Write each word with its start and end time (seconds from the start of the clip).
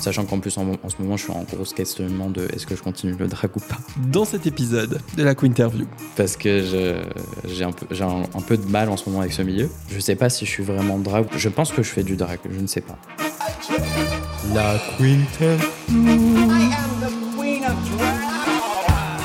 Sachant 0.00 0.24
qu'en 0.24 0.38
plus, 0.38 0.56
en, 0.58 0.66
en 0.82 0.88
ce 0.88 0.96
moment, 0.98 1.16
je 1.16 1.24
suis 1.24 1.32
en 1.32 1.42
gros 1.44 1.62
questionnement 1.64 2.30
de 2.30 2.48
est-ce 2.54 2.66
que 2.66 2.74
je 2.74 2.82
continue 2.82 3.14
le 3.18 3.28
drag 3.28 3.50
ou 3.54 3.60
pas. 3.60 3.78
Dans 4.10 4.24
cet 4.24 4.46
épisode 4.46 5.00
de 5.16 5.22
la 5.22 5.34
Interview. 5.42 5.86
Parce 6.16 6.36
que 6.36 6.62
je- 6.62 7.02
j'ai 7.48 7.64
un, 7.64 7.72
peu- 7.72 7.86
j'ai 7.90 8.04
un, 8.04 8.22
un 8.34 8.40
peu 8.40 8.56
de 8.56 8.66
mal 8.66 8.88
en 8.88 8.96
ce 8.96 9.08
moment 9.08 9.20
avec 9.20 9.32
ce 9.32 9.42
milieu. 9.42 9.68
Je 9.90 10.00
sais 10.00 10.16
pas 10.16 10.30
si 10.30 10.46
je 10.46 10.50
suis 10.50 10.62
vraiment 10.62 10.98
drag. 10.98 11.26
Je 11.36 11.48
pense 11.50 11.70
que 11.72 11.82
je 11.82 11.90
fais 11.90 12.02
du 12.02 12.16
drag, 12.16 12.38
je 12.50 12.58
ne 12.60 12.66
sais 12.66 12.80
pas. 12.80 12.98
La 14.54 14.78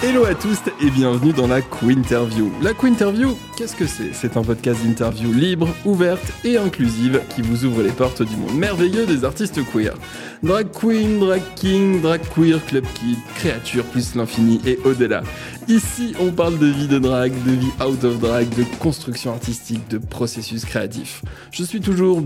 Hello 0.08 0.24
à 0.26 0.36
tous 0.36 0.60
et 0.84 0.92
bienvenue 0.92 1.34
dans 1.34 1.48
la 1.48 1.62
Interview. 1.82 2.52
La 2.62 2.74
Interview, 2.84 3.36
qu'est-ce 3.58 3.76
que 3.76 3.88
c'est? 3.88 4.14
C'est 4.14 4.38
un 4.38 4.44
podcast 4.44 4.80
d'interview 4.86 5.34
libre, 5.34 5.68
ouverte 5.84 6.32
et 6.44 6.58
inclusive 6.58 7.22
qui 7.34 7.42
vous 7.42 7.66
ouvre 7.66 7.82
les 7.82 7.90
portes 7.90 8.22
du 8.22 8.36
monde 8.36 8.54
merveilleux 8.56 9.08
des 9.08 9.26
artistes 9.26 9.60
queer. 9.74 9.96
Drag 10.44 10.68
queen, 10.72 11.20
drag 11.20 11.42
king, 11.56 12.02
drag 12.02 12.22
queer, 12.36 12.64
club 12.68 12.86
kid, 12.94 13.18
créature 13.34 13.84
plus 13.86 14.14
l'infini 14.14 14.62
et 14.68 14.78
au-delà. 14.86 15.24
Ici, 15.68 16.14
on 16.20 16.30
parle 16.30 16.60
de 16.60 16.68
vie 16.68 16.88
de 16.88 17.00
drag, 17.00 17.34
de 17.44 17.54
vie 17.54 17.72
out 17.84 18.04
of 18.04 18.20
drag, 18.20 18.48
de 18.50 18.64
construction 18.78 19.32
artistique, 19.32 19.90
de 19.90 19.98
processus 19.98 20.66
créatif. 20.66 21.24
Je 21.50 21.64
suis 21.64 21.82
toujours 21.82 22.22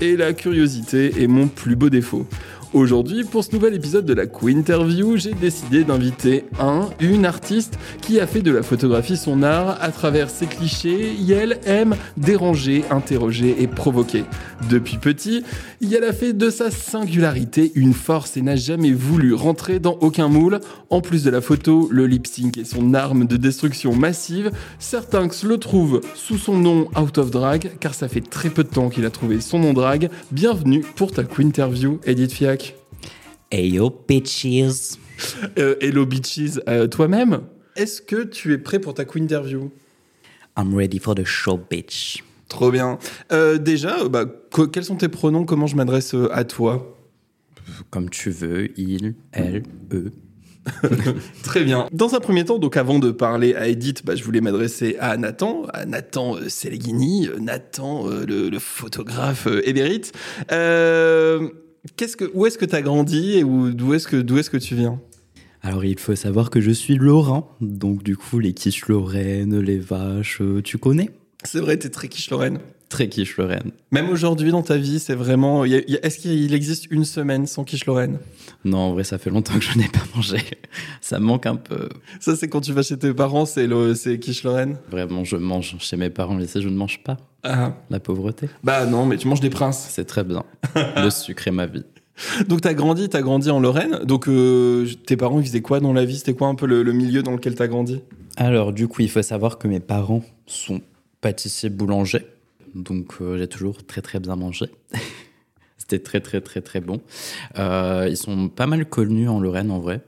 et 0.00 0.16
la 0.16 0.32
curiosité 0.32 1.22
est 1.22 1.26
mon 1.26 1.46
plus 1.48 1.76
beau 1.76 1.88
défaut. 1.88 2.26
Aujourd'hui, 2.74 3.22
pour 3.22 3.44
ce 3.44 3.52
nouvel 3.52 3.74
épisode 3.74 4.04
de 4.04 4.14
la 4.14 4.24
Interview, 4.24 5.16
j'ai 5.16 5.32
décidé 5.32 5.84
d'inviter 5.84 6.44
un, 6.58 6.88
une 6.98 7.24
artiste 7.24 7.78
qui 8.02 8.18
a 8.18 8.26
fait 8.26 8.42
de 8.42 8.50
la 8.50 8.64
photographie 8.64 9.16
son 9.16 9.44
art 9.44 9.78
à 9.80 9.92
travers 9.92 10.28
ses 10.28 10.46
clichés. 10.46 11.12
Yel 11.14 11.60
aime 11.66 11.94
déranger, 12.16 12.82
interroger 12.90 13.62
et 13.62 13.68
provoquer. 13.68 14.24
Depuis 14.68 14.96
petit, 14.96 15.44
Yel 15.80 16.02
a 16.02 16.12
fait 16.12 16.32
de 16.32 16.50
sa 16.50 16.72
singularité 16.72 17.70
une 17.76 17.92
force 17.92 18.36
et 18.36 18.42
n'a 18.42 18.56
jamais 18.56 18.90
voulu 18.90 19.34
rentrer 19.34 19.78
dans 19.78 19.96
aucun 20.00 20.26
moule. 20.26 20.58
En 20.90 21.00
plus 21.00 21.22
de 21.22 21.30
la 21.30 21.40
photo, 21.40 21.88
le 21.92 22.08
lip 22.08 22.26
sync 22.26 22.58
est 22.58 22.64
son 22.64 22.92
arme 22.92 23.28
de 23.28 23.36
destruction 23.36 23.94
massive. 23.94 24.50
Certains 24.80 25.28
le 25.44 25.58
trouvent 25.58 26.00
sous 26.16 26.38
son 26.38 26.58
nom 26.58 26.88
Out 27.00 27.18
of 27.18 27.30
Drag, 27.30 27.70
car 27.78 27.94
ça 27.94 28.08
fait 28.08 28.20
très 28.20 28.50
peu 28.50 28.64
de 28.64 28.68
temps 28.68 28.88
qu'il 28.88 29.04
a 29.06 29.10
trouvé 29.10 29.40
son 29.40 29.60
nom 29.60 29.74
drag. 29.74 30.10
Bienvenue 30.32 30.84
pour 30.96 31.12
ta 31.12 31.22
Interview, 31.38 32.00
Edith 32.04 32.32
Fiac. 32.32 32.63
Hey 33.56 33.68
yo, 33.68 33.88
bitches 33.88 34.98
Euh, 35.60 35.76
hello 35.80 36.04
bitches, 36.06 36.58
Euh, 36.68 36.88
toi-même, 36.88 37.42
est-ce 37.76 38.02
que 38.02 38.24
tu 38.24 38.52
es 38.52 38.58
prêt 38.58 38.80
pour 38.80 38.94
ta 38.94 39.04
Interview 39.14 39.70
I'm 40.58 40.74
ready 40.74 40.98
for 40.98 41.14
the 41.14 41.22
show, 41.22 41.56
bitch. 41.70 42.24
Trop 42.48 42.72
bien. 42.72 42.98
Euh, 43.30 43.58
déjà, 43.58 44.08
bah, 44.08 44.24
quels 44.72 44.84
sont 44.84 44.96
tes 44.96 45.06
pronoms? 45.06 45.44
Comment 45.44 45.68
je 45.68 45.76
m'adresse 45.76 46.16
euh, 46.16 46.28
à 46.32 46.42
toi? 46.42 46.98
Comme 47.90 48.10
tu 48.10 48.30
veux, 48.30 48.76
il, 48.76 49.14
elle, 49.30 49.62
eux. 49.92 50.10
Très 51.44 51.62
bien. 51.62 51.88
Dans 51.92 52.16
un 52.16 52.20
premier 52.20 52.44
temps, 52.44 52.58
donc 52.58 52.76
avant 52.76 52.98
de 52.98 53.12
parler 53.12 53.54
à 53.54 53.68
Edith, 53.68 54.04
bah, 54.04 54.16
je 54.16 54.24
voulais 54.24 54.40
m'adresser 54.40 54.96
à 54.98 55.16
Nathan, 55.16 55.66
à 55.72 55.86
Nathan 55.86 56.34
euh, 56.38 56.48
Seleghini, 56.48 57.28
euh, 57.28 57.38
Nathan, 57.38 58.10
euh, 58.10 58.26
le, 58.26 58.48
le 58.48 58.58
photographe 58.58 59.46
euh, 59.46 59.62
émérite. 59.68 60.12
Euh, 60.50 61.50
qu'est-ce 61.96 62.16
que, 62.16 62.30
où 62.34 62.46
est-ce 62.46 62.58
que 62.58 62.64
tu 62.64 62.74
as 62.74 62.82
grandi 62.82 63.32
et 63.38 63.44
où- 63.44 63.70
d'où 63.72 63.94
est-ce 63.94 64.08
que, 64.08 64.16
d'où 64.16 64.38
est-ce 64.38 64.50
que 64.50 64.56
tu 64.56 64.74
viens? 64.74 65.00
Alors 65.62 65.84
il 65.84 65.98
faut 65.98 66.14
savoir 66.14 66.50
que 66.50 66.60
je 66.60 66.70
suis 66.70 66.96
lorrain, 66.96 67.46
donc 67.60 68.02
du 68.02 68.16
coup 68.16 68.38
les 68.38 68.52
quiches 68.52 68.86
lorraines, 68.88 69.58
les 69.60 69.78
vaches, 69.78 70.40
euh, 70.42 70.60
tu 70.62 70.76
connais? 70.78 71.10
C'est 71.44 71.60
vrai, 71.60 71.76
t'es 71.78 71.88
très 71.90 72.08
quiche 72.08 72.30
Lorraine. 72.30 72.58
Très 72.88 73.08
quiche 73.08 73.36
lorraine. 73.36 73.70
Même 73.90 74.08
aujourd'hui 74.10 74.50
dans 74.50 74.62
ta 74.62 74.76
vie, 74.76 74.98
c'est 75.00 75.14
vraiment. 75.14 75.64
Est-ce 75.64 76.18
qu'il 76.18 76.54
existe 76.54 76.86
une 76.90 77.04
semaine 77.04 77.46
sans 77.46 77.64
quiche 77.64 77.86
Lorraine? 77.86 78.18
Non, 78.64 78.78
en 78.78 78.92
vrai 78.92 79.04
ça 79.04 79.18
fait 79.18 79.30
longtemps 79.30 79.54
que 79.54 79.64
je 79.64 79.76
n'ai 79.78 79.88
pas 79.88 80.02
mangé. 80.14 80.38
Ça 81.00 81.18
me 81.18 81.24
manque 81.24 81.46
un 81.46 81.56
peu. 81.56 81.88
Ça, 82.20 82.36
c'est 82.36 82.48
quand 82.48 82.60
tu 82.60 82.72
vas 82.72 82.82
chez 82.82 82.98
tes 82.98 83.12
parents, 83.12 83.46
c'est 83.46 83.66
le, 83.66 83.94
c'est 83.94 84.18
quiche 84.18 84.42
Lorraine? 84.42 84.76
Vraiment, 84.90 85.24
je 85.24 85.36
mange 85.36 85.76
chez 85.78 85.96
mes 85.96 86.10
parents 86.10 86.38
ici, 86.38 86.62
je 86.62 86.68
ne 86.68 86.76
mange 86.76 87.02
pas. 87.02 87.16
Ah. 87.42 87.74
La 87.90 88.00
pauvreté. 88.00 88.48
Bah 88.62 88.86
non, 88.86 89.06
mais 89.06 89.16
tu 89.16 89.28
manges 89.28 89.40
des 89.40 89.50
princes. 89.50 89.86
C'est 89.90 90.06
très 90.06 90.24
bien. 90.24 90.44
Le 90.96 91.10
sucre 91.10 91.46
est 91.48 91.52
ma 91.52 91.66
vie. 91.66 91.84
Donc 92.48 92.60
t'as 92.60 92.74
grandi, 92.74 93.08
t'as 93.08 93.22
grandi 93.22 93.50
en 93.50 93.60
Lorraine. 93.60 94.00
Donc 94.04 94.28
euh, 94.28 94.86
tes 95.06 95.16
parents 95.16 95.40
ils 95.40 95.46
faisaient 95.46 95.62
quoi 95.62 95.80
dans 95.80 95.92
la 95.92 96.04
vie? 96.04 96.18
C'était 96.18 96.34
quoi 96.34 96.48
un 96.48 96.54
peu 96.54 96.66
le, 96.66 96.82
le 96.82 96.92
milieu 96.92 97.22
dans 97.22 97.32
lequel 97.32 97.54
t'as 97.54 97.66
grandi? 97.66 98.00
Alors 98.36 98.72
du 98.72 98.88
coup, 98.88 99.02
il 99.02 99.10
faut 99.10 99.22
savoir 99.22 99.58
que 99.58 99.68
mes 99.68 99.80
parents 99.80 100.22
sont 100.46 100.80
pâtissiers 101.20 101.70
boulangers. 101.70 102.26
Donc 102.74 103.14
euh, 103.20 103.38
j'ai 103.38 103.48
toujours 103.48 103.84
très 103.84 104.02
très 104.02 104.20
bien 104.20 104.36
mangé. 104.36 104.66
C'était 105.78 105.98
très 105.98 106.20
très 106.20 106.40
très 106.40 106.60
très 106.60 106.80
bon. 106.80 107.00
Euh, 107.58 108.06
ils 108.08 108.16
sont 108.16 108.48
pas 108.48 108.66
mal 108.66 108.86
connus 108.86 109.28
en 109.28 109.40
Lorraine 109.40 109.70
en 109.70 109.80
vrai. 109.80 110.00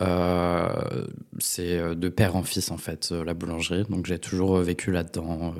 Euh, 0.00 1.06
c'est 1.38 1.94
de 1.94 2.08
père 2.08 2.36
en 2.36 2.42
fils 2.42 2.70
en 2.70 2.76
fait 2.76 3.10
la 3.10 3.32
boulangerie. 3.32 3.84
Donc 3.88 4.06
j'ai 4.06 4.18
toujours 4.18 4.58
vécu 4.58 4.90
là-dedans. 4.90 5.54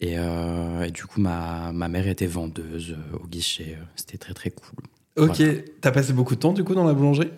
et, 0.00 0.14
et 0.14 0.90
du 0.90 1.04
coup 1.04 1.20
ma, 1.20 1.72
ma 1.72 1.88
mère 1.88 2.08
était 2.08 2.26
vendeuse 2.26 2.96
au 3.22 3.26
guichet. 3.26 3.76
C'était 3.94 4.18
très 4.18 4.32
très 4.32 4.50
cool. 4.50 4.84
Ok. 5.16 5.36
Voilà. 5.40 5.62
T'as 5.80 5.90
passé 5.90 6.12
beaucoup 6.12 6.34
de 6.34 6.40
temps 6.40 6.52
du 6.52 6.64
coup 6.64 6.74
dans 6.74 6.84
la 6.84 6.94
boulangerie? 6.94 7.30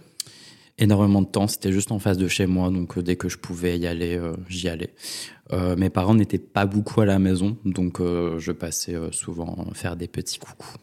Énormément 0.78 1.22
de 1.22 1.27
temps. 1.27 1.47
C'était 1.47 1.72
juste 1.72 1.93
en 1.93 1.99
face 1.99 2.19
de 2.19 2.28
chez 2.28 2.47
moi, 2.47 2.71
donc 2.71 2.97
euh, 2.97 3.03
dès 3.03 3.16
que 3.16 3.28
je 3.28 3.39
pouvais 3.39 3.78
y 3.78 3.87
aller, 3.87 4.16
euh, 4.16 4.34
j'y 4.49 4.69
allais. 4.69 4.94
Euh, 5.53 5.77
mes 5.77 5.91
parents 5.91 6.15
n'étaient 6.15 6.39
pas 6.39 6.66
beaucoup 6.66 7.00
à 7.00 7.06
la 7.06 7.19
maison, 7.19 7.56
donc 7.65 8.00
je 8.00 8.53
passais 8.53 8.97
souvent 9.12 9.66
faire 9.72 9.97
des 9.97 10.09
petits 10.09 10.39
coucous. 10.39 10.77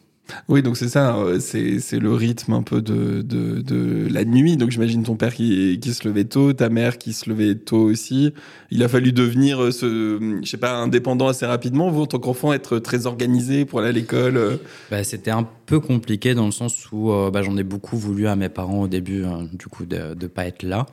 Oui, 0.48 0.62
donc 0.62 0.76
c'est 0.76 0.88
ça. 0.88 1.16
euh, 1.16 1.38
C'est 1.40 1.98
le 1.98 2.12
rythme 2.12 2.52
un 2.52 2.62
peu 2.62 2.82
de, 2.82 3.22
de, 3.22 3.60
de 3.60 4.08
la 4.10 4.24
nuit. 4.24 4.56
Donc 4.56 4.70
j'imagine 4.70 5.02
ton 5.04 5.14
père 5.16 5.32
qui, 5.34 5.78
qui 5.80 5.94
se 5.94 6.06
levait 6.06 6.24
tôt, 6.24 6.52
ta 6.52 6.68
mère 6.68 6.98
qui 6.98 7.12
se 7.12 7.28
levait 7.30 7.54
tôt 7.54 7.78
aussi. 7.82 8.32
Il 8.70 8.82
a 8.82 8.88
fallu 8.88 9.12
devenir, 9.12 9.62
euh, 9.62 9.70
ce, 9.70 10.40
je 10.42 10.48
sais 10.48 10.56
pas, 10.56 10.72
indépendant 10.72 11.28
assez 11.28 11.46
rapidement. 11.46 11.90
Vous, 11.90 12.02
en 12.02 12.06
tant 12.06 12.18
qu'enfant, 12.18 12.52
être 12.52 12.78
très 12.78 13.06
organisé 13.06 13.64
pour 13.64 13.78
aller 13.80 13.88
à 13.88 13.92
l'école. 13.92 14.36
euh? 14.36 14.56
Bah, 14.90 15.04
C'était 15.04 15.30
un 15.30 15.48
peu 15.66 15.78
compliqué 15.80 16.34
dans 16.34 16.46
le 16.46 16.52
sens 16.52 16.90
où 16.90 17.12
euh, 17.12 17.30
bah, 17.30 17.42
j'en 17.42 17.56
ai 17.56 17.64
beaucoup 17.64 17.96
voulu 17.96 18.26
à 18.26 18.34
mes 18.36 18.48
parents 18.48 18.82
au 18.82 18.88
début, 18.88 19.24
hein, 19.24 19.46
du 19.52 19.66
coup, 19.68 19.84
de 19.86 20.14
ne 20.20 20.26
pas 20.26 20.46
être 20.46 20.62
là. 20.64 20.86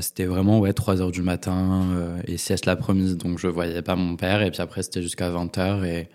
C'était 0.00 0.26
vraiment 0.26 0.58
ouais 0.60 0.74
3 0.74 1.00
heures 1.00 1.10
du 1.10 1.22
matin 1.22 1.86
et 2.26 2.36
sieste 2.36 2.66
l'après-midi 2.66 3.16
donc 3.16 3.38
je 3.38 3.46
voyais 3.46 3.80
pas 3.80 3.96
mon 3.96 4.16
père 4.16 4.42
et 4.42 4.50
puis 4.50 4.60
après 4.60 4.82
c'était 4.82 5.00
jusqu'à 5.00 5.30
20 5.30 5.56
heures 5.56 5.82
et 5.86 6.08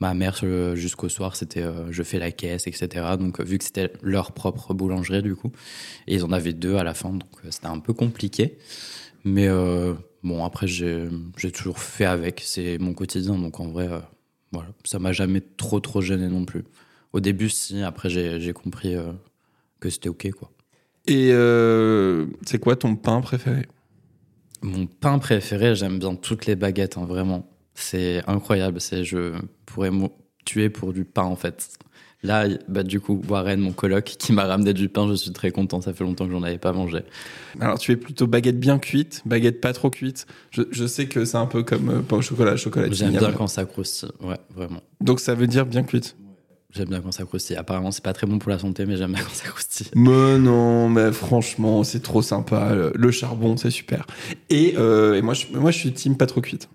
ma 0.00 0.12
mère 0.14 0.36
jusqu'au 0.74 1.08
soir 1.08 1.36
c'était 1.36 1.62
euh, 1.62 1.90
je 1.90 2.02
fais 2.02 2.18
la 2.18 2.30
caisse 2.30 2.66
etc 2.66 3.16
donc 3.18 3.40
vu 3.40 3.56
que 3.56 3.64
c'était 3.64 3.92
leur 4.02 4.32
propre 4.32 4.74
boulangerie 4.74 5.22
du 5.22 5.34
coup 5.34 5.52
et 6.06 6.16
ils 6.16 6.24
en 6.24 6.32
avaient 6.32 6.52
deux 6.52 6.76
à 6.76 6.84
la 6.84 6.94
fin 6.94 7.10
donc 7.10 7.30
euh, 7.44 7.50
c'était 7.50 7.66
un 7.66 7.78
peu 7.78 7.92
compliqué. 7.92 8.58
Mais 9.24 9.48
euh, 9.48 9.94
bon 10.22 10.44
après 10.44 10.66
j'ai 10.66 11.08
toujours 11.52 11.78
fait 11.78 12.04
avec. 12.04 12.42
C'est 12.44 12.78
mon 12.78 12.94
quotidien 12.94 13.36
donc 13.36 13.60
en 13.60 13.68
vrai 13.68 13.88
euh, 13.90 14.00
voilà. 14.52 14.68
Ça 14.84 14.98
m'a 14.98 15.12
jamais 15.12 15.40
trop 15.40 15.80
trop 15.80 16.00
gêné 16.00 16.28
non 16.28 16.44
plus. 16.44 16.64
Au 17.12 17.20
début 17.20 17.48
si. 17.48 17.82
Après 17.82 18.08
j'ai 18.10 18.52
compris 18.52 18.94
que 19.80 19.90
c'était 19.90 20.08
ok 20.08 20.30
quoi. 20.32 20.50
Et 21.06 21.30
c'est 22.46 22.58
quoi 22.58 22.76
ton 22.76 22.96
pain 22.96 23.20
préféré? 23.20 23.66
Mon 24.62 24.86
pain 24.86 25.18
préféré, 25.18 25.74
j'aime 25.76 25.98
bien 25.98 26.14
toutes 26.14 26.46
les 26.46 26.56
baguettes, 26.56 26.96
hein, 26.96 27.04
vraiment. 27.04 27.46
C'est 27.76 28.22
incroyable. 28.26 28.80
C'est 28.80 29.04
je 29.04 29.34
pourrais 29.66 29.90
me 29.90 30.08
tuer 30.44 30.70
pour 30.70 30.92
du 30.92 31.04
pain 31.04 31.24
en 31.24 31.36
fait. 31.36 31.68
Là, 32.22 32.46
bah, 32.66 32.82
du 32.82 32.98
coup, 32.98 33.22
Warren, 33.28 33.60
mon 33.60 33.72
coloc, 33.72 34.04
qui 34.04 34.32
m'a 34.32 34.44
ramené 34.46 34.72
du 34.72 34.88
pain, 34.88 35.06
je 35.08 35.14
suis 35.14 35.32
très 35.32 35.50
content. 35.50 35.80
Ça 35.80 35.92
fait 35.92 36.02
longtemps 36.02 36.26
que 36.26 36.32
j'en 36.32 36.42
avais 36.42 36.58
pas 36.58 36.72
mangé. 36.72 37.02
Alors, 37.60 37.78
tu 37.78 37.92
es 37.92 37.96
plutôt 37.96 38.26
baguette 38.26 38.58
bien 38.58 38.78
cuite, 38.78 39.22
baguette 39.26 39.60
pas 39.60 39.72
trop 39.72 39.90
cuite. 39.90 40.26
Je, 40.50 40.62
je 40.70 40.86
sais 40.86 41.06
que 41.06 41.24
c'est 41.24 41.36
un 41.36 41.46
peu 41.46 41.62
comme 41.62 41.88
euh, 41.90 42.00
pain 42.00 42.16
au 42.16 42.22
chocolat, 42.22 42.56
chocolat. 42.56 42.88
J'aime 42.90 43.12
bien 43.12 43.32
quand 43.32 43.46
ça 43.46 43.64
croustille. 43.64 44.08
Ouais, 44.20 44.38
vraiment. 44.54 44.80
Donc, 45.00 45.20
ça 45.20 45.34
veut 45.34 45.46
dire 45.46 45.66
bien 45.66 45.84
cuite. 45.84 46.16
J'aime 46.72 46.88
bien 46.88 47.00
quand 47.00 47.12
ça 47.12 47.24
croustille. 47.24 47.56
Apparemment, 47.56 47.92
c'est 47.92 48.02
pas 48.02 48.12
très 48.12 48.26
bon 48.26 48.38
pour 48.38 48.50
la 48.50 48.58
santé, 48.58 48.86
mais 48.86 48.96
j'aime 48.96 49.12
bien 49.12 49.22
quand 49.22 49.34
ça 49.34 49.46
croustille. 49.48 49.86
Mais 49.94 50.38
non, 50.38 50.88
mais 50.88 51.12
franchement, 51.12 51.84
c'est 51.84 52.02
trop 52.02 52.22
sympa. 52.22 52.74
Le, 52.74 52.92
le 52.94 53.10
charbon, 53.10 53.56
c'est 53.56 53.70
super. 53.70 54.04
Et, 54.50 54.74
euh, 54.76 55.14
et 55.14 55.22
moi, 55.22 55.34
je, 55.34 55.46
moi, 55.52 55.70
je 55.70 55.78
suis 55.78 55.92
team 55.92 56.16
pas 56.16 56.26
trop 56.26 56.40
cuite. 56.40 56.68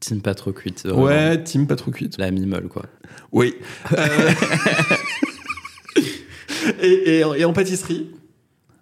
Team 0.00 0.20
pas 0.20 0.34
trop 0.34 0.52
cuite. 0.52 0.84
vraiment. 0.86 1.04
Ouais, 1.04 1.42
team 1.42 1.66
pas 1.66 1.76
trop 1.76 1.90
cuite. 1.90 2.18
La 2.18 2.30
mimole, 2.30 2.68
quoi. 2.68 2.84
Oui. 3.32 3.54
Euh, 3.96 3.96
et, 6.82 6.86
et, 6.86 7.18
et 7.20 7.44
en 7.44 7.52
pâtisserie 7.52 8.10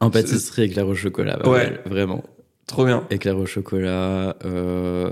En 0.00 0.10
pâtisserie, 0.10 0.64
éclair 0.64 0.86
au 0.86 0.94
chocolat. 0.94 1.38
bah 1.42 1.50
Ouais. 1.50 1.58
ouais, 1.58 1.80
vraiment. 1.86 2.22
Trop 2.66 2.84
bien. 2.84 3.04
Éclair 3.10 3.38
au 3.38 3.46
chocolat. 3.46 4.34
euh, 4.44 5.08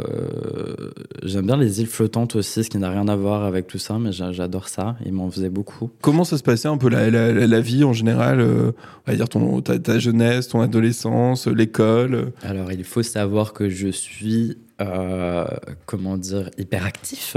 J'aime 1.22 1.46
bien 1.46 1.56
les 1.56 1.80
îles 1.80 1.86
flottantes 1.86 2.34
aussi, 2.34 2.64
ce 2.64 2.70
qui 2.70 2.78
n'a 2.78 2.90
rien 2.90 3.06
à 3.06 3.14
voir 3.14 3.44
avec 3.44 3.68
tout 3.68 3.78
ça, 3.78 3.96
mais 4.00 4.10
j'a- 4.10 4.32
j'adore 4.32 4.68
ça. 4.68 4.96
Ils 5.06 5.12
m'en 5.12 5.30
faisaient 5.30 5.50
beaucoup. 5.50 5.88
Comment 6.02 6.24
ça 6.24 6.36
se 6.36 6.42
passait 6.42 6.66
un 6.66 6.78
peu 6.78 6.88
la, 6.88 7.10
la, 7.10 7.60
vie 7.60 7.84
en 7.84 7.92
général 7.92 8.40
euh, 8.40 8.72
On 9.06 9.10
va 9.12 9.16
dire 9.16 9.28
ton, 9.28 9.60
ta, 9.60 9.78
ta 9.78 10.00
jeunesse, 10.00 10.48
ton 10.48 10.62
adolescence, 10.62 11.46
l'école? 11.46 12.32
Alors, 12.42 12.72
il 12.72 12.82
faut 12.82 13.04
savoir 13.04 13.52
que 13.52 13.68
je 13.68 13.86
suis, 13.88 14.58
euh, 14.80 15.46
comment 15.86 16.16
dire, 16.16 16.50
hyperactif. 16.58 17.36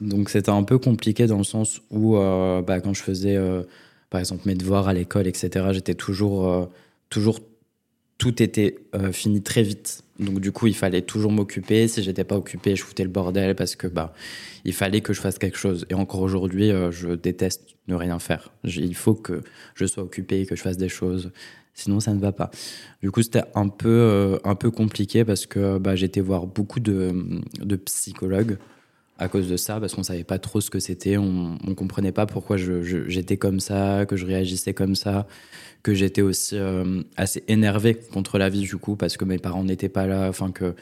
Donc 0.00 0.30
c'était 0.30 0.50
un 0.50 0.62
peu 0.62 0.78
compliqué 0.78 1.26
dans 1.26 1.38
le 1.38 1.44
sens 1.44 1.80
où 1.90 2.16
euh, 2.16 2.62
bah, 2.62 2.80
quand 2.80 2.94
je 2.94 3.02
faisais 3.02 3.36
euh, 3.36 3.62
par 4.10 4.20
exemple 4.20 4.42
mes 4.46 4.54
devoirs 4.54 4.86
à 4.86 4.92
l'école, 4.92 5.26
etc., 5.26 5.66
j'étais 5.72 5.94
toujours, 5.94 6.68
toujours, 7.08 7.40
tout 8.18 8.42
était 8.42 8.76
fini 9.12 9.42
très 9.42 9.62
vite. 9.62 10.02
Donc 10.18 10.40
du 10.40 10.52
coup 10.52 10.66
il 10.66 10.74
fallait 10.74 11.02
toujours 11.02 11.32
m'occuper. 11.32 11.88
Si 11.88 12.02
j'étais 12.02 12.24
pas 12.24 12.36
occupé, 12.36 12.76
je 12.76 12.82
foutais 12.82 13.04
le 13.04 13.10
bordel 13.10 13.54
parce 13.54 13.76
que 13.76 13.86
bah 13.86 14.12
il 14.64 14.74
fallait 14.74 15.00
que 15.00 15.12
je 15.12 15.20
fasse 15.20 15.38
quelque 15.38 15.58
chose. 15.58 15.86
Et 15.90 15.94
encore 15.94 16.20
aujourd'hui, 16.20 16.70
je 16.90 17.14
déteste 17.14 17.76
ne 17.86 17.94
rien 17.94 18.18
faire. 18.18 18.52
Il 18.64 18.94
faut 18.94 19.14
que 19.14 19.42
je 19.74 19.86
sois 19.86 20.02
occupé, 20.02 20.46
que 20.46 20.54
je 20.54 20.62
fasse 20.62 20.76
des 20.76 20.88
choses. 20.88 21.32
Sinon, 21.78 22.00
ça 22.00 22.12
ne 22.12 22.20
va 22.20 22.32
pas. 22.32 22.50
Du 23.02 23.10
coup, 23.10 23.22
c'était 23.22 23.44
un 23.54 23.68
peu, 23.68 24.38
un 24.44 24.54
peu 24.54 24.70
compliqué 24.70 25.24
parce 25.24 25.46
que 25.46 25.78
bah, 25.78 25.94
j'étais 25.96 26.20
voir 26.20 26.46
beaucoup 26.46 26.80
de, 26.80 27.40
de 27.60 27.76
psychologues 27.76 28.58
à 29.18 29.28
cause 29.28 29.48
de 29.48 29.56
ça, 29.56 29.80
parce 29.80 29.94
qu'on 29.94 30.04
savait 30.04 30.24
pas 30.24 30.38
trop 30.38 30.60
ce 30.60 30.70
que 30.70 30.78
c'était, 30.78 31.16
on, 31.16 31.58
on 31.66 31.74
comprenait 31.74 32.12
pas 32.12 32.26
pourquoi 32.26 32.56
j'étais 32.56 33.36
comme 33.36 33.58
ça, 33.58 34.06
que 34.06 34.16
je 34.16 34.24
réagissais 34.24 34.74
comme 34.74 34.94
ça, 34.94 35.26
que 35.82 35.92
j'étais 35.92 36.22
aussi 36.22 36.56
euh, 36.56 37.02
assez 37.16 37.42
énervé 37.48 37.94
contre 37.94 38.38
la 38.38 38.48
vie 38.48 38.60
du 38.60 38.76
coup, 38.76 38.94
parce 38.94 39.16
que 39.16 39.24
mes 39.24 39.38
parents 39.38 39.64
n'étaient 39.64 39.88
pas 39.88 40.06
là, 40.06 40.28
enfin 40.28 40.52
que 40.52 40.74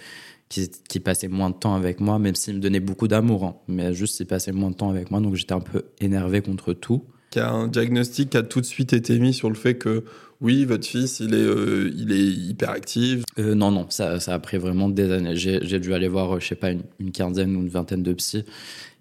qui, 0.48 1.00
passaient 1.00 1.28
moins 1.28 1.50
de 1.50 1.56
temps 1.56 1.75
avec 1.75 1.98
moi, 1.98 2.19
même 2.19 2.37
s'ils 2.37 2.54
me 2.54 2.60
donnaient 2.60 2.78
beaucoup 2.78 3.08
d'amour, 3.08 3.44
hein. 3.44 3.56
mais 3.66 3.94
juste 3.94 4.20
ils 4.20 4.26
passaient 4.26 4.52
moins 4.52 4.70
de 4.70 4.76
temps 4.76 4.90
avec 4.90 5.10
moi, 5.10 5.20
donc 5.20 5.34
j'étais 5.34 5.54
un 5.54 5.60
peu 5.60 5.87
énervé 6.00 6.40
contre 6.40 6.72
tout. 6.72 7.02
Il 7.34 7.38
y 7.38 7.43
a 7.43 7.50
un 7.50 7.69
diagnostic 7.69 8.31
qui 8.31 8.37
a 8.37 8.43
tout 8.43 8.60
de 8.60 8.66
suite 8.66 8.93
été 8.93 9.19
mis 9.19 9.34
sur 9.34 9.48
le 9.48 9.56
fait 9.56 9.75
que 9.75 10.04
oui, 10.40 10.64
votre 10.64 10.86
fils, 10.86 11.20
il 11.20 11.34
est, 11.34 11.38
euh, 11.38 11.90
il 11.96 12.12
est 12.12 12.26
hyperactif. 12.26 13.24
Euh, 13.38 13.54
non, 13.54 13.70
non, 13.70 13.86
ça, 13.88 14.20
ça 14.20 14.34
a 14.34 14.38
pris 14.38 14.58
vraiment 14.58 14.88
des 14.88 15.10
années. 15.10 15.36
J'ai 15.36 15.80
dû 15.80 15.94
aller 15.94 16.08
voir, 16.08 16.38
je 16.40 16.46
sais 16.46 16.54
pas, 16.54 16.70
une, 16.70 16.82
une, 17.00 17.10
quinzaine 17.10 17.56
ou 17.56 17.60
une 17.60 17.68
vingtaine 17.68 18.02
de 18.02 18.12
psys 18.12 18.44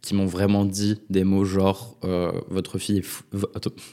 qui 0.06 0.14
m'ont 0.14 0.28
vraiment 0.28 0.64
dit 0.66 1.02
des 1.10 1.24
mots 1.24 1.44
genre 1.44 1.98
euh, 2.04 2.32
votre 2.50 2.78
fille 2.78 3.00
est 3.00 3.02
fou. 3.02 3.24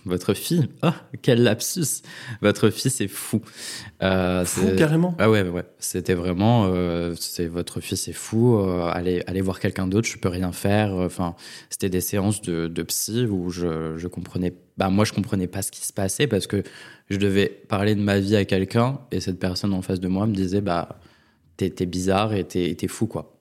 votre 0.04 0.34
fille 0.34 0.68
ah 0.82 0.94
quel 1.22 1.42
lapsus 1.42 2.02
votre 2.42 2.70
fils 2.70 3.00
est 3.00 3.08
fou 3.08 3.40
euh, 4.02 4.44
fou 4.44 4.68
carrément 4.76 5.16
ah 5.18 5.30
ouais 5.30 5.42
ouais 5.42 5.64
c'était 5.78 6.14
vraiment 6.14 6.66
euh, 6.66 7.14
c'est 7.18 7.46
votre 7.46 7.80
fils 7.80 8.06
est 8.08 8.12
fou 8.12 8.56
euh, 8.58 8.90
allez 8.92 9.22
allez 9.26 9.40
voir 9.40 9.58
quelqu'un 9.58 9.86
d'autre 9.86 10.06
je 10.06 10.18
peux 10.18 10.28
rien 10.28 10.52
faire 10.52 10.92
enfin 10.92 11.34
c'était 11.70 11.90
des 11.90 12.02
séances 12.02 12.42
de, 12.42 12.68
de 12.68 12.82
psy 12.82 13.24
où 13.24 13.50
je 13.50 13.96
je 13.96 14.06
comprenais 14.06 14.52
bah 14.76 14.90
moi 14.90 15.04
je 15.04 15.14
comprenais 15.14 15.46
pas 15.46 15.62
ce 15.62 15.72
qui 15.72 15.84
se 15.84 15.92
passait 15.92 16.26
parce 16.26 16.46
que 16.46 16.62
je 17.08 17.16
devais 17.16 17.46
parler 17.46 17.94
de 17.94 18.02
ma 18.02 18.18
vie 18.20 18.36
à 18.36 18.44
quelqu'un 18.44 19.00
et 19.10 19.20
cette 19.20 19.38
personne 19.38 19.72
en 19.72 19.82
face 19.82 20.00
de 20.00 20.08
moi 20.08 20.26
me 20.26 20.34
disait 20.34 20.60
bah 20.60 21.00
t'es 21.56 21.86
bizarre 21.86 22.34
et 22.34 22.44
t'es 22.44 22.88
fou 22.88 23.06
quoi 23.06 23.38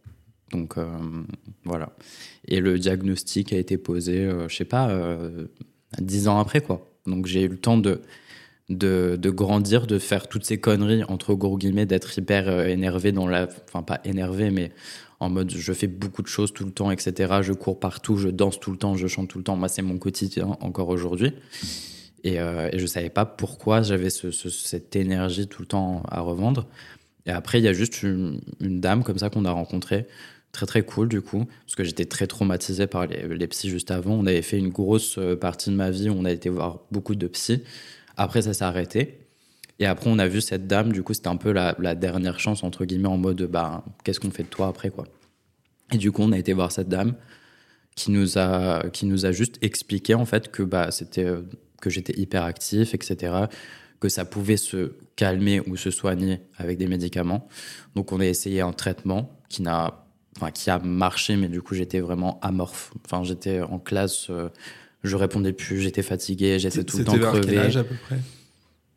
donc 0.52 0.78
euh, 0.78 0.86
voilà. 1.64 1.94
Et 2.48 2.60
le 2.60 2.78
diagnostic 2.78 3.54
a 3.54 3.58
été 3.58 3.78
posé, 3.78 4.20
euh, 4.20 4.48
je 4.48 4.56
sais 4.56 4.66
pas, 4.66 4.90
euh, 4.90 5.48
dix 6.00 6.28
ans 6.28 6.40
après 6.40 6.62
quoi. 6.62 6.88
Donc 7.08 7.26
j'ai 7.26 7.44
eu 7.44 7.48
le 7.48 7.58
temps 7.58 7.78
de, 7.78 8.02
de, 8.70 9.30
grandir, 9.30 9.88
de 9.88 9.98
faire 9.98 10.28
toutes 10.28 10.46
ces 10.46 10.60
conneries, 10.60 11.04
entre 11.06 11.34
gros 11.34 11.58
guillemets, 11.58 11.86
d'être 11.86 12.18
hyper 12.18 12.68
énervé 12.68 13.12
dans 13.12 13.28
la. 13.28 13.48
Enfin, 13.68 13.82
pas 13.82 14.02
énervé, 14.04 14.52
mais 14.52 14.72
en 15.20 15.30
mode 15.30 15.52
je 15.52 15.74
fais 15.74 15.88
beaucoup 15.88 16.22
de 16.22 16.28
choses 16.28 16.54
tout 16.54 16.66
le 16.66 16.72
temps, 16.72 16.92
etc. 16.92 17.40
Je 17.42 17.54
cours 17.54 17.80
partout, 17.80 18.18
je 18.18 18.30
danse 18.30 18.60
tout 18.60 18.72
le 18.72 18.78
temps, 18.78 18.96
je 18.96 19.08
chante 19.08 19.30
tout 19.30 19.38
le 19.38 19.44
temps. 19.44 19.56
Moi, 19.56 19.68
c'est 19.68 19.82
mon 19.82 19.98
quotidien 19.98 20.58
encore 20.60 20.90
aujourd'hui. 20.90 21.34
Et, 22.24 22.36
et, 22.36 22.78
je 22.78 22.86
savais 22.86 23.10
pas 23.10 23.26
pourquoi 23.26 23.82
j'avais 23.82 24.12
ce, 24.12 24.30
cette 24.30 24.96
énergie 24.96 25.48
tout 25.48 25.64
le 25.64 25.68
temps 25.68 26.04
à 26.08 26.22
revendre. 26.22 26.68
Et 27.26 27.32
après, 27.32 27.60
il 27.60 27.64
y 27.64 27.68
a 27.68 27.74
juste 27.74 28.04
une, 28.04 28.42
une 28.60 28.80
dame 28.80 29.04
comme 29.04 29.18
ça 29.18 29.32
qu'on 29.32 29.46
a 29.46 29.52
rencontrée 29.52 30.08
très 30.52 30.66
très 30.66 30.84
cool 30.84 31.08
du 31.08 31.22
coup, 31.22 31.46
parce 31.66 31.76
que 31.76 31.84
j'étais 31.84 32.06
très 32.06 32.28
traumatisé 32.28 32.88
par 32.88 33.08
les, 33.08 33.48
psys 33.48 33.70
juste 33.70 33.92
avant. 33.92 34.14
On 34.14 34.26
avait 34.26 34.42
fait 34.42 34.58
une 34.58 34.70
grosse 34.70 35.18
euh, 35.18 35.36
partie 35.36 35.70
de 35.70 35.76
ma 35.76 35.92
vie, 35.92 36.10
on 36.10 36.26
a 36.26 36.32
été 36.32 36.50
voir 36.50 36.80
beaucoup 36.92 37.16
de 37.16 37.28
psys. 37.28 37.64
Après, 38.18 38.42
ça 38.42 38.54
s'est 38.54 38.64
arrêté. 38.64 39.20
Et 39.80 39.86
après, 39.86 40.10
on 40.12 40.20
a 40.20 40.28
vu 40.28 40.42
cette 40.42 40.68
dame, 40.68 40.92
du 40.92 41.02
coup, 41.02 41.14
c'était 41.14 41.30
un 41.30 41.38
peu 41.38 41.52
la, 41.52 41.96
dernière 41.96 42.40
chance, 42.40 42.64
entre 42.64 42.86
guillemets, 42.86 43.08
en 43.08 43.18
mode, 43.18 43.42
bah, 43.44 43.84
qu'est-ce 44.04 44.20
qu'on 44.20 44.30
fait 44.30 44.44
de 44.44 44.48
toi 44.48 44.68
après, 44.68 44.92
quoi. 44.92 45.06
Et 45.92 45.98
du 45.98 46.12
coup, 46.12 46.22
on 46.22 46.32
a 46.32 46.38
été 46.38 46.54
voir 46.54 46.72
cette 46.72 46.88
dame 46.88 47.16
qui 47.96 48.12
nous 48.12 48.38
a, 48.38 48.90
qui 48.92 49.08
nous 49.08 49.26
a 49.26 49.32
juste 49.32 49.58
expliqué, 49.64 50.14
en 50.14 50.26
fait, 50.26 50.52
que, 50.52 50.62
bah, 50.62 50.92
c'était, 50.92 51.26
euh, 51.26 51.42
que 51.82 51.90
j'étais 51.90 52.14
hyper 52.20 52.44
actif, 52.44 52.94
etc., 52.94 53.34
que 54.00 54.08
ça 54.08 54.24
pouvait 54.24 54.58
se 54.58 54.94
calmer 55.16 55.62
ou 55.62 55.78
se 55.78 55.90
soigner 55.90 56.42
avec 56.58 56.78
des 56.78 56.88
médicaments. 56.88 57.48
Donc, 57.96 58.12
on 58.12 58.20
a 58.20 58.26
essayé 58.26 58.62
un 58.62 58.74
traitement 58.74 59.40
qui 59.50 59.64
n'a 59.64 60.01
enfin 60.42 60.52
qui 60.52 60.70
a 60.70 60.80
marché, 60.80 61.36
mais 61.36 61.48
du 61.48 61.62
coup 61.62 61.76
j'étais 61.76 62.00
vraiment 62.00 62.40
amorphe. 62.42 62.92
Enfin 63.06 63.24
j'étais 63.24 63.62
en 63.62 63.78
classe, 63.78 64.30
euh, 64.30 64.50
je 65.04 65.16
répondais 65.16 65.54
plus, 65.54 65.80
j'étais 65.80 66.02
fatigué, 66.02 66.58
j'étais 66.60 66.84
tout 66.84 66.98
le 66.98 67.06
temps 67.06 67.18
crevé. 67.18 67.42
Quel 67.48 67.58
âge 67.60 67.78
à 67.78 67.84
peu 67.84 67.96
près? 67.96 68.20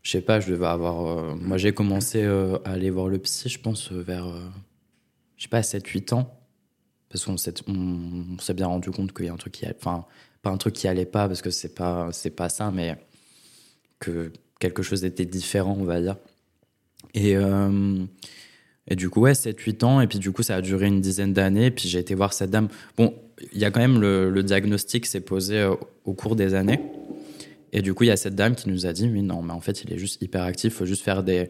Je 0.02 0.10
sais 0.10 0.20
pas, 0.20 0.40
je 0.40 0.50
devais 0.50 0.66
avoir. 0.66 1.06
Euh, 1.06 1.34
moi 1.34 1.58
j'ai 1.58 1.72
commencé 1.72 2.22
euh, 2.22 2.58
à 2.64 2.72
aller 2.72 2.90
voir 2.90 3.08
le 3.08 3.18
psy, 3.18 3.48
je 3.48 3.58
pense 3.58 3.92
vers, 3.92 4.26
je 5.36 5.42
sais 5.42 5.48
pas, 5.48 5.60
7-8 5.60 6.14
ans, 6.14 6.38
parce 7.10 7.24
qu'on 7.24 7.36
s'est, 7.36 7.54
on, 7.68 8.38
s'est 8.38 8.54
bien 8.54 8.66
rendu 8.66 8.90
compte 8.90 9.12
qu'il 9.12 9.26
y 9.26 9.28
a 9.28 9.32
un 9.32 9.36
truc 9.36 9.52
qui, 9.52 9.66
enfin 9.68 10.06
pas 10.42 10.50
un 10.50 10.58
truc 10.58 10.74
qui 10.74 10.88
allait 10.88 11.06
pas 11.06 11.26
parce 11.26 11.40
que 11.40 11.50
c'est 11.50 11.74
pas 11.74 12.08
c'est 12.12 12.30
pas 12.30 12.48
ça, 12.48 12.70
mais 12.70 12.96
que 13.98 14.32
quelque 14.60 14.82
chose 14.82 15.04
était 15.04 15.26
différent, 15.26 15.76
on 15.78 15.84
va 15.84 16.00
dire. 16.00 16.16
Et 17.12 17.36
et 18.88 18.96
du 18.96 19.08
coup, 19.08 19.20
ouais, 19.20 19.32
7-8 19.32 19.84
ans. 19.84 20.00
Et 20.00 20.06
puis, 20.06 20.18
du 20.18 20.30
coup, 20.30 20.42
ça 20.42 20.56
a 20.56 20.60
duré 20.60 20.86
une 20.86 21.00
dizaine 21.00 21.32
d'années. 21.32 21.70
Puis, 21.70 21.88
j'ai 21.88 21.98
été 21.98 22.14
voir 22.14 22.32
cette 22.32 22.50
dame. 22.50 22.68
Bon, 22.96 23.14
il 23.52 23.58
y 23.58 23.64
a 23.64 23.70
quand 23.70 23.80
même 23.80 24.00
le, 24.00 24.30
le 24.30 24.42
diagnostic 24.42 25.06
s'est 25.06 25.20
posé 25.20 25.58
euh, 25.58 25.74
au 26.04 26.12
cours 26.12 26.36
des 26.36 26.54
années. 26.54 26.80
Et 27.72 27.82
du 27.82 27.94
coup, 27.94 28.04
il 28.04 28.08
y 28.08 28.12
a 28.12 28.16
cette 28.16 28.34
dame 28.34 28.54
qui 28.54 28.68
nous 28.68 28.86
a 28.86 28.92
dit, 28.92 29.08
oui, 29.12 29.22
non, 29.22 29.42
mais 29.42 29.52
en 29.52 29.60
fait, 29.60 29.82
il 29.82 29.92
est 29.92 29.98
juste 29.98 30.22
hyper 30.22 30.42
actif. 30.42 30.74
Il 30.74 30.76
faut 30.76 30.86
juste 30.86 31.02
faire 31.02 31.22
des. 31.22 31.48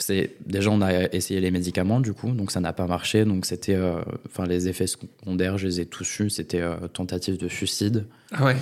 C'est 0.00 0.32
déjà 0.44 0.70
on 0.70 0.80
a 0.80 1.04
essayé 1.12 1.40
les 1.40 1.52
médicaments 1.52 2.00
du 2.00 2.14
coup, 2.14 2.32
donc 2.32 2.50
ça 2.50 2.58
n'a 2.58 2.72
pas 2.72 2.88
marché. 2.88 3.24
Donc 3.24 3.46
c'était, 3.46 3.76
euh, 3.76 4.00
enfin 4.26 4.44
les 4.44 4.66
effets 4.66 4.88
secondaires, 4.88 5.56
je 5.56 5.68
les 5.68 5.80
ai 5.82 5.86
tous 5.86 6.18
eus. 6.18 6.30
C'était 6.30 6.60
euh, 6.60 6.88
tentative 6.88 7.38
de 7.38 7.46
suicide. 7.46 8.06
Ah 8.32 8.44
ouais. 8.44 8.56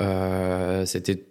Euh, 0.00 0.86
c'était 0.86 1.22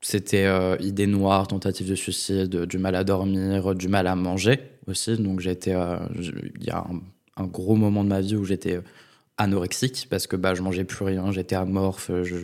c'était 0.00 0.44
euh, 0.44 0.76
idée 0.80 1.06
noire, 1.06 1.48
tentative 1.48 1.88
de 1.88 1.94
suicide, 1.94 2.66
du 2.66 2.76
mal 2.76 2.94
à 2.94 3.04
dormir, 3.04 3.74
du 3.74 3.88
mal 3.88 4.06
à 4.06 4.14
manger 4.14 4.60
aussi. 4.86 5.16
Donc 5.16 5.40
j'étais, 5.40 5.74
euh, 5.74 5.98
il 6.16 6.64
y 6.64 6.70
a 6.70 6.84
un, 7.36 7.46
gros 7.46 7.74
moment 7.74 8.04
de 8.04 8.08
ma 8.08 8.20
vie 8.20 8.36
où 8.36 8.44
j'étais 8.44 8.80
anorexique 9.36 10.06
parce 10.10 10.26
que 10.26 10.36
bah 10.36 10.54
je 10.54 10.62
mangeais 10.62 10.84
plus 10.84 11.04
rien, 11.04 11.32
j'étais 11.32 11.56
amorphe, 11.56 12.10
je, 12.22 12.36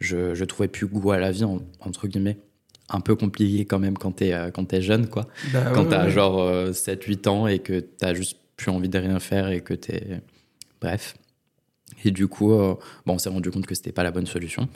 je, 0.00 0.34
je, 0.34 0.44
trouvais 0.44 0.68
plus 0.68 0.86
goût 0.86 1.12
à 1.12 1.18
la 1.18 1.30
vie 1.30 1.44
entre 1.44 2.08
guillemets. 2.08 2.38
Un 2.88 3.00
peu 3.00 3.14
compliqué 3.16 3.64
quand 3.64 3.78
même 3.78 3.96
quand 3.96 4.12
t'es 4.12 4.32
euh, 4.34 4.50
quand 4.50 4.72
es 4.72 4.82
jeune 4.82 5.08
quoi. 5.08 5.26
Bah 5.52 5.70
quand 5.74 5.86
t'as 5.86 6.08
genre 6.08 6.70
7-8 6.70 7.28
ans 7.28 7.46
et 7.46 7.60
que 7.60 7.80
t'as 7.80 8.12
juste 8.12 8.36
plus 8.56 8.70
envie 8.70 8.88
de 8.88 8.98
rien 8.98 9.18
faire 9.18 9.48
et 9.48 9.60
que 9.60 9.74
t'es 9.74 10.20
bref. 10.80 11.14
Et 12.04 12.10
du 12.10 12.26
coup, 12.26 12.48
bon, 12.48 12.78
on 13.06 13.18
s'est 13.18 13.28
rendu 13.28 13.50
compte 13.50 13.66
que 13.66 13.74
c'était 13.74 13.92
pas 13.92 14.02
la 14.02 14.10
bonne 14.10 14.26
solution. 14.26 14.68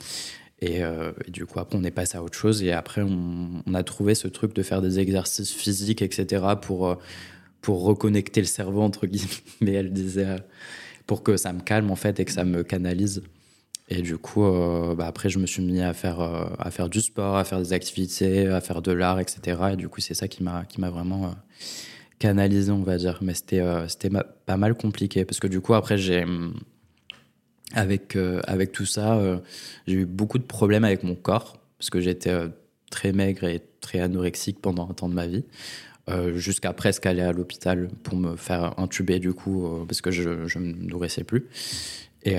Euh, 0.63 1.11
et, 1.25 1.31
du 1.31 1.45
coup, 1.45 1.59
après, 1.59 1.77
on 1.77 1.83
est 1.83 1.91
passé 1.91 2.17
à 2.17 2.23
autre 2.23 2.37
chose. 2.37 2.63
Et 2.63 2.71
après, 2.71 3.01
on, 3.01 3.73
a 3.73 3.83
trouvé 3.83 4.15
ce 4.15 4.27
truc 4.27 4.53
de 4.53 4.63
faire 4.63 4.81
des 4.81 4.99
exercices 4.99 5.51
physiques, 5.51 6.01
etc., 6.01 6.43
pour, 6.61 6.87
euh, 6.87 6.95
pour 7.61 7.83
reconnecter 7.83 8.41
le 8.41 8.47
cerveau, 8.47 8.81
entre 8.81 9.07
guillemets. 9.07 9.27
Mais 9.61 9.73
elle 9.73 9.93
disait, 9.93 10.25
euh, 10.25 10.37
pour 11.05 11.23
que 11.23 11.37
ça 11.37 11.53
me 11.53 11.61
calme, 11.61 11.91
en 11.91 11.95
fait, 11.95 12.19
et 12.19 12.25
que 12.25 12.31
ça 12.31 12.43
me 12.43 12.63
canalise. 12.63 13.23
Et 13.89 14.01
du 14.01 14.17
coup, 14.17 14.41
bah 14.97 15.07
après, 15.07 15.29
je 15.29 15.39
me 15.39 15.45
suis 15.47 15.63
mis 15.63 15.79
à 15.79 15.93
faire, 15.93 16.19
à 16.19 16.71
faire 16.71 16.89
du 16.89 16.99
sport, 16.99 17.37
à 17.37 17.45
faire 17.45 17.59
des 17.59 17.71
activités, 17.71 18.45
à 18.45 18.59
faire 18.59 18.81
de 18.81 18.91
l'art, 18.91 19.17
etc. 19.17 19.61
Et 19.71 19.75
du 19.77 19.87
coup, 19.87 20.01
c'est 20.01 20.13
ça 20.13 20.27
qui 20.27 20.43
m'a 20.43 20.65
vraiment 20.77 21.33
canalisé, 22.19 22.69
on 22.69 22.83
va 22.83 22.97
dire. 22.97 23.19
Mais 23.21 23.33
c'était 23.33 23.63
c'était 23.87 24.09
pas 24.45 24.57
mal 24.57 24.73
compliqué. 24.75 25.23
Parce 25.23 25.39
que 25.39 25.47
du 25.47 25.61
coup, 25.61 25.73
après, 25.73 25.97
j'ai 25.97 26.25
avec, 27.73 28.15
euh, 28.15 28.41
avec 28.45 28.71
tout 28.71 28.85
ça, 28.85 29.17
euh, 29.17 29.37
j'ai 29.87 29.95
eu 29.95 30.05
beaucoup 30.05 30.37
de 30.37 30.43
problèmes 30.43 30.83
avec 30.83 31.03
mon 31.03 31.15
corps, 31.15 31.57
parce 31.77 31.89
que 31.89 31.99
j'étais 31.99 32.29
euh, 32.29 32.47
très 32.89 33.11
maigre 33.11 33.43
et 33.45 33.61
très 33.81 33.99
anorexique 33.99 34.59
pendant 34.61 34.89
un 34.89 34.93
temps 34.93 35.09
de 35.09 35.13
ma 35.13 35.27
vie, 35.27 35.43
jusqu'à 36.35 36.71
presque 36.71 37.05
aller 37.05 37.21
à 37.21 37.33
l'hôpital 37.33 37.89
pour 38.03 38.15
me 38.15 38.37
faire 38.37 38.79
intuber, 38.79 39.19
du 39.19 39.33
coup, 39.33 39.67
parce 39.89 39.99
que 39.99 40.09
je 40.09 40.29
ne 40.57 40.63
me 40.63 40.73
nourrissais 40.87 41.25
plus. 41.25 41.47
Et, 42.23 42.37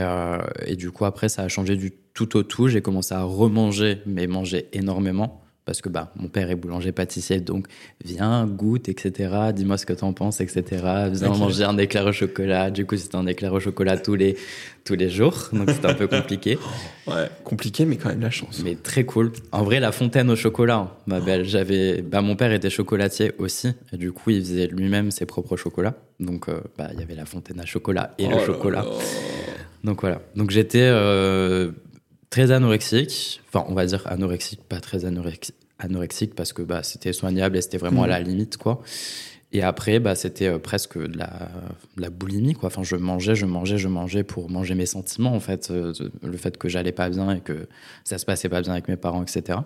et, 0.65 0.75
du 0.75 0.91
coup, 0.91 1.05
après, 1.05 1.29
ça 1.29 1.43
a 1.43 1.49
changé 1.49 1.77
du 1.77 1.93
tout 2.15 2.35
au 2.39 2.43
tout. 2.43 2.69
J'ai 2.69 2.81
commencé 2.81 3.13
à 3.15 3.23
remanger, 3.25 4.01
mais 4.07 4.27
manger 4.27 4.69
énormément 4.73 5.43
parce 5.69 5.83
que 5.83 5.91
bah, 5.91 6.11
mon 6.17 6.29
père 6.29 6.51
est 6.51 6.55
boulanger 6.55 6.93
pâtissier, 6.93 7.41
donc 7.41 7.67
viens, 8.03 8.47
goûte, 8.47 8.89
etc. 8.89 9.53
Dis-moi 9.55 9.77
ce 9.77 9.85
que 9.85 9.93
tu 9.93 10.03
en 10.03 10.15
penses, 10.15 10.41
etc. 10.41 10.65
Viens 11.13 11.29
manger 11.29 11.65
un 11.65 11.77
éclair 11.77 12.07
au 12.07 12.13
chocolat. 12.13 12.71
Du 12.71 12.87
coup, 12.87 12.97
c'était 12.97 13.17
un 13.17 13.27
éclair 13.27 13.53
au 13.53 13.61
chocolat 13.61 13.99
tous 13.99 14.15
les, 14.15 14.39
tous 14.87 14.95
les 14.95 15.11
jours, 15.11 15.51
donc 15.53 15.69
c'était 15.69 15.89
un 15.89 15.93
peu 15.93 16.07
compliqué. 16.17 16.59
ouais, 17.07 17.29
compliqué, 17.45 17.85
mais 17.85 17.97
quand 17.99 18.09
même 18.09 18.23
la 18.23 18.31
chance. 18.31 18.63
Mais 18.65 18.77
très 18.77 19.05
cool. 19.05 19.31
En 19.53 19.63
vrai, 19.63 19.79
la 19.79 19.93
fontaine 19.93 20.31
au 20.31 20.37
chocolat, 20.37 20.77
hein, 20.77 20.91
ma 21.07 21.21
belle. 21.21 21.45
J'avais, 21.45 22.01
bah, 22.01 22.23
mon 22.23 22.35
père 22.35 22.51
était 22.51 22.71
chocolatier 22.71 23.33
aussi, 23.37 23.69
et 23.93 23.99
du 23.99 24.13
coup, 24.13 24.31
il 24.31 24.41
faisait 24.41 24.69
lui-même 24.69 25.11
ses 25.11 25.27
propres 25.27 25.59
chocolats. 25.59 25.97
Donc, 26.19 26.49
euh, 26.49 26.63
bah, 26.79 26.89
il 26.95 27.01
y 27.01 27.03
avait 27.03 27.15
la 27.15 27.27
fontaine 27.27 27.61
à 27.61 27.67
chocolat 27.67 28.15
et 28.17 28.27
le 28.27 28.37
oh 28.37 28.47
chocolat. 28.47 28.87
Donc 29.85 30.01
voilà. 30.01 30.23
Donc 30.35 30.51
j'étais 30.51 30.89
euh, 30.91 31.73
très 32.31 32.51
anorexique. 32.51 33.41
Enfin, 33.49 33.65
on 33.69 33.75
va 33.75 33.87
dire 33.87 34.03
anorexique, 34.07 34.61
pas 34.69 34.81
très 34.81 35.05
anorexique, 35.05 35.55
anorexique 35.79 36.35
parce 36.35 36.53
que 36.53 36.63
bah, 36.63 36.83
c'était 36.83 37.13
soignable 37.13 37.57
et 37.57 37.63
c'était 37.63 37.79
vraiment 37.79 38.03
à 38.03 38.07
la 38.09 38.21
limite, 38.21 38.57
quoi. 38.57 38.83
Et 39.53 39.63
après, 39.63 39.99
bah, 39.99 40.15
c'était 40.15 40.49
euh, 40.49 40.59
presque 40.59 40.99
de 40.99 41.17
la, 41.17 41.51
de 41.97 42.03
la 42.03 42.11
boulimie, 42.11 42.53
quoi. 42.55 42.67
Enfin, 42.67 42.83
je 42.83 42.97
mangeais, 42.97 43.35
je 43.35 43.47
mangeais, 43.47 43.79
je 43.79 43.89
mangeais 43.89 44.23
pour 44.23 44.51
manger 44.51 44.75
mes 44.75 44.85
sentiments, 44.87 45.35
en 45.35 45.41
fait. 45.41 45.71
euh, 45.71 45.93
le 46.23 46.37
fait 46.37 46.59
que 46.59 46.69
j'allais 46.69 46.93
pas 46.93 47.09
bien 47.09 47.35
et 47.37 47.41
que 47.41 47.67
ça 48.05 48.19
se 48.19 48.27
passait 48.27 48.49
pas 48.51 48.61
bien 48.61 48.73
avec 48.73 48.89
mes 48.89 48.97
parents, 48.99 49.23
etc. 49.23 49.61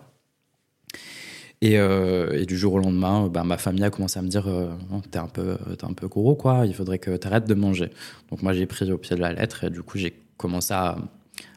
Et, 1.60 1.78
euh, 1.78 2.32
et 2.40 2.44
du 2.46 2.56
jour 2.56 2.74
au 2.74 2.78
lendemain, 2.78 3.28
bah, 3.28 3.44
ma 3.44 3.56
famille 3.56 3.84
a 3.84 3.90
commencé 3.90 4.18
à 4.18 4.22
me 4.22 4.28
dire 4.28 4.48
euh, 4.48 4.70
T'es 5.10 5.18
un, 5.18 5.28
peu- 5.28 5.56
t'es 5.78 5.84
un 5.84 5.92
peu 5.92 6.08
gros, 6.08 6.34
quoi. 6.34 6.66
Il 6.66 6.74
faudrait 6.74 6.98
que 6.98 7.16
tu 7.16 7.26
arrêtes 7.26 7.46
de 7.48 7.54
manger. 7.54 7.90
Donc, 8.30 8.42
moi, 8.42 8.52
j'ai 8.52 8.66
pris 8.66 8.90
au 8.90 8.98
pied 8.98 9.14
de 9.16 9.20
la 9.20 9.32
lettre 9.32 9.64
et 9.64 9.70
du 9.70 9.82
coup, 9.82 9.96
j'ai 9.98 10.12
commencé 10.36 10.74
à, 10.74 10.96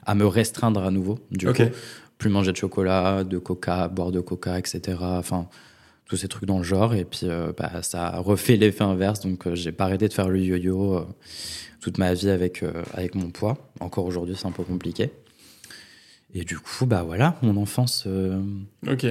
à 0.05 0.13
me 0.15 0.25
restreindre 0.27 0.83
à 0.83 0.91
nouveau. 0.91 1.17
Du 1.31 1.47
coup, 1.47 1.53
plus 2.17 2.29
manger 2.29 2.51
de 2.51 2.57
chocolat, 2.57 3.24
de 3.24 3.38
coca, 3.38 3.88
boire 3.88 4.12
de 4.12 4.19
coca, 4.22 4.57
etc. 4.60 4.98
Enfin, 5.01 5.48
tous 6.05 6.17
ces 6.17 6.27
trucs 6.27 6.45
dans 6.45 6.57
le 6.60 6.63
genre. 6.63 6.93
Et 6.95 7.05
puis, 7.05 7.22
euh, 7.24 7.51
bah, 7.57 7.81
ça 7.81 8.07
a 8.07 8.19
refait 8.19 8.55
l'effet 8.55 8.84
inverse. 8.84 9.19
Donc, 9.22 9.48
euh, 9.48 9.55
j'ai 9.55 9.72
pas 9.72 9.86
arrêté 9.86 10.07
de 10.07 10.13
faire 10.13 10.29
le 10.29 10.39
yo-yo 10.39 10.95
euh, 10.95 11.05
toute 11.81 11.98
ma 11.98 12.13
vie 12.13 12.29
avec, 12.29 12.63
euh, 12.63 12.84
avec 12.93 13.15
mon 13.15 13.29
poids. 13.31 13.57
Encore 13.79 14.05
aujourd'hui, 14.05 14.36
c'est 14.38 14.48
un 14.48 14.51
peu 14.51 14.63
compliqué. 14.63 15.10
Et 16.34 16.43
du 16.43 16.57
coup, 16.60 16.86
bah 16.86 17.03
voilà, 17.05 17.38
mon 17.41 17.55
enfance. 17.57 18.07
Ok. 18.88 19.05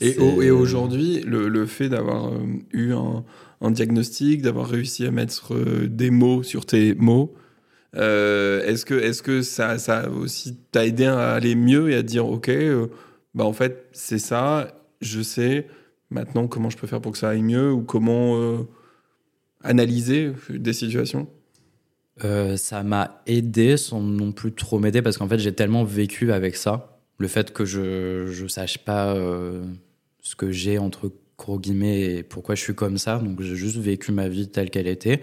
Et, 0.00 0.18
au- 0.18 0.42
et 0.42 0.50
aujourd'hui, 0.50 1.20
le, 1.20 1.48
le 1.48 1.66
fait 1.66 1.88
d'avoir 1.88 2.32
eu 2.72 2.92
un, 2.92 3.24
un 3.60 3.70
diagnostic, 3.70 4.42
d'avoir 4.42 4.66
réussi 4.68 5.06
à 5.06 5.10
mettre 5.12 5.54
des 5.86 6.10
mots 6.10 6.42
sur 6.42 6.66
tes 6.66 6.94
mots, 6.94 7.32
euh, 7.96 8.64
est-ce 8.64 8.84
que, 8.84 8.94
est 8.94 9.22
que 9.22 9.42
ça, 9.42 9.78
ça 9.78 10.08
aussi 10.10 10.56
t'a 10.72 10.86
aidé 10.86 11.04
à 11.04 11.32
aller 11.32 11.54
mieux 11.54 11.90
et 11.90 11.94
à 11.94 12.02
dire, 12.02 12.26
ok, 12.26 12.48
euh, 12.48 12.88
bah 13.34 13.44
en 13.44 13.52
fait, 13.52 13.86
c'est 13.92 14.18
ça, 14.18 14.68
je 15.00 15.22
sais 15.22 15.66
maintenant 16.10 16.46
comment 16.46 16.70
je 16.70 16.76
peux 16.76 16.86
faire 16.86 17.00
pour 17.00 17.12
que 17.12 17.18
ça 17.18 17.30
aille 17.30 17.42
mieux 17.42 17.72
ou 17.72 17.82
comment 17.82 18.38
euh, 18.38 18.58
analyser 19.62 20.32
des 20.50 20.72
situations? 20.72 21.28
Ça 22.56 22.84
m'a 22.84 23.22
aidé 23.26 23.76
sans 23.76 24.00
non 24.00 24.30
plus 24.30 24.52
trop 24.52 24.78
m'aider 24.78 25.02
parce 25.02 25.18
qu'en 25.18 25.28
fait 25.28 25.38
j'ai 25.38 25.52
tellement 25.52 25.82
vécu 25.82 26.30
avec 26.30 26.54
ça. 26.54 27.00
Le 27.18 27.26
fait 27.26 27.52
que 27.52 27.64
je 27.64 28.26
je 28.26 28.46
sache 28.46 28.78
pas 28.78 29.16
ce 30.20 30.36
que 30.36 30.52
j'ai 30.52 30.78
entre 30.78 31.10
gros 31.36 31.58
guillemets 31.58 32.02
et 32.02 32.22
pourquoi 32.22 32.54
je 32.54 32.60
suis 32.62 32.74
comme 32.74 32.98
ça. 32.98 33.18
Donc 33.18 33.40
j'ai 33.40 33.56
juste 33.56 33.78
vécu 33.78 34.12
ma 34.12 34.28
vie 34.28 34.48
telle 34.48 34.70
qu'elle 34.70 34.86
était. 34.86 35.20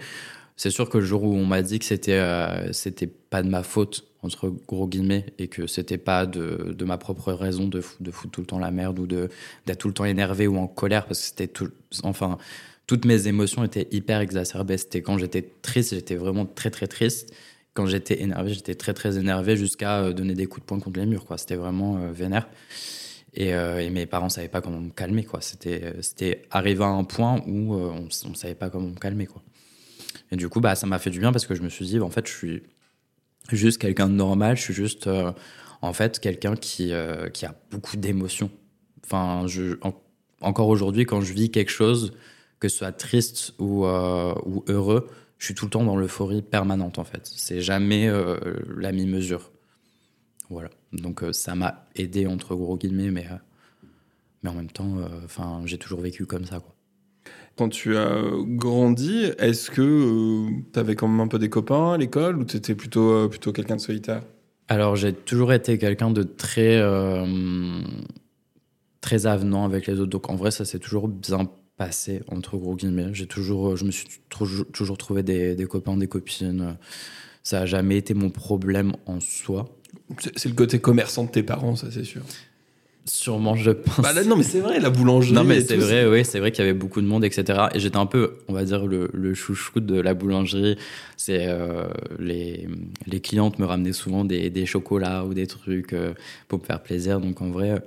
C'est 0.56 0.70
sûr 0.70 0.88
que 0.88 0.98
le 0.98 1.04
jour 1.04 1.22
où 1.24 1.34
on 1.34 1.46
m'a 1.46 1.62
dit 1.62 1.78
que 1.78 1.84
c'était 1.84 2.12
euh, 2.12 2.72
c'était 2.72 3.06
pas 3.06 3.42
de 3.42 3.48
ma 3.48 3.62
faute 3.62 4.06
entre 4.22 4.48
gros 4.48 4.86
guillemets 4.86 5.26
et 5.38 5.48
que 5.48 5.66
c'était 5.66 5.98
pas 5.98 6.26
de, 6.26 6.74
de 6.76 6.84
ma 6.84 6.98
propre 6.98 7.32
raison 7.32 7.66
de, 7.66 7.82
de 8.00 8.10
foutre 8.10 8.32
tout 8.32 8.40
le 8.40 8.46
temps 8.46 8.58
la 8.58 8.70
merde 8.70 8.98
ou 8.98 9.06
de 9.06 9.28
d'être 9.66 9.78
tout 9.78 9.88
le 9.88 9.94
temps 9.94 10.04
énervé 10.04 10.46
ou 10.46 10.56
en 10.58 10.68
colère 10.68 11.06
parce 11.06 11.20
que 11.20 11.26
c'était 11.26 11.48
tout 11.48 11.70
enfin 12.04 12.38
toutes 12.86 13.04
mes 13.04 13.26
émotions 13.26 13.64
étaient 13.64 13.88
hyper 13.90 14.20
exacerbées. 14.20 14.76
C'était 14.76 15.02
quand 15.02 15.18
j'étais 15.18 15.42
triste, 15.62 15.94
j'étais 15.94 16.16
vraiment 16.16 16.46
très 16.46 16.70
très 16.70 16.86
triste. 16.86 17.32
Quand 17.74 17.86
j'étais 17.86 18.20
énervé, 18.20 18.52
j'étais 18.52 18.74
très 18.74 18.92
très 18.92 19.16
énervé 19.16 19.56
jusqu'à 19.56 20.00
euh, 20.00 20.12
donner 20.12 20.34
des 20.34 20.46
coups 20.46 20.62
de 20.62 20.66
poing 20.66 20.78
contre 20.78 21.00
les 21.00 21.06
murs. 21.06 21.24
Quoi. 21.24 21.38
C'était 21.38 21.56
vraiment 21.56 21.96
euh, 21.96 22.12
vénère. 22.12 22.48
Et, 23.34 23.54
mes 23.88 24.04
parents 24.04 24.28
savaient 24.28 24.48
pas 24.48 24.60
comment 24.60 24.80
me 24.80 24.90
calmer. 24.90 25.24
Quoi. 25.24 25.40
C'était, 25.40 25.94
c'était 26.02 26.42
arrivé 26.50 26.84
à 26.84 26.88
un 26.88 27.04
point 27.04 27.40
où 27.46 27.74
on, 27.74 28.08
on 28.26 28.34
savait 28.34 28.54
pas 28.54 28.68
comment 28.68 28.88
me 28.88 28.98
calmer. 28.98 29.24
Quoi. 29.24 29.42
Et 30.32 30.36
du 30.36 30.48
coup, 30.48 30.60
bah, 30.60 30.74
ça 30.74 30.86
m'a 30.88 30.98
fait 30.98 31.10
du 31.10 31.20
bien 31.20 31.30
parce 31.30 31.46
que 31.46 31.54
je 31.54 31.62
me 31.62 31.68
suis 31.68 31.84
dit, 31.86 31.98
bah, 32.00 32.06
en 32.06 32.10
fait, 32.10 32.26
je 32.26 32.32
suis 32.32 32.62
juste 33.52 33.78
quelqu'un 33.80 34.08
de 34.08 34.14
normal. 34.14 34.56
Je 34.56 34.62
suis 34.62 34.74
juste, 34.74 35.06
euh, 35.06 35.30
en 35.82 35.92
fait, 35.92 36.18
quelqu'un 36.18 36.56
qui, 36.56 36.92
euh, 36.92 37.28
qui 37.28 37.46
a 37.46 37.54
beaucoup 37.70 37.96
d'émotions. 37.96 38.50
Enfin, 39.04 39.46
je, 39.46 39.76
en- 39.82 39.94
encore 40.40 40.68
aujourd'hui, 40.68 41.04
quand 41.06 41.20
je 41.20 41.32
vis 41.34 41.50
quelque 41.50 41.70
chose, 41.70 42.14
que 42.60 42.68
ce 42.68 42.78
soit 42.78 42.92
triste 42.92 43.54
ou, 43.60 43.84
euh, 43.86 44.34
ou 44.46 44.64
heureux, 44.68 45.08
je 45.38 45.46
suis 45.46 45.54
tout 45.54 45.66
le 45.66 45.70
temps 45.70 45.84
dans 45.84 45.96
l'euphorie 45.96 46.40
permanente 46.42 46.98
en 46.98 47.04
fait. 47.04 47.26
C'est 47.26 47.60
jamais 47.60 48.08
la 48.76 48.92
mi-mesure. 48.92 49.50
Voilà. 50.50 50.70
Donc 50.92 51.24
ça 51.32 51.54
m'a 51.56 51.84
aidé 51.96 52.26
entre 52.28 52.54
gros 52.54 52.76
guillemets, 52.76 53.10
mais, 53.10 53.26
mais 54.44 54.50
en 54.50 54.54
même 54.54 54.70
temps, 54.70 54.98
enfin, 55.24 55.62
j'ai 55.64 55.78
toujours 55.78 56.00
vécu 56.00 56.26
comme 56.26 56.44
ça. 56.44 56.60
Quoi. 56.60 56.74
Quand 57.56 57.68
tu 57.68 57.96
as 57.96 58.22
grandi, 58.42 59.24
est-ce 59.38 59.70
que 59.70 60.46
tu 60.72 60.78
avais 60.78 60.96
quand 60.96 61.08
même 61.08 61.20
un 61.20 61.28
peu 61.28 61.38
des 61.38 61.50
copains 61.50 61.92
à 61.92 61.98
l'école 61.98 62.38
ou 62.38 62.44
tu 62.44 62.56
étais 62.56 62.74
plutôt, 62.74 63.10
euh, 63.10 63.28
plutôt 63.28 63.52
quelqu'un 63.52 63.76
de 63.76 63.80
solitaire? 63.80 64.22
Alors 64.68 64.96
j'ai 64.96 65.12
toujours 65.12 65.52
été 65.52 65.76
quelqu'un 65.76 66.10
de 66.10 66.22
très 66.22 66.78
euh, 66.78 67.82
très 69.00 69.26
avenant 69.26 69.64
avec 69.64 69.86
les 69.86 70.00
autres. 70.00 70.10
Donc 70.10 70.30
en 70.30 70.36
vrai, 70.36 70.50
ça 70.50 70.64
s'est 70.64 70.78
toujours 70.78 71.08
bien 71.08 71.50
passé 71.76 72.22
entre 72.28 72.56
gros 72.56 72.74
guillemets. 72.74 73.12
J'ai 73.12 73.26
toujours, 73.26 73.76
je 73.76 73.84
me 73.84 73.90
suis 73.90 74.06
toujours, 74.28 74.66
toujours 74.72 74.96
trouvé 74.96 75.22
des, 75.22 75.54
des 75.54 75.66
copains, 75.66 75.96
des 75.96 76.08
copines. 76.08 76.76
Ça 77.42 77.60
n'a 77.60 77.66
jamais 77.66 77.96
été 77.98 78.14
mon 78.14 78.30
problème 78.30 78.92
en 79.06 79.20
soi. 79.20 79.66
C'est 80.36 80.48
le 80.48 80.54
côté 80.54 80.78
commerçant 80.78 81.24
de 81.24 81.30
tes 81.30 81.42
parents, 81.42 81.76
ça 81.76 81.90
c'est 81.90 82.04
sûr. 82.04 82.22
Sûrement, 83.04 83.56
je 83.56 83.72
pense. 83.72 84.00
Bah 84.00 84.12
là, 84.12 84.22
non, 84.22 84.36
mais 84.36 84.44
c'est 84.44 84.60
vrai, 84.60 84.78
la 84.78 84.88
boulangerie. 84.88 85.34
Non, 85.34 85.42
mais 85.42 85.60
c'est 85.60 85.76
vrai, 85.76 86.06
oui, 86.06 86.24
c'est 86.24 86.38
vrai 86.38 86.52
qu'il 86.52 86.64
y 86.64 86.68
avait 86.68 86.78
beaucoup 86.78 87.00
de 87.00 87.06
monde, 87.06 87.24
etc. 87.24 87.64
Et 87.74 87.80
j'étais 87.80 87.96
un 87.96 88.06
peu, 88.06 88.34
on 88.46 88.52
va 88.52 88.64
dire, 88.64 88.86
le, 88.86 89.10
le 89.12 89.34
chouchou 89.34 89.80
de 89.80 90.00
la 90.00 90.14
boulangerie. 90.14 90.76
C'est 91.16 91.46
euh, 91.48 91.88
les, 92.20 92.68
les 93.06 93.20
clientes 93.20 93.58
me 93.58 93.64
ramenaient 93.64 93.92
souvent 93.92 94.24
des, 94.24 94.50
des 94.50 94.66
chocolats 94.66 95.24
ou 95.24 95.34
des 95.34 95.48
trucs 95.48 95.94
euh, 95.94 96.14
pour 96.46 96.60
me 96.60 96.64
faire 96.64 96.80
plaisir. 96.80 97.18
Donc 97.18 97.42
en 97.42 97.50
vrai, 97.50 97.70
euh, 97.72 97.78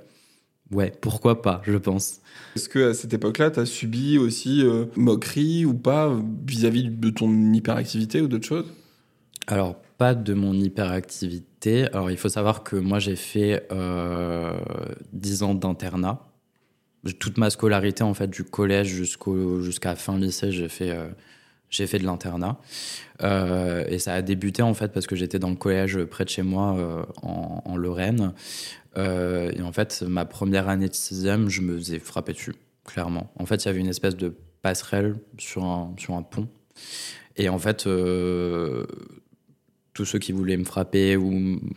ouais, 0.70 0.92
pourquoi 1.00 1.40
pas, 1.40 1.62
je 1.64 1.78
pense. 1.78 2.20
Est-ce 2.54 2.68
que 2.68 2.90
à 2.90 2.94
cette 2.94 3.14
époque-là, 3.14 3.50
tu 3.50 3.60
as 3.60 3.66
subi 3.66 4.18
aussi 4.18 4.62
euh, 4.62 4.84
moquerie 4.96 5.64
ou 5.64 5.72
pas 5.72 6.14
vis-à-vis 6.46 6.90
de 6.90 7.08
ton 7.08 7.54
hyperactivité 7.54 8.20
ou 8.20 8.28
d'autres 8.28 8.46
choses? 8.46 8.66
Alors, 9.46 9.76
pas 9.96 10.14
de 10.14 10.34
mon 10.34 10.52
hyperactivité. 10.52 11.55
Alors, 11.66 12.10
il 12.10 12.16
faut 12.16 12.28
savoir 12.28 12.62
que 12.62 12.76
moi, 12.76 12.98
j'ai 12.98 13.16
fait 13.16 13.66
euh, 13.72 14.58
10 15.12 15.42
ans 15.42 15.54
d'internat. 15.54 16.20
Toute 17.18 17.38
ma 17.38 17.50
scolarité, 17.50 18.02
en 18.02 18.14
fait, 18.14 18.28
du 18.28 18.44
collège 18.44 18.88
jusqu'à 18.88 19.94
fin 19.96 20.18
lycée, 20.18 20.50
j'ai 20.50 20.68
fait, 20.68 20.90
euh, 20.90 21.08
fait 21.70 21.98
de 21.98 22.04
l'internat. 22.04 22.58
Euh, 23.22 23.84
et 23.88 23.98
ça 23.98 24.14
a 24.14 24.22
débuté, 24.22 24.62
en 24.62 24.74
fait, 24.74 24.92
parce 24.92 25.06
que 25.06 25.16
j'étais 25.16 25.38
dans 25.38 25.50
le 25.50 25.56
collège 25.56 26.02
près 26.04 26.24
de 26.24 26.30
chez 26.30 26.42
moi, 26.42 26.76
euh, 26.76 27.02
en, 27.22 27.76
Lorraine. 27.76 28.32
Et 28.96 29.62
en 29.62 29.72
fait, 29.72 30.02
ma 30.08 30.24
première 30.24 30.68
année 30.68 30.88
de 30.88 30.94
sixième, 30.94 31.48
je 31.48 31.60
me 31.60 31.76
faisais 31.76 31.98
frapper 31.98 32.32
dessus, 32.32 32.54
clairement. 32.84 33.30
En 33.38 33.44
fait, 33.44 33.64
il 33.64 33.66
y 33.66 33.68
avait 33.68 33.80
une 33.80 33.88
espèce 33.88 34.16
de 34.16 34.34
passerelle 34.62 35.16
sur 35.36 35.64
un, 35.64 36.22
pont. 36.22 36.48
Et 37.36 37.50
en 37.50 37.58
fait, 37.58 37.86
tous 39.96 40.04
ceux 40.04 40.18
qui 40.18 40.32
voulaient 40.32 40.58
me 40.58 40.64
frapper 40.64 41.16
ou 41.16 41.30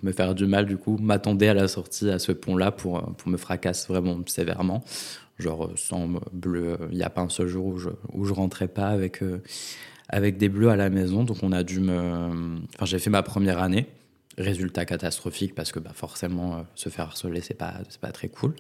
me 0.04 0.12
faire 0.12 0.36
du 0.36 0.46
mal, 0.46 0.66
du 0.66 0.76
coup, 0.76 0.98
m'attendaient 1.02 1.48
à 1.48 1.54
la 1.54 1.70
sortie 1.70 2.10
à 2.10 2.20
ce 2.20 2.34
pont-là 2.34 2.72
pour, 2.72 3.02
pour 3.16 3.30
me 3.30 3.38
fracasser 3.38 3.88
vraiment 3.88 4.20
sévèrement. 4.26 4.84
Genre, 5.40 5.72
sans 5.78 6.10
bleu, 6.34 6.78
il 6.92 6.98
n'y 6.98 7.04
a 7.04 7.10
pas 7.10 7.22
un 7.22 7.30
seul 7.30 7.48
jour 7.48 7.66
où 7.66 7.78
je, 7.78 7.90
où 8.14 8.26
je 8.26 8.34
rentrais 8.34 8.68
pas 8.68 8.88
avec, 8.88 9.24
euh, 9.24 9.42
avec 10.10 10.36
des 10.36 10.50
bleus 10.50 10.70
à 10.70 10.76
la 10.76 10.90
maison. 10.90 11.24
Donc, 11.24 11.38
on 11.44 11.54
a 11.54 11.64
dû 11.64 11.80
me. 11.80 12.60
Enfin, 12.76 12.86
j'ai 12.86 13.00
fait 13.00 13.10
ma 13.10 13.24
première 13.24 13.60
année. 13.60 13.88
Résultat 14.40 14.86
catastrophique 14.86 15.54
parce 15.54 15.74
que 15.74 15.80
bah, 15.80 15.92
forcément, 15.94 16.56
euh, 16.56 16.62
se 16.74 16.88
faire 16.88 17.06
harceler, 17.06 17.42
c'est 17.42 17.58
pas, 17.58 17.74
c'est 17.90 18.00
pas 18.00 18.14
très 18.14 18.30
cool. 18.30 18.56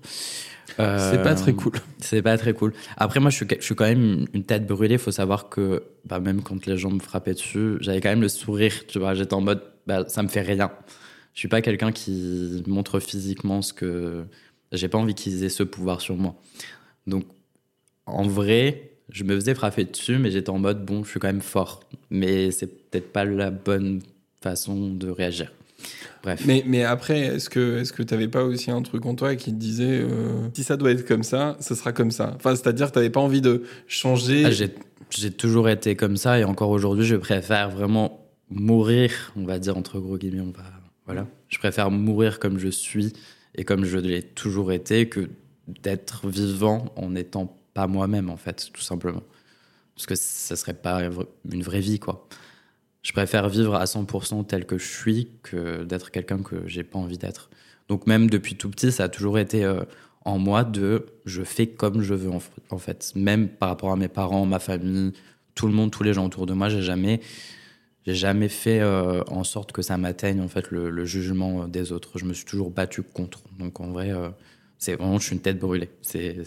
Euh, 0.78 1.12
C'est 1.12 1.24
pas 1.24 1.36
très 1.36 1.54
cool. 1.54 1.72
c'est 2.00 2.22
pas 2.22 2.38
très 2.38 2.54
cool. 2.54 2.74
Après, 2.98 3.22
moi, 3.22 3.30
je 3.30 3.38
suis, 3.38 3.48
je 3.50 3.64
suis 3.64 3.76
quand 3.76 3.86
même 3.86 4.28
une 4.34 4.44
tête 4.44 4.68
brûlée. 4.68 4.96
Il 4.96 5.00
faut 5.00 5.12
savoir 5.12 5.48
que 5.48 5.84
bah, 6.04 6.20
même 6.20 6.42
quand 6.42 6.66
les 6.66 6.78
gens 6.78 6.92
me 6.92 7.00
frappaient 7.00 7.34
dessus, 7.34 7.78
j'avais 7.80 8.02
quand 8.02 8.10
même 8.10 8.22
le 8.22 8.28
sourire. 8.28 8.74
Tu 8.88 9.00
vois, 9.00 9.14
j'étais 9.14 9.34
en 9.34 9.42
mode, 9.42 9.64
bah, 9.88 10.04
ça 10.10 10.22
me 10.22 10.28
fait 10.28 10.42
rien. 10.42 10.70
Je 11.34 11.40
suis 11.40 11.48
pas 11.48 11.62
quelqu'un 11.62 11.94
qui 11.94 12.62
montre 12.68 13.00
physiquement 13.00 13.62
ce 13.62 13.72
que. 13.72 14.26
J'ai 14.74 14.90
pas 14.90 14.98
envie 14.98 15.16
qu'ils 15.16 15.44
aient 15.46 15.50
ce 15.50 15.64
pouvoir 15.64 16.02
sur 16.02 16.16
moi. 16.16 16.36
Donc, 17.08 17.24
en 18.06 18.28
vrai, 18.28 18.92
je 19.10 19.24
me 19.24 19.34
faisais 19.36 19.56
frapper 19.56 19.86
dessus, 19.86 20.18
mais 20.18 20.30
j'étais 20.30 20.50
en 20.50 20.60
mode, 20.60 20.86
bon, 20.86 21.04
je 21.04 21.10
suis 21.10 21.20
quand 21.20 21.28
même 21.28 21.42
fort. 21.42 21.80
Mais 22.10 22.52
c'est 22.52 22.68
peut-être 22.68 23.12
pas 23.12 23.24
la 23.26 23.50
bonne 23.50 24.02
façon 24.42 24.94
de 24.94 25.10
réagir. 25.10 25.52
Bref. 26.24 26.44
Mais, 26.46 26.64
mais 26.66 26.84
après, 26.84 27.20
est-ce 27.20 27.50
que 27.50 27.80
est-ce 27.80 27.94
que 27.94 28.04
t'avais 28.04 28.28
pas 28.28 28.44
aussi 28.44 28.72
un 28.72 28.82
truc 28.82 29.06
en 29.06 29.16
toi 29.16 29.36
qui 29.36 29.52
te 29.52 29.58
disait 29.58 30.02
euh, 30.02 30.50
si 30.54 30.64
ça 30.64 30.78
doit 30.78 30.92
être 30.92 31.08
comme 31.08 31.24
ça, 31.24 31.58
ce 31.60 31.76
sera 31.76 31.94
comme 31.94 32.12
ça? 32.12 32.34
Enfin, 32.36 32.56
c'est-à-dire 32.56 32.88
que 32.88 32.94
t'avais 32.94 33.10
pas 33.10 33.22
envie 33.22 33.42
de 33.42 33.64
changer. 33.88 34.46
Ah, 34.46 34.52
j'ai, 34.52 34.74
j'ai 35.10 35.32
toujours 35.32 35.70
été 35.70 35.96
comme 35.96 36.18
ça 36.18 36.40
et 36.40 36.44
encore 36.44 36.70
aujourd'hui, 36.70 37.06
je 37.06 37.16
préfère 37.16 37.70
vraiment 37.70 38.26
mourir, 38.50 39.32
on 39.36 39.46
va 39.46 39.60
dire 39.60 39.78
entre 39.78 40.00
gros 40.00 40.18
guillemets, 40.18 40.42
on 40.42 40.52
va, 40.52 40.64
voilà. 41.06 41.28
Je 41.48 41.58
préfère 41.58 41.92
mourir 41.92 42.40
comme 42.40 42.60
je 42.60 42.70
suis 42.70 43.14
et 43.56 43.64
comme 43.64 43.86
je 43.86 43.98
l'ai 43.98 44.22
toujours 44.22 44.72
été 44.72 45.10
que 45.10 45.30
d'être 45.84 46.28
vivant 46.28 46.92
en 46.96 47.12
n'étant 47.12 47.58
pas 47.74 47.88
moi-même, 47.88 48.30
en 48.30 48.38
fait, 48.38 48.70
tout 48.74 48.82
simplement. 48.82 49.24
Parce 49.96 50.06
que 50.06 50.16
ça 50.16 50.56
serait 50.56 50.74
pas 50.74 51.02
une 51.52 51.64
vraie 51.64 51.80
vie, 51.80 52.00
quoi. 52.00 52.28
Je 53.10 53.14
préfère 53.14 53.50
vivre 53.50 53.74
à 53.74 53.86
100% 53.86 54.46
tel 54.46 54.68
que 54.68 54.78
je 54.78 54.88
suis 54.88 55.30
que 55.42 55.84
d'être 55.84 56.12
quelqu'un 56.12 56.44
que 56.44 56.68
j'ai 56.68 56.84
pas 56.84 57.00
envie 57.00 57.18
d'être. 57.18 57.50
Donc 57.88 58.06
même 58.06 58.30
depuis 58.30 58.54
tout 58.54 58.70
petit, 58.70 58.92
ça 58.92 59.06
a 59.06 59.10
toujours 59.10 59.40
été 59.40 59.66
euh, 59.66 59.82
en 60.26 60.38
moi 60.38 60.64
de 60.64 61.08
je 61.26 61.42
fais 61.42 61.66
comme 61.66 62.04
je 62.04 62.14
veux 62.14 62.30
en, 62.70 62.78
fait. 62.78 63.12
Même 63.16 63.50
par 63.50 63.70
rapport 63.70 63.92
à 63.92 63.96
mes 63.96 64.10
parents, 64.10 64.46
ma 64.46 64.60
famille, 64.60 65.14
tout 65.56 65.66
le 65.66 65.74
monde, 65.74 65.90
tous 65.90 66.04
les 66.04 66.14
gens 66.14 66.24
autour 66.24 66.46
de 66.46 66.54
moi, 66.54 66.70
j'ai 66.70 66.84
jamais 66.84 67.20
j'ai 68.06 68.14
jamais 68.14 68.48
fait 68.48 68.80
euh, 68.80 69.24
en 69.26 69.44
sorte 69.44 69.72
que 69.72 69.82
ça 69.82 69.98
m'atteigne 69.98 70.40
en 70.40 70.48
fait 70.48 70.70
le, 70.70 71.04
jugement 71.06 71.68
des 71.68 71.92
autres. 71.92 72.20
Je 72.20 72.26
me 72.26 72.34
suis 72.34 72.46
toujours 72.46 72.70
battu 72.70 73.02
contre. 73.02 73.42
Donc 73.58 73.80
en 73.80 73.90
vrai, 73.90 74.12
euh, 74.12 74.30
c'est 74.78 74.94
vraiment 74.94 75.18
je 75.18 75.26
suis 75.26 75.36
une 75.36 75.42
tête 75.42 75.58
brûlée. 75.58 75.90
C'est 76.04 76.46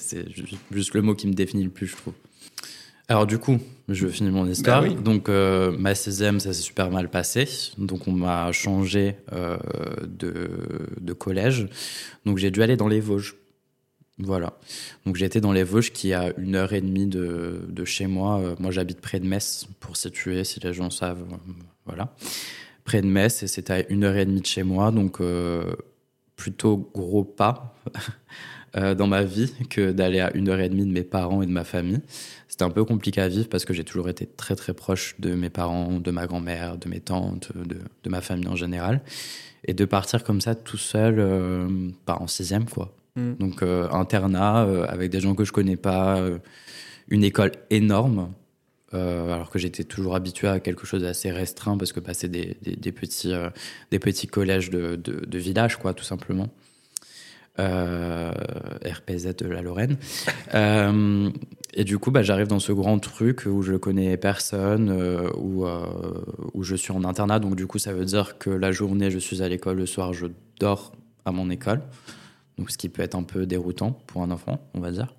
juste 0.70 0.94
le 0.94 1.02
mot 1.02 1.16
qui 1.16 1.26
me 1.26 1.34
définit 1.34 1.64
le 1.64 1.70
plus, 1.70 1.88
je 1.88 1.96
trouve. 1.96 2.14
Alors 3.12 3.26
du 3.26 3.36
coup, 3.36 3.58
je 3.90 4.08
finis 4.08 4.30
mon 4.30 4.48
histoire. 4.48 4.80
Bah 4.80 4.88
Donc 4.88 5.28
euh, 5.28 5.70
ma 5.76 5.92
16e, 5.92 6.38
ça 6.38 6.54
s'est 6.54 6.62
super 6.62 6.90
mal 6.90 7.10
passé. 7.10 7.46
Donc 7.76 8.08
on 8.08 8.12
m'a 8.12 8.50
changé 8.52 9.16
euh, 9.34 9.58
de, 10.06 11.12
collège. 11.12 11.68
Donc 12.24 12.38
j'ai 12.38 12.50
dû 12.50 12.62
aller 12.62 12.78
dans 12.78 12.88
les 12.88 13.00
Vosges. 13.00 13.36
Voilà. 14.16 14.54
Donc 15.04 15.16
j'étais 15.16 15.42
dans 15.42 15.52
les 15.52 15.62
Vosges 15.62 15.92
qui 15.92 16.14
a 16.14 16.32
une 16.38 16.54
heure 16.54 16.72
et 16.72 16.80
demie 16.80 17.06
de, 17.06 17.84
chez 17.84 18.06
moi. 18.06 18.40
Euh, 18.40 18.54
moi 18.58 18.70
j'habite 18.70 19.02
près 19.02 19.20
de 19.20 19.26
Metz 19.26 19.66
pour 19.78 19.98
situer 19.98 20.44
si 20.44 20.58
les 20.60 20.72
gens 20.72 20.88
savent. 20.88 21.26
voilà. 21.84 22.14
Près 22.84 23.02
de 23.02 23.08
Metz 23.08 23.42
et 23.42 23.46
c'était 23.46 23.72
à 23.74 23.88
une 23.90 24.04
heure 24.04 24.16
et 24.16 24.24
demie 24.24 24.40
de 24.40 24.46
chez 24.46 24.62
moi. 24.62 24.90
Donc 24.90 25.20
plutôt 26.36 26.90
gros 26.94 27.24
pas. 27.24 27.74
dans 28.74 29.06
ma 29.06 29.22
vie 29.22 29.52
que 29.68 29.92
d'aller 29.92 30.20
à 30.20 30.34
une 30.34 30.48
heure 30.48 30.58
et 30.58 30.70
demie 30.70 30.86
de 30.86 30.92
mes 30.92 31.02
parents 31.02 31.42
et 31.42 31.46
de 31.46 31.52
ma 31.52 31.62
famille. 31.62 32.00
C'était 32.48 32.62
un 32.64 32.70
peu 32.70 32.86
compliqué 32.86 33.20
à 33.20 33.28
vivre 33.28 33.50
parce 33.50 33.66
que 33.66 33.74
j'ai 33.74 33.84
toujours 33.84 34.08
été 34.08 34.24
très 34.24 34.56
très 34.56 34.72
proche 34.72 35.14
de 35.18 35.34
mes 35.34 35.50
parents, 35.50 36.00
de 36.00 36.10
ma 36.10 36.26
grand-mère, 36.26 36.78
de 36.78 36.88
mes 36.88 37.00
tantes, 37.00 37.52
de, 37.54 37.76
de, 38.02 38.08
ma 38.08 38.22
famille 38.22 38.48
en 38.48 38.56
général. 38.56 39.02
Et 39.66 39.74
de 39.74 39.84
partir 39.84 40.24
comme 40.24 40.40
ça 40.40 40.54
tout 40.54 40.78
seul, 40.78 41.16
euh, 41.18 41.68
bah, 42.06 42.16
en 42.18 42.26
sixième 42.26 42.64
quoi. 42.64 42.94
Mm. 43.16 43.34
Donc 43.38 43.62
euh, 43.62 43.88
internat 43.90 44.64
euh, 44.64 44.86
avec 44.88 45.10
des 45.10 45.20
gens 45.20 45.34
que 45.34 45.44
je 45.44 45.52
connais 45.52 45.76
pas, 45.76 46.18
euh, 46.18 46.38
une 47.08 47.24
école 47.24 47.52
énorme. 47.70 48.32
Alors 48.92 49.50
que 49.50 49.58
j'étais 49.58 49.84
toujours 49.84 50.14
habitué 50.14 50.48
à 50.48 50.60
quelque 50.60 50.86
chose 50.86 51.02
d'assez 51.02 51.30
restreint 51.30 51.76
parce 51.78 51.92
que 51.92 52.00
passer 52.00 52.28
des, 52.28 52.56
des, 52.62 52.76
des 52.76 52.92
petits, 52.92 53.32
des 53.90 53.98
petits 53.98 54.26
collèges 54.26 54.70
de, 54.70 54.96
de, 54.96 55.24
de 55.24 55.38
village, 55.38 55.76
quoi, 55.78 55.94
tout 55.94 56.04
simplement. 56.04 56.48
Euh, 57.58 58.32
RPZ 58.82 59.36
de 59.36 59.46
la 59.46 59.62
Lorraine. 59.62 59.96
Euh, 60.54 61.30
et 61.72 61.84
du 61.84 61.98
coup, 61.98 62.10
bah, 62.10 62.22
j'arrive 62.22 62.46
dans 62.46 62.58
ce 62.58 62.72
grand 62.72 62.98
truc 62.98 63.46
où 63.46 63.62
je 63.62 63.72
connais 63.74 64.18
personne, 64.18 64.90
euh, 64.90 65.30
où, 65.38 65.64
où 66.52 66.62
je 66.62 66.76
suis 66.76 66.92
en 66.92 67.04
internat. 67.04 67.38
Donc, 67.38 67.56
du 67.56 67.66
coup, 67.66 67.78
ça 67.78 67.94
veut 67.94 68.04
dire 68.04 68.36
que 68.36 68.50
la 68.50 68.70
journée, 68.70 69.10
je 69.10 69.18
suis 69.18 69.42
à 69.42 69.48
l'école, 69.48 69.78
le 69.78 69.86
soir, 69.86 70.12
je 70.12 70.26
dors 70.60 70.92
à 71.24 71.32
mon 71.32 71.48
école. 71.48 71.80
Donc, 72.58 72.70
ce 72.70 72.76
qui 72.76 72.90
peut 72.90 73.00
être 73.00 73.14
un 73.14 73.22
peu 73.22 73.46
déroutant 73.46 73.92
pour 74.06 74.22
un 74.22 74.30
enfant, 74.30 74.60
on 74.74 74.80
va 74.80 74.90
dire. 74.90 75.14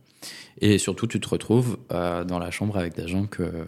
Et 0.60 0.78
surtout, 0.78 1.08
tu 1.08 1.20
te 1.20 1.30
retrouves 1.30 1.78
dans 1.90 2.40
la 2.40 2.52
chambre 2.52 2.78
avec 2.78 2.96
des 2.96 3.08
gens 3.08 3.26
que, 3.26 3.66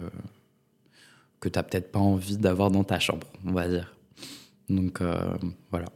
que 1.40 1.50
tu 1.50 1.58
n'as 1.58 1.64
peut-être 1.64 1.92
pas 1.92 2.00
envie 2.00 2.38
d'avoir 2.38 2.72
dans 2.72 2.84
ta 2.84 3.00
chambre, 3.00 3.28
on 3.46 3.52
va 3.52 3.68
dire. 3.68 3.96
Donc, 4.70 5.02
voilà. 5.72 5.88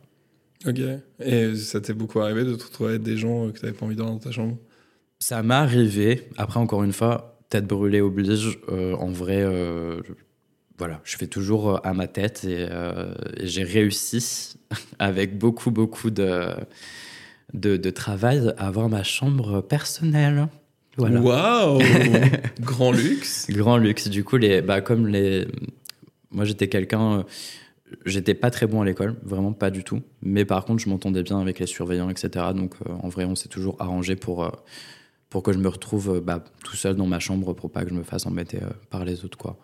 Ok. 0.65 0.79
Et 1.19 1.55
ça 1.55 1.79
t'est 1.79 1.93
beaucoup 1.93 2.19
arrivé 2.19 2.43
de 2.43 2.55
te 2.55 2.63
retrouver 2.63 2.91
avec 2.91 3.03
des 3.03 3.17
gens 3.17 3.49
que 3.51 3.59
t'avais 3.59 3.73
pas 3.73 3.85
envie 3.85 3.95
d'avoir 3.95 4.13
dans 4.13 4.19
ta 4.19 4.31
chambre? 4.31 4.57
Ça 5.19 5.43
m'est 5.43 5.53
arrivé. 5.53 6.29
Après, 6.37 6.59
encore 6.59 6.83
une 6.83 6.93
fois, 6.93 7.39
tête 7.49 7.67
brûlée 7.67 8.01
oblige. 8.01 8.59
Euh, 8.69 8.93
en 8.95 9.09
vrai, 9.09 9.41
euh, 9.41 10.01
voilà, 10.77 11.01
je 11.03 11.17
fais 11.17 11.27
toujours 11.27 11.69
euh, 11.69 11.77
à 11.83 11.93
ma 11.93 12.07
tête 12.07 12.45
et, 12.45 12.67
j'ai 13.41 13.63
réussi 13.63 14.55
avec 14.99 15.37
beaucoup, 15.37 15.71
beaucoup 15.71 16.09
de, 16.09 16.53
de, 17.53 17.89
travail 17.89 18.53
à 18.57 18.67
avoir 18.67 18.89
ma 18.89 19.03
chambre 19.03 19.61
personnelle. 19.61 20.47
Voilà. 20.97 21.21
Waouh 21.21 21.81
Grand 22.59 22.91
luxe 22.91 23.47
Grand 23.49 23.77
luxe. 23.77 24.09
Du 24.09 24.23
coup, 24.23 24.37
les, 24.37 24.61
bah, 24.61 24.81
comme 24.81 25.07
les. 25.07 25.47
Moi, 26.31 26.45
j'étais 26.45 26.67
quelqu'un 26.67 27.25
J'étais 28.05 28.33
pas 28.33 28.51
très 28.51 28.67
bon 28.67 28.81
à 28.81 28.85
l'école, 28.85 29.15
vraiment 29.23 29.53
pas 29.53 29.71
du 29.71 29.83
tout. 29.83 30.01
Mais 30.21 30.45
par 30.45 30.65
contre, 30.65 30.81
je 30.81 30.89
m'entendais 30.89 31.23
bien 31.23 31.39
avec 31.39 31.59
les 31.59 31.65
surveillants, 31.65 32.09
etc. 32.09 32.45
Donc 32.55 32.75
euh, 32.87 32.93
en 33.01 33.09
vrai, 33.09 33.25
on 33.25 33.35
s'est 33.35 33.49
toujours 33.49 33.75
arrangé 33.79 34.15
pour, 34.15 34.43
euh, 34.43 34.49
pour 35.29 35.41
que 35.43 35.51
je 35.51 35.57
me 35.57 35.67
retrouve 35.67 36.17
euh, 36.17 36.21
bah, 36.21 36.43
tout 36.63 36.75
seul 36.75 36.95
dans 36.95 37.07
ma 37.07 37.19
chambre 37.19 37.53
pour 37.53 37.71
pas 37.71 37.83
que 37.83 37.89
je 37.89 37.95
me 37.95 38.03
fasse 38.03 38.25
embêter 38.27 38.59
par 38.89 39.05
les 39.05 39.25
autres. 39.25 39.37
quoi. 39.37 39.57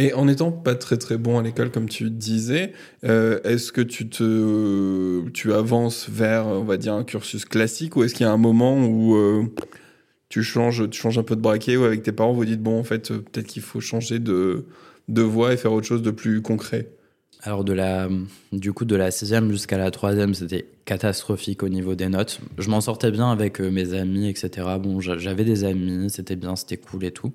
Et 0.00 0.14
en 0.14 0.28
étant 0.28 0.52
pas 0.52 0.76
très 0.76 0.96
très 0.96 1.18
bon 1.18 1.38
à 1.38 1.42
l'école, 1.42 1.72
comme 1.72 1.88
tu 1.88 2.08
disais, 2.08 2.72
est-ce 3.02 3.72
que 3.72 3.80
tu 3.80 4.08
te 4.08 5.28
tu 5.30 5.52
avances 5.52 6.08
vers, 6.08 6.46
on 6.46 6.62
va 6.62 6.76
dire, 6.76 6.94
un 6.94 7.02
cursus 7.02 7.44
classique 7.44 7.96
ou 7.96 8.04
est-ce 8.04 8.14
qu'il 8.14 8.24
y 8.24 8.28
a 8.28 8.32
un 8.32 8.36
moment 8.36 8.80
où 8.80 9.50
tu 10.28 10.44
changes, 10.44 10.88
tu 10.88 11.00
changes 11.00 11.18
un 11.18 11.24
peu 11.24 11.34
de 11.34 11.40
braquet 11.40 11.76
ou 11.76 11.82
avec 11.82 12.04
tes 12.04 12.12
parents 12.12 12.32
vous 12.32 12.44
dites 12.44 12.62
bon 12.62 12.78
en 12.78 12.84
fait 12.84 13.08
peut-être 13.08 13.48
qu'il 13.48 13.62
faut 13.62 13.80
changer 13.80 14.20
de 14.20 14.66
de 15.08 15.22
voix 15.22 15.52
et 15.52 15.56
faire 15.56 15.72
autre 15.72 15.86
chose 15.86 16.02
de 16.02 16.12
plus 16.12 16.42
concret? 16.42 16.88
Alors 17.42 17.62
de 17.62 17.72
la, 17.72 18.08
du 18.52 18.72
coup 18.72 18.84
de 18.84 18.96
la 18.96 19.10
sixième 19.10 19.50
jusqu'à 19.52 19.78
la 19.78 19.90
troisième, 19.90 20.34
c'était 20.34 20.66
catastrophique 20.84 21.62
au 21.62 21.68
niveau 21.68 21.94
des 21.94 22.08
notes. 22.08 22.40
Je 22.58 22.68
m'en 22.68 22.80
sortais 22.80 23.12
bien 23.12 23.30
avec 23.30 23.60
euh, 23.60 23.70
mes 23.70 23.94
amis, 23.94 24.28
etc. 24.28 24.66
Bon, 24.80 25.00
j'avais 25.00 25.44
des 25.44 25.62
amis, 25.62 26.10
c'était 26.10 26.34
bien, 26.34 26.56
c'était 26.56 26.78
cool 26.78 27.04
et 27.04 27.12
tout. 27.12 27.32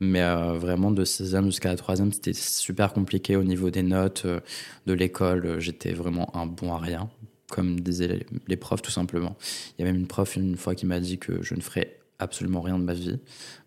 Mais 0.00 0.22
euh, 0.22 0.54
vraiment 0.58 0.90
de 0.90 1.04
sixième 1.04 1.46
jusqu'à 1.46 1.70
la 1.70 1.76
troisième, 1.76 2.12
c'était 2.12 2.32
super 2.32 2.92
compliqué 2.92 3.36
au 3.36 3.44
niveau 3.44 3.70
des 3.70 3.82
notes 3.82 4.22
euh, 4.26 4.40
de 4.86 4.92
l'école. 4.92 5.60
J'étais 5.60 5.92
vraiment 5.92 6.34
un 6.36 6.46
bon 6.46 6.72
à 6.72 6.78
rien, 6.78 7.08
comme 7.50 7.80
disaient 7.80 8.08
les, 8.08 8.26
les, 8.48 8.56
profs 8.56 8.82
tout 8.82 8.90
simplement. 8.90 9.36
Il 9.78 9.84
y 9.84 9.88
a 9.88 9.90
même 9.90 10.00
une 10.00 10.06
prof 10.06 10.36
une 10.36 10.56
fois 10.56 10.74
qui 10.74 10.86
m'a 10.86 11.00
dit 11.00 11.18
que 11.18 11.42
je 11.42 11.54
ne 11.54 11.60
ferais 11.60 11.98
absolument 12.18 12.60
rien 12.60 12.78
de 12.78 12.84
ma 12.84 12.94
vie. 12.94 13.18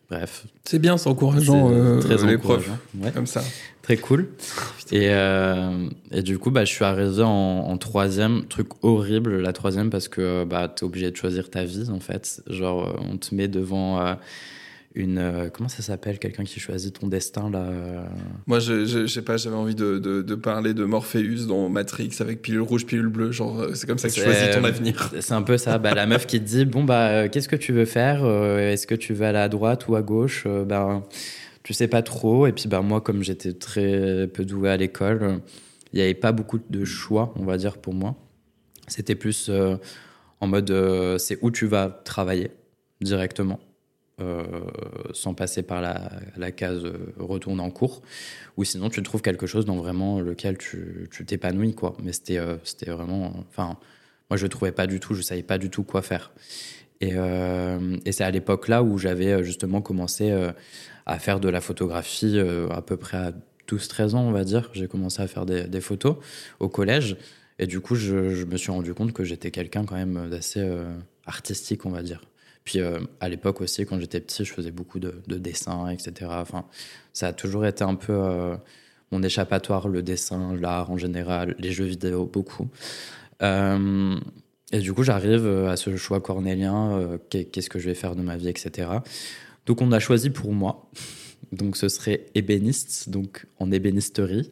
Bref. 0.09 0.45
C'est 0.63 0.79
bien, 0.79 0.97
c'est 0.97 1.09
encourageant, 1.09 1.69
euh, 1.69 1.99
très 1.99 2.25
les 2.25 2.37
profs, 2.37 2.69
comme 3.13 3.27
ça. 3.27 3.43
Très 3.81 3.97
cool. 3.97 4.29
et, 4.91 5.09
euh, 5.09 5.89
et, 6.11 6.21
du 6.21 6.39
coup, 6.39 6.49
bah, 6.49 6.63
je 6.63 6.71
suis 6.71 6.85
arrivé 6.85 7.23
en, 7.23 7.29
en, 7.29 7.77
troisième, 7.77 8.45
truc 8.45 8.67
horrible, 8.83 9.41
la 9.41 9.51
troisième, 9.51 9.89
parce 9.89 10.07
que 10.07 10.45
bah, 10.45 10.73
tu 10.73 10.83
es 10.83 10.87
obligé 10.87 11.11
de 11.11 11.15
choisir 11.15 11.49
ta 11.49 11.65
vie, 11.65 11.89
en 11.89 11.99
fait. 11.99 12.41
Genre, 12.47 12.97
on 13.01 13.17
te 13.17 13.35
met 13.35 13.49
devant 13.49 13.99
euh, 13.99 14.13
une 14.97 15.19
euh, 15.19 15.49
comment 15.53 15.69
ça 15.69 15.83
s'appelle 15.83 16.17
quelqu'un 16.17 16.43
qui 16.43 16.60
choisit 16.60 16.99
ton 16.99 17.07
destin 17.07 17.49
là 17.49 17.60
euh 17.60 18.03
moi 18.47 18.60
je, 18.60 18.86
je, 18.86 19.05
sais 19.05 19.21
pas 19.21 19.38
j'avais 19.38 19.55
envie 19.55 19.75
de, 19.75 19.99
de, 19.99 20.36
parler 20.36 20.73
de 20.73 20.83
Morpheus 20.83 21.45
dans 21.47 21.69
Matrix 21.69 22.12
avec 22.19 22.41
pilule 22.41 22.62
rouge 22.62 22.86
pilule 22.86 23.07
bleue 23.07 23.31
genre 23.31 23.60
euh, 23.60 23.73
c'est 23.75 23.88
comme 23.88 23.99
ça 23.99 24.10
que 24.10 24.13
tu 24.13 24.21
choisis 24.21 24.49
ton 24.51 24.63
avenir. 24.63 25.13
c'est 25.19 25.33
un 25.33 25.43
peu 25.43 25.57
ça 25.57 25.77
bah, 25.77 25.93
la 25.93 26.07
meuf 26.07 26.25
qui 26.25 26.39
te 26.39 26.45
dit 26.45 26.65
bon 26.65 26.83
bah 26.83 27.29
qu'est-ce 27.29 27.47
que 27.47 27.55
tu 27.55 27.71
veux 27.71 27.86
faire 27.86 28.25
est-ce 28.25 28.88
que 28.88 28.95
tu 28.95 29.13
veux 29.13 29.25
aller 29.25 29.38
à 29.38 29.49
droite 29.49 29.88
ou 29.88 29.95
à 29.95 30.01
gauche 30.01 30.47
ben 30.65 31.03
tu 31.63 31.73
sais 31.73 31.88
pas 31.88 32.01
trop 32.01 32.47
et 32.47 32.51
puis 32.51 32.67
bah 32.67 32.81
moi 32.81 32.99
comme 32.99 33.23
j'étais 33.23 33.53
très 33.53 34.27
peu 34.27 34.45
doué 34.45 34.69
à 34.69 34.77
l'école 34.77 35.41
il 35.93 35.97
n'y 35.97 36.01
avait 36.01 36.15
pas 36.15 36.31
beaucoup 36.31 36.60
de 36.69 36.86
choix 36.86 37.33
on 37.36 37.45
va 37.45 37.57
dire 37.57 37.77
pour 37.77 37.93
moi. 37.93 38.15
C'était 38.88 39.15
plus 39.15 39.51
en 40.41 40.47
mode 40.47 40.73
c'est 41.19 41.38
où 41.41 41.51
tu 41.51 41.67
vas 41.67 42.01
travailler 42.03 42.51
directement 43.01 43.60
sans 45.13 45.34
passer 45.34 45.62
par 45.62 45.82
la, 45.82 46.51
case 46.51 46.84
euh, 46.86 47.13
retourne 47.19 47.60
en 47.60 47.69
cours, 47.69 48.01
ou 48.58 48.63
sinon 48.63 48.89
tu 48.89 49.03
trouves 49.03 49.21
quelque 49.21 49.45
chose 49.45 49.65
dans 49.65 49.75
vraiment 49.75 50.19
lequel 50.19 50.58
tu 50.58 51.08
t'épanouis, 51.25 51.75
quoi. 51.75 51.95
Mais 52.03 52.13
c'était 52.13 52.39
euh, 52.39 52.56
c'était 52.63 52.89
vraiment. 52.89 53.34
Enfin, 53.49 53.77
moi 54.30 54.38
je 54.38 54.45
ne 54.45 54.49
trouvais 54.49 54.71
pas 54.71 54.88
du 54.88 54.99
tout, 54.99 55.13
je 55.13 55.21
savais 55.21 55.43
pas 55.43 55.58
du 55.58 55.69
tout 55.69 55.84
quoi 55.84 56.01
faire. 56.01 56.32
Et, 56.99 57.13
c'est 58.12 58.23
à 58.23 58.32
l'époque 58.32 58.67
là 58.67 58.82
où 58.82 58.97
j'avais 58.97 59.43
justement 59.43 59.82
commencé 59.82 60.32
à 61.06 61.19
faire 61.19 61.39
de 61.39 61.47
la 61.47 61.62
photographie 61.62 62.39
à 62.71 62.82
peu 62.82 62.97
près 62.97 63.17
à 63.17 63.34
12-13 63.69 64.15
ans, 64.15 64.23
on 64.23 64.32
va 64.32 64.43
dire. 64.43 64.71
J'ai 64.73 64.88
commencé 64.88 65.21
à 65.21 65.27
faire 65.27 65.45
des, 65.45 65.65
des, 65.65 65.82
photos 65.82 66.15
au 66.60 66.69
collège. 66.69 67.17
Et 67.60 67.67
du 67.67 67.82
coup, 67.82 67.93
je, 67.93 68.34
je 68.34 68.45
me 68.45 68.58
suis 68.58 68.71
rendu 68.71 68.95
compte 68.95 69.13
que 69.13 69.23
j'étais 69.23 69.51
quelqu'un 69.51 69.86
quand 69.86 69.95
même 69.95 70.27
d'assez 70.30 70.67
artistique, 71.27 71.86
on 71.86 71.91
va 71.91 72.01
dire. 72.01 72.21
Puis 72.67 72.82
euh, 72.82 72.99
à 73.21 73.30
l'époque 73.30 73.62
aussi, 73.62 73.86
quand 73.86 73.97
j'étais 73.97 74.19
petit, 74.19 74.43
je 74.43 74.51
faisais 74.51 74.71
beaucoup 74.71 74.99
de, 74.99 75.13
dessins, 75.25 75.88
etc. 75.88 76.30
Enfin, 76.32 76.65
ça 77.13 77.27
a 77.27 77.34
toujours 77.34 77.65
été 77.65 77.86
un 77.86 77.95
peu 77.95 78.12
euh, 78.12 78.58
mon 79.10 79.23
échappatoire, 79.23 79.88
le 79.88 80.01
dessin, 80.01 80.53
l'art 80.53 80.91
en 80.91 80.97
général, 80.97 81.56
les 81.60 81.71
jeux 81.71 81.86
vidéo, 81.86 82.25
beaucoup. 82.25 82.67
Euh, 83.41 84.19
et 84.73 84.80
du 84.80 84.91
coup, 84.91 85.03
j'arrive 85.03 85.47
à 85.47 85.77
ce 85.77 85.95
choix 85.95 86.19
cornélien, 86.19 87.17
qu'est-ce 87.30 87.69
que 87.69 87.80
je 87.80 87.88
vais 87.88 87.95
faire 87.95 88.17
de 88.17 88.21
ma 88.21 88.36
vie, 88.36 88.49
etc. 88.49 88.89
Donc 89.65 89.82
on 89.82 89.93
a 89.93 89.99
choisi 89.99 90.30
pour 90.30 90.51
moi. 90.51 90.91
Donc 91.53 91.77
ce 91.77 91.88
serait 91.88 92.25
ébéniste, 92.36 93.08
donc 93.10 93.45
en 93.58 93.71
ébénisterie. 93.71 94.51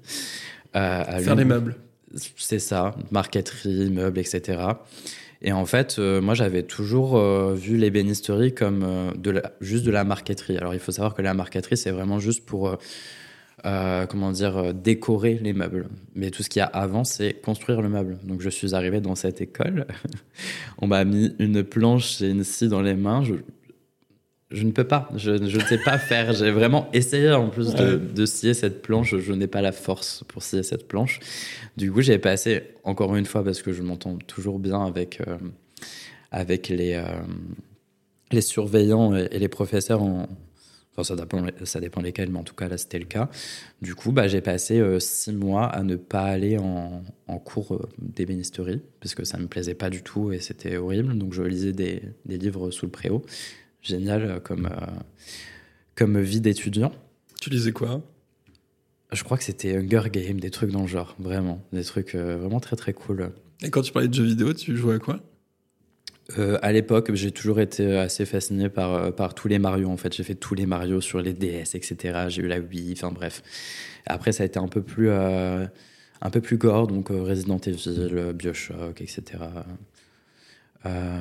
Faire 0.72 1.36
des 1.36 1.44
meubles. 1.44 1.76
C'est 2.38 2.60
ça, 2.60 2.96
marqueterie, 3.12 3.90
meubles, 3.90 4.20
etc. 4.20 4.60
Et 5.46 5.54
en 5.54 5.68
fait, 5.68 5.98
euh, 6.00 6.22
moi, 6.22 6.34
j'avais 6.34 6.64
toujours 6.64 7.18
euh, 7.18 7.54
vu 7.54 7.78
l'ébénisterie 7.78 8.56
comme 8.56 8.84
euh, 8.84 9.42
juste 9.62 9.86
de 9.86 9.92
la 9.92 10.04
marqueterie. 10.04 10.58
Alors, 10.58 10.74
il 10.74 10.80
faut 10.80 10.92
savoir 10.92 11.14
que 11.14 11.22
la 11.22 11.36
marqueterie, 11.36 11.78
c'est 11.78 11.92
vraiment 11.92 12.20
juste 12.20 12.46
pour 12.46 12.78
comment 13.64 14.32
dire, 14.32 14.76
décorer 14.76 15.40
les 15.42 15.54
meubles. 15.54 15.88
Mais 16.14 16.30
tout 16.30 16.44
ce 16.44 16.50
qu'il 16.50 16.60
y 16.60 16.64
a 16.64 16.68
avant, 16.68 17.04
c'est 17.04 17.34
construire 17.34 17.82
le 17.82 17.90
meuble. 17.90 18.20
Donc 18.24 18.42
je 18.42 18.50
suis 18.50 18.76
arrivé 18.76 19.02
dans 19.02 19.16
cette 19.16 19.42
école. 19.42 19.88
On 20.78 20.86
m'a 20.86 21.04
mis 21.04 21.34
une 21.40 21.64
planche 21.64 22.22
et 22.22 22.30
une 22.30 22.44
scie 22.44 22.68
dans 22.68 22.84
les 22.84 22.94
mains. 22.94 23.24
Je 24.52 24.64
ne 24.64 24.72
peux 24.72 24.84
pas. 24.84 25.10
Je, 25.16 25.32
ne 25.32 25.60
sais 25.60 25.80
pas 25.80 25.98
faire. 25.98 26.34
J'ai 26.34 26.52
vraiment 26.52 26.90
essayé 26.94 27.32
en 27.32 27.50
plus 27.50 27.74
de, 27.74 27.96
de 27.96 28.26
scier 28.26 28.54
cette 28.54 28.82
planche. 28.82 29.18
Je 29.18 29.34
n'ai 29.34 29.48
pas 29.48 29.62
la 29.62 29.72
force 29.72 30.24
pour 30.28 30.44
scier 30.44 30.64
cette 30.64 30.88
planche. 30.88 31.20
Du 31.78 31.92
coup, 31.92 32.02
j'ai 32.02 32.20
passé 32.20 32.64
encore 32.84 33.16
une 33.16 33.26
fois 33.26 33.44
parce 33.44 33.62
que 33.62 33.74
je 33.74 33.82
m'entends 33.82 34.18
toujours 34.18 34.60
bien 34.60 34.86
avec 34.86 35.22
avec 36.32 36.70
les 36.70 37.04
les 38.32 38.42
surveillants 38.42 39.16
et 39.16 39.40
les 39.40 39.48
professeurs 39.48 40.04
en, 40.04 40.28
Enfin, 40.98 41.04
ça 41.04 41.16
dépend, 41.22 41.46
ça 41.66 41.82
dépend 41.82 42.02
lesquels, 42.02 42.30
mais 42.32 42.40
en 42.40 42.44
tout 42.44 42.56
cas, 42.56 42.70
là, 42.70 42.78
c'était 42.78 43.00
le 43.00 43.06
cas. 43.06 43.30
Du 43.82 43.96
coup, 43.96 44.14
bah, 44.14 44.30
j'ai 44.30 44.40
passé 44.40 44.80
euh, 44.80 45.00
six 45.00 45.34
mois 45.34 45.66
à 45.66 45.84
ne 45.84 45.98
pas 45.98 46.24
aller 46.24 46.58
en, 46.58 47.04
en 47.28 47.38
cours 47.38 47.74
euh, 47.74 47.90
d'ébénisterie, 48.00 48.82
parce 49.02 49.14
que 49.14 49.26
ça 49.26 49.38
ne 49.38 49.44
me 49.44 49.48
plaisait 49.50 49.76
pas 49.76 49.90
du 49.90 50.04
tout 50.04 50.32
et 50.32 50.40
c'était 50.40 50.78
horrible. 50.78 51.18
Donc, 51.18 51.34
je 51.34 51.44
lisais 51.44 51.74
des, 51.74 52.02
des, 52.26 52.38
livres 52.38 52.72
sous 52.72 52.86
le 52.86 52.94
préau. 52.94 53.26
Génial 53.86 54.24
euh, 54.24 54.40
comme, 54.40 54.70
comme 55.96 56.20
vie 56.20 56.42
d'étudiant. 56.42 56.92
Tu 57.40 57.50
lisais 57.50 57.72
quoi? 57.72 58.02
Je 59.14 59.24
crois 59.24 59.38
que 59.38 59.44
c'était 59.44 59.78
Hunger 59.78 60.10
Game, 60.12 60.40
des 60.40 60.50
trucs 60.50 60.72
dans 60.72 60.82
le 60.82 60.88
genre, 60.88 61.16
vraiment. 61.20 61.62
Des 61.72 61.84
trucs 61.84 62.16
vraiment 62.16 62.60
très, 62.60 62.76
très 62.76 62.94
cool. 62.94 63.32
Et 63.64 63.70
quand 63.70 63.82
tu 63.82 63.94
parlais 63.94 64.10
de 64.10 64.14
jeux 64.14 64.26
vidéo, 64.26 64.54
tu 64.54 64.76
jouais 64.76 64.96
à 64.96 65.00
quoi? 65.00 65.22
Euh, 66.38 66.58
à 66.62 66.72
l'époque, 66.72 67.14
j'ai 67.14 67.32
toujours 67.32 67.60
été 67.60 67.98
assez 67.98 68.26
fasciné 68.26 68.70
par, 68.70 68.94
euh, 68.94 69.12
par 69.12 69.36
tous 69.36 69.48
les 69.48 69.60
Mario. 69.60 69.90
En 69.90 69.98
fait, 69.98 70.14
j'ai 70.14 70.24
fait 70.24 70.36
tous 70.36 70.56
les 70.56 70.66
Mario 70.66 71.02
sur 71.02 71.22
les 71.22 71.34
DS, 71.34 71.76
etc. 71.76 72.26
J'ai 72.30 72.42
eu 72.42 72.48
la 72.48 72.60
Wii, 72.60 72.94
enfin 72.98 73.12
bref. 73.12 73.44
Après, 74.06 74.32
ça 74.32 74.44
a 74.44 74.46
été 74.46 74.60
un 74.60 74.68
peu 74.68 74.82
plus, 74.82 75.10
euh, 75.10 75.66
un 76.22 76.30
peu 76.30 76.42
plus 76.42 76.58
gore, 76.58 76.88
donc 76.88 77.12
euh, 77.12 77.22
Resident 77.22 77.60
Evil, 77.60 78.34
Bioshock, 78.34 79.02
etc. 79.02 79.24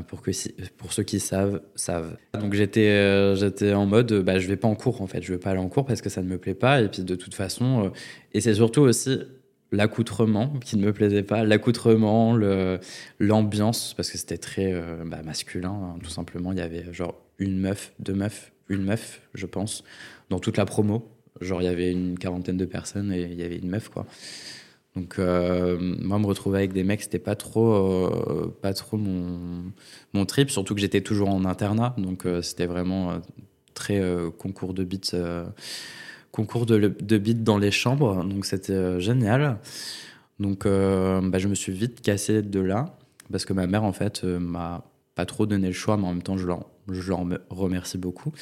pour, 0.08 0.22
que, 0.22 0.30
pour 0.76 0.92
ceux 0.92 1.02
qui 1.02 1.20
savent, 1.20 1.60
savent. 1.74 2.16
Donc 2.38 2.54
j'étais 2.54 3.34
j'étais 3.36 3.72
en 3.72 3.86
mode, 3.86 4.12
bah, 4.22 4.38
je 4.38 4.46
vais 4.46 4.56
pas 4.56 4.68
en 4.68 4.74
cours 4.74 5.00
en 5.02 5.06
fait, 5.06 5.22
je 5.22 5.32
vais 5.32 5.38
pas 5.38 5.50
aller 5.50 5.60
en 5.60 5.68
cours 5.68 5.86
parce 5.86 6.02
que 6.02 6.10
ça 6.10 6.22
ne 6.22 6.28
me 6.28 6.38
plaît 6.38 6.54
pas. 6.54 6.80
Et 6.82 6.88
puis 6.88 7.02
de 7.02 7.14
toute 7.14 7.34
façon, 7.34 7.92
et 8.32 8.40
c'est 8.40 8.54
surtout 8.54 8.82
aussi 8.82 9.18
l'accoutrement 9.74 10.48
qui 10.60 10.76
ne 10.76 10.86
me 10.86 10.92
plaisait 10.92 11.22
pas, 11.22 11.44
l'accoutrement, 11.44 12.36
l'ambiance, 13.18 13.94
parce 13.94 14.10
que 14.10 14.18
c'était 14.18 14.38
très 14.38 14.72
euh, 14.72 15.04
bah, 15.04 15.22
masculin, 15.22 15.70
hein, 15.70 15.98
tout 16.02 16.10
simplement. 16.10 16.52
Il 16.52 16.58
y 16.58 16.62
avait 16.62 16.92
genre 16.92 17.20
une 17.38 17.58
meuf, 17.58 17.92
deux 17.98 18.14
meufs, 18.14 18.52
une 18.68 18.84
meuf, 18.84 19.22
je 19.34 19.46
pense, 19.46 19.84
dans 20.30 20.38
toute 20.38 20.56
la 20.56 20.64
promo. 20.64 21.10
Genre, 21.40 21.60
il 21.60 21.64
y 21.64 21.68
avait 21.68 21.90
une 21.90 22.16
quarantaine 22.16 22.56
de 22.56 22.64
personnes 22.64 23.12
et 23.12 23.22
il 23.22 23.34
y 23.34 23.42
avait 23.42 23.58
une 23.58 23.68
meuf, 23.68 23.88
quoi. 23.88 24.06
Donc, 24.96 25.18
euh, 25.18 25.76
moi, 25.80 26.18
me 26.18 26.26
retrouver 26.26 26.58
avec 26.58 26.72
des 26.72 26.84
mecs, 26.84 27.02
c'était 27.02 27.18
pas 27.18 27.34
trop, 27.34 27.72
euh, 27.72 28.56
pas 28.62 28.72
trop 28.74 28.96
mon, 28.96 30.26
trip, 30.26 30.50
surtout 30.50 30.74
que 30.74 30.80
j'étais 30.80 31.00
toujours 31.00 31.28
en 31.30 31.44
internat, 31.44 31.94
donc 31.98 32.26
c'était 32.42 32.66
vraiment 32.66 33.20
très 33.74 34.00
concours 34.38 34.72
de 34.72 34.84
beats 34.84 35.16
concours 36.34 36.66
de, 36.66 36.88
de 37.00 37.18
beat 37.18 37.44
dans 37.44 37.58
les 37.58 37.70
chambres, 37.70 38.24
donc 38.24 38.44
c'était 38.44 38.72
euh, 38.72 38.98
génial. 38.98 39.58
Donc 40.40 40.66
euh, 40.66 41.20
bah, 41.22 41.38
je 41.38 41.46
me 41.46 41.54
suis 41.54 41.72
vite 41.72 42.00
cassé 42.00 42.42
de 42.42 42.58
là, 42.58 42.96
parce 43.30 43.44
que 43.44 43.52
ma 43.52 43.68
mère 43.68 43.84
en 43.84 43.92
fait 43.92 44.24
euh, 44.24 44.40
m'a 44.40 44.84
pas 45.14 45.26
trop 45.26 45.46
donné 45.46 45.68
le 45.68 45.72
choix, 45.72 45.96
mais 45.96 46.08
en 46.08 46.12
même 46.12 46.22
temps 46.22 46.36
je 46.36 46.48
leur, 46.48 46.66
je 46.90 47.08
leur 47.08 47.20
remercie 47.50 47.98
beaucoup. 47.98 48.32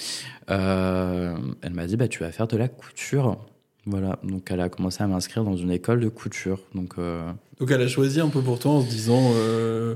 elle 0.48 1.72
m'a 1.74 1.86
dit 1.86 1.98
bah, 1.98 2.08
tu 2.08 2.20
vas 2.20 2.32
faire 2.32 2.48
de 2.48 2.56
la 2.56 2.68
couture. 2.68 3.44
Voilà, 3.86 4.18
donc 4.22 4.48
elle 4.50 4.60
a 4.60 4.68
commencé 4.68 5.02
à 5.02 5.06
m'inscrire 5.06 5.44
dans 5.44 5.56
une 5.56 5.70
école 5.70 6.00
de 6.00 6.08
couture. 6.08 6.60
Donc, 6.74 6.96
donc 6.96 7.70
elle 7.70 7.82
a 7.82 7.88
choisi 7.88 8.20
un 8.20 8.28
peu 8.28 8.40
pour 8.40 8.58
toi 8.58 8.72
en 8.72 8.80
se 8.80 8.88
disant... 8.88 9.32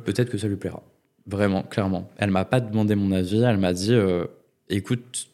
Peut-être 0.05 0.29
que 0.29 0.38
ça 0.38 0.49
lui 0.49 0.57
plaira. 0.57 0.83
Vraiment, 1.27 1.62
clairement. 1.62 2.11
Elle 2.16 2.31
m'a 2.31 2.44
pas 2.44 2.61
demandé 2.61 2.94
mon 2.96 3.12
avis, 3.12 3.42
elle 3.42 3.59
m'a 3.59 3.72
dit 3.72 3.94
écoute, 4.68 5.29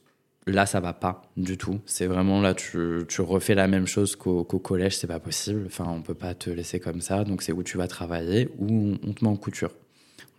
là 0.47 0.67
ça 0.67 0.81
va 0.81 0.93
pas 0.93 1.23
du 1.37 1.57
tout 1.57 1.81
c'est 1.87 2.07
vraiment 2.07 2.41
là 2.41 2.55
tu, 2.55 3.05
tu, 3.09 3.21
refais 3.21 3.55
la 3.55 3.69
même 3.69 3.87
chose 3.87 4.17
qu'au 4.17 4.45
collège 4.45 4.97
c'est 4.97 5.07
pas 5.07 5.21
possible 5.21 5.65
enfin 5.67 5.87
on 5.88 6.03
peut 6.03 6.15
pas 6.15 6.35
te 6.35 6.51
laisser 6.51 6.81
comme 6.81 7.01
ça 7.01 7.25
donc 7.25 7.43
c'est 7.43 7.53
où 7.53 7.62
tu 7.62 7.77
vas 7.77 7.87
travailler 7.87 8.49
ou 8.59 8.97
on, 9.03 9.12
te 9.12 9.25
met 9.25 9.31
en 9.31 9.37
couture 9.37 9.71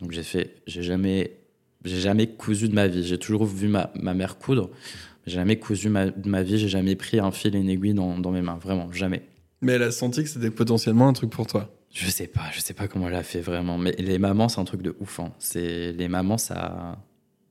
donc 0.02 0.12
j'ai 0.12 0.24
fait 0.24 0.56
j'ai 0.68 0.84
jamais 0.84 1.38
j'ai 1.86 2.00
jamais 2.00 2.28
cousu 2.28 2.68
de 2.68 2.76
ma 2.76 2.88
vie 2.88 3.04
j'ai 3.04 3.18
toujours 3.18 3.46
vu 3.46 3.68
ma, 3.68 3.92
ma 3.96 4.14
mère 4.14 4.38
coudre 4.38 4.70
j'ai 5.26 5.36
jamais 5.36 5.58
cousu 5.58 5.90
ma, 5.90 6.08
de 6.08 6.30
ma 6.30 6.44
vie 6.44 6.58
j'ai 6.58 6.70
jamais 6.70 6.96
pris 6.96 7.20
un 7.20 7.32
fil 7.32 7.56
et 7.56 7.60
une 7.60 7.70
aiguille 7.70 7.94
dans, 7.94 8.18
dans 8.18 8.32
mes 8.32 8.42
mains 8.42 8.60
vraiment 8.62 8.92
jamais 8.92 9.24
mais 9.62 9.74
elle 9.74 9.84
a 9.84 9.92
senti 9.92 10.24
que 10.24 10.30
c'était 10.30 10.52
potentiellement 10.52 11.08
un 11.08 11.14
truc 11.14 11.30
pour 11.30 11.48
toi 11.48 11.70
je 11.94 12.10
sais 12.10 12.28
pas 12.28 12.50
je 12.52 12.60
sais 12.60 12.74
pas 12.74 12.88
comment 12.88 13.08
elle 13.08 13.16
a 13.16 13.24
fait 13.24 13.42
vraiment 13.42 13.78
mais 13.78 13.94
les 13.98 14.20
mamans 14.20 14.50
c'est 14.50 14.60
un 14.60 14.66
truc 14.66 14.82
de 14.82 14.96
ouf 15.00 15.20
hein. 15.20 15.32
c'est 15.40 15.94
les 15.94 16.08
mamans 16.08 16.38
ça 16.38 16.98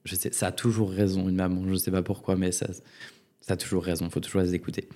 je 0.04 0.16
sais, 0.16 0.32
ça 0.32 0.48
a 0.48 0.52
toujours 0.52 0.90
raison, 0.90 1.28
une 1.28 1.36
maman. 1.36 1.62
Je 1.68 1.74
sais 1.76 1.90
pas 1.90 2.02
pourquoi, 2.02 2.36
mais 2.36 2.52
ça, 2.52 2.66
ça 3.40 3.54
a 3.54 3.56
toujours 3.56 3.84
raison. 3.84 4.06
Il 4.06 4.10
faut 4.10 4.20
toujours 4.20 4.42
les 4.42 4.54
écouter. 4.54 4.88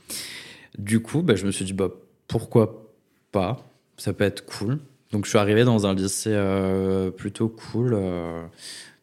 Du 0.79 1.01
coup, 1.01 1.23
bah, 1.23 1.37
je 1.37 1.47
me 1.47 1.51
suis 1.51 1.65
dit, 1.65 1.73
bah, 1.73 1.89
pourquoi 2.27 2.93
pas 3.33 3.65
Ça 3.97 4.13
peut 4.13 4.25
être 4.25 4.45
cool. 4.45 4.79
Donc, 5.13 5.25
je 5.25 5.31
suis 5.31 5.39
arrivé 5.39 5.65
dans 5.65 5.87
un 5.87 5.95
lycée 5.95 6.33
euh, 6.33 7.11
plutôt 7.11 7.49
cool, 7.49 7.95
euh, 7.95 8.45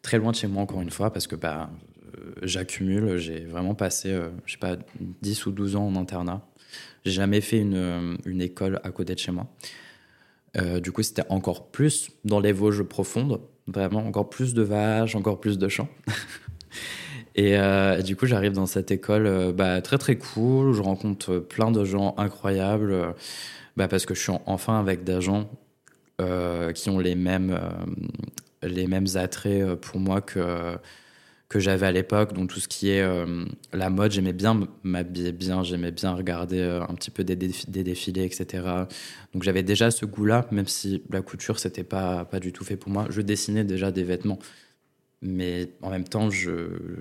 très 0.02 0.18
loin 0.18 0.32
de 0.32 0.36
chez 0.36 0.46
moi, 0.46 0.62
encore 0.62 0.82
une 0.82 0.90
fois, 0.90 1.10
parce 1.12 1.26
que 1.26 1.36
bah, 1.36 1.70
j'accumule. 2.42 3.16
J'ai 3.16 3.40
vraiment 3.44 3.74
passé, 3.74 4.10
euh, 4.10 4.28
je 4.46 4.52
sais 4.52 4.58
pas, 4.58 4.76
10 5.22 5.46
ou 5.46 5.52
12 5.52 5.76
ans 5.76 5.86
en 5.86 5.96
internat. 5.96 6.46
J'ai 7.04 7.12
jamais 7.12 7.40
fait 7.40 7.58
une, 7.58 8.16
une, 8.24 8.40
école 8.40 8.80
à 8.82 8.90
côté 8.90 9.14
de 9.14 9.18
chez 9.18 9.30
moi. 9.30 9.46
du 10.80 10.90
coup, 10.90 11.02
c'était 11.02 11.24
encore 11.28 11.70
plus 11.70 12.10
dans 12.24 12.40
les 12.40 12.52
Vosges 12.52 12.82
profondes. 12.82 13.40
Vraiment, 13.66 14.06
encore 14.06 14.28
plus 14.28 14.52
de 14.52 14.62
vaches, 14.62 15.14
encore 15.14 15.40
plus 15.40 15.58
de 15.58 15.68
champs. 15.68 15.88
et, 17.34 17.56
euh, 17.58 18.02
du 18.02 18.14
coup, 18.14 18.26
j'arrive 18.26 18.52
dans 18.52 18.66
cette 18.66 18.90
école 18.90 19.26
euh, 19.26 19.52
bah, 19.52 19.80
très 19.80 19.96
très 19.96 20.16
cool, 20.16 20.68
où 20.68 20.72
je 20.74 20.82
rencontre 20.82 21.38
plein 21.38 21.70
de 21.70 21.84
gens 21.84 22.14
incroyables, 22.18 22.92
euh, 22.92 23.12
bah, 23.76 23.88
parce 23.88 24.04
que 24.04 24.14
je 24.14 24.20
suis 24.20 24.32
enfin 24.44 24.78
avec 24.78 25.02
des 25.02 25.20
gens 25.22 25.50
euh, 26.20 26.72
qui 26.72 26.90
ont 26.90 26.98
les 26.98 27.14
mêmes, 27.14 27.58
les 28.62 28.86
mêmes 28.86 29.06
attraits 29.14 29.74
pour 29.76 29.98
moi 29.98 30.20
que 30.20 30.76
que 31.54 31.60
j'avais 31.60 31.86
à 31.86 31.92
l'époque, 31.92 32.32
donc 32.32 32.50
tout 32.50 32.58
ce 32.58 32.66
qui 32.66 32.90
est 32.90 33.00
euh, 33.00 33.44
la 33.72 33.88
mode, 33.88 34.10
j'aimais 34.10 34.32
bien 34.32 34.66
m'habiller 34.82 35.30
bien, 35.30 35.62
j'aimais 35.62 35.92
bien 35.92 36.12
regarder 36.12 36.58
euh, 36.58 36.82
un 36.82 36.94
petit 36.96 37.12
peu 37.12 37.22
des, 37.22 37.36
déf 37.36 37.70
des, 37.70 37.84
défilés, 37.84 38.24
etc. 38.24 38.64
Donc 39.32 39.44
j'avais 39.44 39.62
déjà 39.62 39.92
ce 39.92 40.04
goût-là, 40.04 40.48
même 40.50 40.66
si 40.66 41.04
la 41.10 41.22
couture, 41.22 41.60
c'était 41.60 41.84
pas, 41.84 42.24
pas 42.24 42.40
du 42.40 42.52
tout 42.52 42.64
fait 42.64 42.76
pour 42.76 42.90
moi. 42.90 43.06
Je 43.08 43.20
dessinais 43.20 43.62
déjà 43.62 43.92
des 43.92 44.02
vêtements, 44.02 44.40
mais 45.22 45.68
en 45.80 45.90
même 45.90 46.02
temps, 46.02 46.28
je... 46.28 46.50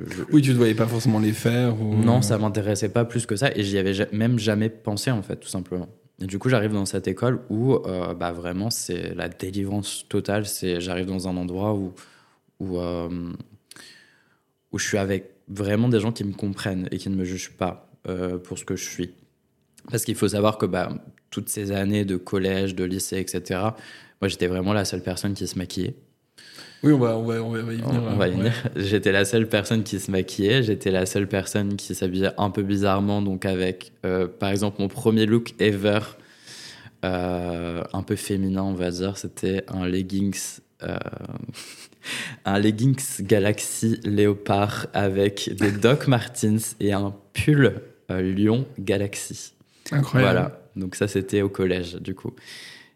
je... 0.05 0.21
Oui, 0.31 0.43
tu 0.43 0.51
ne 0.51 0.57
voyais 0.57 0.75
pas 0.75 0.85
forcément 0.85 1.17
les 1.17 1.33
faire 1.33 1.81
ou... 1.81 1.95
Non, 1.95 2.21
ça 2.21 2.37
m'intéressait 2.37 2.89
pas 2.89 3.05
plus 3.05 3.25
que 3.25 3.35
ça, 3.35 3.49
et 3.55 3.63
j'y 3.63 3.79
avais 3.79 4.07
même 4.11 4.37
jamais 4.37 4.69
pensé, 4.69 5.09
en 5.09 5.23
fait, 5.23 5.37
tout 5.37 5.49
simplement. 5.49 5.89
Et 6.21 6.27
du 6.27 6.37
coup, 6.37 6.49
j'arrive 6.49 6.73
dans 6.73 6.85
cette 6.85 7.07
école 7.07 7.41
où, 7.49 7.73
euh, 7.73 8.13
bah, 8.13 8.31
vraiment, 8.31 8.69
c'est 8.69 9.15
la 9.15 9.29
délivrance 9.29 10.05
totale. 10.07 10.45
C'est, 10.45 10.79
j'arrive 10.79 11.07
dans 11.07 11.27
un 11.27 11.37
endroit 11.37 11.73
où, 11.73 11.91
où 12.59 12.77
où 14.73 14.79
je 14.79 14.87
suis 14.87 14.97
avec 14.97 15.31
vraiment 15.47 15.87
des 15.87 15.99
gens 15.99 16.11
qui 16.11 16.23
me 16.23 16.33
comprennent 16.33 16.89
et 16.91 16.97
qui 16.97 17.09
ne 17.09 17.15
me 17.15 17.23
jugent 17.23 17.51
pas 17.51 17.89
euh, 18.09 18.37
pour 18.37 18.57
ce 18.57 18.65
que 18.65 18.75
je 18.75 18.83
suis. 18.83 19.11
Parce 19.89 20.03
qu'il 20.03 20.15
faut 20.15 20.27
savoir 20.27 20.57
que 20.57 20.65
bah, 20.65 20.89
toutes 21.29 21.49
ces 21.49 21.71
années 21.71 22.05
de 22.05 22.17
collège, 22.17 22.75
de 22.75 22.83
lycée, 22.83 23.19
etc., 23.19 23.59
moi 24.21 24.27
j'étais 24.27 24.47
vraiment 24.47 24.73
la 24.73 24.85
seule 24.85 25.01
personne 25.01 25.33
qui 25.33 25.47
se 25.47 25.57
maquillait. 25.57 25.95
Oui, 26.81 26.91
on 26.91 26.97
va, 26.97 27.17
on 27.17 27.23
va, 27.23 27.41
on 27.41 27.51
va 27.51 27.59
y 27.59 27.63
venir. 27.63 27.85
On, 27.87 28.15
va 28.15 28.27
y 28.27 28.31
venir. 28.31 28.51
J'étais 28.75 29.13
la 29.13 29.23
seule 29.23 29.47
personne 29.47 29.83
qui 29.83 29.99
se 29.99 30.11
maquillait, 30.11 30.63
j'étais 30.63 30.91
la 30.91 31.05
seule 31.05 31.27
personne 31.27 31.75
qui 31.75 31.95
s'habillait 31.95 32.31
un 32.37 32.49
peu 32.49 32.63
bizarrement, 32.63 33.21
donc 33.21 33.45
avec, 33.45 33.93
euh, 34.05 34.27
par 34.27 34.49
exemple, 34.49 34.81
mon 34.81 34.89
premier 34.89 35.25
look 35.25 35.53
ever, 35.59 35.99
euh, 37.05 37.83
un 37.93 38.03
peu 38.03 38.15
féminin, 38.15 38.63
on 38.63 38.73
va 38.73 38.91
dire, 38.91 39.17
c'était 39.17 39.63
un 39.69 39.87
leggings 39.87 40.59
un 42.45 42.59
leggings 42.59 43.21
Galaxy 43.21 43.99
Léopard 44.03 44.87
avec 44.93 45.51
des 45.53 45.71
Doc 45.81 46.07
Martens 46.07 46.75
et 46.79 46.93
un 46.93 47.15
pull 47.33 47.81
euh, 48.11 48.21
Lyon 48.21 48.65
Galaxy. 48.79 49.53
Incroyable. 49.91 50.33
Voilà. 50.33 50.59
Donc 50.75 50.95
ça, 50.95 51.07
c'était 51.07 51.41
au 51.41 51.49
collège, 51.49 51.95
du 51.95 52.15
coup. 52.15 52.33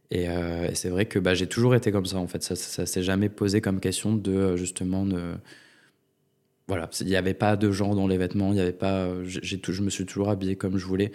Et, 0.09 0.29
euh, 0.29 0.69
et 0.69 0.75
c'est 0.75 0.89
vrai 0.89 1.05
que 1.05 1.19
bah, 1.19 1.33
j'ai 1.33 1.47
toujours 1.47 1.75
été 1.75 1.91
comme 1.91 2.05
ça, 2.05 2.17
en 2.17 2.27
fait. 2.27 2.43
Ça, 2.43 2.55
ça, 2.55 2.69
ça 2.69 2.85
s'est 2.85 3.03
jamais 3.03 3.29
posé 3.29 3.61
comme 3.61 3.79
question 3.79 4.15
de, 4.15 4.55
justement, 4.55 5.05
de... 5.05 5.33
Voilà, 6.67 6.89
il 6.99 7.07
n'y 7.07 7.15
avait 7.15 7.33
pas 7.33 7.55
de 7.55 7.71
genre 7.71 7.95
dans 7.95 8.07
les 8.07 8.17
vêtements, 8.17 8.49
il 8.49 8.55
n'y 8.55 8.61
avait 8.61 8.73
pas... 8.73 9.09
J'ai, 9.23 9.61
je 9.65 9.81
me 9.81 9.89
suis 9.89 10.05
toujours 10.05 10.29
habillé 10.29 10.57
comme 10.57 10.77
je 10.77 10.85
voulais. 10.85 11.13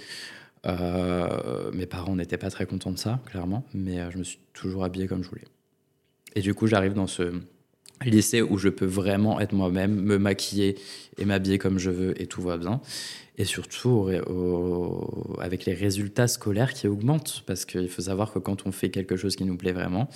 Euh, 0.65 1.71
mes 1.73 1.85
parents 1.87 2.17
n'étaient 2.17 2.39
pas 2.39 2.49
très 2.49 2.65
contents 2.65 2.93
de 2.93 2.99
ça, 2.99 3.21
clairement, 3.27 3.67
mais 3.75 3.99
je 4.11 4.19
me 4.19 4.23
suis 4.23 4.39
toujours 4.55 4.85
habillé 4.85 5.09
comme 5.09 5.23
je 5.23 5.29
voulais. 5.29 5.45
Et 6.35 6.41
du 6.41 6.55
coup, 6.55 6.67
j'arrive 6.67 6.95
dans 6.95 7.07
ce 7.07 7.35
lycée 8.05 8.43
où 8.43 8.59
je 8.59 8.69
peux 8.69 8.87
vraiment 8.87 9.41
être 9.41 9.53
moi-même, 9.53 9.95
me 9.95 10.19
maquiller 10.19 10.77
et 11.19 11.25
m'habiller 11.25 11.59
comme 11.59 11.79
je 11.79 11.91
veux 11.91 12.21
et 12.21 12.27
tout 12.27 12.43
va 12.43 12.57
bien. 12.57 12.81
Et 13.38 13.45
surtout 13.45 14.11
avec 15.41 15.65
les 15.65 15.75
résultats 15.75 16.29
scolaires 16.29 16.75
qui 16.75 16.87
augmentent. 16.87 17.43
Parce 17.47 17.65
qu'il 17.65 17.88
faut 17.88 18.03
savoir 18.03 18.33
que 18.33 18.38
quand 18.38 18.67
on 18.67 18.73
fait 18.73 18.91
quelque 18.91 19.17
chose 19.17 19.37
qui 19.37 19.45
nous 19.45 19.57
plaît 19.57 19.73
vraiment, 19.73 20.09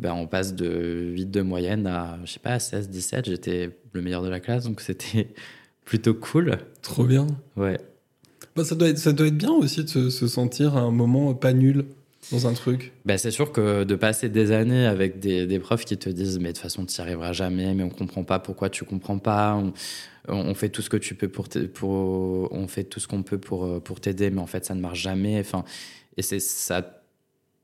ben 0.00 0.14
on 0.14 0.26
passe 0.26 0.54
de 0.54 1.10
8 1.12 1.30
de 1.30 1.42
moyenne 1.42 1.86
à, 1.86 2.18
je 2.24 2.32
sais 2.32 2.40
pas, 2.40 2.58
16, 2.58 2.88
17. 2.88 3.26
J'étais 3.26 3.70
le 3.92 4.02
meilleur 4.02 4.22
de 4.22 4.28
la 4.28 4.40
classe, 4.40 4.64
donc 4.64 4.80
c'était 4.80 5.28
plutôt 5.84 6.14
cool. 6.14 6.58
Trop 6.82 7.04
bien. 7.04 7.26
Ouais. 7.56 7.78
Bah, 8.56 8.64
ça, 8.64 8.74
doit 8.74 8.88
être, 8.88 8.98
ça 8.98 9.12
doit 9.12 9.26
être 9.26 9.36
bien 9.36 9.52
aussi 9.52 9.84
de 9.84 10.10
se, 10.10 10.26
sentir 10.26 10.76
à 10.76 10.80
un 10.80 10.90
moment 10.90 11.34
pas 11.34 11.52
nul 11.52 11.84
dans 12.32 12.46
un 12.46 12.52
truc 12.52 12.92
bah, 13.04 13.18
C'est 13.18 13.30
sûr 13.30 13.52
que 13.52 13.84
de 13.84 13.94
passer 13.94 14.28
des 14.28 14.52
années 14.52 14.86
avec 14.86 15.18
des, 15.18 15.58
profs 15.58 15.84
qui 15.84 15.96
te 15.96 16.08
disent 16.08 16.38
mais 16.38 16.48
de 16.48 16.52
toute 16.52 16.62
façon 16.62 16.86
tu 16.86 17.00
n'y 17.00 17.06
arriveras 17.06 17.32
jamais, 17.32 17.74
mais 17.74 17.82
on 17.82 17.90
comprend 17.90 18.24
pas 18.24 18.38
pourquoi 18.38 18.70
tu 18.70 18.84
comprends 18.84 19.18
pas, 19.18 19.62
on, 20.28 20.54
fait 20.54 20.68
tout 20.68 20.82
ce 20.82 20.90
que 20.90 20.96
tu 20.96 21.14
peux 21.14 21.28
pour, 21.28 21.48
pour 21.74 21.92
on 22.52 22.68
fait 22.68 22.84
tout 22.84 23.00
ce 23.00 23.08
qu'on 23.08 23.22
peut 23.22 23.38
pour, 23.38 23.82
pour 23.82 24.00
t'aider, 24.00 24.30
mais 24.30 24.40
en 24.40 24.46
fait 24.46 24.64
ça 24.64 24.74
ne 24.74 24.80
marche 24.80 25.00
jamais. 25.00 25.40
Enfin, 25.40 25.64
et 26.16 26.22
c'est 26.22 26.40
ça, 26.40 27.00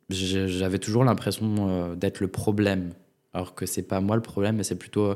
j'avais 0.08 0.78
toujours 0.78 1.04
l'impression 1.04 1.68
euh, 1.68 1.94
d'être 1.94 2.20
le 2.20 2.28
problème, 2.28 2.94
alors 3.34 3.54
que 3.54 3.66
c'est 3.66 3.82
pas 3.82 4.00
moi 4.00 4.16
le 4.16 4.22
problème, 4.22 4.56
mais 4.56 4.64
c'est 4.64 4.78
plutôt 4.78 5.14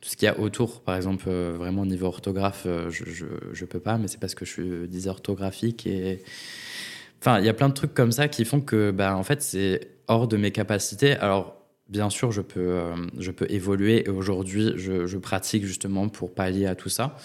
tout 0.00 0.08
ce 0.08 0.16
qu'il 0.16 0.26
y 0.26 0.28
a 0.28 0.38
autour. 0.38 0.82
Par 0.82 0.96
exemple, 0.96 1.24
euh, 1.28 1.54
vraiment 1.56 1.82
au 1.82 1.86
niveau 1.86 2.06
orthographe, 2.06 2.64
euh, 2.66 2.90
je, 2.90 3.04
je, 3.06 3.26
je 3.52 3.64
peux 3.64 3.80
pas, 3.80 3.98
mais 3.98 4.08
c'est 4.08 4.20
parce 4.20 4.34
que 4.34 4.44
je 4.44 4.52
suis 4.52 4.88
dysorthographique 4.88 5.86
et 5.86 6.22
Enfin, 7.20 7.40
il 7.40 7.44
y 7.44 7.48
a 7.48 7.54
plein 7.54 7.68
de 7.68 7.74
trucs 7.74 7.94
comme 7.94 8.12
ça 8.12 8.28
qui 8.28 8.44
font 8.44 8.60
que, 8.60 8.90
bah, 8.90 9.16
en 9.16 9.24
fait, 9.24 9.42
c'est 9.42 9.98
hors 10.06 10.28
de 10.28 10.36
mes 10.36 10.52
capacités. 10.52 11.12
Alors, 11.14 11.58
bien 11.88 12.10
sûr, 12.10 12.32
je 12.32 12.42
peux, 12.42 12.60
euh, 12.60 12.94
je 13.18 13.30
peux 13.30 13.46
évoluer 13.50 14.06
et 14.06 14.10
aujourd'hui, 14.10 14.72
je, 14.76 15.16
pratique 15.18 15.64
justement 15.64 16.08
pour 16.08 16.34
pallier 16.34 16.66
à 16.66 16.74
tout 16.74 16.88
ça. 16.88 17.16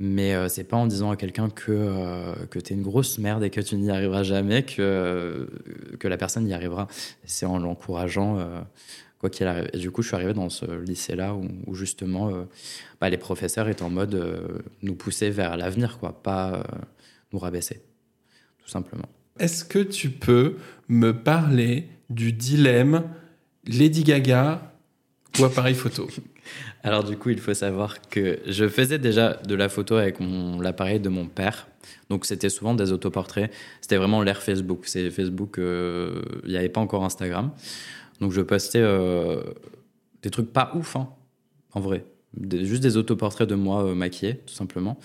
Mais 0.00 0.34
euh, 0.34 0.48
c'est 0.48 0.64
pas 0.64 0.76
en 0.76 0.86
disant 0.86 1.10
à 1.10 1.16
quelqu'un 1.16 1.50
que, 1.50 1.70
euh, 1.70 2.34
que 2.50 2.58
tu 2.58 2.72
es 2.72 2.76
une 2.76 2.82
grosse 2.82 3.18
merde 3.18 3.44
et 3.44 3.50
que 3.50 3.60
tu 3.60 3.76
n'y 3.76 3.90
arriveras 3.90 4.24
jamais 4.24 4.64
que, 4.64 5.48
que 6.00 6.08
la 6.08 6.16
personne 6.16 6.46
y 6.48 6.54
arrivera. 6.54 6.88
C'est 7.24 7.46
en 7.46 7.58
l'encourageant, 7.58 8.38
quoi 9.18 9.30
qu'il 9.30 9.46
arrive. 9.46 9.68
Et 9.72 9.78
du 9.78 9.90
coup, 9.90 10.02
je 10.02 10.08
suis 10.08 10.16
arrivé 10.16 10.32
dans 10.32 10.48
ce 10.48 10.64
lycée-là 10.64 11.34
où, 11.34 11.48
où, 11.66 11.74
justement 11.74 12.46
bah, 13.00 13.08
les 13.08 13.18
professeurs 13.18 13.68
étaient 13.68 13.82
en 13.82 13.90
mode 13.90 14.20
nous 14.82 14.94
pousser 14.94 15.30
vers 15.30 15.56
l'avenir, 15.56 15.98
quoi, 15.98 16.22
pas 16.22 16.64
nous 17.32 17.38
rabaisser, 17.38 17.82
tout 18.58 18.68
simplement. 18.68 19.08
Est-ce 19.38 19.64
que 19.64 19.80
tu 19.80 20.10
peux 20.10 20.56
me 20.88 21.12
parler 21.12 21.88
du 22.08 22.32
dilemme 22.32 23.02
Lady 23.66 24.04
Gaga 24.04 24.72
ou 25.38 25.44
appareil 25.44 25.74
photo? 25.74 26.08
Alors 26.84 27.02
du 27.02 27.16
coup, 27.16 27.30
il 27.30 27.40
faut 27.40 27.54
savoir 27.54 28.00
que 28.02 28.38
je 28.46 28.68
faisais 28.68 28.98
déjà 28.98 29.34
de 29.34 29.54
la 29.54 29.68
photo 29.68 29.96
avec 29.96 30.18
l'appareil 30.60 31.00
de 31.00 31.08
mon 31.08 31.26
père. 31.26 31.66
Donc 32.10 32.26
c'était 32.26 32.48
souvent 32.48 32.74
des 32.74 32.92
autoportraits. 32.92 33.50
C'était 33.80 33.96
vraiment 33.96 34.22
l'ère 34.22 34.42
Facebook. 34.42 34.82
C'est 34.84 35.10
Facebook, 35.10 35.58
euh, 35.58 36.22
il 36.44 36.50
n'y 36.50 36.56
avait 36.56 36.68
pas 36.68 36.80
encore 36.80 37.04
Instagram. 37.04 37.50
Donc 38.20 38.32
je 38.32 38.40
postais 38.40 38.80
euh, 38.80 39.42
des 40.22 40.30
trucs 40.30 40.52
pas 40.52 40.72
ouf, 40.74 40.96
hein, 40.96 41.08
en 41.72 41.80
vrai. 41.80 42.04
juste 42.40 42.82
des 42.82 42.96
autoportraits 42.96 43.48
de 43.48 43.54
moi 43.54 43.84
euh, 43.84 43.94
maquillés, 43.94 44.36
tout 44.46 44.54
simplement. 44.54 44.98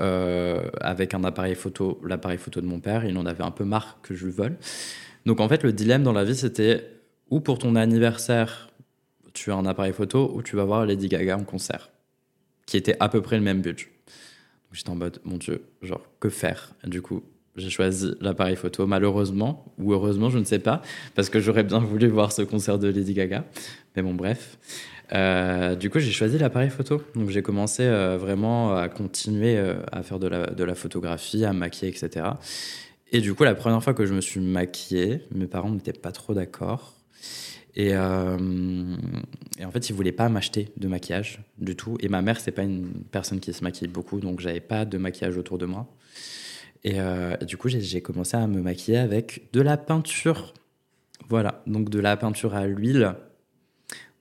Euh, 0.00 0.68
avec 0.80 1.12
un 1.14 1.24
appareil 1.24 1.56
photo, 1.56 2.00
l'appareil 2.06 2.38
photo 2.38 2.60
de 2.60 2.66
mon 2.66 2.78
père. 2.78 3.04
Il 3.04 3.16
en 3.18 3.26
avait 3.26 3.42
un 3.42 3.50
peu 3.50 3.64
marre 3.64 3.98
que 4.02 4.14
je 4.14 4.26
le 4.26 4.32
vole. 4.32 4.56
Donc 5.26 5.40
en 5.40 5.48
fait, 5.48 5.64
le 5.64 5.72
dilemme 5.72 6.04
dans 6.04 6.12
la 6.12 6.24
vie, 6.24 6.36
c'était 6.36 6.84
ou 7.30 7.40
pour 7.40 7.58
ton 7.58 7.74
anniversaire, 7.74 8.70
tu 9.34 9.50
as 9.50 9.56
un 9.56 9.66
appareil 9.66 9.92
photo, 9.92 10.32
ou 10.34 10.42
tu 10.42 10.56
vas 10.56 10.64
voir 10.64 10.86
Lady 10.86 11.08
Gaga 11.08 11.36
en 11.36 11.44
concert, 11.44 11.90
qui 12.66 12.76
était 12.76 12.96
à 13.00 13.08
peu 13.08 13.20
près 13.20 13.36
le 13.36 13.42
même 13.42 13.60
budget. 13.60 13.88
J'étais 14.72 14.90
en 14.90 14.96
mode, 14.96 15.18
mon 15.24 15.36
Dieu, 15.36 15.62
genre, 15.82 16.02
que 16.20 16.28
faire? 16.28 16.74
Du 16.84 17.02
coup, 17.02 17.22
j'ai 17.56 17.70
choisi 17.70 18.12
l'appareil 18.20 18.56
photo, 18.56 18.86
malheureusement, 18.86 19.72
ou 19.78 19.92
heureusement, 19.92 20.30
je 20.30 20.38
ne 20.38 20.44
sais 20.44 20.58
pas, 20.58 20.82
parce 21.14 21.28
que 21.30 21.40
j'aurais 21.40 21.64
bien 21.64 21.80
voulu 21.80 22.06
voir 22.08 22.32
ce 22.32 22.42
concert 22.42 22.78
de 22.78 22.88
Lady 22.88 23.14
Gaga. 23.14 23.44
Mais 23.96 24.02
bon, 24.02 24.14
bref. 24.14 24.58
Euh, 25.12 25.74
du 25.74 25.90
coup, 25.90 25.98
j'ai 25.98 26.12
choisi 26.12 26.38
l'appareil 26.38 26.70
photo. 26.70 27.02
Donc, 27.14 27.30
j'ai 27.30 27.42
commencé 27.42 27.82
euh, 27.82 28.18
vraiment 28.18 28.76
à 28.76 28.88
continuer 28.88 29.56
euh, 29.56 29.80
à 29.92 30.02
faire 30.02 30.18
de 30.18 30.28
la, 30.28 30.74
photographie, 30.74 31.44
à 31.44 31.52
maquiller, 31.52 31.90
etc. 31.90 32.26
Et 33.10 33.20
du 33.20 33.34
coup, 33.34 33.44
la 33.44 33.54
première 33.54 33.82
fois 33.82 33.94
que 33.94 34.04
je 34.04 34.12
me 34.12 34.20
suis 34.20 34.40
maquillée, 34.40 35.22
mes 35.34 35.46
parents 35.46 35.70
n'étaient 35.70 35.92
pas 35.92 36.12
trop 36.12 36.34
d'accord. 36.34 36.94
Et, 37.74 37.96
en 37.96 39.70
fait, 39.72 39.88
ils 39.88 39.94
voulaient 39.94 40.12
pas 40.12 40.28
m'acheter 40.28 40.68
de 40.76 40.88
maquillage 40.88 41.40
du 41.58 41.76
tout. 41.76 41.96
Et 42.00 42.08
ma 42.08 42.22
mère, 42.22 42.40
c'est 42.40 42.50
pas 42.50 42.64
une 42.64 42.88
personne 43.10 43.40
qui 43.40 43.52
se 43.52 43.62
maquille 43.62 43.88
beaucoup, 43.88 44.20
donc 44.20 44.40
j'avais 44.40 44.60
pas 44.60 44.84
de 44.84 44.98
maquillage 44.98 45.38
autour 45.38 45.58
de 45.58 45.66
moi. 45.66 45.86
Et 46.82 46.98
du 47.46 47.56
coup, 47.56 47.68
j'ai 47.68 48.02
commencé 48.02 48.36
à 48.36 48.46
me 48.48 48.60
maquiller 48.60 48.98
avec 48.98 49.48
de 49.52 49.60
la 49.60 49.76
peinture. 49.76 50.54
Voilà, 51.28 51.62
donc 51.66 51.88
de 51.88 52.00
la 52.00 52.16
peinture 52.16 52.54
à 52.54 52.66
l'huile 52.66 53.14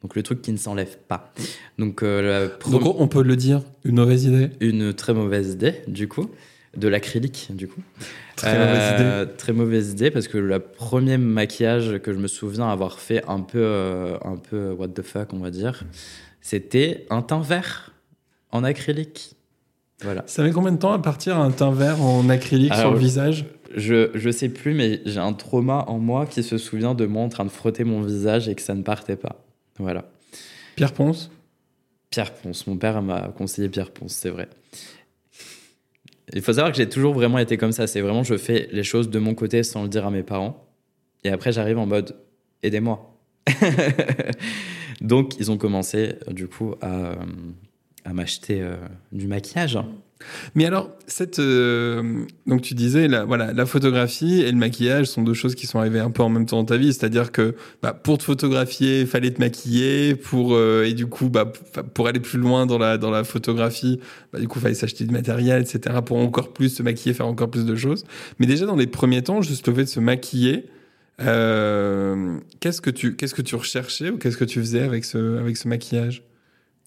donc 0.01 0.15
le 0.15 0.23
truc 0.23 0.41
qui 0.41 0.51
ne 0.51 0.57
s'enlève 0.57 0.97
pas. 1.07 1.33
Donc, 1.79 2.03
euh, 2.03 2.49
on 2.71 3.07
peut 3.07 3.23
le 3.23 3.35
dire, 3.35 3.61
une 3.83 3.95
mauvaise 3.95 4.25
idée 4.25 4.49
Une 4.59 4.93
très 4.93 5.13
mauvaise 5.13 5.53
idée, 5.53 5.75
du 5.87 6.07
coup. 6.07 6.29
De 6.75 6.87
l'acrylique, 6.87 7.47
du 7.55 7.67
coup. 7.67 7.81
Très 8.35 8.57
mauvaise 8.57 8.93
idée. 8.93 9.03
Euh, 9.03 9.25
très 9.25 9.53
mauvaise 9.53 9.91
idée 9.91 10.11
parce 10.11 10.27
que 10.27 10.37
le 10.37 10.59
premier 10.59 11.17
maquillage 11.17 11.97
que 11.99 12.13
je 12.13 12.19
me 12.19 12.27
souviens 12.27 12.69
avoir 12.69 12.99
fait 12.99 13.23
un 13.27 13.41
peu, 13.41 13.59
euh, 13.59 14.17
un 14.23 14.35
peu 14.37 14.71
what 14.73 14.89
the 14.89 15.01
fuck, 15.01 15.33
on 15.33 15.39
va 15.39 15.49
dire, 15.49 15.83
c'était 16.41 17.07
un 17.09 17.23
teint 17.23 17.41
vert 17.41 17.93
en 18.51 18.63
acrylique. 18.63 19.33
Voilà. 20.03 20.23
Ça 20.27 20.43
met 20.43 20.51
combien 20.51 20.71
de 20.71 20.77
temps 20.77 20.93
à 20.93 20.99
partir 20.99 21.39
un 21.39 21.49
teint 21.49 21.71
vert 21.71 21.99
en 22.03 22.29
acrylique 22.29 22.75
sur 22.75 22.91
le 22.91 22.99
visage? 22.99 23.45
je, 23.75 24.09
je 24.13 24.29
sais 24.29 24.49
plus, 24.49 24.73
mais 24.73 25.01
j'ai 25.05 25.19
un 25.19 25.33
trauma 25.33 25.85
en 25.87 25.99
moi 25.99 26.25
qui 26.25 26.43
se 26.43 26.57
souvient 26.57 26.93
de 26.93 27.05
moi 27.05 27.23
en 27.23 27.29
train 27.29 27.45
de 27.45 27.49
frotter 27.49 27.83
mon 27.83 28.01
visage 28.01 28.47
et 28.47 28.55
que 28.55 28.61
ça 28.61 28.75
ne 28.75 28.83
partait 28.83 29.15
pas. 29.15 29.46
Voilà. 29.79 30.05
Pierre 30.75 30.93
Ponce? 30.93 31.31
Pierre 32.09 32.33
Ponce. 32.33 32.67
Mon 32.67 32.77
père 32.77 33.01
m'a 33.01 33.29
conseillé 33.29 33.69
Pierre 33.69 33.91
Ponce, 33.91 34.13
c'est 34.13 34.29
vrai. 34.29 34.47
Il 36.33 36.41
faut 36.41 36.53
savoir 36.53 36.71
que 36.71 36.77
j'ai 36.77 36.89
toujours 36.89 37.13
vraiment 37.13 37.37
été 37.37 37.57
comme 37.57 37.71
ça. 37.71 37.87
C'est 37.87 38.01
vraiment, 38.01 38.23
je 38.23 38.35
fais 38.37 38.67
les 38.71 38.83
choses 38.83 39.09
de 39.09 39.19
mon 39.19 39.33
côté 39.33 39.63
sans 39.63 39.83
le 39.83 39.89
dire 39.89 40.05
à 40.05 40.11
mes 40.11 40.23
parents. 40.23 40.65
Et 41.23 41.29
après, 41.29 41.51
j'arrive 41.51 41.77
en 41.77 41.85
mode, 41.85 42.15
aidez-moi. 42.63 43.13
Donc, 45.01 45.39
ils 45.39 45.51
ont 45.51 45.57
commencé, 45.57 46.15
du 46.29 46.47
coup, 46.47 46.75
à, 46.81 47.15
à 48.03 48.13
m'acheter 48.13 48.61
euh, 48.61 48.75
du 49.11 49.27
maquillage. 49.27 49.77
Mais 50.55 50.65
alors, 50.65 50.89
euh, 51.39 52.25
donc 52.45 52.61
tu 52.61 52.73
disais, 52.73 53.07
la, 53.07 53.25
voilà, 53.25 53.53
la 53.53 53.65
photographie 53.65 54.41
et 54.41 54.51
le 54.51 54.57
maquillage 54.57 55.07
sont 55.07 55.21
deux 55.21 55.33
choses 55.33 55.55
qui 55.55 55.67
sont 55.67 55.79
arrivées 55.79 55.99
un 55.99 56.11
peu 56.11 56.23
en 56.23 56.29
même 56.29 56.45
temps 56.45 56.57
dans 56.57 56.65
ta 56.65 56.77
vie. 56.77 56.93
C'est-à-dire 56.93 57.31
que 57.31 57.55
bah, 57.81 57.93
pour 57.93 58.17
te 58.17 58.23
photographier, 58.23 59.01
il 59.01 59.07
fallait 59.07 59.31
te 59.31 59.39
maquiller. 59.39 60.15
Pour, 60.15 60.55
euh, 60.55 60.85
et 60.85 60.93
du 60.93 61.07
coup, 61.07 61.29
bah, 61.29 61.51
pour 61.93 62.07
aller 62.07 62.19
plus 62.19 62.39
loin 62.39 62.65
dans 62.65 62.77
la, 62.77 62.97
dans 62.97 63.11
la 63.11 63.23
photographie, 63.23 63.99
bah, 64.33 64.39
du 64.39 64.47
coup, 64.47 64.59
fallait 64.59 64.73
s'acheter 64.73 65.05
du 65.05 65.13
matériel, 65.13 65.61
etc. 65.61 65.97
pour 66.05 66.17
encore 66.17 66.53
plus 66.53 66.69
se 66.69 66.83
maquiller, 66.83 67.13
faire 67.13 67.27
encore 67.27 67.49
plus 67.49 67.65
de 67.65 67.75
choses. 67.75 68.03
Mais 68.39 68.45
déjà, 68.45 68.65
dans 68.65 68.75
les 68.75 68.87
premiers 68.87 69.23
temps, 69.23 69.41
juste 69.41 69.67
le 69.67 69.73
fait 69.73 69.83
de 69.83 69.89
se 69.89 69.99
maquiller, 69.99 70.65
euh, 71.21 72.37
qu'est-ce 72.59 72.81
que 72.81 72.91
tu 72.91 73.15
que 73.15 73.41
tu 73.41 73.55
recherchais 73.55 74.11
ou 74.11 74.17
qu'est-ce 74.17 74.37
que 74.37 74.45
tu 74.45 74.59
faisais 74.59 74.81
avec 74.81 75.03
ce, 75.03 75.37
avec 75.37 75.57
ce 75.57 75.67
maquillage? 75.67 76.23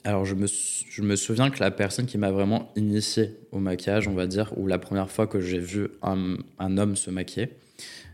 Alors, 0.04 0.24
je 0.24 0.34
me, 0.34 0.46
je 0.46 1.02
me, 1.02 1.14
souviens 1.14 1.50
que 1.50 1.60
la 1.60 1.70
personne 1.70 2.06
qui 2.06 2.16
m'a 2.16 2.30
vraiment 2.30 2.72
initié 2.74 3.36
au 3.52 3.58
maquillage, 3.58 4.08
on 4.08 4.14
va 4.14 4.26
dire, 4.26 4.52
ou 4.56 4.66
la 4.66 4.78
première 4.78 5.10
fois 5.10 5.26
que 5.26 5.40
j'ai 5.40 5.58
vu 5.58 5.88
un, 6.02 6.36
un, 6.58 6.78
homme 6.78 6.96
se 6.96 7.10
maquiller, 7.10 7.50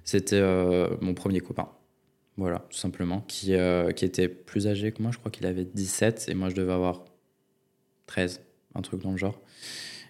c'était 0.03 0.41
euh, 0.41 0.89
mon 1.01 1.15
premier 1.15 1.41
copain. 1.41 1.69
Voilà, 2.37 2.67
tout 2.71 2.77
simplement, 2.77 3.23
qui, 3.29 3.55
euh, 3.55 3.93
qui 3.93 4.05
était 4.05 4.29
plus 4.29 4.67
âgé 4.67 4.91
que 4.93 5.01
moi. 5.01 5.13
Je 5.13 5.19
crois 5.19 5.31
qu'il 5.31 5.47
avait 5.47 5.65
17 5.65 6.27
et 6.29 6.35
moi, 6.35 6.49
je 6.49 6.57
devais 6.57 6.73
avoir 6.73 7.05
13, 8.07 8.41
un 8.75 8.83
truc 8.83 9.03
dans 9.03 9.13
le 9.13 9.17
genre. 9.17 9.41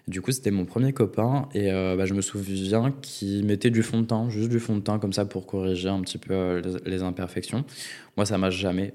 Du 0.09 0.23
coup, 0.23 0.33
c'était 0.33 0.51
mon 0.51 0.65
premier 0.65 0.93
copain 0.93 1.49
et 1.53 1.71
euh, 1.73 1.95
bah, 1.97 2.07
je 2.07 2.15
me 2.15 2.23
souviens 2.23 2.93
qu'il 3.03 3.45
mettait 3.45 3.71
du 3.71 3.83
fond 3.83 4.01
de 4.01 4.07
teint, 4.07 4.31
juste 4.31 4.49
du 4.49 4.61
fond 4.61 4.77
de 4.77 4.81
teint 4.81 4.99
comme 4.99 5.13
ça 5.13 5.25
pour 5.25 5.47
corriger 5.47 5.89
un 5.89 6.01
petit 6.01 6.19
peu 6.19 6.61
les, 6.61 6.91
les 6.91 7.03
imperfections. 7.03 7.65
Moi, 8.17 8.25
ça 8.25 8.39
m'a 8.39 8.51
jamais 8.51 8.95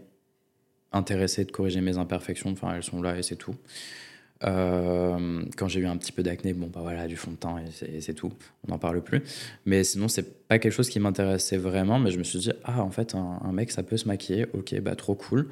intéressé 0.91 1.45
de 1.45 1.51
corriger 1.51 1.81
mes 1.81 1.97
imperfections. 1.97 2.51
Enfin, 2.51 2.75
elles 2.75 2.83
sont 2.83 3.01
là 3.01 3.17
et 3.17 3.23
c'est 3.23 3.35
tout. 3.35 3.55
Euh, 4.43 5.43
quand 5.55 5.67
j'ai 5.67 5.81
eu 5.81 5.85
un 5.85 5.97
petit 5.97 6.11
peu 6.11 6.23
d'acné, 6.23 6.53
bon, 6.53 6.67
bah 6.67 6.79
voilà, 6.81 7.07
du 7.07 7.15
fond 7.15 7.31
de 7.31 7.35
teint 7.35 7.57
et 7.59 8.01
c'est 8.01 8.13
tout. 8.13 8.33
On 8.67 8.71
n'en 8.71 8.79
parle 8.79 9.01
plus. 9.01 9.21
Mais 9.65 9.83
sinon, 9.83 10.07
c'est 10.07 10.47
pas 10.47 10.59
quelque 10.59 10.73
chose 10.73 10.89
qui 10.89 10.99
m'intéressait 10.99 11.57
vraiment. 11.57 11.99
Mais 11.99 12.11
je 12.11 12.17
me 12.17 12.23
suis 12.23 12.39
dit, 12.39 12.51
ah, 12.63 12.81
en 12.81 12.91
fait, 12.91 13.15
un, 13.15 13.51
mec, 13.51 13.71
ça 13.71 13.83
peut 13.83 13.97
se 13.97 14.07
maquiller. 14.07 14.47
Ok, 14.53 14.79
bah 14.81 14.95
trop 14.95 15.15
cool. 15.15 15.47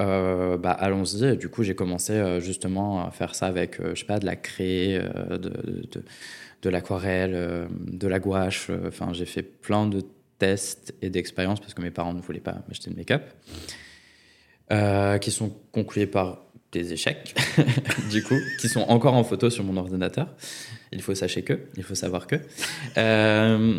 Euh, 0.00 0.56
bah 0.56 0.70
allons-y. 0.70 1.36
Du 1.36 1.48
coup, 1.48 1.62
j'ai 1.62 1.74
commencé 1.74 2.12
euh, 2.12 2.40
justement 2.40 3.04
à 3.04 3.10
faire 3.10 3.34
ça 3.34 3.46
avec, 3.46 3.78
je 3.82 3.98
sais 3.98 4.06
pas, 4.06 4.18
de 4.18 4.26
la 4.26 4.36
craie, 4.36 5.02
de, 5.30 5.52
de 6.62 6.70
l'aquarelle, 6.70 7.68
de 7.80 8.08
la 8.08 8.20
gouache. 8.20 8.70
Enfin, 8.86 9.12
j'ai 9.12 9.26
fait 9.26 9.42
plein 9.42 9.86
de 9.86 10.02
tests 10.38 10.94
et 11.02 11.10
d'expériences 11.10 11.60
parce 11.60 11.74
que 11.74 11.82
mes 11.82 11.90
parents 11.90 12.14
ne 12.14 12.20
voulaient 12.20 12.40
pas 12.40 12.62
m'acheter 12.68 12.90
de 12.90 12.96
make-up. 12.96 13.22
Qui 15.20 15.30
sont 15.30 15.52
conclués 15.70 16.06
par 16.06 16.42
des 16.72 16.94
échecs, 16.94 17.34
du 18.10 18.22
coup, 18.22 18.38
qui 18.58 18.68
sont 18.68 18.80
encore 18.80 19.14
en 19.14 19.24
photo 19.24 19.50
sur 19.50 19.62
mon 19.62 19.76
ordinateur. 19.76 20.28
Il 20.90 21.02
faut 21.02 21.14
sachez 21.14 21.42
que, 21.42 21.60
il 21.76 21.82
faut 21.82 21.94
savoir 21.94 22.26
que. 22.26 22.36
Euh, 22.96 23.78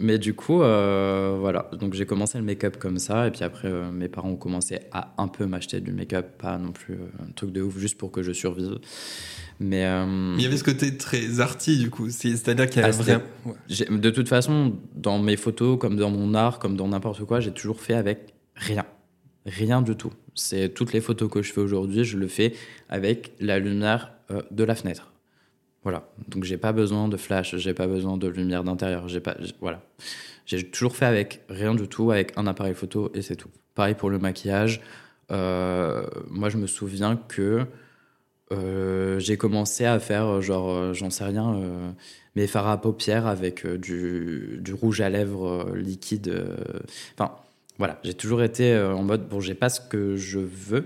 mais 0.00 0.18
du 0.18 0.34
coup, 0.34 0.62
euh, 0.62 1.36
voilà. 1.38 1.68
Donc 1.78 1.94
j'ai 1.94 2.06
commencé 2.06 2.38
le 2.38 2.44
make-up 2.44 2.76
comme 2.78 2.98
ça, 2.98 3.26
et 3.26 3.30
puis 3.32 3.42
après, 3.42 3.68
euh, 3.68 3.90
mes 3.90 4.08
parents 4.08 4.30
ont 4.30 4.36
commencé 4.36 4.80
à 4.92 5.14
un 5.18 5.28
peu 5.28 5.46
m'acheter 5.46 5.80
du 5.80 5.92
make-up, 5.92 6.38
pas 6.38 6.58
non 6.58 6.70
plus 6.70 6.94
un 6.94 7.30
truc 7.32 7.50
de 7.50 7.60
ouf, 7.60 7.76
juste 7.78 7.98
pour 7.98 8.12
que 8.12 8.22
je 8.22 8.32
survive. 8.32 8.78
Mais 9.58 9.82
il 9.82 10.42
y 10.42 10.46
avait 10.46 10.56
ce 10.56 10.64
côté 10.64 10.96
très 10.96 11.40
arty 11.40 11.78
du 11.78 11.90
coup, 11.90 12.08
c'est-à-dire 12.10 12.68
qu'il 12.68 12.82
y 12.82 12.84
a 12.84 12.90
ah. 12.90 13.90
De 13.90 14.10
toute 14.10 14.28
façon, 14.28 14.74
dans 14.94 15.18
mes 15.18 15.36
photos, 15.36 15.78
comme 15.78 15.96
dans 15.96 16.10
mon 16.10 16.34
art, 16.34 16.58
comme 16.58 16.76
dans 16.76 16.88
n'importe 16.88 17.24
quoi, 17.24 17.40
j'ai 17.40 17.52
toujours 17.52 17.80
fait 17.80 17.94
avec 17.94 18.32
rien. 18.56 18.84
Rien 19.46 19.82
du 19.82 19.96
tout. 19.96 20.12
C'est 20.34 20.68
toutes 20.72 20.92
les 20.92 21.00
photos 21.00 21.30
que 21.30 21.42
je 21.42 21.52
fais 21.52 21.60
aujourd'hui, 21.60 22.04
je 22.04 22.16
le 22.16 22.28
fais 22.28 22.54
avec 22.88 23.32
la 23.40 23.58
lumière 23.58 24.12
euh, 24.30 24.42
de 24.50 24.64
la 24.64 24.74
fenêtre. 24.74 25.12
Voilà. 25.82 26.08
Donc 26.28 26.44
j'ai 26.44 26.58
pas 26.58 26.72
besoin 26.72 27.08
de 27.08 27.16
flash, 27.16 27.56
j'ai 27.56 27.74
pas 27.74 27.88
besoin 27.88 28.16
de 28.16 28.28
lumière 28.28 28.62
d'intérieur, 28.62 29.08
j'ai 29.08 29.20
pas 29.20 29.36
voilà. 29.60 29.82
J'ai 30.46 30.62
toujours 30.70 30.96
fait 30.96 31.06
avec 31.06 31.42
rien 31.48 31.74
du 31.74 31.88
tout, 31.88 32.12
avec 32.12 32.32
un 32.36 32.46
appareil 32.46 32.74
photo 32.74 33.10
et 33.14 33.22
c'est 33.22 33.36
tout. 33.36 33.50
Pareil 33.74 33.94
pour 33.94 34.10
le 34.10 34.18
maquillage. 34.18 34.80
Euh, 35.30 36.06
moi, 36.28 36.48
je 36.50 36.58
me 36.58 36.66
souviens 36.66 37.16
que 37.16 37.64
euh, 38.52 39.18
j'ai 39.18 39.36
commencé 39.36 39.84
à 39.84 39.98
faire, 39.98 40.40
genre, 40.40 40.94
j'en 40.94 41.10
sais 41.10 41.24
rien, 41.24 41.94
mes 42.36 42.46
fards 42.46 42.68
à 42.68 42.80
paupières 42.80 43.26
avec 43.26 43.66
du, 43.66 44.58
du, 44.60 44.74
rouge 44.74 45.00
à 45.00 45.08
lèvres 45.08 45.74
liquide. 45.74 46.44
Enfin, 47.16 47.34
voilà, 47.82 47.98
j'ai 48.04 48.14
toujours 48.14 48.44
été 48.44 48.72
euh, 48.72 48.94
en 48.94 49.02
mode 49.02 49.28
bon, 49.28 49.40
j'ai 49.40 49.56
pas 49.56 49.68
ce 49.68 49.80
que 49.80 50.14
je 50.14 50.38
veux, 50.38 50.84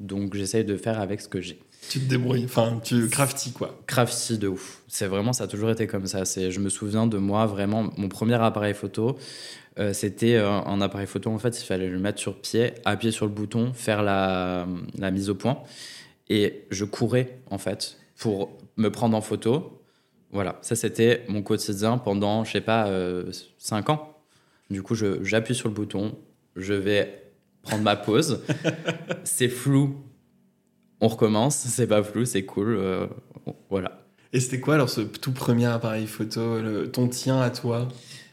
donc 0.00 0.34
j'essaye 0.34 0.64
de 0.64 0.78
faire 0.78 0.98
avec 0.98 1.20
ce 1.20 1.28
que 1.28 1.42
j'ai. 1.42 1.60
Tu 1.90 2.00
te 2.00 2.08
débrouilles, 2.08 2.46
enfin, 2.46 2.80
tu 2.82 3.06
crafty 3.10 3.52
quoi. 3.52 3.78
Crafty 3.86 4.38
de 4.38 4.48
ouf. 4.48 4.80
C'est 4.88 5.08
vraiment, 5.08 5.34
ça 5.34 5.44
a 5.44 5.46
toujours 5.46 5.68
été 5.68 5.86
comme 5.86 6.06
ça. 6.06 6.24
C'est, 6.24 6.50
je 6.50 6.60
me 6.60 6.70
souviens 6.70 7.06
de 7.06 7.18
moi 7.18 7.44
vraiment, 7.44 7.90
mon 7.98 8.08
premier 8.08 8.36
appareil 8.36 8.72
photo, 8.72 9.18
euh, 9.78 9.92
c'était 9.92 10.36
euh, 10.36 10.48
un 10.48 10.80
appareil 10.80 11.06
photo. 11.06 11.28
En 11.28 11.38
fait, 11.38 11.60
il 11.60 11.66
fallait 11.66 11.90
le 11.90 11.98
mettre 11.98 12.18
sur 12.18 12.40
pied, 12.40 12.72
appuyer 12.86 13.12
sur 13.12 13.26
le 13.26 13.32
bouton, 13.32 13.74
faire 13.74 14.02
la, 14.02 14.66
la 14.96 15.10
mise 15.10 15.28
au 15.28 15.34
point, 15.34 15.62
et 16.30 16.64
je 16.70 16.86
courais 16.86 17.40
en 17.50 17.58
fait 17.58 17.98
pour 18.16 18.56
me 18.78 18.90
prendre 18.90 19.14
en 19.14 19.20
photo. 19.20 19.82
Voilà, 20.32 20.58
ça 20.62 20.76
c'était 20.76 21.26
mon 21.28 21.42
quotidien 21.42 21.98
pendant, 21.98 22.44
je 22.44 22.52
sais 22.52 22.62
pas, 22.62 22.90
5 23.58 23.90
ans. 23.90 24.14
Du 24.70 24.82
coup, 24.82 24.94
j'appuie 24.94 25.54
sur 25.54 25.68
le 25.68 25.74
bouton, 25.74 26.14
je 26.58 26.74
vais 26.74 27.32
prendre 27.62 27.82
ma 27.82 27.96
pause. 27.96 28.42
c'est 29.24 29.48
flou, 29.48 29.96
on 31.00 31.08
recommence. 31.08 31.56
C'est 31.56 31.86
pas 31.86 32.02
flou, 32.02 32.24
c'est 32.24 32.44
cool. 32.44 32.76
Euh, 32.76 33.06
voilà. 33.70 34.04
Et 34.32 34.40
c'était 34.40 34.60
quoi 34.60 34.74
alors 34.74 34.90
ce 34.90 35.00
tout 35.00 35.32
premier 35.32 35.66
appareil 35.66 36.06
photo, 36.06 36.86
ton 36.88 37.08
tien 37.08 37.40
à 37.40 37.50
toi? 37.50 37.88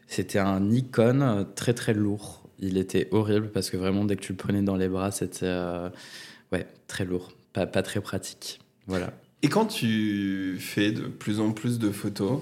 C'était 0.07 0.39
un 0.39 0.59
Nikon 0.59 1.21
euh, 1.21 1.43
très 1.43 1.73
très 1.73 1.93
lourd. 1.93 2.49
Il 2.59 2.77
était 2.77 3.07
horrible 3.11 3.49
parce 3.51 3.69
que 3.69 3.77
vraiment 3.77 4.05
dès 4.05 4.15
que 4.15 4.21
tu 4.21 4.33
le 4.33 4.38
prenais 4.38 4.61
dans 4.61 4.75
les 4.75 4.88
bras, 4.88 5.11
c'était 5.11 5.45
euh, 5.45 5.89
ouais 6.51 6.67
très 6.88 7.05
lourd, 7.05 7.31
pas, 7.53 7.65
pas 7.65 7.81
très 7.81 8.01
pratique. 8.01 8.59
Voilà. 8.88 9.13
Et 9.41 9.49
quand 9.49 9.65
tu 9.65 10.57
fais 10.59 10.91
de 10.91 11.03
plus 11.03 11.39
en 11.39 11.51
plus 11.51 11.79
de 11.79 11.91
photos, 11.91 12.41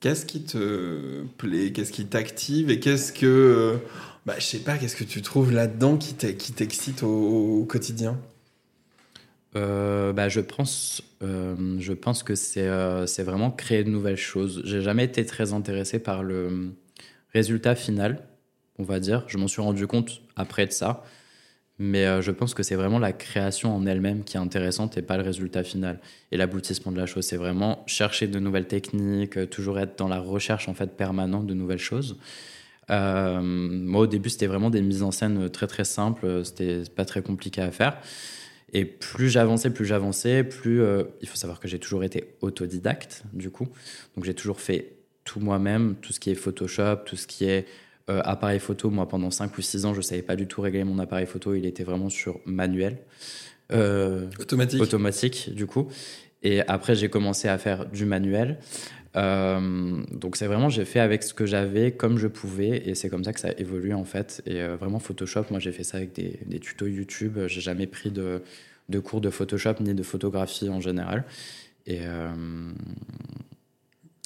qu'est-ce 0.00 0.26
qui 0.26 0.44
te 0.44 1.22
plaît, 1.38 1.72
qu'est-ce 1.72 1.92
qui 1.92 2.06
t'active? 2.06 2.70
Et 2.70 2.80
qu'est-ce 2.80 3.12
que 3.12 3.78
bah, 4.28 4.34
je 4.38 4.44
sais 4.44 4.58
pas, 4.58 4.76
qu'est-ce 4.76 4.94
que 4.94 5.04
tu 5.04 5.22
trouves 5.22 5.52
là-dedans 5.52 5.96
qui 5.96 6.12
t'excite 6.12 7.02
au, 7.02 7.64
quotidien? 7.66 8.20
Euh, 9.56 10.12
bah, 10.12 10.28
je 10.28 10.40
pense, 10.40 11.02
euh, 11.22 11.76
je 11.78 11.94
pense 11.94 12.22
que 12.22 12.34
euh, 12.58 13.06
c'est 13.06 13.22
vraiment 13.22 13.50
créer 13.50 13.84
de 13.84 13.88
nouvelles 13.88 14.18
choses. 14.18 14.60
J'ai 14.66 14.82
jamais 14.82 15.04
été 15.04 15.24
très 15.24 15.54
intéressé 15.54 15.98
par 15.98 16.22
le 16.22 16.74
résultat 17.32 17.74
final, 17.74 18.22
on 18.78 18.82
va 18.82 19.00
dire. 19.00 19.24
Je 19.28 19.38
m'en 19.38 19.48
suis 19.48 19.62
rendu 19.62 19.86
compte 19.86 20.20
après 20.36 20.66
de 20.66 20.72
ça. 20.72 21.04
Mais 21.78 22.20
je 22.20 22.30
pense 22.30 22.52
que 22.52 22.62
c'est 22.62 22.74
vraiment 22.74 22.98
la 22.98 23.12
création 23.12 23.74
en 23.74 23.86
elle-même 23.86 24.24
qui 24.24 24.36
est 24.36 24.40
intéressante 24.40 24.98
et 24.98 25.02
pas 25.02 25.16
le 25.16 25.22
résultat 25.22 25.64
final. 25.64 26.00
Et 26.32 26.36
l'aboutissement 26.36 26.92
de 26.92 26.98
la 26.98 27.06
chose, 27.06 27.24
c'est 27.24 27.36
vraiment 27.36 27.82
chercher 27.86 28.26
de 28.26 28.38
nouvelles 28.40 28.66
techniques, 28.66 29.48
toujours 29.48 29.78
être 29.78 29.96
dans 29.96 30.08
la 30.08 30.18
recherche 30.18 30.68
en 30.68 30.74
fait 30.74 30.98
permanente 30.98 31.46
de 31.46 31.54
nouvelles 31.54 31.78
choses. 31.78 32.18
Euh, 32.90 33.40
moi, 33.42 34.02
au 34.02 34.06
début, 34.06 34.30
c'était 34.30 34.46
vraiment 34.46 34.70
des 34.70 34.82
mises 34.82 35.02
en 35.02 35.10
scène 35.10 35.48
très 35.50 35.66
très 35.66 35.84
simples. 35.84 36.44
C'était 36.44 36.82
pas 36.94 37.04
très 37.04 37.22
compliqué 37.22 37.60
à 37.60 37.70
faire. 37.70 37.98
Et 38.72 38.84
plus 38.84 39.30
j'avançais, 39.30 39.70
plus 39.70 39.86
j'avançais, 39.86 40.44
plus 40.44 40.82
euh, 40.82 41.04
il 41.22 41.28
faut 41.28 41.36
savoir 41.36 41.58
que 41.58 41.68
j'ai 41.68 41.78
toujours 41.78 42.04
été 42.04 42.34
autodidacte, 42.42 43.22
du 43.32 43.50
coup. 43.50 43.68
Donc 44.14 44.24
j'ai 44.24 44.34
toujours 44.34 44.60
fait 44.60 44.92
tout 45.24 45.40
moi-même, 45.40 45.96
tout 46.02 46.12
ce 46.12 46.20
qui 46.20 46.30
est 46.30 46.34
Photoshop, 46.34 46.96
tout 47.06 47.16
ce 47.16 47.26
qui 47.26 47.44
est 47.44 47.66
euh, 48.10 48.20
appareil 48.24 48.58
photo. 48.60 48.90
Moi, 48.90 49.08
pendant 49.08 49.30
5 49.30 49.56
ou 49.56 49.62
6 49.62 49.86
ans, 49.86 49.94
je 49.94 50.02
savais 50.02 50.22
pas 50.22 50.36
du 50.36 50.46
tout 50.46 50.60
régler 50.60 50.84
mon 50.84 50.98
appareil 50.98 51.26
photo. 51.26 51.54
Il 51.54 51.64
était 51.64 51.84
vraiment 51.84 52.10
sur 52.10 52.40
manuel. 52.44 52.98
automatique. 54.38 54.82
Automatique, 54.82 55.54
du 55.54 55.66
coup. 55.66 55.88
Et 56.42 56.60
après, 56.68 56.94
j'ai 56.94 57.08
commencé 57.08 57.48
à 57.48 57.58
faire 57.58 57.86
du 57.86 58.04
manuel. 58.04 58.58
Euh, 59.16 60.02
donc 60.12 60.36
c'est 60.36 60.46
vraiment, 60.46 60.68
j'ai 60.68 60.84
fait 60.84 61.00
avec 61.00 61.22
ce 61.22 61.34
que 61.34 61.46
j'avais, 61.46 61.92
comme 61.92 62.18
je 62.18 62.26
pouvais, 62.26 62.82
et 62.86 62.94
c'est 62.94 63.08
comme 63.08 63.24
ça 63.24 63.32
que 63.32 63.40
ça 63.40 63.48
a 63.48 63.52
évolué 63.58 63.94
en 63.94 64.04
fait. 64.04 64.42
Et 64.46 64.60
euh, 64.60 64.76
vraiment 64.76 64.98
Photoshop, 64.98 65.44
moi 65.50 65.60
j'ai 65.60 65.72
fait 65.72 65.84
ça 65.84 65.96
avec 65.96 66.14
des, 66.14 66.40
des 66.46 66.58
tutos 66.60 66.86
YouTube. 66.86 67.38
J'ai 67.46 67.60
jamais 67.60 67.86
pris 67.86 68.10
de, 68.10 68.42
de, 68.88 68.98
cours 68.98 69.20
de 69.20 69.30
Photoshop 69.30 69.74
ni 69.80 69.94
de 69.94 70.02
photographie 70.02 70.68
en 70.68 70.80
général. 70.80 71.24
Et, 71.86 72.00
euh, 72.02 72.70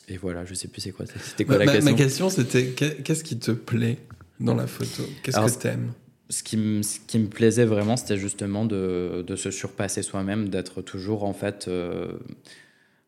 et 0.09 0.17
voilà, 0.17 0.45
je 0.45 0.55
sais 0.55 0.69
plus 0.69 0.81
c'est 0.81 0.93
quoi. 0.93 1.07
C'était 1.07 1.45
quoi 1.45 1.59
la 1.59 1.67
ma, 1.67 1.73
question 1.73 1.91
Ma 1.93 1.97
question? 1.97 2.31
c'était 2.31 2.67
qu'est-ce 2.71 3.25
qui 3.25 3.39
te 3.39 3.53
plaît 3.53 3.99
dans 4.41 4.55
la 4.55 4.67
photo? 4.67 5.05
Qu'est-ce 5.23 5.57
que 5.57 5.63
t'aimes? 5.63 5.93
ce 6.29 6.43
qui, 6.43 6.57
me, 6.57 6.81
ce 6.81 6.99
qui 7.07 7.19
me 7.19 7.27
plaisait 7.27 7.67
vraiment, 7.67 7.95
c'était 7.95 8.17
justement 8.17 8.65
de, 8.65 9.23
de, 9.27 9.37
se 9.37 9.51
surpasser 9.51 10.03
soi-même, 10.03 10.49
d'être 10.49 10.81
toujours 10.81 11.25
en 11.25 11.35
fait 11.35 11.69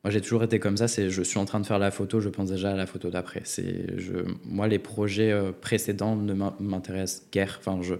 moi, 0.04 0.10
j'ai 0.10 0.20
toujours 0.20 0.42
été 0.42 0.58
comme 0.58 0.76
ça. 0.76 0.86
C'est, 0.86 1.08
je 1.08 1.22
suis 1.22 1.38
en 1.38 1.46
train 1.46 1.60
de 1.60 1.66
faire 1.66 1.78
la 1.78 1.90
photo, 1.90 2.20
je 2.20 2.28
pense 2.28 2.50
déjà 2.50 2.72
à 2.72 2.76
la 2.76 2.86
photo 2.86 3.08
d'après. 3.08 3.40
C'est, 3.44 3.98
je, 3.98 4.12
moi, 4.44 4.68
les 4.68 4.78
projets 4.78 5.32
euh, 5.32 5.50
précédents 5.50 6.14
ne 6.14 6.34
m'intéressent 6.34 7.26
guère. 7.32 7.56
Enfin, 7.58 7.80
je, 7.80 7.94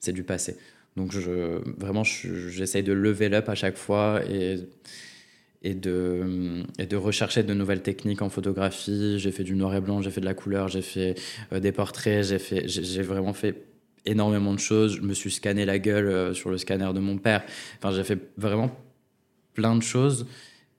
c'est 0.00 0.12
du 0.12 0.24
passé. 0.24 0.56
Donc, 0.96 1.12
je, 1.12 1.60
vraiment, 1.78 2.02
j'essaye 2.02 2.82
de 2.82 2.92
lever 2.92 3.28
l'up 3.28 3.48
à 3.48 3.54
chaque 3.54 3.76
fois 3.76 4.20
et, 4.28 4.56
et, 5.62 5.74
de, 5.74 6.64
et 6.80 6.86
de 6.86 6.96
rechercher 6.96 7.44
de 7.44 7.54
nouvelles 7.54 7.82
techniques 7.82 8.22
en 8.22 8.30
photographie. 8.30 9.20
J'ai 9.20 9.30
fait 9.30 9.44
du 9.44 9.54
noir 9.54 9.76
et 9.76 9.80
blanc, 9.80 10.02
j'ai 10.02 10.10
fait 10.10 10.20
de 10.20 10.26
la 10.26 10.34
couleur, 10.34 10.66
j'ai 10.66 10.82
fait 10.82 11.14
euh, 11.52 11.60
des 11.60 11.70
portraits, 11.70 12.24
j'ai 12.24 12.40
fait, 12.40 12.66
j'ai, 12.66 13.02
vraiment 13.02 13.32
fait 13.32 13.62
énormément 14.06 14.54
de 14.54 14.58
choses. 14.58 14.96
Je 14.96 15.02
me 15.02 15.14
suis 15.14 15.30
scanné 15.30 15.64
la 15.64 15.78
gueule 15.78 16.08
euh, 16.08 16.34
sur 16.34 16.50
le 16.50 16.58
scanner 16.58 16.92
de 16.92 16.98
mon 17.00 17.16
père. 17.16 17.44
Enfin, 17.78 17.94
j'ai 17.94 18.02
fait 18.02 18.18
vraiment 18.36 18.76
plein 19.54 19.76
de 19.76 19.82
choses. 19.82 20.26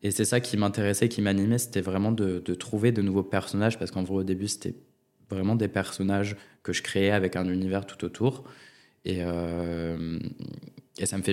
Et 0.06 0.12
c'est 0.12 0.24
ça 0.24 0.40
qui 0.40 0.56
m'intéressait, 0.56 1.10
qui 1.10 1.24
m'animait, 1.24 1.58
c'était 1.58 1.82
vraiment 1.82 2.12
de, 2.12 2.40
trouver 2.54 2.92
de 2.92 3.02
nouveaux 3.02 3.24
personnages, 3.24 3.80
parce 3.80 3.90
qu'en 3.90 4.04
vrai, 4.04 4.18
au 4.18 4.24
début, 4.24 4.48
c'était 4.48 4.76
vraiment 5.32 5.56
des 5.56 5.68
personnages 5.68 6.36
que 6.62 6.74
je 6.74 6.84
créais 6.84 7.10
avec 7.10 7.36
un 7.36 7.50
univers 7.50 7.88
tout 7.88 8.06
autour. 8.06 8.44
Et, 9.04 9.24
euh, 9.24 10.20
ça 11.04 11.18
me 11.18 11.24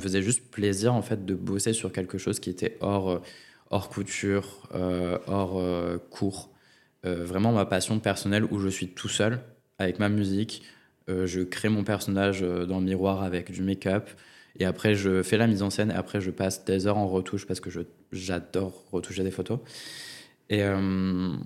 faisait 0.00 0.22
juste 0.22 0.50
plaisir, 0.50 0.94
en 0.94 1.02
fait, 1.02 1.26
de 1.26 1.34
bosser 1.34 1.74
sur 1.74 1.92
quelque 1.92 2.16
chose 2.16 2.40
qui 2.40 2.48
était 2.48 2.78
hors, 2.80 3.20
hors 3.68 3.90
couture, 3.90 4.66
euh, 4.74 5.18
hors 5.26 5.60
euh, 5.60 5.98
cours. 5.98 6.54
vraiment 7.04 7.52
ma 7.52 7.66
passion 7.66 8.00
personnelle 8.00 8.46
où 8.50 8.58
je 8.60 8.68
suis 8.70 8.88
tout 8.88 9.10
seul 9.10 9.40
avec 9.78 9.98
ma 9.98 10.08
musique. 10.08 10.62
je 11.08 11.42
crée 11.42 11.68
mon 11.68 11.84
personnage 11.84 12.40
dans 12.40 12.78
le 12.78 12.86
miroir 12.86 13.24
avec 13.24 13.52
du 13.52 13.62
make-up. 13.62 14.08
Et 14.58 14.64
après, 14.64 14.94
je 14.94 15.22
fais 15.22 15.36
la 15.36 15.46
mise 15.46 15.62
en 15.62 15.70
scène 15.70 15.90
et 15.90 15.94
après, 15.94 16.20
je 16.20 16.30
passe 16.30 16.64
des 16.64 16.86
heures 16.86 16.98
en 16.98 17.08
retouche 17.08 17.46
parce 17.46 17.60
que 17.60 17.70
j'adore 18.12 18.84
retoucher 18.92 19.22
des 19.22 19.30
photos. 19.30 19.60
Euh, 20.52 21.36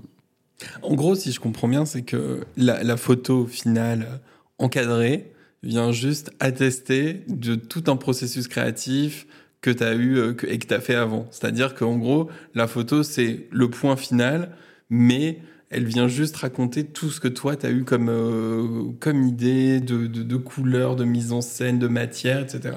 en 0.82 0.94
gros, 0.94 1.14
si 1.14 1.32
je 1.32 1.40
comprends 1.40 1.68
bien, 1.68 1.84
c'est 1.84 2.02
que 2.02 2.40
la, 2.56 2.96
photo 2.96 3.46
finale 3.46 4.20
encadrée 4.58 5.32
vient 5.62 5.92
juste 5.92 6.30
attester 6.40 7.24
de 7.28 7.54
tout 7.54 7.84
un 7.88 7.96
processus 7.96 8.48
créatif 8.48 9.26
que 9.60 9.70
tu 9.70 9.82
as 9.82 9.94
eu 9.94 10.16
euh, 10.16 10.34
et 10.46 10.58
que 10.58 10.66
tu 10.66 10.74
as 10.74 10.80
fait 10.80 10.94
avant. 10.94 11.26
C'est-à-dire 11.30 11.74
qu'en 11.74 11.96
gros, 11.96 12.28
la 12.54 12.66
photo, 12.66 13.02
c'est 13.02 13.46
le 13.50 13.70
point 13.70 13.96
final, 13.96 14.56
mais 14.90 15.40
elle 15.70 15.84
vient 15.84 16.08
juste 16.08 16.36
raconter 16.36 16.84
tout 16.84 17.10
ce 17.10 17.20
que 17.20 17.28
toi, 17.28 17.56
tu 17.56 17.66
as 17.66 17.70
eu 17.70 17.84
comme, 17.84 18.08
euh, 18.08 18.92
comme 19.00 19.24
idée 19.24 19.80
de, 19.80 20.06
de, 20.06 20.22
de 20.22 20.36
couleur, 20.36 20.96
de 20.96 21.04
mise 21.04 21.32
en 21.32 21.40
scène, 21.40 21.78
de 21.78 21.88
matière, 21.88 22.40
etc. 22.40 22.76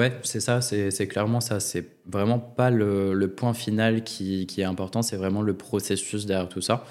Ouais, 0.00 0.18
c'est 0.22 0.40
ça, 0.40 0.62
c'est 0.62 1.08
clairement 1.08 1.40
ça. 1.40 1.60
C'est 1.60 1.86
vraiment 2.06 2.38
pas 2.38 2.70
le, 2.70 3.28
point 3.36 3.52
final 3.52 4.02
qui, 4.02 4.46
est 4.56 4.64
important, 4.64 5.02
c'est 5.02 5.16
vraiment 5.16 5.42
le 5.42 5.52
processus 5.52 6.24
derrière 6.24 6.48
tout 6.48 6.62
ça. 6.62 6.86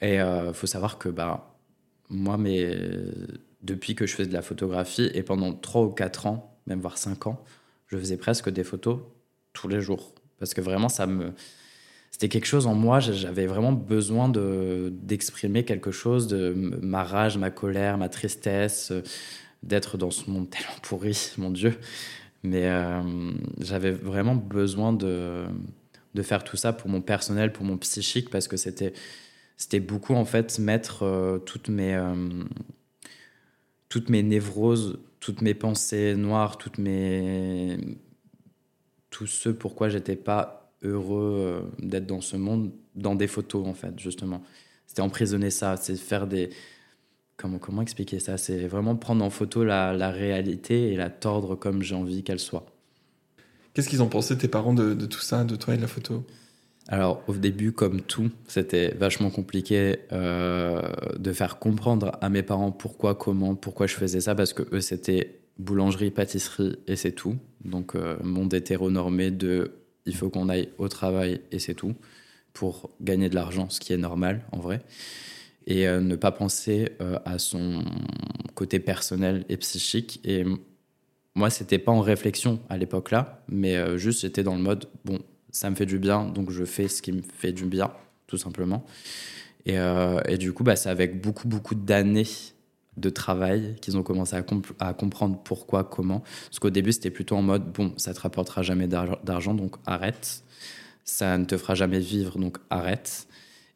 Et 0.00 0.14
il 0.14 0.18
euh, 0.18 0.52
faut 0.52 0.66
savoir 0.66 0.98
que 0.98 1.08
bah, 1.08 1.54
moi, 2.08 2.36
mais, 2.38 2.76
depuis 3.62 3.94
que 3.94 4.04
je 4.04 4.16
fais 4.16 4.26
de 4.26 4.32
la 4.32 4.42
photographie 4.42 5.08
et 5.14 5.22
pendant 5.22 5.52
3 5.52 5.82
ou 5.82 5.90
4 5.90 6.26
ans, 6.26 6.58
même 6.66 6.80
voire 6.80 6.98
5 6.98 7.28
ans, 7.28 7.40
je 7.86 7.96
faisais 7.96 8.16
presque 8.16 8.50
des 8.50 8.64
photos 8.64 8.98
tous 9.52 9.68
les 9.68 9.80
jours. 9.80 10.12
Parce 10.40 10.52
que 10.52 10.60
vraiment, 10.60 10.88
ça 10.88 11.06
me. 11.06 11.32
C'était 12.10 12.28
quelque 12.28 12.46
chose 12.46 12.66
en 12.66 12.74
moi, 12.74 12.98
j'avais 12.98 13.46
vraiment 13.46 13.70
besoin 13.70 14.28
de, 14.28 14.92
d'exprimer 14.92 15.64
quelque 15.64 15.92
chose, 15.92 16.26
de 16.26 16.52
ma 16.82 17.04
rage, 17.04 17.38
ma 17.38 17.52
colère, 17.52 17.96
ma 17.96 18.08
tristesse, 18.08 18.92
d'être 19.62 19.96
dans 19.98 20.10
ce 20.10 20.28
monde 20.28 20.50
tellement 20.50 20.80
pourri, 20.82 21.30
mon 21.38 21.50
Dieu. 21.50 21.78
Mais 22.42 22.66
euh, 22.68 23.02
j'avais 23.60 23.90
vraiment 23.90 24.34
besoin 24.34 24.92
de, 24.92 25.44
de 26.14 26.22
faire 26.22 26.42
tout 26.44 26.56
ça 26.56 26.72
pour 26.72 26.88
mon 26.88 27.02
personnel, 27.02 27.52
pour 27.52 27.64
mon 27.64 27.76
psychique, 27.76 28.30
parce 28.30 28.48
que 28.48 28.56
c'était, 28.56 28.92
c'était 29.56 29.80
beaucoup 29.80 30.14
en 30.14 30.24
fait 30.24 30.58
mettre 30.58 31.02
euh, 31.02 31.38
toutes 31.38 31.68
mes. 31.68 31.94
Euh, 31.94 32.44
toutes 33.88 34.08
mes 34.08 34.22
névroses, 34.22 35.00
toutes 35.18 35.42
mes 35.42 35.52
pensées 35.52 36.14
noires, 36.14 36.58
toutes 36.58 36.78
mes 36.78 37.76
tout 39.10 39.26
ce 39.26 39.48
pourquoi 39.48 39.88
j'étais 39.88 40.14
pas 40.14 40.72
heureux 40.82 41.68
d'être 41.80 42.06
dans 42.06 42.20
ce 42.20 42.36
monde 42.36 42.70
dans 42.94 43.16
des 43.16 43.26
photos 43.26 43.66
en 43.66 43.74
fait 43.74 43.98
justement. 43.98 44.44
C'était 44.86 45.02
emprisonner 45.02 45.50
ça, 45.50 45.76
c'est 45.76 45.96
faire 45.96 46.28
des 46.28 46.50
comment 47.40 47.58
comment 47.58 47.82
expliquer 47.82 48.20
ça, 48.20 48.36
c'est 48.36 48.66
vraiment 48.66 48.96
prendre 48.96 49.24
en 49.24 49.30
photo 49.30 49.64
la, 49.64 49.92
la 49.92 50.10
réalité 50.10 50.92
et 50.92 50.96
la 50.96 51.10
tordre 51.10 51.56
comme 51.56 51.82
j'ai 51.82 51.94
envie 51.94 52.22
qu'elle 52.22 52.38
soit. 52.38 52.66
Qu'est-ce 53.72 53.88
qu'ils 53.88 54.02
ont 54.02 54.08
pensé 54.08 54.36
tes 54.36 54.48
parents 54.48 54.74
de, 54.74 54.94
de, 54.94 55.06
tout 55.06 55.20
ça, 55.20 55.44
de 55.44 55.56
toi 55.56 55.74
et 55.74 55.76
de 55.76 55.82
la 55.82 55.88
photo? 55.88 56.24
Alors 56.88 57.22
au 57.28 57.34
début, 57.34 57.72
comme 57.72 58.00
tout, 58.00 58.30
c'était 58.48 58.94
vachement 58.94 59.30
compliqué 59.30 60.00
euh, 60.12 60.82
de 61.18 61.32
faire 61.32 61.58
comprendre 61.58 62.12
à 62.20 62.28
mes 62.28 62.42
parents 62.42 62.72
pourquoi, 62.72 63.14
comment, 63.14 63.54
pourquoi 63.54 63.86
je 63.86 63.94
faisais 63.94 64.20
ça, 64.20 64.34
parce 64.34 64.52
que 64.52 64.64
eux 64.74 64.80
c'était 64.80 65.40
boulangerie, 65.58 66.10
pâtisserie 66.10 66.76
et 66.86 66.96
c'est 66.96 67.12
tout. 67.12 67.36
Donc 67.64 67.94
euh, 67.94 68.16
monde 68.22 68.52
hétéronormé 68.52 69.30
de 69.30 69.72
il 70.06 70.14
faut 70.16 70.30
qu'on 70.30 70.48
aille 70.48 70.68
au 70.78 70.88
travail 70.88 71.40
et 71.52 71.58
c'est 71.58 71.74
tout 71.74 71.94
pour 72.52 72.90
gagner 73.00 73.28
de 73.28 73.34
l'argent, 73.34 73.70
ce 73.70 73.78
qui 73.78 73.92
est 73.92 73.98
normal 73.98 74.42
en 74.50 74.58
vrai. 74.58 74.82
Et 75.66 75.86
euh, 75.86 76.00
ne 76.00 76.16
pas 76.16 76.32
penser 76.32 76.92
à 77.24 77.38
son 77.38 77.84
côté 78.54 78.80
personnel 78.80 79.44
et 79.48 79.56
psychique. 79.56 80.20
Et 80.24 80.44
moi, 81.34 81.50
c'était 81.50 81.78
pas 81.78 81.92
en 81.92 82.00
réflexion 82.00 82.60
à 82.68 82.76
l'époque 82.76 83.10
là, 83.10 83.42
mais 83.48 83.98
juste 83.98 84.22
j'étais 84.22 84.42
dans 84.42 84.56
le 84.56 84.62
mode 84.62 84.86
bon, 85.04 85.18
ça 85.52 85.70
me 85.70 85.74
fait 85.74 85.86
du 85.86 85.98
bien, 85.98 86.24
donc 86.24 86.50
je 86.50 86.64
fais 86.64 86.88
ce 86.88 87.02
qui 87.02 87.12
me 87.12 87.22
fait 87.22 87.52
du 87.52 87.64
bien, 87.64 87.92
tout 88.26 88.38
simplement. 88.38 88.84
Et, 89.66 89.78
euh, 89.78 90.20
et 90.26 90.38
du 90.38 90.52
coup, 90.52 90.64
bah, 90.64 90.76
c'est 90.76 90.88
avec 90.88 91.20
beaucoup, 91.20 91.48
beaucoup 91.48 91.74
d'années 91.74 92.26
de 92.96 93.10
travail 93.10 93.76
qu'ils 93.80 93.96
ont 93.96 94.02
commencé 94.02 94.36
à, 94.36 94.44
à, 94.78 94.94
comprendre 94.94 95.40
pourquoi, 95.42 95.84
comment. 95.84 96.20
Parce 96.46 96.58
qu'au 96.58 96.70
début, 96.70 96.92
c'était 96.92 97.10
plutôt 97.10 97.36
en 97.36 97.42
mode, 97.42 97.72
bon, 97.72 97.94
ça 97.96 98.14
te 98.14 98.20
rapportera 98.20 98.62
jamais 98.62 98.88
d'argent, 98.88 99.54
donc 99.54 99.76
arrête. 99.86 100.42
Ça 101.04 101.38
ne 101.38 101.44
te 101.44 101.56
fera 101.56 101.74
jamais 101.74 101.98
vivre, 101.98 102.38
donc 102.38 102.58
arrête. 102.68 103.26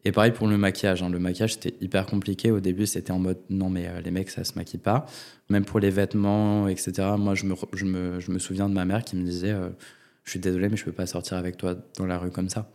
Et 0.05 0.13
pareil 0.13 0.33
pour 0.33 0.47
le 0.47 0.59
maquillage. 0.59 1.03
Hein. 1.03 1.09
Le 1.09 1.19
maquillage, 1.19 1.55
c'était 1.55 1.75
hyper 1.81 2.07
compliqué. 2.07 2.51
Au 2.51 2.61
début, 2.61 2.87
c'était 2.87 3.13
en 3.13 3.19
mode, 3.19 3.39
non, 3.49 3.71
mais 3.71 3.89
euh, 3.89 4.01
les 4.01 4.11
mecs, 4.11 4.31
ça 4.31 4.45
se 4.45 4.55
maquille 4.55 4.81
pas. 4.81 5.07
Même 5.49 5.65
pour 5.65 5.81
les 5.81 5.91
vêtements, 5.91 6.69
etc. 6.69 6.93
Moi, 7.19 7.35
je 7.35 7.47
me, 7.47 7.55
je 7.73 7.85
me, 7.85 8.21
je 8.21 8.31
me 8.31 8.39
souviens 8.39 8.69
de 8.69 8.75
ma 8.75 8.85
mère 8.85 9.05
qui 9.05 9.17
me 9.17 9.25
disait... 9.25 9.53
Euh, 9.53 9.71
je 10.25 10.31
suis 10.31 10.41
désolé, 10.41 10.69
mais 10.69 10.77
je 10.77 10.85
peux 10.85 10.93
pas 10.93 11.07
sortir 11.07 11.37
avec 11.37 11.57
toi 11.57 11.77
dans 11.99 12.07
la 12.07 12.19
rue 12.19 12.31
comme 12.31 12.49
ça. 12.49 12.71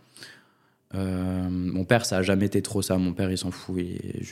Euh, 0.96 1.50
mon 1.50 1.84
père, 1.84 2.06
ça 2.06 2.18
a 2.18 2.22
jamais 2.22 2.46
été 2.46 2.62
trop 2.62 2.82
ça. 2.82 2.98
Mon 2.98 3.14
père, 3.14 3.32
il 3.32 3.38
s'en 3.38 3.52
fout, 3.52 3.80
il, 3.80 4.24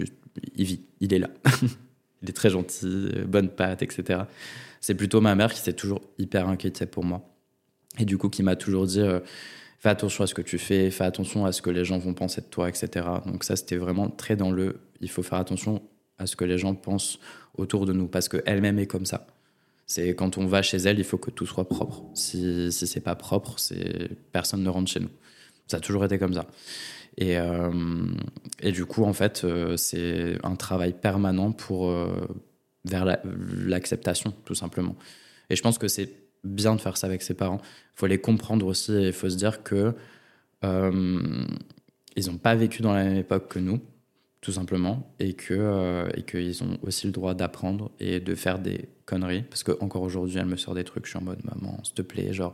il 0.56 0.66
vit, 0.66 0.82
il 1.00 1.14
est 1.14 1.20
là. 1.20 1.30
il 2.22 2.30
est 2.30 2.34
très 2.34 2.50
gentil, 2.50 3.10
bonne 3.28 3.50
patte, 3.50 3.82
etc. 3.82 4.22
C'est 4.82 4.96
plutôt 4.96 5.20
ma 5.20 5.36
mère 5.36 5.52
qui 5.52 5.60
s'est 5.60 5.74
toujours 5.74 6.02
hyper 6.20 6.48
inquiétée 6.48 6.86
pour 6.86 7.04
moi. 7.04 7.28
Et 7.98 8.06
du 8.06 8.18
coup, 8.20 8.30
qui 8.30 8.44
m'a 8.44 8.56
toujours 8.56 8.86
dit 8.86 9.02
fais 9.80 9.90
attention 9.90 10.24
à 10.24 10.28
ce 10.28 10.34
que 10.34 10.42
tu 10.42 10.58
fais, 10.58 10.92
fais 10.92 11.04
attention 11.04 11.46
à 11.46 11.52
ce 11.52 11.62
que 11.62 11.70
les 11.70 11.86
gens 11.86 11.98
vont 11.98 12.14
penser 12.14 12.42
de 12.42 12.48
toi, 12.48 12.70
etc. 12.70 13.06
Donc, 13.26 13.44
ça, 13.44 13.56
c'était 13.56 13.78
vraiment 13.78 14.10
très 14.10 14.36
dans 14.36 14.52
le 14.52 14.80
il 15.02 15.10
faut 15.10 15.24
faire 15.24 15.38
attention 15.38 15.82
à 16.18 16.26
ce 16.26 16.36
que 16.36 16.46
les 16.46 16.58
gens 16.58 16.74
pensent 16.74 17.20
autour 17.58 17.86
de 17.86 17.94
nous, 17.94 18.08
parce 18.08 18.30
qu'elle-même 18.30 18.80
est 18.80 18.88
comme 18.88 19.06
ça. 19.06 19.28
C'est 19.86 20.16
quand 20.16 20.38
on 20.38 20.48
va 20.48 20.62
chez 20.62 20.78
elle, 20.78 21.00
il 21.00 21.06
faut 21.06 21.18
que 21.18 21.32
tout 21.32 21.46
soit 21.46 21.70
propre. 21.70 22.04
Si, 22.14 22.72
si 22.72 22.88
c'est 22.88 23.02
pas 23.02 23.16
propre, 23.16 23.58
c'est 23.58 24.10
personne 24.32 24.64
ne 24.64 24.70
rentre 24.70 24.92
chez 24.92 25.00
nous. 25.00 25.10
Ça 25.68 25.78
a 25.78 25.80
toujours 25.80 26.04
été 26.06 26.18
comme 26.18 26.34
ça. 26.34 26.48
Et, 27.18 27.38
euh, 27.38 27.72
et 28.62 28.72
du 28.72 28.86
coup, 28.86 29.04
en 29.04 29.14
fait, 29.14 29.44
euh, 29.44 29.76
c'est 29.78 30.38
un 30.44 30.56
travail 30.56 30.94
permanent 30.94 31.52
pour 31.52 31.90
euh, 31.90 32.28
vers 32.86 33.06
l'acceptation, 33.66 34.34
tout 34.46 34.56
simplement. 34.56 34.96
Et 35.50 35.56
je 35.56 35.62
pense 35.62 35.78
que 35.78 35.88
c'est 35.88 36.27
bien 36.44 36.76
de 36.76 36.82
faire 36.82 36.98
ça 36.98 37.08
avec 37.08 37.22
ses 37.22 37.34
parents. 37.34 37.60
Il 37.64 38.00
faut 38.00 38.08
les 38.08 38.20
comprendre 38.20 38.66
aussi. 38.66 38.94
Il 38.94 39.14
faut 39.14 39.30
se 39.30 39.38
dire 39.38 39.64
que 39.64 39.94
ils 40.64 42.26
n'ont 42.28 42.38
pas 42.38 42.56
vécu 42.56 42.82
dans 42.82 42.94
la 42.94 43.04
même 43.04 43.18
époque 43.18 43.48
que 43.48 43.60
nous 43.60 43.80
tout 44.42 44.52
simplement, 44.52 45.14
et 45.20 45.34
que 45.34 45.54
euh, 45.54 46.08
et 46.16 46.24
qu'ils 46.24 46.64
ont 46.64 46.78
aussi 46.84 47.08
le 47.08 47.12
droit 47.12 47.34
d'apprendre 47.34 47.92
et 48.00 48.20
de 48.20 48.36
faire 48.36 48.60
des 48.60 48.88
conneries. 49.06 49.42
Parce 49.44 49.64
que 49.64 49.72
encore 49.82 50.04
aujourd'hui, 50.04 50.38
elle 50.38 50.46
me 50.46 50.58
sort 50.58 50.76
des 50.76 50.84
trucs, 50.84 51.06
je 51.06 51.12
suis 51.12 51.20
en 51.20 51.24
mode 51.24 51.44
maman, 51.44 51.80
s'il 51.84 51.96
te 51.96 52.02
plaît, 52.02 52.32
genre. 52.34 52.54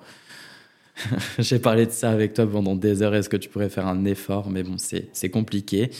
J'ai 1.39 1.59
parlé 1.59 1.85
de 1.85 1.91
ça 1.91 2.11
avec 2.11 2.33
toi 2.33 2.47
pendant 2.47 2.75
des 2.75 3.01
heures. 3.01 3.13
Est-ce 3.13 3.29
que 3.29 3.37
tu 3.37 3.49
pourrais 3.49 3.69
faire 3.69 3.87
un 3.87 4.05
effort? 4.05 4.49
Mais 4.49 4.63
bon, 4.63 4.77
c'est 4.77 5.29
compliqué. 5.29 5.91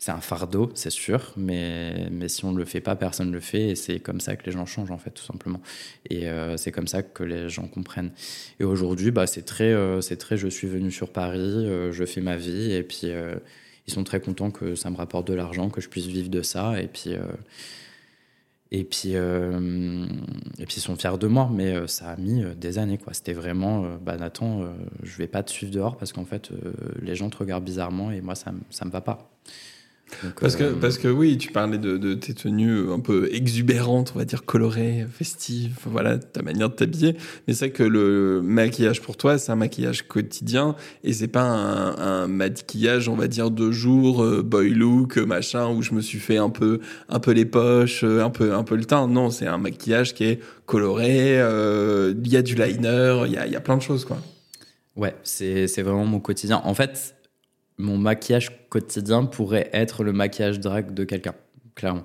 C'est 0.00 0.10
un 0.10 0.20
fardeau, 0.20 0.72
c'est 0.74 0.90
sûr. 0.90 1.32
Mais, 1.36 2.08
mais 2.10 2.28
si 2.28 2.44
on 2.44 2.52
ne 2.52 2.58
le 2.58 2.64
fait 2.64 2.80
pas, 2.80 2.96
personne 2.96 3.28
ne 3.28 3.32
le 3.32 3.40
fait. 3.40 3.68
Et 3.68 3.74
c'est 3.76 4.00
comme 4.00 4.20
ça 4.20 4.34
que 4.34 4.44
les 4.46 4.52
gens 4.52 4.66
changent, 4.66 4.90
en 4.90 4.98
fait, 4.98 5.10
tout 5.10 5.24
simplement. 5.24 5.60
Et 6.08 6.28
euh, 6.28 6.56
c'est 6.56 6.72
comme 6.72 6.88
ça 6.88 7.04
que 7.04 7.22
les 7.22 7.48
gens 7.48 7.68
comprennent. 7.68 8.10
Et 8.58 8.64
aujourd'hui, 8.64 9.12
bah, 9.12 9.28
c'est 9.28 9.44
très, 9.44 9.72
euh, 9.72 10.00
très 10.18 10.36
je 10.36 10.48
suis 10.48 10.66
venu 10.66 10.90
sur 10.90 11.12
Paris, 11.12 11.68
je 11.92 12.04
fais 12.04 12.20
ma 12.20 12.36
vie. 12.36 12.72
Et 12.72 12.82
puis 12.82 13.12
ils 13.90 13.92
sont 13.92 14.04
très 14.04 14.20
contents 14.20 14.50
que 14.50 14.74
ça 14.74 14.90
me 14.90 14.96
rapporte 14.96 15.26
de 15.26 15.34
l'argent, 15.34 15.68
que 15.68 15.80
je 15.80 15.88
puisse 15.88 16.06
vivre 16.06 16.28
de 16.30 16.42
ça. 16.42 16.80
Et 16.80 16.86
puis, 16.86 17.14
euh, 17.14 17.18
et 18.70 18.84
puis, 18.84 19.16
euh, 19.16 20.06
et 20.58 20.66
puis 20.66 20.76
ils 20.76 20.80
sont 20.80 20.96
fiers 20.96 21.18
de 21.18 21.26
moi. 21.26 21.50
Mais 21.52 21.74
euh, 21.74 21.86
ça 21.88 22.10
a 22.10 22.16
mis 22.16 22.44
des 22.56 22.78
années. 22.78 22.98
Quoi. 22.98 23.14
C'était 23.14 23.32
vraiment, 23.32 23.96
bah, 24.00 24.16
Nathan, 24.16 24.64
je 25.02 25.16
vais 25.16 25.26
pas 25.26 25.42
te 25.42 25.50
suivre 25.50 25.72
dehors 25.72 25.96
parce 25.96 26.12
qu'en 26.12 26.24
fait, 26.24 26.50
les 27.02 27.16
gens 27.16 27.30
te 27.30 27.36
regardent 27.36 27.64
bizarrement 27.64 28.12
et 28.12 28.20
moi, 28.20 28.34
ça, 28.34 28.52
ça 28.70 28.84
me 28.84 28.90
va 28.90 29.00
pas 29.00 29.30
parce, 30.40 30.56
que, 30.56 30.64
euh, 30.64 30.72
parce 30.80 30.98
que 30.98 31.08
oui, 31.08 31.38
tu 31.38 31.52
parlais 31.52 31.78
de, 31.78 31.96
de, 31.96 32.14
tes 32.14 32.34
tenues 32.34 32.90
un 32.90 33.00
peu 33.00 33.28
exubérantes, 33.32 34.12
on 34.14 34.18
va 34.18 34.24
dire 34.24 34.44
colorées, 34.44 35.06
festives, 35.12 35.76
voilà, 35.86 36.18
ta 36.18 36.42
manière 36.42 36.70
de 36.70 36.74
t'habiller. 36.74 37.16
Mais 37.46 37.54
c'est 37.54 37.70
que 37.70 37.82
le 37.82 38.40
maquillage 38.42 39.00
pour 39.00 39.16
toi, 39.16 39.38
c'est 39.38 39.52
un 39.52 39.56
maquillage 39.56 40.06
quotidien 40.06 40.76
et 41.04 41.12
c'est 41.12 41.28
pas 41.28 41.42
un, 41.42 41.96
un, 41.98 42.26
maquillage, 42.26 43.08
on 43.08 43.16
va 43.16 43.28
dire, 43.28 43.50
de 43.50 43.70
jour, 43.70 44.22
euh, 44.22 44.42
boy 44.42 44.70
look, 44.70 45.16
machin, 45.18 45.68
où 45.68 45.82
je 45.82 45.94
me 45.94 46.00
suis 46.00 46.18
fait 46.18 46.38
un 46.38 46.50
peu, 46.50 46.80
un 47.08 47.20
peu 47.20 47.32
les 47.32 47.44
poches, 47.44 48.04
euh, 48.04 48.24
un 48.24 48.30
peu, 48.30 48.54
un 48.54 48.64
peu 48.64 48.76
le 48.76 48.84
teint. 48.84 49.06
Non, 49.08 49.30
c'est 49.30 49.46
un 49.46 49.58
maquillage 49.58 50.14
qui 50.14 50.24
est 50.24 50.40
coloré, 50.66 51.34
il 51.34 52.28
y 52.28 52.36
a 52.36 52.42
du 52.42 52.54
liner, 52.54 53.22
il 53.26 53.32
y 53.32 53.36
a, 53.36 53.46
y 53.46 53.56
a 53.56 53.60
plein 53.60 53.76
de 53.76 53.82
choses, 53.82 54.04
quoi. 54.04 54.18
Ouais, 54.96 55.14
c'est 55.22 55.82
vraiment 55.82 56.04
mon 56.04 56.20
quotidien. 56.20 56.60
En 56.64 56.74
fait, 56.74 57.14
mon 57.80 57.98
maquillage 57.98 58.68
quotidien 58.68 59.24
pourrait 59.24 59.70
être 59.72 60.04
le 60.04 60.12
maquillage 60.12 60.60
drag 60.60 60.94
de 60.94 61.04
quelqu'un, 61.04 61.34
clairement. 61.74 62.04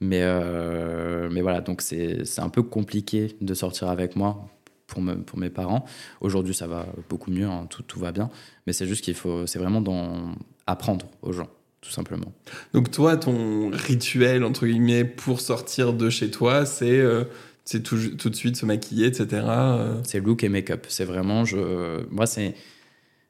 Mais, 0.00 0.20
euh, 0.22 1.28
mais 1.30 1.40
voilà, 1.40 1.60
donc 1.60 1.80
c'est 1.80 2.38
un 2.38 2.48
peu 2.48 2.62
compliqué 2.62 3.36
de 3.40 3.54
sortir 3.54 3.88
avec 3.88 4.14
moi 4.14 4.48
pour, 4.86 5.00
me, 5.00 5.14
pour 5.14 5.38
mes 5.38 5.50
parents. 5.50 5.84
Aujourd'hui, 6.20 6.54
ça 6.54 6.66
va 6.66 6.86
beaucoup 7.08 7.30
mieux, 7.30 7.46
hein, 7.46 7.66
tout, 7.68 7.82
tout 7.82 7.98
va 7.98 8.12
bien. 8.12 8.30
Mais 8.66 8.72
c'est 8.72 8.86
juste 8.86 9.02
qu'il 9.02 9.14
faut, 9.14 9.46
c'est 9.46 9.58
vraiment 9.58 9.80
dans, 9.80 10.34
apprendre 10.66 11.06
aux 11.22 11.32
gens, 11.32 11.48
tout 11.80 11.90
simplement. 11.90 12.32
Donc 12.74 12.90
toi, 12.90 13.16
ton 13.16 13.70
rituel, 13.70 14.44
entre 14.44 14.66
guillemets, 14.66 15.04
pour 15.04 15.40
sortir 15.40 15.92
de 15.92 16.10
chez 16.10 16.30
toi, 16.30 16.66
c'est... 16.66 16.98
Euh, 16.98 17.24
c'est 17.68 17.82
tout, 17.82 17.98
tout, 18.16 18.30
de 18.30 18.36
suite 18.36 18.54
se 18.54 18.64
maquiller, 18.64 19.06
etc. 19.06 19.42
Euh. 19.44 20.00
C'est 20.04 20.20
look 20.20 20.44
et 20.44 20.48
make-up. 20.48 20.86
C'est 20.88 21.04
vraiment, 21.04 21.44
je, 21.44 22.06
moi, 22.12 22.24
c'est, 22.24 22.54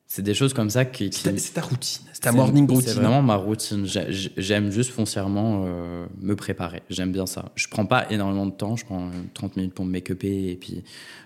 c'est 0.08 0.22
des 0.22 0.34
choses 0.34 0.54
comme 0.54 0.70
ça 0.70 0.84
qui. 0.84 1.10
C'est 1.12 1.52
ta, 1.52 1.60
routine, 1.60 2.04
c'est 2.12 2.22
ta 2.22 2.32
morning 2.32 2.68
routine. 2.68 2.88
C'est 2.88 3.00
vraiment 3.00 3.22
ma 3.22 3.34
routine. 3.34 3.86
J'aime 3.86 4.70
juste 4.70 4.90
foncièrement 4.90 5.64
euh, 5.66 6.06
me 6.20 6.36
préparer. 6.36 6.82
J'aime 6.90 7.10
bien 7.10 7.26
ça. 7.26 7.46
Je 7.56 7.66
prends 7.68 7.86
pas 7.86 8.06
énormément 8.10 8.46
de 8.46 8.52
temps. 8.52 8.76
Je 8.76 8.84
prends 8.84 9.10
30 9.34 9.56
minutes 9.56 9.74
pour 9.74 9.84
me 9.84 9.90
make-upper 9.90 10.50
et 10.50 10.56
puis 10.56 10.84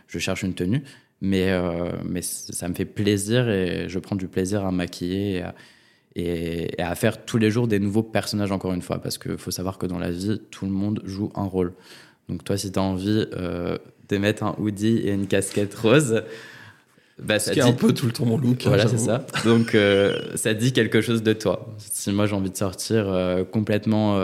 je 0.08 0.18
cherche 0.18 0.42
une 0.42 0.54
tenue. 0.54 0.82
Mais, 1.20 1.50
euh, 1.50 1.92
mais 2.04 2.22
ça 2.22 2.68
me 2.68 2.74
fait 2.74 2.86
plaisir 2.86 3.50
et 3.50 3.88
je 3.88 3.98
prends 3.98 4.16
du 4.16 4.28
plaisir 4.28 4.64
à 4.64 4.72
maquiller 4.72 5.44
et 6.16 6.72
à, 6.78 6.94
faire 6.94 7.26
tous 7.26 7.36
les 7.36 7.50
jours 7.50 7.68
des 7.68 7.78
nouveaux 7.78 8.02
personnages, 8.02 8.50
encore 8.50 8.72
une 8.72 8.80
fois. 8.80 9.00
Parce 9.02 9.18
qu'il 9.18 9.36
faut 9.36 9.50
savoir 9.50 9.76
que 9.76 9.84
dans 9.84 9.98
la 9.98 10.10
vie, 10.10 10.40
tout 10.50 10.64
le 10.64 10.72
monde 10.72 11.02
joue 11.04 11.30
un 11.34 11.44
rôle. 11.44 11.74
Donc 12.30 12.44
toi, 12.44 12.56
si 12.56 12.72
tu 12.72 12.78
as 12.78 12.82
envie 12.82 13.26
euh, 13.34 13.76
de 14.08 14.16
mettre 14.16 14.42
un 14.42 14.54
hoodie 14.58 14.98
et 14.98 15.12
une 15.12 15.26
casquette 15.26 15.74
rose, 15.74 16.22
Bah, 17.22 17.38
ça 17.38 17.52
dit... 17.52 17.60
un 17.60 17.72
peu 17.72 17.92
tout 17.92 18.06
le 18.06 18.12
temps 18.12 18.26
mon 18.26 18.38
look. 18.38 18.66
Hein, 18.66 18.68
voilà, 18.68 18.88
c'est 18.88 18.98
ça. 18.98 19.26
Donc, 19.44 19.76
ça 20.34 20.54
dit 20.54 20.72
quelque 20.72 21.00
chose 21.00 21.22
de 21.22 21.32
toi. 21.32 21.74
Si 21.78 22.10
moi 22.12 22.26
j'ai 22.26 22.34
envie 22.34 22.50
de 22.50 22.56
sortir 22.56 23.14
complètement 23.52 24.18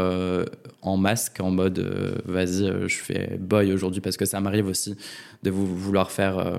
en 0.83 0.97
masque, 0.97 1.41
en 1.41 1.51
mode 1.51 2.23
vas-y, 2.27 2.71
je 2.89 2.97
fais 2.97 3.37
boy 3.39 3.73
aujourd'hui 3.73 4.01
parce 4.01 4.17
que 4.17 4.25
ça 4.25 4.41
m'arrive 4.41 4.67
aussi 4.67 4.97
de 5.43 5.51
vous 5.51 5.67
vouloir 5.67 6.11
faire 6.11 6.59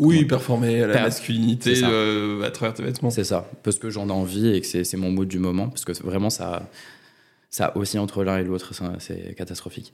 oui, 0.00 0.24
performer 0.24 0.82
à 0.82 0.86
la 0.86 1.02
masculinité 1.02 1.74
euh, 1.82 2.42
à 2.42 2.50
travers 2.50 2.74
tes 2.74 2.82
vêtements. 2.82 3.10
C'est 3.10 3.24
ça, 3.24 3.48
parce 3.62 3.78
que 3.78 3.90
j'en 3.90 4.08
ai 4.08 4.12
envie 4.12 4.48
et 4.48 4.60
que 4.60 4.66
c'est 4.66 4.96
mon 4.96 5.10
mood 5.10 5.28
du 5.28 5.38
moment, 5.38 5.68
parce 5.68 5.84
que 5.84 5.92
vraiment 6.04 6.30
ça, 6.30 6.68
ça 7.48 7.76
aussi 7.76 7.98
entre 7.98 8.24
l'un 8.24 8.38
et 8.38 8.44
l'autre, 8.44 8.72
c'est 8.98 9.34
catastrophique. 9.34 9.92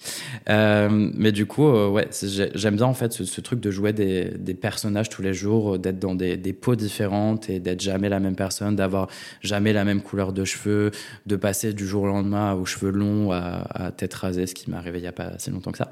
Euh, 0.49 0.89
mais 1.15 1.33
du 1.33 1.47
coup, 1.47 1.67
euh, 1.67 1.89
ouais, 1.89 2.09
j'aime 2.55 2.77
bien 2.77 2.87
en 2.87 2.95
fait 2.95 3.13
ce, 3.13 3.41
truc 3.41 3.61
de 3.61 3.71
jouer 3.71 3.93
des, 3.93 4.25
des 4.37 4.55
personnages 4.55 5.11
tous 5.11 5.23
les 5.23 5.35
jours, 5.35 5.79
d'être 5.79 5.99
dans 5.99 6.15
des, 6.15 6.37
des, 6.37 6.55
peaux 6.55 6.77
différentes 6.77 7.51
et 7.51 7.61
d'être 7.61 7.81
jamais 7.81 8.09
la 8.09 8.21
même 8.21 8.37
personne, 8.37 8.75
d'avoir 8.75 9.09
jamais 9.43 9.73
la 9.73 9.85
même 9.85 10.01
couleur 10.01 10.33
de 10.33 10.45
cheveux, 10.45 10.91
de 11.27 11.37
passer 11.37 11.73
du 11.75 11.87
jour 11.87 12.05
au 12.05 12.07
lendemain 12.07 12.55
aux 12.55 12.65
cheveux 12.65 12.91
longs 12.91 13.31
à, 13.33 13.93
tête 13.97 14.15
rasée, 14.15 14.47
ce 14.47 14.55
qui 14.55 14.71
m'est 14.71 14.77
arrivé 14.77 14.99
il 14.99 15.05
y 15.05 15.09
a 15.09 15.13
pas 15.13 15.39
si 15.39 15.51
longtemps 15.51 15.73
que 15.73 15.79
ça. 15.79 15.91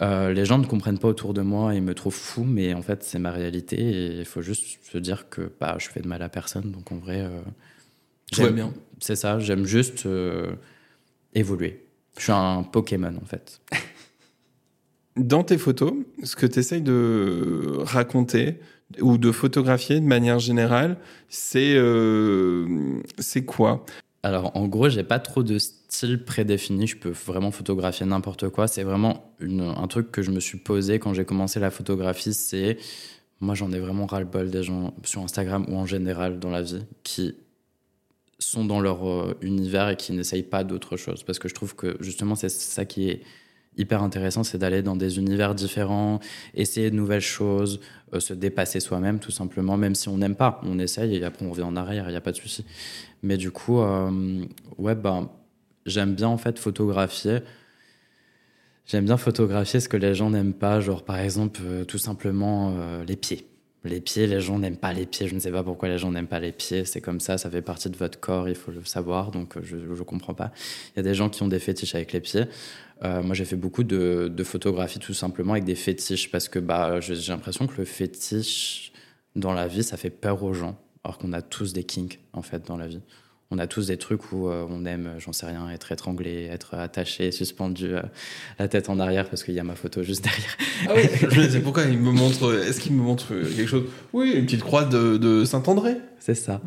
Euh, 0.00 0.32
les 0.32 0.44
gens 0.44 0.58
ne 0.58 0.66
comprennent 0.66 0.98
pas 0.98 1.08
autour 1.08 1.34
de 1.34 1.42
moi 1.42 1.74
et 1.74 1.80
me 1.80 1.94
trouvent 1.94 2.14
fou, 2.14 2.44
mais 2.44 2.74
en 2.74 2.82
fait 2.82 3.02
c'est 3.02 3.18
ma 3.18 3.32
réalité 3.32 3.76
et 3.76 4.18
il 4.20 4.24
faut 4.24 4.42
juste 4.42 4.78
se 4.90 4.98
dire 4.98 5.28
que 5.28 5.50
bah, 5.60 5.76
je 5.78 5.88
fais 5.88 6.00
de 6.00 6.08
mal 6.08 6.22
à 6.22 6.28
personne, 6.28 6.70
donc 6.70 6.92
en 6.92 6.96
vrai, 6.96 7.28
j'aime 8.32 8.54
bien. 8.54 8.72
C'est 9.00 9.16
ça, 9.16 9.40
j'aime 9.40 9.64
juste 9.64 10.06
évoluer. 11.34 11.86
Je 12.16 12.24
suis 12.24 12.32
un 12.32 12.62
Pokémon 12.62 13.14
en 13.20 13.26
fait. 13.26 13.60
Dans 15.16 15.44
tes 15.44 15.58
photos, 15.58 15.92
ce 16.22 16.36
que 16.36 16.46
tu 16.46 16.58
essayes 16.58 16.82
de 16.82 17.76
raconter 17.80 18.58
ou 19.00 19.18
de 19.18 19.30
photographier 19.30 20.00
de 20.00 20.06
manière 20.06 20.38
générale, 20.38 20.96
c'est 21.28 21.74
euh, 21.74 23.00
c'est 23.18 23.44
quoi? 23.44 23.84
Alors 24.22 24.56
en 24.56 24.68
gros, 24.68 24.88
j'ai 24.88 25.02
pas 25.02 25.18
trop 25.18 25.42
de 25.42 25.58
style 25.58 26.24
prédéfini. 26.24 26.86
Je 26.86 26.96
peux 26.96 27.10
vraiment 27.10 27.50
photographier 27.50 28.06
n'importe 28.06 28.48
quoi. 28.50 28.68
C'est 28.68 28.84
vraiment 28.84 29.34
un 29.40 29.86
truc 29.88 30.12
que 30.12 30.22
je 30.22 30.30
me 30.30 30.40
suis 30.40 30.58
posé 30.58 30.98
quand 30.98 31.12
j'ai 31.12 31.24
commencé 31.24 31.60
la 31.60 31.70
photographie. 31.70 32.32
C'est 32.32 32.78
moi, 33.40 33.56
j'en 33.56 33.72
ai 33.72 33.80
vraiment 33.80 34.06
ras 34.06 34.20
le 34.20 34.26
bol 34.26 34.50
des 34.50 34.62
gens 34.62 34.94
sur 35.02 35.22
Instagram 35.22 35.66
ou 35.68 35.76
en 35.76 35.84
général 35.84 36.38
dans 36.38 36.50
la 36.50 36.62
vie 36.62 36.84
qui 37.02 37.34
sont 38.42 38.64
dans 38.64 38.80
leur 38.80 39.08
euh, 39.08 39.36
univers 39.40 39.88
et 39.90 39.96
qui 39.96 40.12
n'essayent 40.12 40.42
pas 40.42 40.64
d'autre 40.64 40.96
chose. 40.96 41.22
Parce 41.22 41.38
que 41.38 41.48
je 41.48 41.54
trouve 41.54 41.74
que 41.74 41.96
justement, 42.00 42.34
c'est 42.34 42.48
ça 42.48 42.84
qui 42.84 43.08
est 43.08 43.22
hyper 43.76 44.02
intéressant, 44.02 44.44
c'est 44.44 44.58
d'aller 44.58 44.82
dans 44.82 44.96
des 44.96 45.18
univers 45.18 45.54
différents, 45.54 46.20
essayer 46.54 46.90
de 46.90 46.96
nouvelles 46.96 47.22
choses, 47.22 47.80
euh, 48.12 48.20
se 48.20 48.34
dépasser 48.34 48.80
soi-même 48.80 49.18
tout 49.18 49.30
simplement, 49.30 49.78
même 49.78 49.94
si 49.94 50.08
on 50.08 50.18
n'aime 50.18 50.34
pas, 50.34 50.60
on 50.64 50.78
essaye 50.78 51.16
et 51.16 51.24
après 51.24 51.46
on 51.46 51.50
revient 51.50 51.62
en 51.62 51.76
arrière, 51.76 52.04
il 52.08 52.10
n'y 52.10 52.16
a 52.16 52.20
pas 52.20 52.32
de 52.32 52.36
souci. 52.36 52.66
Mais 53.22 53.38
du 53.38 53.50
coup, 53.50 53.80
euh, 53.80 54.44
ouais, 54.76 54.94
ben, 54.94 55.30
j'aime 55.86 56.14
bien 56.14 56.28
en 56.28 56.36
fait 56.36 56.58
photographier. 56.58 57.38
J'aime 58.84 59.06
bien 59.06 59.16
photographier 59.16 59.80
ce 59.80 59.88
que 59.88 59.96
les 59.96 60.14
gens 60.14 60.28
n'aiment 60.28 60.54
pas, 60.54 60.80
genre 60.80 61.04
par 61.04 61.18
exemple 61.18 61.60
tout 61.86 61.98
simplement 61.98 62.74
les 63.06 63.16
pieds. 63.16 63.51
Les 63.84 64.00
pieds, 64.00 64.26
les 64.26 64.40
gens 64.40 64.58
n'aiment 64.58 64.76
pas 64.76 64.92
les 64.92 65.06
pieds. 65.06 65.26
Je 65.26 65.34
ne 65.34 65.40
sais 65.40 65.50
pas 65.50 65.62
pourquoi 65.62 65.88
les 65.88 65.98
gens 65.98 66.10
n'aiment 66.10 66.28
pas 66.28 66.38
les 66.38 66.52
pieds. 66.52 66.84
C'est 66.84 67.00
comme 67.00 67.20
ça, 67.20 67.38
ça 67.38 67.50
fait 67.50 67.62
partie 67.62 67.90
de 67.90 67.96
votre 67.96 68.20
corps, 68.20 68.48
il 68.48 68.54
faut 68.54 68.70
le 68.70 68.84
savoir. 68.84 69.30
Donc, 69.30 69.56
je 69.62 69.76
ne 69.76 70.02
comprends 70.02 70.34
pas. 70.34 70.52
Il 70.94 70.98
y 70.98 71.00
a 71.00 71.02
des 71.02 71.14
gens 71.14 71.28
qui 71.28 71.42
ont 71.42 71.48
des 71.48 71.58
fétiches 71.58 71.94
avec 71.94 72.12
les 72.12 72.20
pieds. 72.20 72.44
Euh, 73.04 73.22
moi, 73.22 73.34
j'ai 73.34 73.44
fait 73.44 73.56
beaucoup 73.56 73.82
de, 73.82 74.32
de 74.34 74.44
photographies 74.44 75.00
tout 75.00 75.14
simplement 75.14 75.52
avec 75.52 75.64
des 75.64 75.74
fétiches 75.74 76.30
parce 76.30 76.48
que 76.48 76.58
bah, 76.58 77.00
j'ai 77.00 77.32
l'impression 77.32 77.66
que 77.66 77.76
le 77.76 77.84
fétiche 77.84 78.92
dans 79.34 79.52
la 79.52 79.66
vie, 79.66 79.82
ça 79.82 79.96
fait 79.96 80.10
peur 80.10 80.42
aux 80.44 80.54
gens. 80.54 80.78
Alors 81.04 81.18
qu'on 81.18 81.32
a 81.32 81.42
tous 81.42 81.72
des 81.72 81.82
kinks, 81.82 82.20
en 82.32 82.42
fait, 82.42 82.64
dans 82.66 82.76
la 82.76 82.86
vie 82.86 83.00
on 83.52 83.58
a 83.58 83.66
tous 83.66 83.88
des 83.88 83.98
trucs 83.98 84.32
où 84.32 84.48
euh, 84.48 84.64
on 84.70 84.86
aime, 84.86 85.10
j'en 85.18 85.32
sais 85.34 85.44
rien, 85.44 85.68
être 85.70 85.92
étranglé, 85.92 86.48
être 86.50 86.74
attaché, 86.74 87.30
suspendu, 87.30 87.94
euh, 87.94 88.02
la 88.58 88.66
tête 88.66 88.88
en 88.88 88.98
arrière 88.98 89.28
parce 89.28 89.44
qu'il 89.44 89.52
y 89.52 89.60
a 89.60 89.64
ma 89.64 89.74
photo 89.74 90.02
juste 90.02 90.24
derrière. 90.24 90.56
Ah 90.88 90.92
oui, 90.96 91.02
je 91.30 91.38
me 91.38 91.46
disais 91.46 91.60
pourquoi 91.60 91.84
il 91.84 91.98
me 91.98 92.12
montre, 92.12 92.54
est-ce 92.66 92.80
qu'il 92.80 92.94
me 92.94 93.02
montre 93.02 93.28
quelque 93.28 93.66
chose? 93.66 93.84
Oui, 94.14 94.32
une 94.34 94.46
petite 94.46 94.62
croix 94.62 94.84
de, 94.84 95.44
Saint-André. 95.44 95.96
C'est 96.24 96.36
ça. 96.36 96.60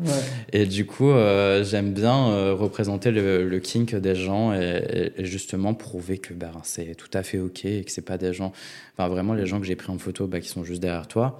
Et 0.52 0.66
du 0.66 0.84
coup, 0.84 1.08
euh, 1.08 1.64
j'aime 1.64 1.94
bien 1.94 2.52
représenter 2.52 3.10
le, 3.10 3.58
kink 3.58 3.94
des 3.94 4.14
gens 4.14 4.52
et, 4.52 5.12
justement 5.20 5.72
prouver 5.72 6.18
que 6.18 6.34
ben, 6.34 6.52
c'est 6.62 6.94
tout 6.94 7.08
à 7.14 7.22
fait 7.22 7.38
ok 7.38 7.64
et 7.64 7.84
que 7.84 7.90
c'est 7.90 8.02
pas 8.02 8.18
des 8.18 8.34
gens, 8.34 8.52
enfin 8.92 9.08
vraiment 9.08 9.32
les 9.32 9.46
gens 9.46 9.58
que 9.58 9.66
j'ai 9.66 9.76
pris 9.76 9.90
en 9.90 9.96
photo 9.96 10.26
bah, 10.26 10.40
qui 10.40 10.48
sont 10.48 10.62
juste 10.62 10.82
derrière 10.82 11.08
toi. 11.08 11.38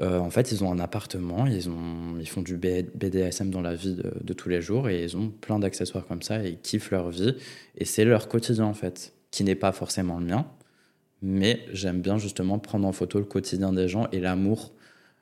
Euh, 0.00 0.18
en 0.18 0.30
fait, 0.30 0.50
ils 0.50 0.64
ont 0.64 0.72
un 0.72 0.78
appartement, 0.78 1.46
ils, 1.46 1.68
ont, 1.68 2.18
ils 2.18 2.28
font 2.28 2.42
du 2.42 2.56
BDSM 2.56 3.50
dans 3.50 3.60
la 3.60 3.74
vie 3.74 3.94
de, 3.94 4.32
tous 4.32 4.48
les 4.48 4.60
jours 4.60 4.88
et 4.88 5.04
ils 5.04 5.16
ont 5.16 5.30
plein 5.30 5.58
d'accessoires 5.58 6.06
comme 6.06 6.22
ça 6.22 6.44
et 6.44 6.50
ils 6.50 6.58
kiffent 6.58 6.90
leur 6.90 7.10
vie. 7.10 7.36
Et 7.78 7.84
c'est 7.84 8.04
leur 8.04 8.28
quotidien, 8.28 8.64
en 8.64 8.74
fait, 8.74 9.12
qui 9.30 9.44
n'est 9.44 9.54
pas 9.54 9.72
forcément 9.72 10.18
le 10.18 10.26
mien. 10.26 10.46
Mais 11.22 11.60
j'aime 11.72 12.00
bien 12.00 12.18
justement 12.18 12.58
prendre 12.58 12.86
en 12.86 12.92
photo 12.92 13.18
le 13.18 13.24
quotidien 13.24 13.72
des 13.72 13.88
gens 13.88 14.08
et 14.12 14.20
l'amour, 14.20 14.72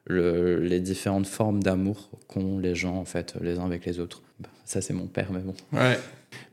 les 0.08 0.80
différentes 0.80 1.26
formes 1.26 1.62
d'amour 1.62 2.10
qu'ont 2.28 2.58
les 2.58 2.74
gens, 2.74 2.96
en 2.96 3.04
fait, 3.04 3.34
les 3.40 3.58
uns 3.58 3.64
avec 3.64 3.86
les 3.86 4.00
autres. 4.00 4.22
Ça, 4.64 4.80
c'est 4.80 4.94
mon 4.94 5.06
père, 5.06 5.30
mais 5.32 5.40
bon. 5.40 5.54
Ouais. 5.72 5.98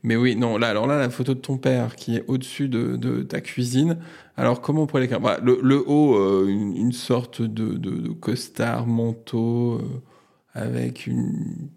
Mais 0.02 0.16
oui, 0.16 0.36
non, 0.36 0.58
là, 0.58 0.68
alors 0.68 0.86
là, 0.86 0.98
la 0.98 1.10
photo 1.10 1.34
de 1.34 1.40
ton 1.40 1.56
père 1.56 1.96
qui 1.96 2.16
est 2.16 2.24
au-dessus 2.28 2.68
de, 2.68 3.22
ta 3.22 3.40
cuisine. 3.40 3.98
Alors, 4.36 4.60
comment 4.60 4.82
on 4.82 4.86
pourrait 4.86 5.06
les 5.06 5.18
bah, 5.18 5.38
le, 5.42 5.82
haut, 5.86 6.16
euh, 6.16 6.46
une, 6.48 6.92
sorte 6.92 7.42
de, 7.42 7.74
de, 7.74 8.08
costard, 8.12 8.86
manteau, 8.86 9.74
euh, 9.74 9.80
avec 10.54 11.06
une. 11.06 11.68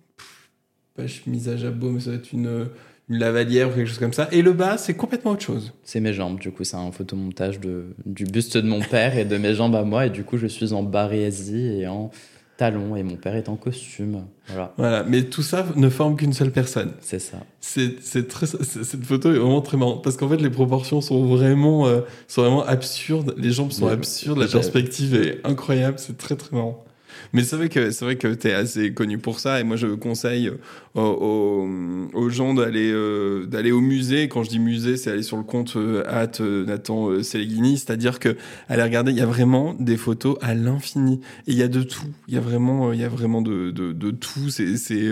Pas 0.95 1.07
chemise 1.07 1.49
à 1.49 1.57
jabot, 1.57 1.89
mais 1.89 1.99
ça 1.99 2.11
doit 2.11 2.19
être 2.19 2.33
une, 2.33 2.67
une 3.09 3.17
lavalière 3.17 3.69
ou 3.69 3.71
quelque 3.71 3.87
chose 3.87 3.99
comme 3.99 4.13
ça. 4.13 4.29
Et 4.31 4.41
le 4.41 4.53
bas, 4.53 4.77
c'est 4.77 4.93
complètement 4.93 5.31
autre 5.31 5.43
chose. 5.43 5.73
C'est 5.83 5.99
mes 5.99 6.13
jambes, 6.13 6.39
du 6.39 6.51
coup, 6.51 6.63
c'est 6.63 6.77
un 6.77 6.91
photomontage 6.91 7.59
de, 7.59 7.95
du 8.05 8.25
buste 8.25 8.57
de 8.57 8.67
mon 8.67 8.79
père 8.79 9.17
et 9.17 9.25
de 9.25 9.37
mes 9.37 9.53
jambes 9.53 9.75
à 9.75 9.83
moi. 9.83 10.05
Et 10.05 10.09
du 10.09 10.23
coup, 10.23 10.37
je 10.37 10.47
suis 10.47 10.73
en 10.73 10.83
barésie 10.83 11.79
et 11.79 11.87
en 11.87 12.11
talons 12.57 12.95
et 12.95 13.03
mon 13.03 13.15
père 13.15 13.35
est 13.35 13.49
en 13.49 13.55
costume. 13.55 14.25
Voilà. 14.47 14.73
Voilà, 14.77 15.03
mais 15.03 15.23
tout 15.23 15.41
ça 15.41 15.65
ne 15.75 15.89
forme 15.89 16.15
qu'une 16.15 16.33
seule 16.33 16.51
personne. 16.51 16.91
C'est 17.01 17.19
ça. 17.19 17.37
C'est 17.59 18.27
très 18.27 18.45
cette 18.45 19.03
photo 19.03 19.31
est 19.31 19.39
vraiment 19.39 19.61
très 19.61 19.77
marrante 19.77 20.03
parce 20.03 20.17
qu'en 20.17 20.29
fait 20.29 20.37
les 20.37 20.49
proportions 20.49 21.01
sont 21.01 21.25
vraiment 21.25 21.87
euh, 21.87 22.01
sont 22.27 22.41
vraiment 22.41 22.63
absurdes, 22.63 23.33
les 23.37 23.51
jambes 23.51 23.71
sont 23.71 23.87
absurdes, 23.87 24.37
la 24.37 24.47
perspective 24.47 25.15
est 25.15 25.39
incroyable, 25.43 25.97
c'est 25.97 26.17
très 26.17 26.35
très 26.35 26.55
marrant. 26.55 26.83
Mais 27.31 27.43
c'est 27.43 27.55
vrai 27.55 27.69
que 27.69 27.91
c'est 27.91 28.05
vrai 28.05 28.15
que 28.17 28.33
tu 28.33 28.47
es 28.47 28.53
assez 28.53 28.93
connu 28.93 29.17
pour 29.17 29.39
ça 29.39 29.59
et 29.59 29.63
moi 29.63 29.77
je 29.77 29.87
conseille 29.87 30.51
aux, 30.95 31.67
aux, 32.13 32.29
gens 32.29 32.53
d'aller 32.53 32.91
euh, 32.91 33.45
d'aller 33.45 33.71
au 33.71 33.81
musée. 33.81 34.27
Quand 34.27 34.43
je 34.43 34.49
dis 34.49 34.59
musée, 34.59 34.97
c'est 34.97 35.11
aller 35.11 35.23
sur 35.23 35.37
le 35.37 35.43
compte 35.43 35.75
euh, 35.75 36.03
at 36.07 36.41
euh, 36.41 36.65
Nathan 36.65 37.09
euh, 37.09 37.23
c'est-à-dire 37.23 38.19
que 38.19 38.35
aller 38.69 38.83
regarder, 38.83 39.11
il 39.11 39.17
y 39.17 39.21
a 39.21 39.25
vraiment 39.25 39.73
des 39.79 39.97
photos 39.97 40.37
à 40.41 40.53
l'infini 40.53 41.19
et 41.47 41.51
il 41.51 41.57
y 41.57 41.63
a 41.63 41.67
de 41.67 41.81
tout. 41.81 42.07
Il 42.27 42.33
y 42.33 42.37
a 42.37 42.41
vraiment 42.41 42.93
il 42.93 42.99
y 42.99 43.03
a 43.03 43.09
vraiment 43.09 43.41
de 43.41 43.71
de, 43.71 43.91
de 43.91 44.11
tout. 44.11 44.49
C'est 44.49 44.77
c'est 44.77 45.11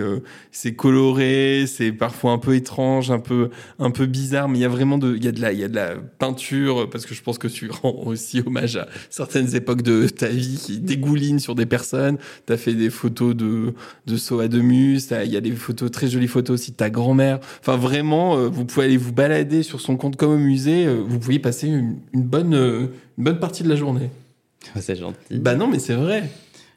c'est 0.52 0.76
coloré, 0.76 1.66
c'est 1.68 1.92
parfois 1.92 2.32
un 2.32 2.38
peu 2.38 2.56
étrange, 2.56 3.12
un 3.12 3.20
peu 3.20 3.50
un 3.80 3.92
peu 3.92 4.06
bizarre, 4.06 4.50
mais 4.50 4.60
il 4.60 4.62
y 4.62 4.66
a 4.66 4.70
vraiment 4.70 4.98
de 4.98 5.16
il 5.16 5.24
y 5.24 5.28
a 5.28 5.32
de 5.32 5.42
la 5.42 5.52
il 5.52 5.60
y 5.60 5.64
a 5.64 5.68
de 5.68 5.76
la 5.76 5.96
peinture 6.20 6.90
parce 6.90 7.06
que 7.06 7.16
je 7.16 7.24
pense 7.24 7.38
que 7.38 7.48
tu 7.48 7.70
rends 7.82 8.04
aussi 8.06 8.42
hommage 8.46 8.78
à 8.78 8.88
certaines 9.10 9.56
époques 9.56 9.82
de 9.82 10.08
ta 10.08 10.28
vie 10.28 10.60
qui 10.62 10.80
dégoulinent 10.80 11.40
sur 11.40 11.56
des 11.56 11.66
personnes. 11.66 12.01
Tu 12.46 12.54
as 12.54 12.58
fait 12.58 12.74
des 12.74 12.90
photos 12.90 13.36
de 13.36 13.74
de 14.08 14.18
saut 14.18 14.40
à 14.40 14.48
deux 14.48 14.62
mus, 14.62 15.10
il 15.24 15.32
y 15.32 15.38
a 15.38 15.42
des 15.42 15.52
photos 15.52 15.92
très 15.92 16.08
jolie 16.08 16.28
photo 16.28 16.54
aussi 16.54 16.72
de 16.72 16.76
ta 16.76 16.90
grand-mère. 16.90 17.40
Enfin, 17.60 17.78
vraiment, 17.78 18.38
euh, 18.38 18.48
vous 18.48 18.66
pouvez 18.66 18.86
aller 18.86 18.98
vous 18.98 19.14
balader 19.14 19.64
sur 19.64 19.82
son 19.82 19.98
compte 19.98 20.16
comme 20.16 20.32
au 20.32 20.38
musée. 20.38 20.86
Euh, 20.86 21.02
vous 21.06 21.20
pouvez 21.20 21.40
passer 21.40 21.68
une, 21.68 22.00
bonne, 22.14 22.54
euh, 22.54 22.88
une 23.18 23.24
bonne 23.24 23.40
partie 23.40 23.64
de 23.64 23.70
la 23.70 23.76
journée. 23.76 24.10
C'est 24.80 24.96
gentil. 24.96 25.18
Bah 25.32 25.56
non, 25.56 25.68
mais 25.68 25.80
c'est 25.80 25.96
vrai. 25.96 26.30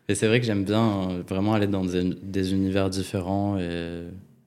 Et 0.08 0.14
c'est 0.14 0.26
vrai 0.26 0.40
que 0.40 0.46
j'aime 0.46 0.64
bien 0.64 1.22
vraiment 1.28 1.54
aller 1.54 1.66
dans 1.66 1.84
des, 1.84 2.52
univers 2.52 2.90
différents 2.90 3.58
et 3.58 4.02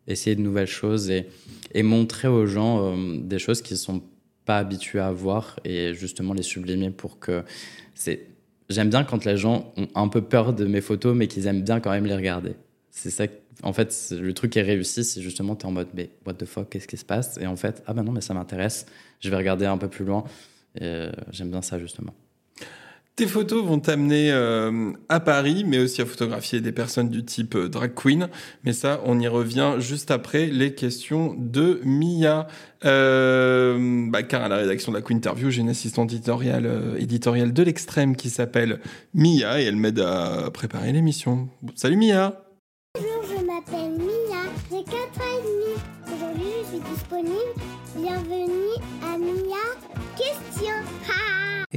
essayer 0.08 0.36
de 0.36 0.42
nouvelles 0.42 0.68
choses 0.68 1.10
et, 1.10 1.28
et 1.74 1.82
montrer 1.82 2.28
aux 2.28 2.46
gens 2.46 2.96
des 3.18 3.40
choses 3.40 3.64
qu'ils 3.64 3.78
sont 3.78 4.04
pas 4.46 4.60
habitués 4.60 5.00
à 5.00 5.12
voir 5.12 5.60
et 5.66 5.96
justement 5.96 6.34
les 6.34 6.44
sublimer 6.44 6.92
pour 6.92 7.18
que 7.18 7.44
c'est 7.96 8.28
j'aime 8.70 8.90
bien 8.90 9.04
quand 9.04 9.26
les 9.26 9.38
gens 9.38 9.74
ont 9.78 9.88
un 9.96 10.08
peu 10.08 10.22
peur 10.22 10.54
de 10.54 10.66
mes 10.66 10.82
photos 10.82 11.16
mais 11.16 11.28
qu'ils 11.28 11.48
aiment 11.48 11.64
bien 11.64 11.80
quand 11.80 11.92
même 11.92 12.06
les 12.06 12.16
regarder 12.16 12.56
c'est 12.92 13.10
ça 13.10 13.26
en 13.64 13.74
fait, 13.74 14.12
le 14.12 14.34
truc 14.34 14.52
qui 14.52 14.60
est 14.60 14.64
réussi, 14.64 15.04
c'est 15.04 15.22
justement, 15.22 15.56
tu 15.56 15.64
es 15.64 15.66
en 15.66 15.72
mode, 15.72 15.88
mais 15.94 16.10
what 16.26 16.34
the 16.36 16.46
fuck, 16.46 16.70
qu'est-ce 16.70 16.88
qui 16.88 16.98
se 16.98 17.06
passe? 17.06 17.38
Et 17.42 17.48
en 17.48 17.56
fait, 17.56 17.84
ah 17.88 17.94
ben 17.94 18.04
non, 18.04 18.12
mais 18.12 18.22
ça 18.22 18.34
m'intéresse, 18.34 18.86
je 19.20 19.30
vais 19.30 19.36
regarder 19.36 19.66
un 19.66 19.78
peu 19.78 19.88
plus 19.88 20.06
loin. 20.06 20.24
Euh, 20.82 21.12
j'aime 21.32 21.50
bien 21.50 21.62
ça, 21.62 21.80
justement. 21.80 22.14
Tes 23.18 23.26
photos 23.26 23.66
vont 23.66 23.80
t'amener 23.80 24.32
euh, 24.32 24.92
à 25.10 25.20
Paris, 25.20 25.64
mais 25.66 25.80
aussi 25.80 26.04
à 26.04 26.06
photographier 26.06 26.62
des 26.62 26.72
personnes 26.72 27.10
du 27.10 27.26
type 27.26 27.56
euh, 27.56 27.68
drag 27.68 27.96
queen. 27.96 28.30
Mais 28.64 28.74
ça, 28.74 29.02
on 29.06 29.20
y 29.20 29.28
revient 29.28 29.78
juste 29.80 30.12
après 30.12 30.46
les 30.46 30.76
questions 30.76 31.36
de 31.36 31.82
Mia. 31.84 32.46
Euh, 32.86 34.06
bah, 34.08 34.22
car 34.22 34.44
à 34.44 34.50
la 34.50 34.58
rédaction 34.58 34.92
de 34.92 34.98
la 34.98 35.02
Queen 35.02 35.18
Interview, 35.18 35.50
j'ai 35.50 35.62
une 35.62 35.70
assistante 35.70 36.14
éditoriale, 36.14 36.96
éditoriale 37.00 37.54
de 37.54 37.64
l'extrême 37.64 38.16
qui 38.16 38.30
s'appelle 38.30 38.82
Mia 39.16 39.60
et 39.60 39.66
elle 39.66 39.78
m'aide 39.78 40.00
à 40.00 40.52
préparer 40.54 40.92
l'émission. 40.92 41.50
Salut 41.74 41.98
Mia 41.98 42.47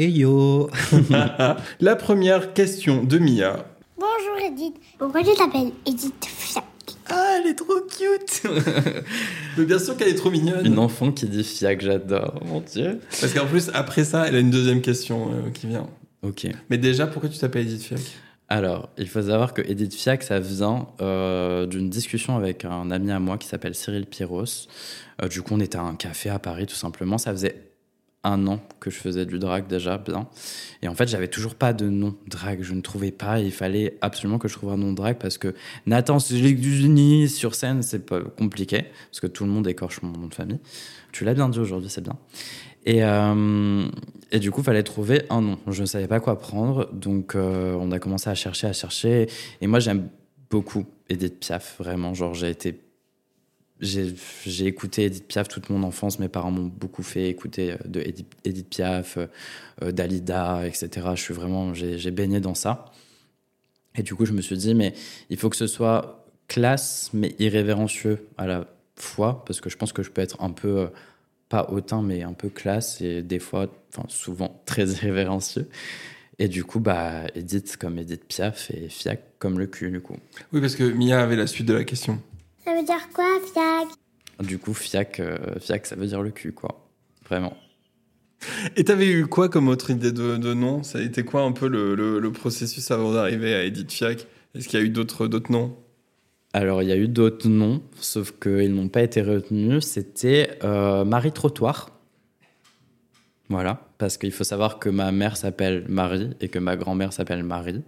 Hey 0.01 0.12
yo 0.12 0.70
La 1.80 1.94
première 1.94 2.55
question 2.55 3.05
de 3.05 3.18
Mia. 3.18 3.66
Bonjour 3.98 4.46
Edith. 4.51 4.76
Pourquoi 4.98 5.22
tu 5.22 5.34
t'appelles 5.36 5.72
Edith 5.84 6.24
Fiac 6.24 6.64
Ah, 7.11 7.36
elle 7.38 7.51
est 7.51 7.55
trop 7.55 7.80
cute 7.82 8.51
Mais 9.59 9.66
bien 9.66 9.78
sûr 9.78 9.98
qu'elle 9.98 10.09
est 10.09 10.14
trop 10.14 10.30
mignonne. 10.30 10.64
Une 10.64 10.78
enfant 10.78 11.12
qui 11.12 11.26
dit 11.26 11.44
fiac, 11.44 11.82
j'adore, 11.82 12.40
mon 12.46 12.62
dieu. 12.62 13.01
Parce 13.20 13.34
qu'en 13.34 13.44
plus, 13.44 13.70
après 13.74 14.05
ça, 14.05 14.26
elle 14.26 14.36
a 14.36 14.38
une 14.38 14.51
deuxième 14.51 14.80
question 14.80 15.32
euh, 15.34 15.51
qui 15.51 15.66
vient. 15.66 15.86
Ok. 16.22 16.46
Mais 16.70 16.78
déjà, 16.78 17.07
pourquoi 17.07 17.28
tu 17.28 17.38
t'appelles 17.38 17.66
Edith 17.66 17.82
Fiac? 17.82 18.01
Alors, 18.48 18.88
il 18.96 19.07
faut 19.07 19.20
savoir 19.20 19.53
que 19.53 19.61
Edith 19.61 19.94
Fiac, 19.94 20.22
ça 20.22 20.40
vient 20.40 20.88
euh, 21.03 21.66
d'une 21.66 21.90
discussion 21.90 22.38
avec 22.38 22.64
un 22.64 22.90
ami 22.90 23.12
à 23.12 23.20
moi 23.20 23.36
qui 23.36 23.48
s'appelle 23.48 23.74
Cyril 23.74 24.07
Pyros. 24.07 24.66
Euh, 25.22 25.28
du 25.28 25.42
coup, 25.42 25.53
on 25.53 25.61
était 25.61 25.76
à 25.76 25.82
un 25.82 25.94
café 25.94 26.30
à 26.30 26.38
Paris, 26.38 26.64
tout 26.64 26.74
simplement. 26.74 27.18
Ça 27.18 27.32
faisait 27.32 27.69
un 28.22 28.46
an 28.46 28.60
que 28.80 28.90
je 28.90 28.98
faisais 28.98 29.24
du 29.24 29.38
drag 29.38 29.66
déjà 29.66 29.98
bien. 29.98 30.28
Et 30.82 30.88
en 30.88 30.94
fait, 30.94 31.08
j'avais 31.08 31.28
toujours 31.28 31.54
pas 31.54 31.72
de 31.72 31.88
nom 31.88 32.16
drag. 32.26 32.62
Je 32.62 32.74
ne 32.74 32.80
trouvais 32.80 33.12
pas. 33.12 33.40
Il 33.40 33.52
fallait 33.52 33.96
absolument 34.00 34.38
que 34.38 34.48
je 34.48 34.54
trouve 34.54 34.72
un 34.72 34.76
nom 34.76 34.92
drag 34.92 35.16
parce 35.18 35.38
que 35.38 35.54
Nathan 35.86 36.18
Unis 36.18 37.28
sur 37.28 37.54
scène, 37.54 37.82
c'est 37.82 38.04
pas 38.04 38.20
compliqué 38.20 38.86
parce 39.10 39.20
que 39.20 39.26
tout 39.26 39.44
le 39.44 39.50
monde 39.50 39.66
écorche 39.66 40.02
mon 40.02 40.12
nom 40.12 40.26
de 40.26 40.34
famille. 40.34 40.60
Tu 41.12 41.24
l'as 41.24 41.34
bien 41.34 41.48
dit 41.48 41.58
aujourd'hui, 41.58 41.90
c'est 41.90 42.02
bien. 42.02 42.16
Et, 42.86 43.04
euh, 43.04 43.86
et 44.30 44.38
du 44.38 44.50
coup, 44.50 44.60
il 44.60 44.64
fallait 44.64 44.82
trouver 44.82 45.22
un 45.30 45.40
nom. 45.40 45.58
Je 45.66 45.82
ne 45.82 45.86
savais 45.86 46.08
pas 46.08 46.20
quoi 46.20 46.38
prendre. 46.38 46.90
Donc, 46.92 47.34
euh, 47.34 47.74
on 47.78 47.90
a 47.90 47.98
commencé 47.98 48.30
à 48.30 48.34
chercher, 48.34 48.66
à 48.66 48.72
chercher. 48.72 49.28
Et 49.60 49.66
moi, 49.66 49.80
j'aime 49.80 50.08
beaucoup 50.50 50.84
Edith 51.08 51.40
Piaf, 51.40 51.76
vraiment. 51.78 52.14
Genre, 52.14 52.34
j'ai 52.34 52.50
été 52.50 52.78
j'ai 53.81 54.66
écouté 54.66 55.05
Edith 55.05 55.26
Piaf 55.26 55.49
toute 55.49 55.70
mon 55.70 55.83
enfance. 55.83 56.18
Mes 56.18 56.28
parents 56.28 56.51
m'ont 56.51 56.66
beaucoup 56.66 57.03
fait 57.03 57.28
écouter 57.28 57.72
euh, 57.72 57.76
de 57.87 58.01
Edith, 58.45 58.68
Piaf, 58.68 59.16
euh, 59.16 59.26
euh, 59.83 59.93
Dalida, 59.93 60.66
etc. 60.66 60.89
Je 61.14 61.20
suis 61.20 61.35
vraiment, 61.35 61.72
j'ai 61.74 62.11
baigné 62.11 62.41
dans 62.41 62.55
ça. 62.55 62.87
Et 63.97 64.03
du 64.03 64.14
coup, 64.14 64.26
je 64.26 64.33
me 64.33 64.41
suis 64.41 64.57
dit, 64.57 64.74
mais 64.74 64.95
il 65.31 65.37
faut 65.37 65.49
que 65.49 65.57
ce 65.57 65.66
soit 65.66 66.26
classe, 66.47 67.11
mais 67.12 67.35
irrévérencieux 67.39 68.26
à 68.37 68.47
la 68.47 68.66
fois, 68.97 69.45
parce 69.47 69.61
que 69.61 69.70
je 69.70 69.76
pense 69.76 69.93
que 69.93 70.03
je 70.03 70.11
peux 70.11 70.20
être 70.20 70.43
un 70.43 70.51
peu, 70.51 70.91
pas 71.49 71.68
hautain, 71.70 72.03
mais 72.03 72.22
un 72.22 72.33
peu 72.33 72.49
classe, 72.51 73.01
et 73.01 73.22
des 73.22 73.39
fois, 73.39 73.66
enfin 73.93 74.07
souvent, 74.09 74.62
très 74.66 74.87
irrévérencieux. 74.87 75.68
Et 76.39 76.49
du 76.49 76.64
coup, 76.64 76.81
bah, 76.81 77.26
Edith 77.35 77.76
comme 77.76 77.99
Edith 77.99 78.24
Piaf 78.24 78.70
et 78.70 78.89
Fiac 78.89 79.20
comme 79.39 79.59
le 79.59 79.66
cul, 79.66 79.91
du 79.91 80.01
coup. 80.01 80.16
Oui, 80.53 80.61
parce 80.61 80.74
que 80.74 80.85
Mia 80.85 81.20
avait 81.20 81.37
la 81.37 81.47
suite 81.47 81.66
de 81.66 81.74
la 81.74 81.85
question. 81.85 82.20
Ça 82.70 82.76
veut 82.76 82.84
dire 82.84 83.08
quoi, 83.12 83.24
fiac? 83.52 83.88
Du 84.46 84.58
coup, 84.60 84.74
fiac, 84.74 85.18
euh, 85.18 85.36
fiac, 85.58 85.86
ça 85.86 85.96
veut 85.96 86.06
dire 86.06 86.22
le 86.22 86.30
cul, 86.30 86.52
quoi. 86.52 86.88
Vraiment. 87.28 87.56
Et 88.76 88.84
t'avais 88.84 89.08
eu 89.08 89.26
quoi 89.26 89.48
comme 89.48 89.66
autre 89.66 89.90
idée 89.90 90.12
de, 90.12 90.54
nom? 90.54 90.84
Ça 90.84 90.98
a 90.98 91.02
été 91.02 91.24
quoi 91.24 91.42
un 91.42 91.50
peu 91.50 91.66
le, 91.66 92.30
processus 92.30 92.88
avant 92.92 93.12
d'arriver 93.12 93.54
à 93.56 93.64
Edith 93.64 93.90
Fiac? 93.90 94.28
Est-ce 94.54 94.68
qu'il 94.68 94.78
y 94.78 94.82
a 94.82 94.86
eu 94.86 94.90
d'autres 94.90 95.26
noms? 95.48 95.76
Alors, 96.52 96.80
il 96.84 96.88
y 96.88 96.92
a 96.92 96.96
eu 96.96 97.08
d'autres 97.08 97.48
noms, 97.48 97.82
sauf 97.98 98.38
qu'ils 98.38 98.72
n'ont 98.72 98.88
pas 98.88 99.02
été 99.02 99.20
retenus. 99.20 99.84
C'était 99.84 100.56
euh, 100.62 101.04
Marie 101.04 101.32
Trottoir. 101.32 101.90
Voilà, 103.48 103.88
parce 103.98 104.16
qu'il 104.16 104.30
faut 104.30 104.44
savoir 104.44 104.78
que 104.78 104.88
ma 104.88 105.10
mère 105.10 105.36
s'appelle 105.36 105.86
Marie 105.88 106.30
et 106.40 106.46
que 106.46 106.60
ma 106.60 106.76
grand-mère 106.76 107.12
s'appelle 107.12 107.42
Marie. 107.42 107.82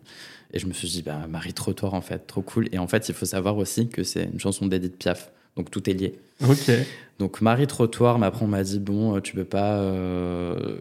Et 0.52 0.58
je 0.58 0.66
me 0.66 0.72
suis 0.72 0.88
dit, 0.88 1.02
bah, 1.02 1.26
Marie 1.28 1.54
Trottoir, 1.54 1.94
en 1.94 2.02
fait, 2.02 2.26
trop 2.26 2.42
cool. 2.42 2.68
Et 2.72 2.78
en 2.78 2.86
fait, 2.86 3.08
il 3.08 3.14
faut 3.14 3.26
savoir 3.26 3.56
aussi 3.56 3.88
que 3.88 4.04
c'est 4.04 4.24
une 4.24 4.40
chanson 4.40 4.66
d'Edith 4.66 4.96
Piaf. 4.98 5.30
Donc 5.56 5.70
tout 5.70 5.88
est 5.88 5.92
lié. 5.92 6.18
Ok. 6.48 6.70
Donc 7.18 7.40
Marie 7.40 7.66
Trottoir, 7.66 8.18
mais 8.18 8.26
après 8.26 8.44
on 8.44 8.48
m'a 8.48 8.62
dit 8.62 8.78
bon, 8.78 9.16
euh, 9.16 9.20
tu 9.20 9.34
peux 9.34 9.44
pas, 9.44 9.76
euh, 9.76 10.76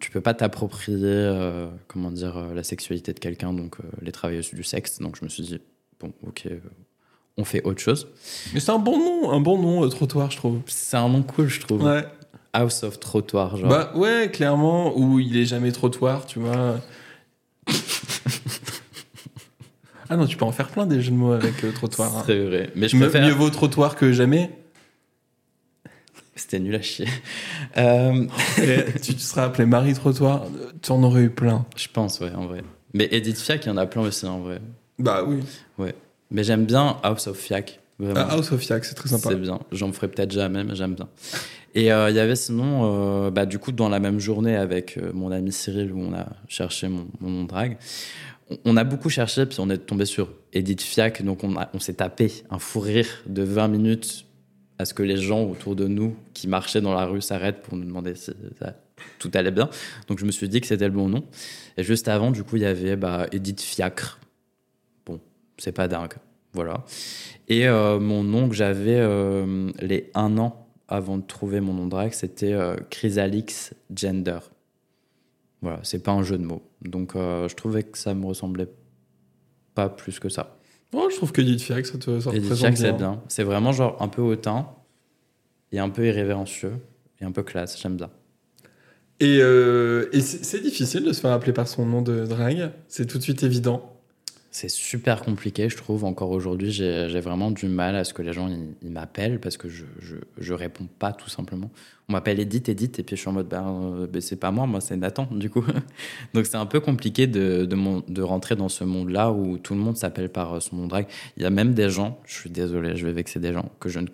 tu 0.00 0.10
peux 0.10 0.20
pas 0.20 0.34
t'approprier, 0.34 0.98
euh, 1.04 1.68
comment 1.88 2.10
dire, 2.10 2.42
la 2.54 2.62
sexualité 2.62 3.12
de 3.12 3.18
quelqu'un, 3.18 3.52
donc 3.52 3.76
les 4.00 4.12
travailleuses 4.12 4.52
du 4.52 4.64
sexe. 4.64 4.98
Donc 4.98 5.16
je 5.18 5.24
me 5.24 5.28
suis 5.28 5.42
dit 5.42 5.60
bon, 6.00 6.12
ok, 6.26 6.48
on 7.36 7.44
fait 7.44 7.62
autre 7.64 7.80
chose. 7.80 8.08
Mais 8.54 8.60
c'est 8.60 8.72
un 8.72 8.78
bon 8.78 8.98
nom, 8.98 9.30
un 9.30 9.40
bon 9.40 9.58
nom 9.60 9.86
trottoir, 9.88 10.30
je 10.30 10.38
trouve. 10.38 10.60
C'est 10.66 10.96
un 10.96 11.08
nom 11.08 11.22
cool, 11.22 11.48
je 11.48 11.60
trouve. 11.60 11.82
Ouais. 11.82 12.04
House 12.54 12.82
of 12.82 12.98
Trottoir, 13.00 13.56
genre. 13.56 13.68
Bah 13.68 13.92
ouais, 13.96 14.30
clairement, 14.32 14.96
où 14.96 15.18
il 15.18 15.36
est 15.36 15.44
jamais 15.44 15.72
trottoir, 15.72 16.24
tu 16.24 16.38
vois. 16.38 16.80
Ah 20.08 20.16
non, 20.16 20.26
tu 20.26 20.36
peux 20.36 20.44
en 20.44 20.52
faire 20.52 20.68
plein 20.68 20.86
des 20.86 21.00
jeux 21.00 21.10
de 21.10 21.16
mots 21.16 21.32
avec 21.32 21.64
euh, 21.64 21.72
trottoir. 21.72 22.16
Hein. 22.16 22.22
C'est 22.26 22.44
vrai. 22.44 22.70
Mais 22.74 22.88
je 22.88 22.96
préfère... 22.96 23.26
Mieux 23.26 23.32
vaut 23.32 23.50
trottoir 23.50 23.96
que 23.96 24.12
jamais. 24.12 24.50
C'était 26.36 26.58
nul 26.58 26.74
à 26.74 26.82
chier. 26.82 27.06
Euh, 27.76 28.26
tu 29.02 29.14
te 29.14 29.20
seras 29.20 29.44
appelé 29.44 29.66
Marie 29.66 29.94
Trottoir, 29.94 30.46
tu 30.82 30.90
en 30.90 31.02
aurais 31.04 31.22
eu 31.22 31.30
plein. 31.30 31.64
Je 31.76 31.86
pense, 31.92 32.18
ouais, 32.20 32.32
en 32.34 32.46
vrai. 32.46 32.62
Mais 32.92 33.08
Edith 33.12 33.38
Fiac, 33.38 33.64
il 33.64 33.68
y 33.68 33.72
en 33.72 33.76
a 33.76 33.86
plein 33.86 34.02
aussi, 34.02 34.26
en 34.26 34.40
vrai. 34.40 34.60
Bah 34.98 35.22
oui. 35.24 35.40
Ouais. 35.78 35.94
Mais 36.30 36.42
j'aime 36.42 36.64
bien 36.66 36.96
House 37.02 37.28
of 37.28 37.38
Fiac. 37.38 37.80
Ah, 38.16 38.32
House 38.32 38.50
of 38.50 38.60
Fiac, 38.60 38.84
c'est 38.84 38.94
très 38.94 39.08
sympa. 39.08 39.28
C'est 39.30 39.36
bien. 39.36 39.60
J'en 39.70 39.92
ferai 39.92 40.08
peut-être 40.08 40.32
jamais, 40.32 40.64
mais 40.64 40.74
j'aime 40.74 40.94
bien. 40.94 41.08
Et 41.76 41.92
euh, 41.92 42.10
il 42.10 42.16
y 42.16 42.20
avait 42.20 42.36
sinon, 42.36 43.30
bah, 43.30 43.46
du 43.46 43.60
coup, 43.60 43.70
dans 43.70 43.88
la 43.88 44.00
même 44.00 44.18
journée 44.18 44.56
avec 44.56 44.98
mon 45.12 45.30
ami 45.30 45.52
Cyril, 45.52 45.92
où 45.92 46.00
on 46.00 46.14
a 46.14 46.26
cherché 46.48 46.88
mon, 46.88 47.06
mon 47.20 47.30
nom 47.30 47.44
drag, 47.44 47.76
on 48.64 48.76
a 48.76 48.84
beaucoup 48.84 49.08
cherché, 49.08 49.46
puis 49.46 49.58
on 49.60 49.70
est 49.70 49.78
tombé 49.78 50.04
sur 50.04 50.32
Edith 50.52 50.82
Fiac, 50.82 51.22
donc 51.22 51.42
on, 51.44 51.78
s'est 51.78 51.94
tapé 51.94 52.32
un 52.50 52.58
fou 52.58 52.80
rire 52.80 53.22
de 53.26 53.42
20 53.42 53.68
minutes 53.68 54.26
à 54.78 54.84
ce 54.84 54.94
que 54.94 55.02
les 55.02 55.16
gens 55.16 55.44
autour 55.44 55.76
de 55.76 55.86
nous 55.86 56.16
qui 56.32 56.48
marchaient 56.48 56.80
dans 56.80 56.94
la 56.94 57.06
rue 57.06 57.22
s'arrêtent 57.22 57.62
pour 57.62 57.76
nous 57.76 57.84
demander 57.84 58.14
si 58.14 58.32
tout 59.18 59.30
allait 59.34 59.50
bien. 59.50 59.68
Donc 60.08 60.18
je 60.18 60.24
me 60.24 60.30
suis 60.30 60.48
dit 60.48 60.60
que 60.60 60.66
c'était 60.66 60.86
le 60.86 60.94
bon 60.94 61.08
nom. 61.08 61.24
Et 61.76 61.84
juste 61.84 62.08
avant, 62.08 62.30
du 62.30 62.44
coup, 62.44 62.56
il 62.56 62.62
y 62.62 62.66
avait 62.66 62.96
bah, 62.96 63.26
Edith 63.32 63.60
Fiacre. 63.60 64.18
Bon, 65.06 65.20
c'est 65.58 65.72
pas 65.72 65.88
dingue. 65.88 66.14
Voilà. 66.52 66.84
Et 67.48 67.66
euh, 67.66 67.98
mon 67.98 68.22
nom 68.22 68.48
que 68.48 68.54
j'avais 68.54 68.98
euh, 68.98 69.70
les 69.80 70.10
un 70.14 70.38
an 70.38 70.68
avant 70.88 71.18
de 71.18 71.22
trouver 71.22 71.60
mon 71.60 71.74
nom 71.74 71.86
drag, 71.86 72.12
c'était 72.12 72.52
euh, 72.52 72.76
Chrysalix 72.90 73.74
Gender. 73.94 74.38
Voilà, 75.62 75.80
c'est 75.82 76.02
pas 76.02 76.12
un 76.12 76.22
jeu 76.22 76.38
de 76.38 76.44
mots. 76.44 76.62
Donc 76.84 77.16
euh, 77.16 77.48
je 77.48 77.54
trouvais 77.54 77.82
que 77.82 77.98
ça 77.98 78.14
me 78.14 78.26
ressemblait 78.26 78.68
pas 79.74 79.88
plus 79.88 80.18
que 80.18 80.28
ça. 80.28 80.58
Oh, 80.92 81.08
je 81.10 81.16
trouve 81.16 81.32
que 81.32 81.40
Edith 81.40 81.62
Fiac, 81.62 81.86
ça 81.86 81.98
te 81.98 82.20
ça 82.20 82.30
Edith 82.32 82.54
Fiac, 82.54 82.76
c'est 82.76 82.92
bien. 82.92 83.22
C'est 83.28 83.42
vraiment 83.42 83.72
genre 83.72 84.00
un 84.00 84.08
peu 84.08 84.22
hautain 84.22 84.68
et 85.72 85.78
un 85.78 85.90
peu 85.90 86.06
irrévérencieux 86.06 86.74
et 87.20 87.24
un 87.24 87.32
peu 87.32 87.42
classe. 87.42 87.80
J'aime 87.80 87.96
bien. 87.96 88.10
Et, 89.20 89.38
euh, 89.40 90.08
et 90.12 90.20
c'est 90.20 90.60
difficile 90.60 91.04
de 91.04 91.12
se 91.12 91.20
faire 91.20 91.32
appeler 91.32 91.52
par 91.52 91.68
son 91.68 91.86
nom 91.86 92.02
de 92.02 92.26
drague. 92.26 92.72
C'est 92.88 93.06
tout 93.06 93.18
de 93.18 93.22
suite 93.22 93.42
évident. 93.42 93.93
C'est 94.54 94.68
super 94.68 95.22
compliqué, 95.24 95.68
je 95.68 95.76
trouve. 95.76 96.04
Encore 96.04 96.30
aujourd'hui, 96.30 96.70
j'ai 96.70 97.18
vraiment 97.18 97.50
du 97.50 97.66
mal 97.66 97.96
à 97.96 98.04
ce 98.04 98.14
que 98.14 98.22
les 98.22 98.32
gens 98.32 98.48
m'appellent 98.82 99.40
parce 99.40 99.56
que 99.56 99.68
je, 99.68 99.84
je, 100.38 100.54
réponds 100.54 100.86
pas 101.00 101.12
tout 101.12 101.28
simplement. 101.28 101.72
On 102.08 102.12
m'appelle 102.12 102.38
Edith, 102.38 102.68
Edith, 102.68 103.00
et 103.00 103.02
puis 103.02 103.16
je 103.16 103.20
suis 103.22 103.28
en 103.28 103.32
mode, 103.32 103.48
ben, 103.48 104.06
ben 104.08 104.22
c'est 104.22 104.36
pas 104.36 104.52
moi, 104.52 104.68
moi 104.68 104.80
c'est 104.80 104.96
Nathan, 104.96 105.26
du 105.32 105.50
coup. 105.50 105.64
Donc 106.34 106.46
c'est 106.46 106.56
un 106.56 106.66
peu 106.66 106.78
compliqué 106.78 107.26
de, 107.26 107.64
de, 107.64 107.76
de 108.08 108.22
rentrer 108.22 108.54
dans 108.54 108.68
ce 108.68 108.84
monde-là 108.84 109.32
où 109.32 109.58
tout 109.58 109.74
le 109.74 109.80
monde 109.80 109.96
s'appelle 109.96 110.28
par 110.28 110.62
son 110.62 110.76
nom 110.76 110.86
drag. 110.86 111.08
Il 111.36 111.42
y 111.42 111.46
a 111.46 111.50
même 111.50 111.74
des 111.74 111.90
gens, 111.90 112.20
je 112.24 112.34
suis 112.34 112.50
désolé, 112.50 112.94
je 112.94 113.04
vais 113.04 113.12
vexer 113.12 113.40
des 113.40 113.52
gens, 113.52 113.72
que 113.80 113.88
je 113.88 113.98
ne 113.98 114.06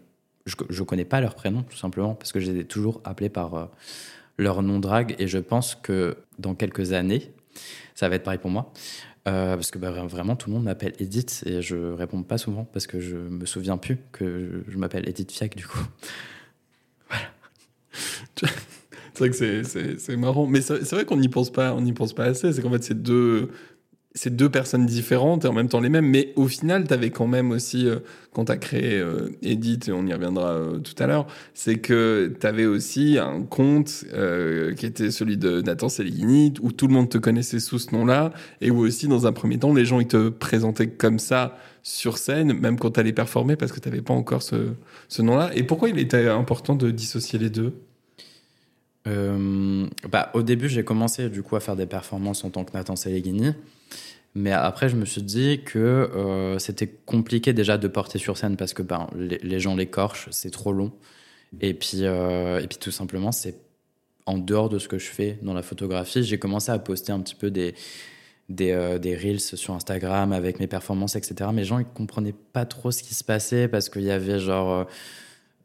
je, 0.46 0.56
je 0.70 0.82
connais 0.82 1.04
pas 1.04 1.20
leur 1.20 1.34
prénom 1.34 1.64
tout 1.64 1.76
simplement 1.76 2.14
parce 2.14 2.32
que 2.32 2.40
je 2.40 2.50
les 2.50 2.60
ai 2.60 2.64
toujours 2.64 3.02
appelés 3.04 3.28
par 3.28 3.54
euh, 3.54 3.66
leur 4.38 4.62
nom 4.62 4.78
drag 4.78 5.16
et 5.18 5.28
je 5.28 5.36
pense 5.36 5.74
que 5.74 6.16
dans 6.38 6.54
quelques 6.54 6.94
années, 6.94 7.30
ça 7.94 8.08
va 8.08 8.14
être 8.14 8.22
pareil 8.22 8.40
pour 8.40 8.50
moi. 8.50 8.72
Euh, 9.28 9.54
parce 9.54 9.70
que 9.70 9.78
bah, 9.78 9.90
vraiment, 9.90 10.34
tout 10.34 10.48
le 10.48 10.56
monde 10.56 10.64
m'appelle 10.64 10.94
Edith 10.98 11.42
et 11.44 11.60
je 11.60 11.76
réponds 11.92 12.22
pas 12.22 12.38
souvent 12.38 12.64
parce 12.64 12.86
que 12.86 13.00
je 13.00 13.16
me 13.16 13.44
souviens 13.44 13.76
plus 13.76 13.98
que 14.12 14.64
je, 14.66 14.78
m'appelle 14.78 15.06
Edith 15.08 15.30
Fiac 15.30 15.56
du 15.56 15.66
coup. 15.66 15.84
voilà. 17.08 17.24
c'est 19.14 19.18
vrai 19.18 19.30
que 19.30 19.98
c'est 19.98 20.16
marrant, 20.16 20.46
mais 20.46 20.62
c'est 20.62 20.90
vrai 20.90 21.04
qu'on 21.04 21.18
n'y 21.18 21.28
pense 21.28 21.50
pas, 21.50 21.74
on 21.74 21.82
n'y 21.82 21.92
pense 21.92 22.14
pas 22.14 22.24
assez. 22.24 22.52
C'est 22.52 22.62
qu'en 22.62 22.70
fait, 22.70 22.82
c'est 22.82 23.02
deux, 23.02 23.50
c'est 24.14 24.34
deux 24.34 24.48
personnes 24.48 24.86
différentes 24.86 25.44
et 25.44 25.48
en 25.48 25.52
même 25.52 25.68
temps 25.68 25.80
les 25.80 25.88
mêmes, 25.88 26.06
mais 26.06 26.32
au 26.34 26.48
final, 26.48 26.86
tu 26.86 26.92
avais 26.92 27.10
quand 27.10 27.28
même 27.28 27.52
aussi, 27.52 27.86
euh, 27.86 28.00
quand 28.32 28.46
tu 28.46 28.58
créé 28.58 28.98
euh, 28.98 29.28
Edith, 29.42 29.88
et 29.88 29.92
on 29.92 30.04
y 30.06 30.12
reviendra 30.12 30.48
euh, 30.48 30.78
tout 30.78 31.00
à 31.00 31.06
l'heure, 31.06 31.26
c'est 31.54 31.78
que 31.78 32.32
tu 32.40 32.46
avais 32.46 32.66
aussi 32.66 33.18
un 33.18 33.42
compte 33.42 34.04
euh, 34.12 34.74
qui 34.74 34.86
était 34.86 35.12
celui 35.12 35.36
de 35.36 35.62
Nathan 35.62 35.88
Seligini, 35.88 36.54
où 36.60 36.72
tout 36.72 36.88
le 36.88 36.94
monde 36.94 37.08
te 37.08 37.18
connaissait 37.18 37.60
sous 37.60 37.78
ce 37.78 37.94
nom-là, 37.94 38.32
et 38.60 38.70
où 38.72 38.80
aussi, 38.80 39.06
dans 39.06 39.26
un 39.28 39.32
premier 39.32 39.58
temps, 39.58 39.72
les 39.72 39.84
gens 39.84 40.00
ils 40.00 40.08
te 40.08 40.28
présentaient 40.28 40.88
comme 40.90 41.20
ça 41.20 41.56
sur 41.82 42.18
scène, 42.18 42.52
même 42.52 42.78
quand 42.78 42.90
tu 42.90 43.00
allais 43.00 43.12
performer, 43.12 43.54
parce 43.54 43.70
que 43.70 43.78
tu 43.78 43.88
n'avais 43.88 44.02
pas 44.02 44.14
encore 44.14 44.42
ce, 44.42 44.74
ce 45.08 45.22
nom-là. 45.22 45.50
Et 45.54 45.62
pourquoi 45.62 45.88
il 45.88 45.98
était 45.98 46.28
important 46.28 46.74
de 46.74 46.90
dissocier 46.90 47.38
les 47.38 47.50
deux? 47.50 47.74
Euh, 49.06 49.86
bah, 50.10 50.30
au 50.34 50.42
début, 50.42 50.68
j'ai 50.68 50.84
commencé 50.84 51.28
du 51.30 51.42
coup 51.42 51.56
à 51.56 51.60
faire 51.60 51.76
des 51.76 51.86
performances 51.86 52.44
en 52.44 52.50
tant 52.50 52.64
que 52.64 52.72
Nathan 52.74 52.96
Seligini. 52.96 53.52
Mais 54.34 54.52
après, 54.52 54.88
je 54.88 54.96
me 54.96 55.04
suis 55.04 55.22
dit 55.22 55.62
que 55.64 55.78
euh, 55.78 56.58
c'était 56.58 56.86
compliqué 56.86 57.52
déjà 57.52 57.78
de 57.78 57.88
porter 57.88 58.18
sur 58.18 58.36
scène 58.36 58.56
parce 58.56 58.74
que 58.74 58.82
ben, 58.82 59.08
les, 59.16 59.58
gens 59.58 59.74
l'écorchent, 59.74 60.28
c'est 60.30 60.50
trop 60.50 60.72
long. 60.72 60.92
Et 61.60 61.74
puis, 61.74 62.04
euh, 62.04 62.60
et 62.60 62.68
puis 62.68 62.78
tout 62.78 62.92
simplement, 62.92 63.32
c'est 63.32 63.56
en 64.26 64.38
dehors 64.38 64.68
de 64.68 64.78
ce 64.78 64.86
que 64.86 64.98
je 64.98 65.08
fais 65.08 65.38
dans 65.42 65.54
la 65.54 65.62
photographie. 65.62 66.22
J'ai 66.22 66.38
commencé 66.38 66.70
à 66.70 66.78
poster 66.78 67.10
un 67.10 67.18
petit 67.20 67.34
peu 67.34 67.50
des, 67.50 67.74
des 68.48 68.72
reels 69.20 69.40
sur 69.40 69.74
Instagram 69.74 70.32
avec 70.32 70.60
mes 70.60 70.68
performances, 70.68 71.16
etc. 71.16 71.50
Mais 71.52 71.62
les 71.62 71.66
gens, 71.66 71.80
ils 71.80 71.84
comprenaient 71.84 72.36
pas 72.52 72.66
trop 72.66 72.92
ce 72.92 73.02
qui 73.02 73.14
se 73.14 73.24
passait 73.24 73.66
parce 73.66 73.88
qu'il 73.88 74.02
y 74.02 74.12
avait 74.12 74.38
genre. 74.38 74.86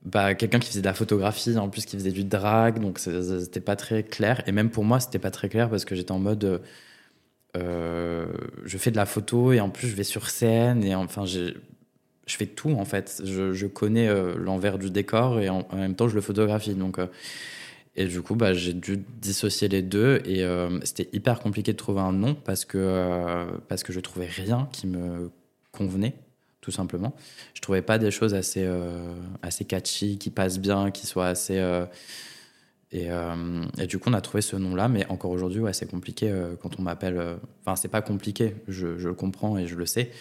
Bah, 0.06 0.36
quelqu'un 0.36 0.60
qui 0.60 0.70
faisait 0.70 0.82
de 0.82 0.86
la 0.86 0.93
photographie, 0.93 1.58
en 1.58 1.70
plus 1.70 1.86
qui 1.86 1.97
faisait 1.97 2.12
du 2.12 2.24
drag, 2.24 2.80
donc 2.80 2.99
c'était 2.99 3.60
pas 3.60 3.76
très 3.76 4.03
clair. 4.03 4.43
Et 4.47 4.51
même 4.51 4.70
pour 4.70 4.84
moi, 4.84 4.99
c'était 4.99 5.20
pas 5.20 5.32
très 5.32 5.49
clair 5.49 5.70
parce 5.70 5.84
que 5.86 5.95
j'étais 5.95 6.12
en 6.12 6.20
mode. 6.20 6.62
euh, 7.58 8.28
je 8.66 8.78
fais 8.78 8.91
de 8.91 8.97
la 8.97 9.06
photo 9.06 9.51
et 9.53 9.60
en 9.62 9.70
plus 9.70 9.88
je 9.88 9.95
vais 9.95 10.03
sur 10.03 10.30
scène 10.30 10.84
et 10.84 10.93
enfin 10.93 11.26
je 11.26 11.53
fais 12.28 12.45
tout 12.45 12.72
en 12.72 12.86
fait. 12.86 13.22
Je, 13.26 13.53
je 13.53 13.68
connais 13.68 14.08
euh, 14.08 14.36
l'envers 14.38 14.78
du 14.78 14.91
décor 14.91 15.39
et 15.39 15.49
en, 15.49 15.66
même 15.74 15.95
temps 15.95 16.08
je 16.08 16.16
le 16.16 16.22
photographie. 16.22 16.76
Donc, 16.76 16.99
euh, 16.99 17.08
et 17.95 18.06
du 18.06 18.22
coup, 18.22 18.36
bah, 18.36 18.53
j'ai 18.53 18.74
dû 18.74 18.97
dissocier 19.22 19.70
les 19.70 19.82
deux 19.82 20.22
et 20.26 20.45
c'était 20.84 21.10
hyper 21.14 21.39
compliqué 21.39 21.72
de 21.72 21.78
trouver 21.78 22.01
un 22.01 22.12
nom 22.12 22.36
parce 22.36 22.66
que, 22.66 23.47
parce 23.70 23.84
que 23.84 23.93
je 23.93 24.01
trouvais 24.01 24.26
rien 24.28 24.68
qui 24.74 24.86
me 24.86 25.32
convenait, 25.72 26.14
tout 26.66 26.72
simplement. 26.72 27.13
Je 27.53 27.61
trouvais 27.61 27.84
pas 27.84 27.99
des 27.99 28.09
choses 28.09 28.34
assez, 28.34 28.63
euh, 28.66 29.13
assez 29.43 29.66
catchy, 29.66 30.18
qui 30.18 30.32
passent 30.32 30.57
bien, 30.57 30.89
qui 30.89 31.05
soient 31.05 31.28
assez. 31.28 31.59
euh, 31.59 31.86
et, 32.91 33.11
euh, 33.11 33.63
et 33.78 33.88
du 33.88 33.99
coup, 33.99 34.09
on 34.09 34.13
a 34.13 34.22
trouvé 34.22 34.41
ce 34.41 34.55
nom-là, 34.55 34.88
mais 34.88 35.05
encore 35.09 35.30
aujourd'hui, 35.32 35.59
ouais, 35.59 35.74
c'est 35.74 35.89
compliqué 35.89 36.30
euh, 36.32 36.55
quand 36.59 36.80
on 36.80 36.82
m'appelle. 36.82 37.18
euh, 37.18 37.36
Enfin, 37.61 37.76
c'est 37.76 37.88
pas 37.89 38.01
compliqué, 38.01 38.55
je, 38.68 38.97
je 38.97 39.07
le 39.09 39.13
comprends 39.13 39.57
et 39.57 39.68
je 39.68 39.76
le 39.76 39.86
sais, 39.86 40.11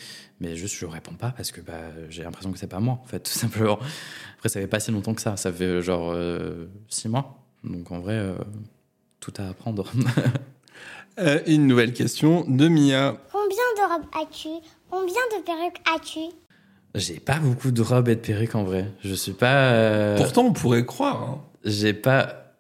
mais 0.40 0.54
juste 0.56 0.74
je 0.76 0.84
réponds 0.86 1.14
pas 1.14 1.30
parce 1.36 1.50
que 1.52 1.60
bah, 1.60 1.80
j'ai 2.10 2.22
l'impression 2.24 2.52
que 2.52 2.58
c'est 2.58 2.66
pas 2.66 2.80
moi, 2.80 2.98
en 3.02 3.06
fait, 3.06 3.20
tout 3.24 3.32
simplement. 3.32 3.78
Après, 4.36 4.48
ça 4.50 4.60
fait 4.60 4.66
pas 4.66 4.80
si 4.80 4.90
longtemps 4.90 5.14
que 5.14 5.22
ça, 5.22 5.36
ça 5.36 5.50
fait 5.52 5.80
genre 5.82 6.10
euh, 6.12 6.66
six 6.88 7.08
mois. 7.08 7.38
Donc 7.64 7.90
en 7.92 8.00
vrai, 8.00 8.14
euh, 8.18 8.34
tout 9.20 9.32
à 9.38 9.48
apprendre. 9.48 9.90
Euh, 11.20 11.38
Une 11.46 11.68
nouvelle 11.68 11.92
question 11.92 12.44
de 12.48 12.66
Mia. 12.66 13.16
Combien 13.30 13.56
de 13.76 13.92
robes 13.92 14.06
as-tu? 14.20 14.48
Combien 14.94 15.14
de 15.36 15.42
perruques 15.44 15.80
as-tu? 15.92 16.20
J'ai 16.94 17.18
pas 17.18 17.40
beaucoup 17.40 17.72
de 17.72 17.82
robes 17.82 18.08
et 18.08 18.14
de 18.14 18.20
perruques 18.20 18.54
en 18.54 18.62
vrai. 18.62 18.92
Je 19.02 19.12
suis 19.14 19.32
pas. 19.32 19.72
euh, 19.72 20.16
Pourtant, 20.16 20.44
on 20.44 20.52
pourrait 20.52 20.86
croire. 20.86 21.20
hein. 21.22 21.40
J'ai 21.64 21.92
pas. 21.94 22.52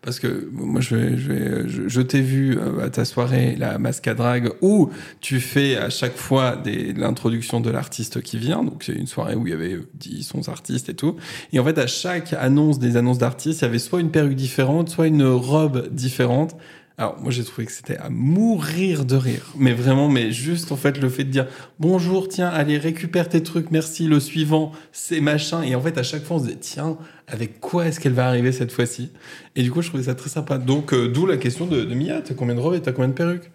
Parce 0.00 0.18
que 0.18 0.48
moi, 0.50 0.80
je, 0.80 0.94
vais, 0.96 1.18
je, 1.18 1.32
vais- 1.32 1.68
je, 1.68 1.88
je 1.88 2.00
t'ai 2.00 2.22
vu 2.22 2.56
euh, 2.56 2.86
à 2.86 2.88
ta 2.88 3.04
soirée, 3.04 3.54
la 3.58 3.76
Drag, 4.14 4.50
où 4.62 4.88
tu 5.20 5.40
fais 5.40 5.76
à 5.76 5.90
chaque 5.90 6.16
fois 6.16 6.56
des- 6.56 6.94
l'introduction 6.94 7.60
de 7.60 7.68
l'artiste 7.68 8.22
qui 8.22 8.38
vient. 8.38 8.64
Donc, 8.64 8.82
c'est 8.84 8.92
une 8.94 9.06
soirée 9.08 9.34
où 9.34 9.46
il 9.46 9.50
y 9.50 9.52
avait 9.52 9.76
10, 9.92 10.32
11 10.34 10.48
artistes 10.48 10.88
et 10.88 10.94
tout. 10.94 11.16
Et 11.52 11.58
en 11.58 11.64
fait, 11.64 11.76
à 11.76 11.86
chaque 11.86 12.32
annonce 12.32 12.78
des 12.78 12.96
annonces 12.96 13.18
d'artistes, 13.18 13.60
il 13.60 13.64
y 13.64 13.68
avait 13.68 13.78
soit 13.78 14.00
une 14.00 14.10
perruque 14.10 14.36
différente, 14.36 14.88
soit 14.88 15.08
une 15.08 15.24
robe 15.24 15.88
différente. 15.92 16.56
Alors, 16.98 17.20
moi, 17.20 17.30
j'ai 17.30 17.44
trouvé 17.44 17.66
que 17.66 17.72
c'était 17.72 17.98
à 17.98 18.08
mourir 18.08 19.04
de 19.04 19.16
rire. 19.16 19.52
Mais 19.58 19.74
vraiment, 19.74 20.08
mais 20.08 20.32
juste, 20.32 20.72
en 20.72 20.76
fait, 20.76 20.98
le 20.98 21.10
fait 21.10 21.24
de 21.24 21.30
dire 21.30 21.46
bonjour, 21.78 22.26
tiens, 22.28 22.48
allez, 22.48 22.78
récupère 22.78 23.28
tes 23.28 23.42
trucs, 23.42 23.70
merci, 23.70 24.06
le 24.06 24.18
suivant, 24.18 24.72
c'est 24.92 25.20
machin. 25.20 25.62
Et 25.62 25.74
en 25.74 25.80
fait, 25.82 25.98
à 25.98 26.02
chaque 26.02 26.24
fois, 26.24 26.36
on 26.36 26.40
se 26.40 26.44
disait, 26.46 26.58
tiens, 26.58 26.96
avec 27.28 27.60
quoi 27.60 27.86
est-ce 27.86 28.00
qu'elle 28.00 28.14
va 28.14 28.26
arriver 28.26 28.50
cette 28.50 28.72
fois-ci? 28.72 29.10
Et 29.56 29.62
du 29.62 29.70
coup, 29.70 29.82
je 29.82 29.88
trouvais 29.88 30.04
ça 30.04 30.14
très 30.14 30.30
sympa. 30.30 30.56
Donc, 30.56 30.94
euh, 30.94 31.08
d'où 31.08 31.26
la 31.26 31.36
question 31.36 31.66
de, 31.66 31.84
de 31.84 31.94
Mia, 31.94 32.22
t'as 32.22 32.32
combien 32.34 32.54
de 32.54 32.60
robes 32.60 32.74
et 32.74 32.80
t'as 32.80 32.92
combien 32.92 33.08
de 33.08 33.14
perruques? 33.14 33.50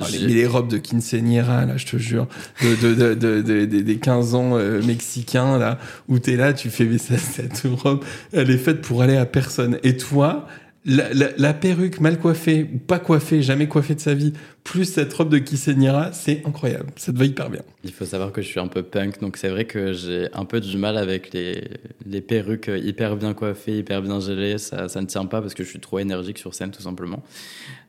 Ah, 0.00 0.06
les, 0.10 0.18
les 0.20 0.46
robes 0.46 0.68
de 0.70 0.78
quinceañera, 0.78 1.66
là, 1.66 1.76
je 1.76 1.84
te 1.84 1.96
jure, 1.98 2.26
de, 2.62 2.74
de, 2.76 2.94
de, 2.94 3.14
de- 3.14 3.42
de- 3.42 3.64
de- 3.66 3.80
des 3.80 3.96
15 3.98 4.34
ans 4.34 4.56
euh, 4.56 4.80
mexicains, 4.82 5.58
là, 5.58 5.78
où 6.08 6.18
t'es 6.18 6.36
là, 6.36 6.54
tu 6.54 6.70
fais, 6.70 6.84
mais 6.84 6.96
ça- 6.96 7.18
cette 7.18 7.64
robe, 7.70 8.02
elle 8.32 8.50
est 8.50 8.56
faite 8.56 8.80
pour 8.80 9.02
aller 9.02 9.16
à 9.16 9.26
personne. 9.26 9.78
Et 9.82 9.96
toi, 9.98 10.46
la, 10.86 11.12
la, 11.36 11.54
perruque 11.54 12.00
mal 12.00 12.18
coiffée, 12.18 12.68
ou 12.72 12.78
pas 12.78 12.98
coiffée, 12.98 13.42
jamais 13.42 13.68
coiffée 13.68 13.94
de 13.94 14.00
sa 14.00 14.14
vie, 14.14 14.32
plus 14.64 14.86
cette 14.86 15.12
robe 15.12 15.28
de 15.28 15.38
quinceañera, 15.38 16.12
c'est 16.12 16.42
incroyable. 16.46 16.90
Ça 16.96 17.12
te 17.12 17.18
va 17.18 17.26
hyper 17.26 17.50
bien. 17.50 17.60
Il 17.84 17.92
faut 17.92 18.06
savoir 18.06 18.32
que 18.32 18.40
je 18.40 18.46
suis 18.46 18.60
un 18.60 18.66
peu 18.66 18.82
punk, 18.82 19.20
donc 19.20 19.36
c'est 19.36 19.50
vrai 19.50 19.66
que 19.66 19.92
j'ai 19.92 20.28
un 20.32 20.46
peu 20.46 20.60
du 20.60 20.78
mal 20.78 20.96
avec 20.96 21.34
les, 21.34 21.64
les 22.06 22.20
perruques 22.22 22.70
hyper 22.74 23.16
bien 23.16 23.34
coiffées, 23.34 23.78
hyper 23.78 24.00
bien 24.00 24.20
gelées. 24.20 24.56
Ça, 24.58 24.88
ça 24.88 25.02
ne 25.02 25.06
tient 25.06 25.26
pas 25.26 25.42
parce 25.42 25.52
que 25.52 25.64
je 25.64 25.68
suis 25.68 25.80
trop 25.80 25.98
énergique 25.98 26.38
sur 26.38 26.54
scène, 26.54 26.70
tout 26.70 26.82
simplement. 26.82 27.22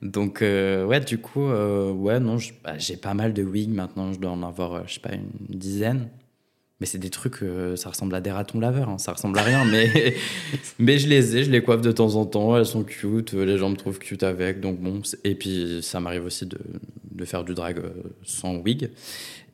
Donc, 0.01 0.41
euh, 0.41 0.85
ouais, 0.85 0.99
du 0.99 1.17
coup, 1.17 1.45
euh, 1.45 1.91
ouais, 1.91 2.19
non, 2.19 2.37
bah, 2.63 2.77
j'ai 2.77 2.97
pas 2.97 3.13
mal 3.13 3.33
de 3.33 3.43
wigs 3.43 3.73
maintenant. 3.73 4.11
Je 4.11 4.19
dois 4.19 4.31
en 4.31 4.43
avoir, 4.43 4.73
euh, 4.73 4.81
je 4.87 4.95
sais 4.95 4.99
pas, 4.99 5.13
une 5.13 5.57
dizaine. 5.57 6.09
Mais 6.81 6.87
c'est 6.87 6.97
des 6.97 7.11
trucs, 7.11 7.43
euh, 7.43 7.75
ça 7.75 7.91
ressemble 7.91 8.15
à 8.15 8.21
des 8.21 8.31
ratons 8.31 8.59
laveurs, 8.59 8.89
hein, 8.89 8.97
ça 8.97 9.13
ressemble 9.13 9.37
à 9.37 9.43
rien. 9.43 9.63
Mais, 9.65 10.15
mais 10.79 10.97
je 10.97 11.07
les 11.07 11.37
ai, 11.37 11.43
je 11.43 11.51
les 11.51 11.61
coiffe 11.61 11.81
de 11.81 11.91
temps 11.91 12.15
en 12.15 12.25
temps, 12.25 12.57
elles 12.57 12.65
sont 12.65 12.83
cute, 12.83 13.33
les 13.33 13.59
gens 13.59 13.69
me 13.69 13.75
trouvent 13.75 13.99
cute 13.99 14.23
avec. 14.23 14.59
Donc 14.59 14.79
bon, 14.79 14.99
et 15.23 15.35
puis 15.35 15.81
ça 15.83 15.99
m'arrive 15.99 16.25
aussi 16.25 16.47
de, 16.47 16.57
de 17.11 17.25
faire 17.25 17.43
du 17.43 17.53
drag 17.53 17.77
euh, 17.77 17.91
sans 18.23 18.55
wig. 18.55 18.89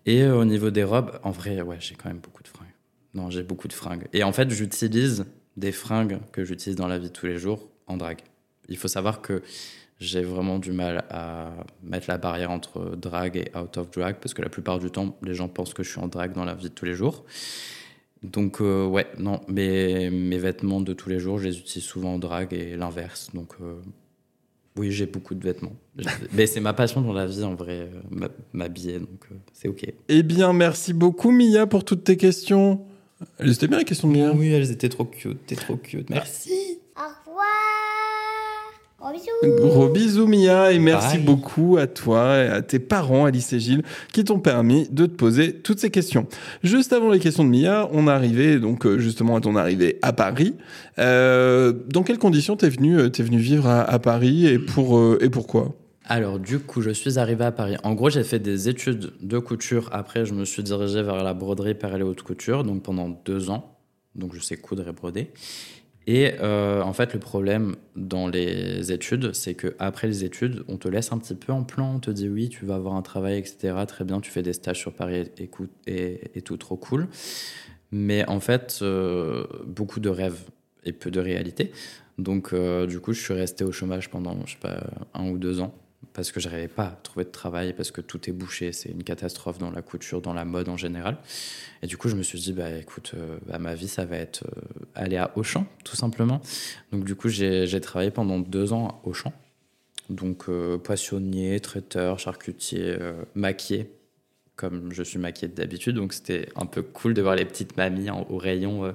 Et 0.06 0.24
euh, 0.24 0.38
au 0.38 0.46
niveau 0.46 0.72
des 0.72 0.86
robes, 0.86 1.20
en 1.22 1.32
vrai, 1.32 1.62
ouais, 1.62 1.76
j'ai 1.82 1.96
quand 1.96 2.08
même 2.08 2.20
beaucoup 2.20 2.44
de 2.44 2.48
fringues. 2.48 2.68
Non, 3.14 3.30
j'ai 3.30 3.44
beaucoup 3.44 3.68
de 3.68 3.74
fringues. 3.74 4.08
Et 4.14 4.24
en 4.24 4.32
fait, 4.32 4.50
j'utilise 4.50 5.26
des 5.58 5.74
fringues 5.74 6.20
que 6.32 6.46
j'utilise 6.46 6.78
dans 6.78 6.88
la 6.88 6.98
vie 6.98 7.10
de 7.10 7.14
tous 7.14 7.26
les 7.26 7.38
jours 7.38 7.68
en 7.88 7.98
drag. 7.98 8.20
Il 8.70 8.78
faut 8.78 8.88
savoir 8.88 9.22
que 9.22 9.44
j'ai 10.00 10.22
vraiment 10.22 10.60
du 10.60 10.72
mal 10.72 11.06
à 11.10 11.50
mettre 11.84 12.08
la 12.08 12.18
barrière 12.18 12.52
entre 12.52 12.96
drag 12.96 13.36
et 13.36 13.58
out 13.58 13.78
of 13.78 13.90
drag 13.92 14.18
parce 14.18 14.34
que 14.34 14.42
la 14.42 14.50
plupart 14.50 14.80
du 14.80 14.92
temps, 14.92 15.18
les 15.24 15.34
gens 15.34 15.48
pensent 15.48 15.74
que 15.74 15.84
je 15.84 15.90
suis 15.90 16.00
en 16.00 16.08
drag 16.08 16.34
dans 16.34 16.46
la 16.46 16.54
vie 16.54 16.70
de 16.70 16.74
tous 16.74 16.86
les 16.86 16.94
jours. 16.94 17.26
Donc, 18.24 18.62
euh, 18.62 18.86
ouais, 18.86 19.08
non, 19.18 19.42
mes, 19.48 20.10
mes 20.10 20.38
vêtements 20.38 20.82
de 20.82 20.94
tous 20.94 21.10
les 21.10 21.20
jours, 21.20 21.38
je 21.38 21.48
les 21.48 21.60
utilise 21.60 21.88
souvent 21.88 22.16
en 22.16 22.20
drag 22.20 22.52
et 22.54 22.76
l'inverse. 22.76 23.30
Donc, 23.34 23.54
euh, 23.62 23.76
oui, 24.78 24.92
j'ai 24.92 25.06
beaucoup 25.08 25.36
de 25.36 25.44
vêtements. 25.44 25.76
Mais 26.34 26.48
c'est 26.48 26.60
ma 26.60 26.74
passion 26.74 27.02
dans 27.02 27.14
la 27.14 27.26
vie, 27.26 27.44
en 27.44 27.56
vrai, 27.56 27.90
euh, 27.92 28.28
m'habiller, 28.54 29.00
donc 29.00 29.26
euh, 29.32 29.36
c'est 29.54 29.68
OK. 29.68 29.86
Eh 30.08 30.24
bien, 30.24 30.54
merci 30.54 30.94
beaucoup, 30.94 31.32
Mia, 31.32 31.68
pour 31.68 31.84
toutes 31.84 32.04
tes 32.04 32.18
questions. 32.18 32.86
C'était 33.44 33.68
bien 33.68 33.80
la 33.80 33.84
question 33.84 34.08
de 34.08 34.14
Mia. 34.14 34.32
Oui, 34.32 34.52
elles 34.52 34.72
étaient 34.72 34.90
trop 34.90 35.06
cute, 35.06 35.46
t'es 35.48 35.56
trop 35.56 35.76
cute, 35.76 36.10
merci. 36.10 36.80
Au 36.96 37.30
revoir 37.30 37.67
Gros 39.00 39.12
bisous 39.12 39.58
Gros 39.58 39.90
bisous 39.90 40.28
Mia 40.28 40.72
et 40.72 40.80
merci 40.80 41.18
Bye. 41.18 41.26
beaucoup 41.26 41.78
à 41.78 41.86
toi 41.86 42.38
et 42.38 42.48
à 42.48 42.62
tes 42.64 42.80
parents 42.80 43.26
Alice 43.26 43.54
et 43.54 43.60
Gilles 43.60 43.84
qui 44.12 44.24
t'ont 44.24 44.40
permis 44.40 44.88
de 44.90 45.06
te 45.06 45.16
poser 45.16 45.54
toutes 45.54 45.80
ces 45.80 45.92
questions. 45.92 46.26
Juste 46.64 46.94
avant 46.94 47.12
les 47.12 47.20
questions 47.20 47.44
de 47.44 47.50
Mia, 47.50 47.88
on 47.92 48.08
arrivait 48.08 48.60
donc 48.60 48.88
euh, 48.88 48.98
justement 48.98 49.36
à 49.36 49.42
ton 49.42 49.56
arrivée 49.56 50.00
à 50.02 50.14
Paris. 50.14 50.56
Euh, 50.98 51.74
dans 51.88 52.02
quelles 52.02 52.18
conditions 52.18 52.56
t'es 52.56 52.70
venu 52.70 52.98
euh, 52.98 53.10
t'es 53.10 53.22
venu 53.22 53.38
vivre 53.38 53.68
à, 53.68 53.84
à 53.84 54.00
Paris 54.00 54.48
et 54.48 54.58
pour 54.58 54.98
euh, 54.98 55.20
et 55.22 55.30
pourquoi? 55.30 55.76
Alors, 56.10 56.40
du 56.40 56.60
coup, 56.60 56.82
je 56.82 56.90
suis 56.90 57.20
arrivé 57.20 57.44
à 57.44 57.52
Paris. 57.52 57.76
En 57.84 57.94
gros, 57.94 58.10
j'ai 58.10 58.24
fait 58.24 58.40
des 58.40 58.70
études 58.70 59.12
de 59.22 59.40
couture. 59.40 59.90
Après, 59.92 60.26
je 60.26 60.34
me 60.34 60.46
suis 60.46 60.64
dirigé 60.64 61.04
vers 61.04 61.22
la 61.22 61.34
broderie 61.34 61.76
par 61.76 61.98
les 61.98 62.04
haute 62.04 62.22
couture, 62.24 62.64
donc 62.64 62.82
pendant 62.82 63.10
deux 63.26 63.50
ans. 63.50 63.78
Donc, 64.16 64.34
je 64.34 64.40
sais 64.40 64.56
coudre 64.56 64.88
et 64.88 64.94
broder. 64.94 65.32
Et 66.10 66.36
euh, 66.40 66.82
en 66.82 66.94
fait, 66.94 67.14
le 67.14 67.20
problème 67.20 67.76
dans 67.98 68.30
les 68.30 68.94
études, 68.94 69.34
c'est 69.34 69.56
que 69.56 69.76
après 69.78 70.08
les 70.08 70.24
études, 70.24 70.64
on 70.70 70.78
te 70.78 70.88
laisse 70.88 71.12
un 71.12 71.18
petit 71.18 71.36
peu 71.36 71.52
en 71.52 71.64
plan. 71.64 71.96
On 71.96 72.00
te 72.00 72.10
dit 72.10 72.30
oui, 72.30 72.48
tu 72.48 72.66
vas 72.66 72.76
avoir 72.76 72.96
un 72.96 73.02
travail, 73.02 73.38
etc. 73.38 73.76
Très 73.86 74.06
bien, 74.06 74.22
tu 74.22 74.32
fais 74.32 74.42
des 74.42 74.54
stages 74.54 74.80
sur 74.80 74.94
Paris 74.94 75.26
et, 75.86 76.22
et 76.34 76.42
tout, 76.42 76.56
trop 76.56 76.78
cool. 76.78 77.10
Mais 77.92 78.28
en 78.30 78.40
fait, 78.40 78.80
euh, 78.82 79.46
beaucoup 79.66 80.00
de 80.00 80.10
rêves 80.10 80.40
et 80.86 80.94
peu 80.94 81.12
de 81.12 81.20
réalité. 81.20 81.74
Donc, 82.18 82.54
euh, 82.54 82.88
du 82.88 83.02
coup, 83.02 83.12
je 83.12 83.22
suis 83.22 83.34
resté 83.34 83.66
au 83.66 83.74
chômage 83.74 84.10
pendant, 84.10 84.38
je 84.46 84.54
sais 84.54 84.60
pas, 84.60 84.88
un 85.14 85.30
ou 85.30 85.38
deux 85.38 85.60
ans 85.60 85.76
parce 86.14 86.32
que 86.32 86.40
j'arrivais 86.40 86.68
pas 86.68 86.86
à 86.86 87.00
trouver 87.04 87.26
de 87.26 87.32
travail, 87.32 87.74
parce 87.74 87.92
que 87.92 88.02
tout 88.02 88.30
est 88.30 88.34
bouché, 88.34 88.72
c'est 88.72 88.90
une 88.90 89.04
catastrophe 89.04 89.58
dans 89.58 89.72
la 89.72 89.82
couture, 89.82 90.22
dans 90.22 90.34
la 90.34 90.46
mode 90.46 90.70
en 90.70 90.78
général. 90.78 91.18
Et 91.82 91.88
du 91.88 91.98
coup, 91.98 92.10
je 92.10 92.16
me 92.16 92.24
suis 92.24 92.40
dit, 92.40 92.54
bah 92.54 92.72
écoute, 92.72 93.12
euh, 93.16 93.38
bah, 93.46 93.60
ma 93.60 93.76
vie, 93.76 93.88
ça 93.88 94.06
va 94.06 94.18
être 94.18 94.44
euh, 94.46 94.86
aller 94.96 95.18
à 95.18 95.32
Auchan, 95.36 95.66
tout 95.84 95.96
simplement. 95.96 96.42
Donc 96.92 97.04
du 97.04 97.16
coup, 97.16 97.30
j'ai 97.30 97.82
travaillé 97.82 98.12
pendant 98.12 98.40
deux 98.40 98.74
ans 98.74 98.88
à 98.88 99.08
Auchan. 99.08 99.34
Donc 100.10 100.46
euh, 100.48 100.78
poissonnier, 100.78 101.60
traiteur, 101.60 102.20
charcutier, 102.20 102.96
euh, 103.00 103.24
maquillé, 103.36 103.92
comme 104.56 104.94
je 104.94 105.04
suis 105.04 105.20
maquillée 105.20 105.52
d'habitude. 105.52 105.96
Donc 105.96 106.14
c'était 106.14 106.50
un 106.56 106.66
peu 106.66 106.82
cool 106.82 107.14
de 107.14 107.22
voir 107.22 107.36
les 107.36 107.46
petites 107.46 107.76
mamies 107.78 108.10
au 108.10 108.38
rayon 108.38 108.94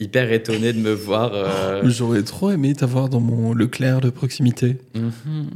hyper 0.00 0.32
étonnées 0.32 0.72
de 0.72 0.80
me 0.80 0.92
voir. 0.92 1.32
euh, 1.34 1.82
J'aurais 1.84 2.22
trop 2.22 2.50
aimé 2.50 2.74
t'avoir 2.74 3.08
dans 3.08 3.20
mon 3.20 3.52
Leclerc 3.52 4.00
de 4.00 4.10
proximité. 4.10 4.78
Mhm. 4.94 5.50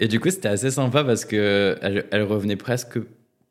et 0.00 0.08
du 0.08 0.20
coup, 0.20 0.30
c'était 0.30 0.48
assez 0.48 0.70
sympa 0.70 1.02
parce 1.02 1.24
que 1.24 1.76
elles 1.82 2.22
revenaient 2.22 2.56
presque 2.56 2.98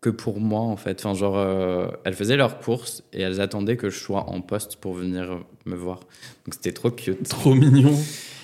que 0.01 0.09
pour 0.11 0.39
moi, 0.39 0.59
en 0.61 0.77
fait. 0.77 0.99
Enfin, 1.03 1.15
genre, 1.17 1.35
euh, 1.37 1.87
elles 2.03 2.13
faisaient 2.13 2.37
leurs 2.37 2.59
courses 2.59 3.03
et 3.11 3.21
elles 3.21 3.41
attendaient 3.41 3.75
que 3.75 3.89
je 3.89 3.97
sois 3.97 4.29
en 4.29 4.39
poste 4.41 4.75
pour 4.75 4.93
venir 4.93 5.39
me 5.65 5.75
voir. 5.75 6.01
Donc, 6.45 6.53
c'était 6.53 6.73
trop 6.73 6.91
cute. 6.91 7.27
Trop 7.27 7.55
mignon. 7.55 7.91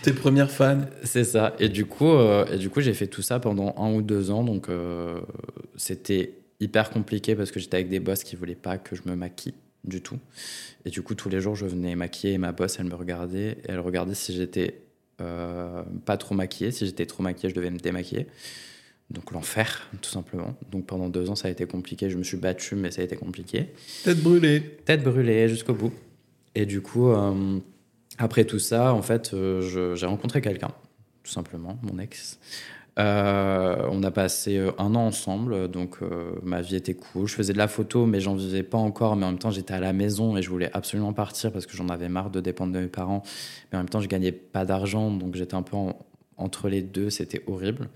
Tes 0.01 0.13
premières 0.13 0.49
fans. 0.49 0.81
C'est 1.03 1.23
ça. 1.23 1.53
Et 1.59 1.69
du 1.69 1.85
coup, 1.85 2.09
euh, 2.09 2.45
et 2.51 2.57
du 2.57 2.71
coup, 2.71 2.81
j'ai 2.81 2.95
fait 2.95 3.05
tout 3.05 3.21
ça 3.21 3.39
pendant 3.39 3.75
un 3.77 3.93
ou 3.93 4.01
deux 4.01 4.31
ans. 4.31 4.43
Donc, 4.43 4.69
c'était 5.75 6.33
hyper 6.59 6.89
compliqué 6.89 7.35
parce 7.35 7.51
que 7.51 7.59
j'étais 7.59 7.75
avec 7.75 7.89
des 7.89 7.99
boss 7.99 8.23
qui 8.23 8.35
voulaient 8.35 8.55
pas 8.55 8.79
que 8.79 8.95
je 8.95 9.01
me 9.05 9.15
maquille 9.15 9.53
du 9.83 10.01
tout. 10.01 10.19
Et 10.85 10.89
du 10.89 11.01
coup, 11.01 11.15
tous 11.15 11.29
les 11.29 11.41
jours, 11.41 11.55
je 11.55 11.65
venais 11.65 11.95
maquiller 11.95 12.33
et 12.33 12.37
ma 12.37 12.51
boss, 12.51 12.77
elle 12.79 12.85
me 12.85 12.95
regardait 12.95 13.51
et 13.51 13.69
elle 13.69 13.79
regardait 13.79 14.15
si 14.15 14.33
j'étais 14.33 14.81
euh, 15.19 15.83
pas 16.05 16.17
trop 16.17 16.35
maquillée. 16.35 16.71
Si 16.71 16.85
j'étais 16.85 17.05
trop 17.05 17.23
maquillée, 17.23 17.49
je 17.49 17.55
devais 17.55 17.71
me 17.71 17.79
démaquiller. 17.79 18.27
Donc, 19.09 19.31
l'enfer, 19.31 19.89
tout 20.01 20.09
simplement. 20.09 20.55
Donc, 20.71 20.85
pendant 20.85 21.09
deux 21.09 21.29
ans, 21.29 21.35
ça 21.35 21.47
a 21.47 21.51
été 21.51 21.65
compliqué. 21.65 22.09
Je 22.09 22.17
me 22.17 22.23
suis 22.23 22.37
battue, 22.37 22.75
mais 22.75 22.91
ça 22.91 23.01
a 23.01 23.03
été 23.03 23.15
compliqué 23.17 23.67
Tête 24.03 24.21
brûlée. 24.21 24.79
tête 24.85 25.03
brûlée 25.03 25.49
jusqu'au 25.49 25.73
bout. 25.73 25.91
Et 26.55 26.65
du 26.65 26.81
coup, 26.81 27.09
euh, 27.09 27.59
après 28.17 28.45
tout 28.45 28.59
ça, 28.59 28.93
en 28.93 29.01
fait, 29.01 29.33
euh, 29.33 29.95
j'ai 29.95 30.05
rencontré 30.05 30.41
quelqu'un, 30.41 30.71
tout 31.23 31.31
simplement, 31.31 31.77
mon 31.81 31.99
ex. 31.99 32.39
Euh, 32.99 33.87
on 33.89 34.03
a 34.03 34.11
passé 34.11 34.57
euh, 34.57 34.71
un 34.77 34.95
an 34.95 35.05
ensemble, 35.07 35.69
donc 35.69 35.97
euh, 36.01 36.33
ma 36.43 36.61
vie 36.61 36.75
était 36.75 36.93
cool. 36.93 37.27
Je 37.27 37.35
faisais 37.35 37.53
de 37.53 37.57
la 37.57 37.69
photo, 37.69 38.05
mais 38.05 38.19
j'en 38.19 38.35
vivais 38.35 38.63
pas 38.63 38.77
encore. 38.77 39.15
Mais 39.15 39.25
en 39.25 39.29
même 39.29 39.39
temps, 39.39 39.51
j'étais 39.51 39.73
à 39.73 39.79
la 39.79 39.93
maison 39.93 40.35
et 40.35 40.41
je 40.41 40.49
voulais 40.49 40.69
absolument 40.73 41.13
partir 41.13 41.51
parce 41.53 41.65
que 41.65 41.75
j'en 41.77 41.87
avais 41.89 42.09
marre 42.09 42.29
de 42.29 42.41
dépendre 42.41 42.73
de 42.73 42.79
mes 42.79 42.87
parents. 42.87 43.23
Mais 43.71 43.77
en 43.77 43.81
même 43.81 43.89
temps, 43.89 44.01
je 44.01 44.07
gagnais 44.07 44.33
pas 44.33 44.65
d'argent, 44.65 45.09
donc 45.11 45.35
j'étais 45.35 45.55
un 45.55 45.61
peu 45.63 45.77
en- 45.77 45.97
entre 46.37 46.67
les 46.69 46.81
deux. 46.81 47.09
C'était 47.09 47.43
horrible. 47.47 47.89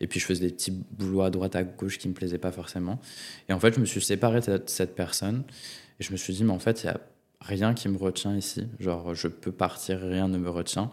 Et 0.00 0.06
puis, 0.06 0.20
je 0.20 0.26
faisais 0.26 0.46
des 0.46 0.52
petits 0.52 0.70
boulots 0.92 1.22
à 1.22 1.30
droite, 1.30 1.56
à 1.56 1.64
gauche 1.64 1.98
qui 1.98 2.08
me 2.08 2.14
plaisaient 2.14 2.38
pas 2.38 2.52
forcément. 2.52 3.00
Et 3.48 3.52
en 3.52 3.58
fait, 3.58 3.74
je 3.74 3.80
me 3.80 3.84
suis 3.86 4.00
séparé 4.00 4.38
de 4.40 4.62
cette 4.66 4.94
personne. 4.94 5.42
Et 5.98 6.04
je 6.04 6.12
me 6.12 6.16
suis 6.16 6.32
dit, 6.32 6.44
mais 6.44 6.52
en 6.52 6.60
fait, 6.60 6.84
il 6.84 6.86
y 6.86 6.90
a 6.90 7.00
rien 7.40 7.74
qui 7.74 7.88
me 7.88 7.98
retient 7.98 8.36
ici. 8.36 8.68
Genre, 8.78 9.16
je 9.16 9.26
peux 9.26 9.50
partir, 9.50 9.98
rien 10.00 10.28
ne 10.28 10.38
me 10.38 10.48
retient. 10.48 10.92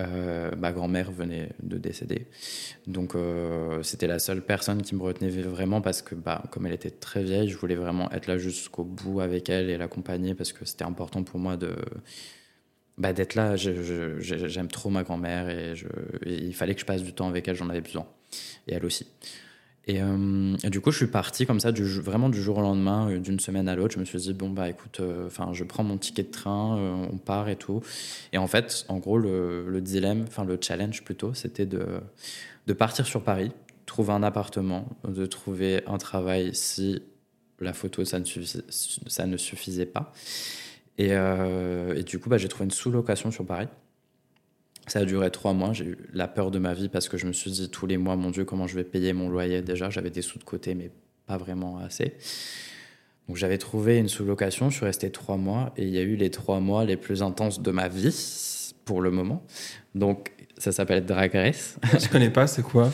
Euh, 0.00 0.50
ma 0.56 0.72
grand-mère 0.72 1.12
venait 1.12 1.50
de 1.62 1.76
décéder. 1.78 2.26
Donc, 2.86 3.14
euh, 3.14 3.82
c'était 3.82 4.06
la 4.06 4.18
seule 4.18 4.42
personne 4.42 4.82
qui 4.82 4.94
me 4.94 5.02
retenait 5.02 5.28
vraiment 5.30 5.80
parce 5.82 6.02
que, 6.02 6.14
bah, 6.14 6.42
comme 6.50 6.66
elle 6.66 6.72
était 6.72 6.90
très 6.90 7.22
vieille, 7.22 7.48
je 7.48 7.56
voulais 7.58 7.74
vraiment 7.74 8.10
être 8.12 8.26
là 8.26 8.38
jusqu'au 8.38 8.84
bout 8.84 9.20
avec 9.20 9.50
elle 9.50 9.68
et 9.70 9.76
l'accompagner 9.76 10.34
parce 10.34 10.52
que 10.52 10.64
c'était 10.64 10.84
important 10.84 11.22
pour 11.22 11.38
moi 11.38 11.56
de. 11.56 11.74
Bah, 12.98 13.12
d'être 13.14 13.34
là, 13.34 13.56
j'aime 13.56 14.68
trop 14.68 14.90
ma 14.90 15.02
grand-mère 15.04 15.48
et, 15.48 15.74
je- 15.74 15.86
et 16.26 16.34
il 16.34 16.54
fallait 16.54 16.74
que 16.74 16.80
je 16.80 16.84
passe 16.86 17.02
du 17.02 17.14
temps 17.14 17.28
avec 17.28 17.48
elle, 17.48 17.56
j'en 17.56 17.70
avais 17.70 17.80
besoin. 17.80 18.06
Et 18.68 18.74
elle 18.74 18.84
aussi. 18.84 19.06
Et, 19.86 20.02
euh, 20.02 20.56
et 20.62 20.70
du 20.70 20.80
coup, 20.80 20.90
je 20.90 20.98
suis 20.98 21.06
parti 21.06 21.46
comme 21.46 21.58
ça, 21.58 21.72
vraiment 21.72 22.28
du 22.28 22.40
jour 22.42 22.58
au 22.58 22.60
lendemain, 22.60 23.10
euh, 23.10 23.18
d'une 23.18 23.40
semaine 23.40 23.68
à 23.68 23.74
l'autre. 23.74 23.94
Je 23.94 24.00
me 24.00 24.04
suis 24.04 24.18
dit, 24.18 24.34
bon, 24.34 24.50
bah 24.50 24.68
écoute, 24.68 25.00
enfin, 25.26 25.50
je 25.52 25.64
prends 25.64 25.82
mon 25.82 25.96
ticket 25.96 26.22
de 26.22 26.30
train, 26.30 26.78
euh, 26.78 27.06
on 27.10 27.16
part 27.16 27.48
et 27.48 27.56
tout. 27.56 27.80
Et 28.32 28.38
en 28.38 28.46
fait, 28.46 28.84
en 28.88 28.98
gros, 28.98 29.18
le, 29.18 29.66
le 29.68 29.80
dilemme, 29.80 30.24
enfin, 30.28 30.44
le 30.44 30.58
challenge 30.60 31.02
plutôt, 31.02 31.34
c'était 31.34 31.66
de, 31.66 31.84
de 32.66 32.72
partir 32.72 33.06
sur 33.06 33.22
Paris, 33.22 33.52
trouver 33.86 34.12
un 34.12 34.22
appartement, 34.22 34.86
de 35.08 35.26
trouver 35.26 35.82
un 35.86 35.98
travail 35.98 36.54
si 36.54 37.02
la 37.58 37.72
photo, 37.72 38.04
ça 38.04 38.18
ne, 38.18 38.24
suffisait, 38.24 38.64
ça 38.68 39.26
ne 39.26 39.36
suffisait 39.36 39.86
pas. 39.86 40.12
Et, 40.98 41.08
euh, 41.12 41.94
et 41.96 42.02
du 42.02 42.18
coup, 42.18 42.28
bah, 42.28 42.38
j'ai 42.38 42.48
trouvé 42.48 42.66
une 42.66 42.70
sous-location 42.70 43.30
sur 43.30 43.46
Paris. 43.46 43.68
Ça 44.90 45.00
a 45.00 45.04
duré 45.04 45.30
trois 45.30 45.52
mois. 45.52 45.72
J'ai 45.72 45.84
eu 45.84 45.98
la 46.12 46.26
peur 46.26 46.50
de 46.50 46.58
ma 46.58 46.74
vie 46.74 46.88
parce 46.88 47.08
que 47.08 47.16
je 47.16 47.26
me 47.26 47.32
suis 47.32 47.50
dit 47.50 47.68
tous 47.70 47.86
les 47.86 47.96
mois, 47.96 48.16
mon 48.16 48.30
Dieu, 48.30 48.44
comment 48.44 48.66
je 48.66 48.74
vais 48.74 48.84
payer 48.84 49.12
mon 49.12 49.28
loyer 49.28 49.62
déjà? 49.62 49.88
J'avais 49.90 50.10
des 50.10 50.22
sous 50.22 50.38
de 50.38 50.44
côté, 50.44 50.74
mais 50.74 50.90
pas 51.26 51.36
vraiment 51.36 51.78
assez. 51.78 52.14
Donc 53.28 53.36
j'avais 53.36 53.58
trouvé 53.58 53.98
une 53.98 54.08
sous-location. 54.08 54.68
Je 54.70 54.76
suis 54.76 54.84
resté 54.84 55.10
trois 55.10 55.36
mois 55.36 55.72
et 55.76 55.84
il 55.84 55.90
y 55.90 55.98
a 55.98 56.02
eu 56.02 56.16
les 56.16 56.30
trois 56.30 56.58
mois 56.58 56.84
les 56.84 56.96
plus 56.96 57.22
intenses 57.22 57.60
de 57.62 57.70
ma 57.70 57.86
vie 57.88 58.72
pour 58.84 59.00
le 59.00 59.12
moment. 59.12 59.44
Donc 59.94 60.32
ça 60.58 60.72
s'appelle 60.72 61.06
Drag 61.06 61.32
Race. 61.34 61.76
Je 61.98 62.08
connais 62.08 62.30
pas, 62.30 62.48
c'est 62.48 62.62
quoi? 62.62 62.90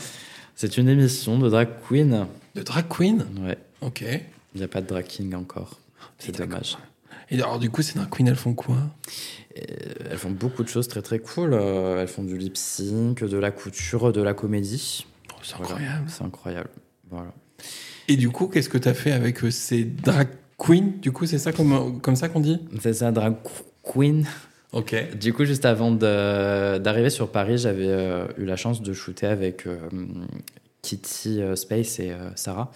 C'est 0.53 0.77
une 0.77 0.89
émission 0.89 1.39
de 1.39 1.49
drag 1.49 1.69
queen. 1.87 2.27
De 2.55 2.61
drag 2.61 2.85
queen? 2.87 3.25
Ouais, 3.43 3.57
Ok. 3.81 4.01
il 4.01 4.57
n'y 4.59 4.63
a 4.63 4.67
pas 4.67 4.81
de 4.81 4.87
drag 4.87 5.05
king 5.05 5.33
encore. 5.33 5.79
C'est 6.19 6.35
dommage. 6.37 6.77
Et 7.29 7.35
alors, 7.41 7.59
du 7.59 7.69
coup, 7.69 7.81
ces 7.81 7.95
drag 7.99 8.09
queens, 8.09 8.27
elles 8.27 8.35
font 8.35 8.53
quoi? 8.53 8.77
Et 9.55 9.65
elles 10.09 10.17
font 10.17 10.31
beaucoup 10.31 10.63
de 10.63 10.69
choses 10.69 10.87
très 10.87 11.01
très 11.01 11.19
cool. 11.19 11.53
Euh, 11.53 12.01
Elles 12.01 12.07
font 12.07 12.23
du 12.23 12.37
lip 12.37 12.55
sync, 12.57 13.23
de 13.23 13.37
la 13.37 13.51
couture, 13.51 14.11
de 14.13 14.21
la 14.21 14.33
comédie. 14.33 15.05
Oh, 15.31 15.35
C'est 15.43 15.55
Voilà. 15.57 15.73
incroyable. 15.73 16.05
C'est 16.09 16.23
incroyable. 16.23 16.69
Voilà. 17.09 17.33
Et 18.07 18.15
du 18.17 18.29
coup, 18.29 18.47
qu'est-ce 18.47 18.69
que 18.69 18.77
tu 18.77 18.87
as 18.87 18.93
fait 18.93 19.11
avec 19.11 19.43
euh, 19.43 19.51
ces 19.51 19.83
drag 19.83 20.27
queens? 20.57 20.91
Du 21.01 21.11
coup, 21.11 21.25
c'est 21.25 21.39
ça 21.39 21.51
comme, 21.51 21.99
comme 22.01 22.15
ça 22.15 22.29
qu'on 22.29 22.39
dit? 22.39 22.59
C'est 22.81 22.93
ça, 22.93 23.11
drag 23.11 23.35
queen. 23.83 24.25
Ok. 24.73 24.95
Du 25.17 25.33
coup, 25.33 25.43
juste 25.43 25.65
avant 25.65 25.91
d'arriver 25.91 27.09
sur 27.09 27.29
Paris, 27.31 27.57
j'avais 27.57 27.87
euh, 27.87 28.27
eu 28.37 28.45
la 28.45 28.55
chance 28.57 28.81
de 28.81 28.93
shooter 28.93 29.27
avec 29.27 29.65
euh, 29.65 29.77
Kitty 30.81 31.41
euh, 31.41 31.55
Space 31.55 31.99
et 31.99 32.11
euh, 32.11 32.29
Sarah. 32.35 32.71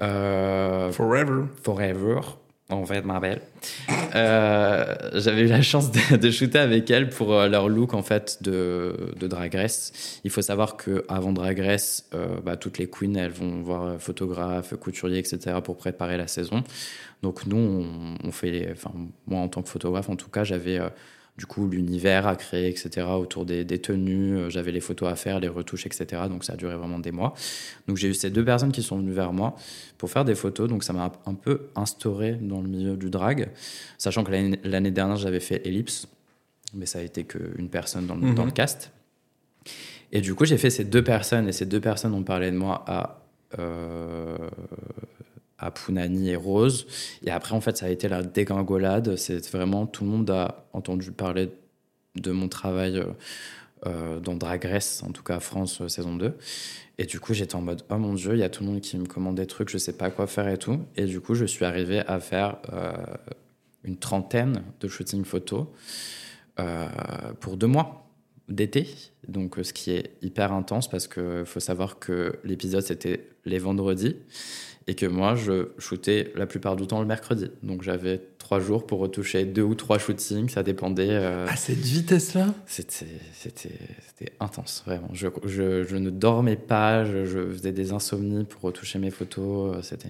Euh, 0.00 0.90
Forever. 0.90 1.44
Forever, 1.62 2.20
en 2.74 2.86
fait, 2.86 3.02
ma 3.02 3.20
belle. 3.20 3.40
Euh, 4.14 4.94
J'avais 5.14 5.42
eu 5.42 5.46
la 5.46 5.62
chance 5.62 5.90
de, 5.90 6.30
shooter 6.30 6.58
avec 6.58 6.90
elles 6.90 7.08
pour 7.08 7.32
euh, 7.32 7.48
leur 7.48 7.68
look 7.68 7.94
en 7.94 8.02
fait 8.02 8.42
de, 8.42 9.14
de 9.18 9.26
Drag 9.26 9.54
Race. 9.54 10.20
Il 10.24 10.30
faut 10.30 10.42
savoir 10.42 10.76
que 10.76 11.04
avant 11.08 11.32
Drag 11.32 11.58
Race, 11.60 12.08
euh, 12.14 12.40
bah, 12.44 12.56
toutes 12.56 12.78
les 12.78 12.88
queens 12.88 13.14
elles 13.14 13.30
vont 13.32 13.62
voir 13.62 14.00
photographe, 14.00 14.74
couturier, 14.76 15.18
etc. 15.18 15.56
pour 15.62 15.76
préparer 15.76 16.16
la 16.16 16.26
saison. 16.26 16.62
Donc 17.22 17.46
nous, 17.46 17.86
on, 18.24 18.32
fait, 18.32 18.68
enfin 18.72 18.90
moi 19.26 19.40
en 19.40 19.48
tant 19.48 19.62
que 19.62 19.68
photographe, 19.68 20.08
en 20.08 20.16
tout 20.16 20.28
cas, 20.28 20.42
j'avais 20.42 20.78
euh, 20.78 20.88
du 21.38 21.46
coup 21.46 21.66
l'univers 21.66 22.26
à 22.26 22.36
créer, 22.36 22.68
etc. 22.68 23.06
autour 23.18 23.46
des, 23.46 23.64
des 23.64 23.78
tenues. 23.80 24.36
Euh, 24.36 24.50
J'avais 24.50 24.70
les 24.72 24.80
photos 24.80 25.10
à 25.10 25.16
faire, 25.16 25.40
les 25.40 25.48
retouches, 25.48 25.86
etc. 25.86 26.22
Donc 26.28 26.44
ça 26.44 26.52
a 26.52 26.56
duré 26.56 26.76
vraiment 26.76 26.98
des 26.98 27.10
mois. 27.12 27.32
Donc 27.88 27.96
j'ai 27.96 28.08
eu 28.08 28.14
ces 28.14 28.30
deux 28.30 28.44
personnes 28.44 28.70
qui 28.72 28.82
sont 28.82 28.98
venues 28.98 29.12
vers 29.12 29.32
moi 29.32 29.56
pour 29.98 30.10
faire 30.10 30.24
des 30.24 30.34
photos. 30.34 30.68
Donc 30.68 30.84
ça 30.84 30.92
m'a 30.92 31.10
un 31.26 31.34
peu 31.34 31.68
instauré 31.74 32.32
dans 32.40 32.60
le 32.60 32.68
milieu 32.68 32.96
du 32.96 33.08
drag, 33.10 33.48
sachant 33.98 34.24
que 34.24 34.30
l'année 34.32 34.90
dernière 34.90 35.16
j'avais 35.16 35.40
fait 35.40 35.66
Ellipse, 35.66 36.06
mais 36.74 36.86
ça 36.86 36.98
a 36.98 37.02
été 37.02 37.24
qu'une 37.24 37.68
personne 37.70 38.06
dans 38.06 38.14
le, 38.14 38.22
Mhm. 38.28 38.34
dans 38.34 38.44
le 38.44 38.50
cast. 38.52 38.92
Et 40.12 40.20
du 40.20 40.34
coup 40.34 40.44
j'ai 40.44 40.58
fait 40.58 40.68
ces 40.70 40.84
deux 40.84 41.02
personnes 41.02 41.48
et 41.48 41.52
ces 41.52 41.64
deux 41.64 41.80
personnes 41.80 42.12
ont 42.12 42.24
parlé 42.24 42.50
de 42.50 42.56
moi 42.56 42.84
à 42.86 43.22
euh, 43.58 44.36
à 45.62 45.70
Pounani 45.70 46.30
et 46.30 46.36
Rose. 46.36 46.86
Et 47.24 47.30
après 47.30 47.54
en 47.54 47.60
fait 47.60 47.76
ça 47.76 47.86
a 47.86 47.88
été 47.88 48.08
la 48.08 48.22
dégringolade. 48.22 49.16
C'est 49.16 49.50
vraiment 49.50 49.86
tout 49.86 50.04
le 50.04 50.10
monde 50.10 50.30
a 50.30 50.66
entendu 50.72 51.12
parler 51.12 51.50
de 52.16 52.30
mon 52.30 52.48
travail. 52.48 53.02
euh, 53.86 54.20
dans 54.20 54.36
Drag 54.36 54.64
Race, 54.64 55.02
en 55.02 55.10
tout 55.10 55.24
cas 55.24 55.40
France 55.40 55.80
euh, 55.80 55.88
saison 55.88 56.14
2. 56.14 56.36
Et 56.98 57.04
du 57.04 57.18
coup, 57.18 57.34
j'étais 57.34 57.56
en 57.56 57.62
mode, 57.62 57.82
oh 57.90 57.96
mon 57.96 58.14
dieu, 58.14 58.34
il 58.34 58.38
y 58.38 58.44
a 58.44 58.48
tout 58.48 58.62
le 58.62 58.70
monde 58.70 58.80
qui 58.80 58.96
me 58.96 59.06
commande 59.06 59.34
des 59.34 59.46
trucs, 59.46 59.70
je 59.70 59.78
sais 59.78 59.94
pas 59.94 60.10
quoi 60.10 60.28
faire 60.28 60.46
et 60.46 60.56
tout. 60.58 60.78
Et 60.94 61.06
du 61.06 61.20
coup, 61.20 61.34
je 61.34 61.44
suis 61.44 61.64
arrivé 61.64 62.00
à 62.06 62.20
faire 62.20 62.58
euh, 62.72 62.92
une 63.82 63.96
trentaine 63.96 64.62
de 64.80 64.88
shootings 64.88 65.24
photos 65.24 65.66
pour 67.40 67.56
deux 67.56 67.66
mois 67.66 68.06
d'été. 68.48 68.86
Donc, 69.26 69.56
ce 69.60 69.72
qui 69.72 69.90
est 69.90 70.12
hyper 70.22 70.52
intense 70.52 70.88
parce 70.88 71.08
qu'il 71.08 71.42
faut 71.44 71.58
savoir 71.58 71.98
que 71.98 72.38
l'épisode, 72.44 72.82
c'était 72.82 73.30
les 73.44 73.58
vendredis 73.58 74.14
et 74.86 74.94
que 74.94 75.06
moi, 75.06 75.34
je 75.36 75.68
shootais 75.78 76.32
la 76.34 76.46
plupart 76.46 76.76
du 76.76 76.86
temps 76.86 77.00
le 77.00 77.06
mercredi. 77.06 77.50
Donc, 77.62 77.82
j'avais 77.82 78.20
trois 78.38 78.58
jours 78.60 78.86
pour 78.86 78.98
retoucher 78.98 79.44
deux 79.44 79.62
ou 79.62 79.74
trois 79.74 79.98
shootings, 79.98 80.48
ça 80.48 80.62
dépendait. 80.62 81.08
euh, 81.10 81.46
À 81.46 81.56
cette 81.56 81.78
vitesse-là? 81.78 82.54
c'était, 82.66 83.06
c'était, 83.32 83.70
c'était 84.08 84.32
intense, 84.40 84.82
vraiment. 84.86 85.08
Je, 85.12 85.28
je, 85.44 85.84
je 85.84 85.96
ne 85.96 86.10
dormais 86.10 86.56
pas, 86.56 87.04
je, 87.04 87.24
je 87.24 87.50
faisais 87.52 87.72
des 87.72 87.92
insomnies 87.92 88.44
pour 88.44 88.62
retoucher 88.62 88.98
mes 88.98 89.10
photos. 89.10 89.76
euh, 89.76 89.82
C'était... 89.82 90.08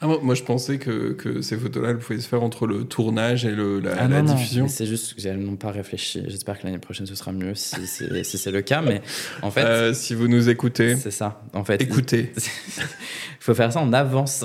ah, 0.00 0.06
moi, 0.06 0.18
moi, 0.22 0.34
je 0.34 0.42
pensais 0.42 0.78
que, 0.78 1.12
que 1.12 1.40
ces 1.40 1.56
photos-là, 1.56 1.90
elles 1.90 1.98
pouvaient 1.98 2.20
se 2.20 2.28
faire 2.28 2.42
entre 2.42 2.66
le 2.66 2.84
tournage 2.84 3.44
et 3.44 3.50
le, 3.52 3.80
la, 3.80 3.92
Ah 3.98 4.08
la 4.08 4.22
non, 4.22 4.28
non, 4.28 4.34
diffusion. 4.34 4.68
c'est 4.68 4.86
juste 4.86 5.14
que 5.14 5.20
j'ai 5.20 5.32
non 5.34 5.56
pas 5.56 5.70
réfléchi. 5.70 6.22
J'espère 6.26 6.58
que 6.58 6.66
l'année 6.66 6.78
prochaine 6.78 7.06
ce 7.06 7.14
sera 7.14 7.32
mieux 7.32 7.54
si 7.54 7.86
c'est, 7.86 8.24
si 8.24 8.36
c'est 8.38 8.50
le 8.50 8.62
cas. 8.62 8.82
Mais 8.82 9.00
en 9.42 9.50
fait, 9.50 9.64
Euh, 9.64 9.94
si 9.94 10.14
vous 10.14 10.28
nous 10.28 10.48
écoutez, 10.48 10.96
c'est 10.96 11.10
ça. 11.10 11.42
En 11.54 11.64
fait, 11.64 11.80
écoutez. 11.80 12.32
Il 12.36 12.42
faut 13.40 13.54
faire 13.54 13.72
ça 13.72 13.80
en 13.80 13.92
avance. 13.92 14.44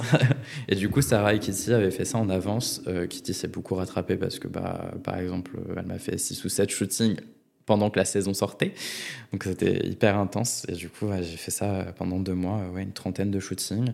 Et 0.68 0.76
du 0.76 0.90
coup, 0.90 1.02
Sarah 1.02 1.34
et 1.34 1.40
Kitty 1.40 1.74
avaient 1.74 1.92
fait 1.92 2.06
ça 2.06 2.18
en 2.18 2.30
avance. 2.30 2.82
Euh, 2.88 3.08
Kitty 3.08 3.34
s'est 3.34 3.48
beaucoup 3.48 3.76
rattrapée 3.76 4.16
parce 4.18 4.40
que, 4.40 4.48
bah, 4.48 4.92
par 5.04 5.18
exemple, 5.18 5.52
elle 5.76 5.86
m'a 5.86 6.00
fait 6.00 6.18
6 6.18 6.44
ou 6.46 6.50
7 6.50 6.70
shootings 6.70 7.16
pendant 7.66 7.90
que 7.90 8.00
la 8.00 8.06
saison 8.06 8.34
sortait. 8.34 8.74
Donc 9.32 9.44
c'était 9.44 9.86
hyper 9.86 10.18
intense. 10.18 10.66
Et 10.70 10.74
du 10.74 10.90
coup, 10.90 11.08
j'ai 11.22 11.38
fait 11.38 11.52
ça 11.52 11.86
pendant 11.98 12.20
deux 12.20 12.34
mois, 12.34 12.62
ouais, 12.74 12.82
une 12.84 12.94
trentaine 12.94 13.30
de 13.30 13.40
shootings. 13.40 13.92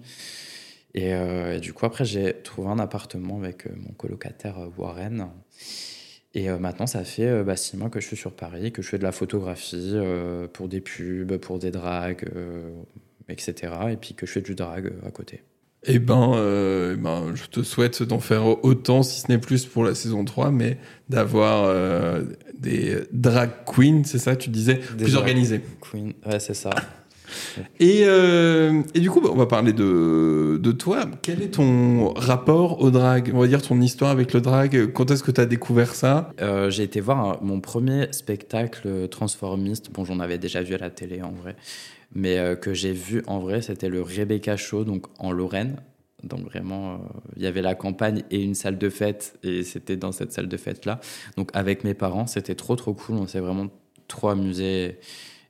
Et, 0.97 1.09
et, 1.09 1.59
du 1.59 1.73
coup, 1.73 1.85
après, 1.85 2.05
j'ai 2.05 2.33
trouvé 2.41 2.69
un 2.69 2.79
appartement 2.79 3.37
avec 3.37 3.67
mon 3.75 3.91
colocataire 3.97 4.55
Warren. 4.77 5.27
Et 6.33 6.49
maintenant, 6.49 6.87
ça 6.87 7.03
fait 7.03 7.43
bah, 7.43 7.57
six 7.57 7.75
mois 7.75 7.89
que 7.89 7.99
je 7.99 8.07
suis 8.07 8.15
sur 8.15 8.33
Paris, 8.33 8.71
que 8.71 8.81
je 8.81 8.87
fais 8.87 8.97
de 8.97 9.03
la 9.03 9.11
photographie 9.11 9.95
pour 10.53 10.69
des 10.69 10.79
pubs, 10.79 11.35
pour 11.37 11.59
des 11.59 11.71
drags, 11.71 12.25
etc. 13.27 13.73
Et 13.91 13.97
puis 13.97 14.13
que 14.13 14.25
je 14.25 14.31
fais 14.31 14.41
du 14.41 14.55
drag 14.55 14.93
à 15.05 15.11
côté. 15.11 15.41
Eh 15.87 15.99
ben, 15.99 16.33
euh, 16.33 16.95
eh 16.97 16.99
ben, 16.99 17.35
je 17.35 17.45
te 17.45 17.61
souhaite 17.61 18.01
d'en 18.01 18.19
faire 18.19 18.63
autant, 18.65 19.03
si 19.03 19.21
ce 19.21 19.31
n'est 19.31 19.37
plus 19.37 19.65
pour 19.65 19.83
la 19.83 19.93
saison 19.93 20.25
3, 20.25 20.49
mais 20.49 20.79
d'avoir 21.09 21.65
euh, 21.65 22.23
des 22.57 22.97
drag 23.11 23.51
queens, 23.65 24.01
c'est 24.03 24.17
ça, 24.17 24.35
tu 24.35 24.49
disais, 24.49 24.75
plus 24.75 25.15
organisés. 25.15 25.61
Queen, 25.81 26.13
ouais, 26.25 26.39
c'est 26.39 26.55
ça. 26.55 26.71
Et, 27.79 28.03
euh, 28.05 28.81
et, 28.93 28.99
du 28.99 29.09
coup, 29.09 29.21
bah, 29.21 29.29
on 29.31 29.37
va 29.37 29.45
parler 29.45 29.73
de, 29.73 30.71
toi. 30.77 31.05
Quel 31.21 31.41
est 31.41 31.55
ton 31.55 32.13
rapport 32.13 32.81
au 32.81 32.91
drag? 32.91 33.31
On 33.33 33.39
va 33.39 33.47
dire 33.47 33.61
ton 33.61 33.79
histoire 33.81 34.11
avec 34.11 34.33
le 34.33 34.41
drag. 34.41 34.91
Quand 34.93 35.09
est-ce 35.11 35.23
que 35.23 35.31
tu 35.31 35.41
as 35.41 35.45
découvert 35.45 35.95
ça? 35.95 36.31
J'ai 36.69 36.83
été 36.83 36.99
voir 36.99 37.41
mon 37.43 37.61
premier 37.61 38.07
spectacle 38.11 39.07
transformiste. 39.09 39.91
Bon, 39.91 40.05
j'en 40.05 40.19
avais 40.19 40.37
déjà 40.37 40.61
vu 40.61 40.75
à 40.75 40.77
la 40.77 40.89
télé 40.89 41.21
en 41.21 41.31
vrai 41.31 41.55
mais 42.15 42.37
euh, 42.37 42.55
que 42.55 42.73
j'ai 42.73 42.93
vu 42.93 43.21
en 43.27 43.39
vrai, 43.39 43.61
c'était 43.61 43.89
le 43.89 44.01
Rebecca 44.01 44.57
Show, 44.57 44.85
donc 44.85 45.05
en 45.19 45.31
Lorraine. 45.31 45.81
Donc 46.23 46.45
vraiment, 46.45 46.93
euh, 46.93 46.97
il 47.35 47.43
y 47.43 47.45
avait 47.45 47.61
la 47.61 47.75
campagne 47.75 48.23
et 48.31 48.41
une 48.41 48.55
salle 48.55 48.77
de 48.77 48.89
fête, 48.89 49.37
et 49.43 49.63
c'était 49.63 49.97
dans 49.97 50.11
cette 50.11 50.31
salle 50.31 50.47
de 50.47 50.57
fête-là. 50.57 50.99
Donc 51.37 51.51
avec 51.53 51.83
mes 51.83 51.93
parents, 51.93 52.25
c'était 52.25 52.55
trop 52.55 52.75
trop 52.75 52.93
cool, 52.93 53.17
on 53.17 53.27
s'est 53.27 53.41
vraiment 53.41 53.67
trop 54.07 54.29
amusé. 54.29 54.97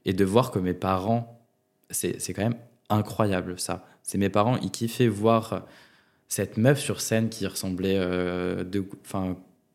Et 0.06 0.14
de 0.14 0.26
voir 0.26 0.52
que 0.52 0.60
mes 0.60 0.74
parents, 0.74 1.45
c'est 1.90 2.34
quand 2.34 2.44
même 2.44 2.58
incroyable 2.90 3.60
ça. 3.60 3.86
C'est 4.04 4.18
mes 4.18 4.30
parents, 4.30 4.58
ils 4.58 4.72
kiffaient 4.72 5.08
voir 5.08 5.66
cette 6.28 6.58
meuf 6.58 6.80
sur 6.80 7.02
scène 7.02 7.30
qui 7.30 7.48
ressemblait 7.48 7.98
euh, 7.98 8.64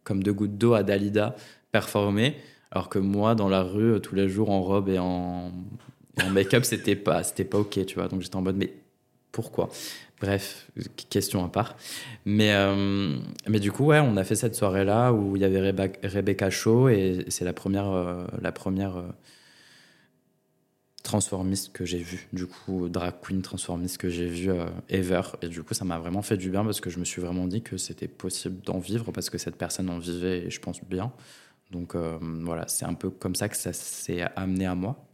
comme 0.04 0.22
deux 0.22 0.32
gouttes 0.32 0.58
d'eau 0.58 0.74
à 0.74 0.82
Dalida 0.82 1.34
performer, 1.72 2.36
alors 2.70 2.88
que 2.88 2.98
moi, 2.98 3.34
dans 3.34 3.48
la 3.48 3.62
rue, 3.62 4.00
tous 4.00 4.14
les 4.14 4.28
jours 4.28 4.50
en 4.50 4.62
robe 4.62 4.88
et 4.88 4.98
en, 4.98 5.52
make-up, 6.30 6.64
c'était 6.64 6.96
pas, 6.96 7.22
pas 7.22 7.58
ok, 7.58 7.86
tu 7.86 7.94
vois. 7.94 8.08
Donc 8.08 8.20
j'étais 8.20 8.36
en 8.36 8.42
mode, 8.42 8.56
mais 8.56 8.72
pourquoi? 9.32 9.70
Bref, 10.20 10.70
question 11.08 11.44
à 11.44 11.48
part. 11.48 11.76
Mais, 12.26 12.52
euh, 12.52 13.16
mais 13.48 13.58
du 13.58 13.72
coup, 13.72 13.86
ouais, 13.86 14.00
on 14.00 14.16
a 14.16 14.24
fait 14.24 14.34
cette 14.34 14.54
soirée-là 14.54 15.12
où 15.12 15.36
il 15.36 15.42
y 15.42 15.44
avait 15.44 15.70
Rebecca 16.02 16.50
Shaw 16.50 16.90
et 16.90 17.24
c'est 17.28 17.44
la 17.44 17.54
première, 17.54 17.90
euh, 17.90 18.26
la 18.42 18.52
première 18.52 18.98
euh, 18.98 19.08
transformiste 21.10 21.72
que 21.72 21.84
j'ai 21.84 21.98
vue. 21.98 22.28
Du 22.32 22.46
coup, 22.46 22.88
drag 22.88 23.14
queen 23.20 23.42
transformiste 23.42 23.98
que 23.98 24.08
j'ai 24.08 24.28
vue 24.28 24.52
ever. 24.88 25.22
Et 25.42 25.48
du 25.48 25.62
coup, 25.62 25.74
ça 25.74 25.84
m'a 25.84 25.98
vraiment 25.98 26.22
fait 26.22 26.36
du 26.36 26.50
bien 26.50 26.64
parce 26.64 26.80
que 26.80 26.90
je 26.90 26.98
me 26.98 27.04
suis 27.04 27.20
vraiment 27.20 27.46
dit 27.46 27.62
que 27.62 27.76
c'était 27.76 28.08
possible 28.08 28.62
d'en 28.62 28.78
vivre 28.78 29.10
parce 29.12 29.30
que 29.30 29.38
cette 29.38 29.56
personne 29.56 29.90
en 29.90 29.98
vivait 29.98 30.46
et 30.46 30.50
je 30.50 30.60
pense 30.60 30.84
bien. 30.84 31.12
Donc 31.70 31.94
voilà, 31.94 32.68
c'est 32.68 32.84
un 32.84 32.94
peu 32.94 33.10
comme 33.10 33.34
ça 33.34 33.48
que 33.48 33.56
ça 33.56 33.72
s'est 33.72 34.22
amené 34.36 34.66
à 34.66 34.74
moi. 34.74 35.04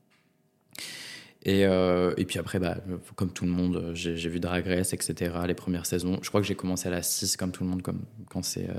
Et, 1.46 1.64
euh, 1.64 2.12
et, 2.16 2.24
puis 2.24 2.40
après, 2.40 2.58
bah, 2.58 2.76
comme 3.14 3.32
tout 3.32 3.44
le 3.44 3.52
monde, 3.52 3.92
j'ai 3.94 4.28
vu 4.28 4.40
Drag 4.40 4.66
Race, 4.66 4.92
etc. 4.92 5.32
Les 5.46 5.54
premières 5.54 5.86
saisons. 5.86 6.18
Je 6.20 6.28
crois 6.28 6.40
que 6.40 6.46
j'ai 6.46 6.56
commencé 6.56 6.88
à 6.88 6.90
la 6.90 7.02
6, 7.02 7.36
comme 7.36 7.52
tout 7.52 7.62
le 7.62 7.70
monde, 7.70 7.82
comme, 7.82 8.02
quand 8.28 8.42
c'est 8.42 8.68
euh, 8.68 8.74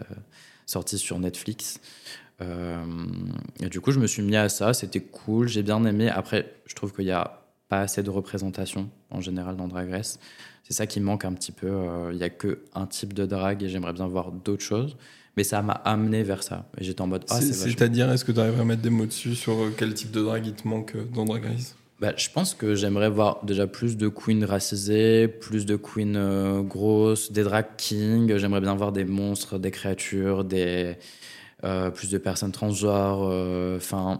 sorti 0.65 0.97
sur 0.97 1.18
Netflix. 1.18 1.80
Euh, 2.42 2.86
et 3.60 3.70
du 3.70 3.82
coup, 3.82 3.92
je 3.92 4.00
me 4.00 4.08
suis 4.08 4.22
mis 4.22 4.36
à 4.36 4.50
ça. 4.50 4.74
C'était 4.74 5.02
cool. 5.02 5.48
J'ai 5.48 5.64
bien 5.64 5.84
aimé. 5.86 6.10
Après, 6.10 6.54
je 6.66 6.76
trouve 6.76 6.94
qu'il 6.94 7.06
n'y 7.06 7.12
a 7.12 7.42
pas 7.70 7.82
assez 7.82 8.04
de 8.04 8.10
représentation 8.10 8.90
en 9.10 9.22
général 9.22 9.56
dans 9.56 9.68
Drag 9.68 9.90
Race. 9.90 10.20
C'est 10.64 10.74
ça 10.74 10.86
qui 10.86 11.00
manque 11.00 11.26
un 11.26 11.34
petit 11.34 11.52
peu. 11.52 11.72
Il 12.12 12.18
n'y 12.18 12.24
a 12.24 12.30
qu'un 12.30 12.86
type 12.90 13.14
de 13.14 13.26
drag 13.26 13.64
et 13.64 13.70
j'aimerais 13.70 13.94
bien 13.94 14.08
voir 14.08 14.32
d'autres 14.32 14.64
choses. 14.64 14.98
Mais 15.38 15.44
ça 15.44 15.62
m'a 15.62 15.74
amené 15.74 16.24
vers 16.24 16.44
ça. 16.44 16.66
Et 16.80 16.84
j'étais 16.84 17.02
en 17.02 17.08
mode. 17.08 17.24
Ah, 17.30 17.40
C'est-à-dire, 17.42 18.12
est-ce 18.12 18.26
que 18.26 18.32
tu 18.32 18.40
arriverais 18.40 18.62
à 18.62 18.66
mettre 18.66 18.82
des 18.82 18.90
mots 18.90 19.06
dessus 19.06 19.36
sur 19.36 19.56
quel 19.78 19.94
type 19.94 20.12
de 20.12 20.22
drag 20.22 20.46
il 20.46 20.54
te 20.54 20.68
manque 20.68 20.96
dans 21.14 21.26
Drag 21.26 21.46
Race? 21.46 21.76
Bah, 22.00 22.14
je 22.16 22.30
pense 22.30 22.54
que 22.54 22.76
j'aimerais 22.76 23.10
voir 23.10 23.44
déjà 23.44 23.66
plus 23.66 23.98
de 23.98 24.08
queens 24.08 24.46
racisées, 24.46 25.28
plus 25.28 25.66
de 25.66 25.76
queens 25.76 26.16
euh, 26.16 26.62
grosses, 26.62 27.32
des 27.32 27.44
drag 27.44 27.66
kings. 27.76 28.38
J'aimerais 28.38 28.62
bien 28.62 28.76
voir 28.76 28.92
des 28.92 29.04
monstres, 29.04 29.58
des 29.58 29.72
créatures, 29.72 30.44
des, 30.44 30.66
euh, 30.66 30.94
plus 31.62 32.10
de 32.10 32.18
personnes 32.18 32.51
transgenres. 32.51 33.28
Euh, 33.30 33.78
enfin, 33.78 34.20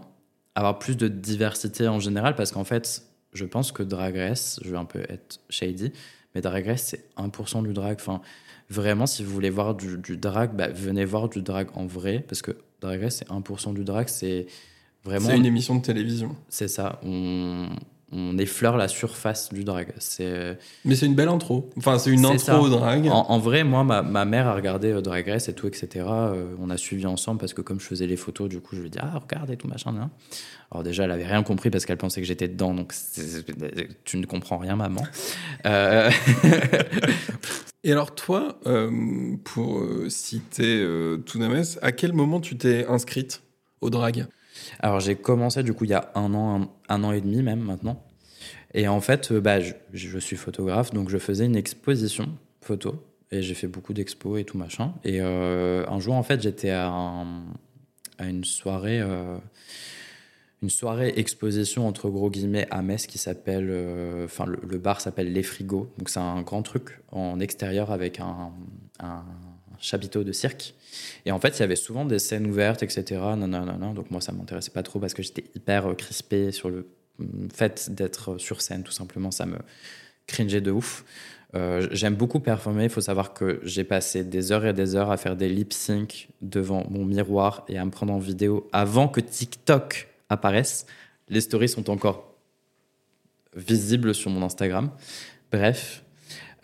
avoir 0.54 0.78
plus 0.78 0.96
de 0.96 1.08
diversité 1.08 1.88
en 1.88 2.00
général 2.00 2.34
parce 2.34 2.50
qu'en 2.50 2.64
fait, 2.64 3.02
je 3.32 3.44
pense 3.44 3.72
que 3.72 3.82
Drag 3.82 4.16
Race, 4.16 4.58
je 4.64 4.70
vais 4.70 4.76
un 4.76 4.84
peu 4.84 5.00
être 5.08 5.40
shady, 5.48 5.92
mais 6.34 6.40
Drag 6.40 6.66
Race, 6.66 6.82
c'est 6.82 7.04
1% 7.16 7.62
du 7.62 7.72
drag. 7.72 7.96
Enfin, 8.00 8.20
vraiment, 8.68 9.06
si 9.06 9.22
vous 9.22 9.32
voulez 9.32 9.50
voir 9.50 9.74
du, 9.74 9.98
du 9.98 10.16
drag, 10.16 10.54
bah, 10.54 10.68
venez 10.68 11.04
voir 11.04 11.28
du 11.28 11.42
drag 11.42 11.68
en 11.74 11.86
vrai 11.86 12.24
parce 12.26 12.42
que 12.42 12.56
Drag 12.80 13.02
Race, 13.02 13.16
c'est 13.16 13.28
1% 13.28 13.74
du 13.74 13.84
drag. 13.84 14.08
C'est 14.08 14.46
c'est 15.04 15.36
une 15.36 15.46
émission 15.46 15.76
de 15.76 15.82
télévision. 15.82 16.36
C'est 16.48 16.68
ça. 16.68 17.00
On, 17.02 17.68
on 18.10 18.38
effleure 18.38 18.76
la 18.76 18.88
surface 18.88 19.52
du 19.52 19.64
drag. 19.64 19.92
C'est. 19.98 20.56
Mais 20.84 20.94
c'est 20.94 21.06
une 21.06 21.14
belle 21.14 21.28
intro. 21.28 21.68
Enfin, 21.76 21.98
c'est 21.98 22.10
une 22.10 22.24
intro 22.24 22.56
au 22.56 22.68
drag. 22.68 23.08
En, 23.10 23.38
vrai, 23.38 23.64
moi, 23.64 23.84
ma, 23.84 24.02
ma, 24.02 24.24
mère 24.24 24.46
a 24.46 24.54
regardé 24.54 24.92
euh, 24.92 25.02
Drag 25.02 25.28
Race 25.28 25.48
et 25.48 25.54
tout, 25.54 25.66
etc. 25.66 26.06
Euh, 26.08 26.54
on 26.58 26.70
a 26.70 26.78
suivi 26.78 27.06
ensemble 27.06 27.38
parce 27.38 27.52
que 27.52 27.60
comme 27.60 27.80
je 27.80 27.86
faisais 27.86 28.06
les 28.06 28.16
photos, 28.16 28.48
du 28.48 28.60
coup, 28.60 28.76
je 28.76 28.80
lui 28.80 28.90
dis 28.90 28.98
ah 29.00 29.18
regarde 29.18 29.50
et 29.50 29.56
tout 29.56 29.68
machin. 29.68 29.94
Alors 30.70 30.82
déjà, 30.82 31.04
elle 31.04 31.10
avait 31.10 31.26
rien 31.26 31.42
compris 31.42 31.70
parce 31.70 31.84
qu'elle 31.84 31.98
pensait 31.98 32.20
que 32.20 32.26
j'étais 32.26 32.48
dedans. 32.48 32.72
Donc 32.72 32.94
tu 34.04 34.16
ne 34.16 34.26
comprends 34.26 34.58
rien, 34.58 34.76
maman. 34.76 35.02
Euh, 35.66 36.10
et 37.84 37.92
alors 37.92 38.14
toi, 38.14 38.58
pour 39.44 39.82
citer 40.08 40.86
Tounames, 41.26 41.64
à 41.82 41.92
quel 41.92 42.14
moment 42.14 42.40
tu 42.40 42.56
t'es 42.56 42.86
inscrite 42.86 43.42
au 43.80 43.90
drag 43.90 44.26
alors 44.80 45.00
j'ai 45.00 45.16
commencé 45.16 45.62
du 45.62 45.72
coup 45.72 45.84
il 45.84 45.90
y 45.90 45.94
a 45.94 46.10
un 46.14 46.34
an, 46.34 46.70
un, 46.88 47.04
an 47.04 47.12
et 47.12 47.20
demi 47.20 47.42
même 47.42 47.60
maintenant. 47.60 48.02
Et 48.74 48.86
en 48.86 49.00
fait, 49.00 49.32
euh, 49.32 49.40
bah, 49.40 49.58
je, 49.60 50.18
suis 50.18 50.36
photographe, 50.36 50.92
donc 50.92 51.08
je 51.08 51.18
faisais 51.18 51.46
une 51.46 51.56
exposition 51.56 52.28
photo 52.60 53.02
et 53.30 53.42
j'ai 53.42 53.54
fait 53.54 53.66
beaucoup 53.66 53.94
d'expos 53.94 54.40
et 54.40 54.44
tout 54.44 54.58
machin. 54.58 54.94
Et 55.04 55.20
euh, 55.20 55.86
un 55.88 56.00
jour, 56.00 56.14
en 56.14 56.22
fait, 56.22 56.42
j'étais 56.42 56.70
à, 56.70 56.92
à, 58.18 58.26
une 58.28 58.44
soirée, 58.44 59.00
euh, 59.00 59.38
une 60.62 60.70
soirée 60.70 61.14
exposition 61.16 61.86
entre 61.86 62.10
gros 62.10 62.30
guillemets 62.30 62.66
à 62.70 62.82
Metz 62.82 63.06
qui 63.06 63.18
s'appelle, 63.18 63.72
enfin 64.24 64.44
le, 64.46 64.78
bar 64.78 65.00
s'appelle 65.00 65.32
Les 65.32 65.42
Frigos. 65.42 65.90
Donc 65.98 66.10
c'est 66.10 66.20
un 66.20 66.42
grand 66.42 66.62
truc 66.62 67.00
en 67.10 67.40
extérieur 67.40 67.90
avec 67.90 68.20
un, 68.20 68.52
un 69.00 69.24
chapiteau 69.80 70.24
de 70.24 70.32
cirque. 70.32 70.74
Et 71.26 71.32
en 71.32 71.38
fait, 71.38 71.58
il 71.58 71.60
y 71.60 71.62
avait 71.62 71.76
souvent 71.76 72.04
des 72.04 72.18
scènes 72.18 72.46
ouvertes, 72.46 72.82
etc. 72.82 73.20
Non, 73.36 73.48
non, 73.48 73.64
non, 73.64 73.94
Donc 73.94 74.10
moi, 74.10 74.20
ça 74.20 74.32
m'intéressait 74.32 74.70
pas 74.70 74.82
trop 74.82 74.98
parce 74.98 75.14
que 75.14 75.22
j'étais 75.22 75.44
hyper 75.54 75.90
euh, 75.90 75.94
crispé 75.94 76.52
sur 76.52 76.70
le 76.70 76.86
mm, 77.18 77.48
fait 77.54 77.94
d'être 77.94 78.38
sur 78.38 78.60
scène, 78.60 78.82
tout 78.82 78.92
simplement. 78.92 79.30
Ça 79.30 79.46
me 79.46 79.58
cringeait 80.26 80.60
de 80.60 80.70
ouf. 80.70 81.04
Euh, 81.54 81.88
j'aime 81.92 82.14
beaucoup 82.14 82.40
performer. 82.40 82.84
Il 82.84 82.90
faut 82.90 83.00
savoir 83.00 83.32
que 83.32 83.60
j'ai 83.62 83.84
passé 83.84 84.24
des 84.24 84.52
heures 84.52 84.66
et 84.66 84.72
des 84.72 84.94
heures 84.94 85.10
à 85.10 85.16
faire 85.16 85.36
des 85.36 85.48
lip 85.48 85.72
sync 85.72 86.28
devant 86.42 86.86
mon 86.90 87.04
miroir 87.04 87.64
et 87.68 87.78
à 87.78 87.84
me 87.84 87.90
prendre 87.90 88.12
en 88.12 88.18
vidéo 88.18 88.68
avant 88.72 89.08
que 89.08 89.20
TikTok 89.20 90.08
apparaisse. 90.28 90.86
Les 91.28 91.40
stories 91.40 91.68
sont 91.68 91.90
encore 91.90 92.34
visibles 93.56 94.14
sur 94.14 94.30
mon 94.30 94.42
Instagram. 94.42 94.90
Bref, 95.50 96.04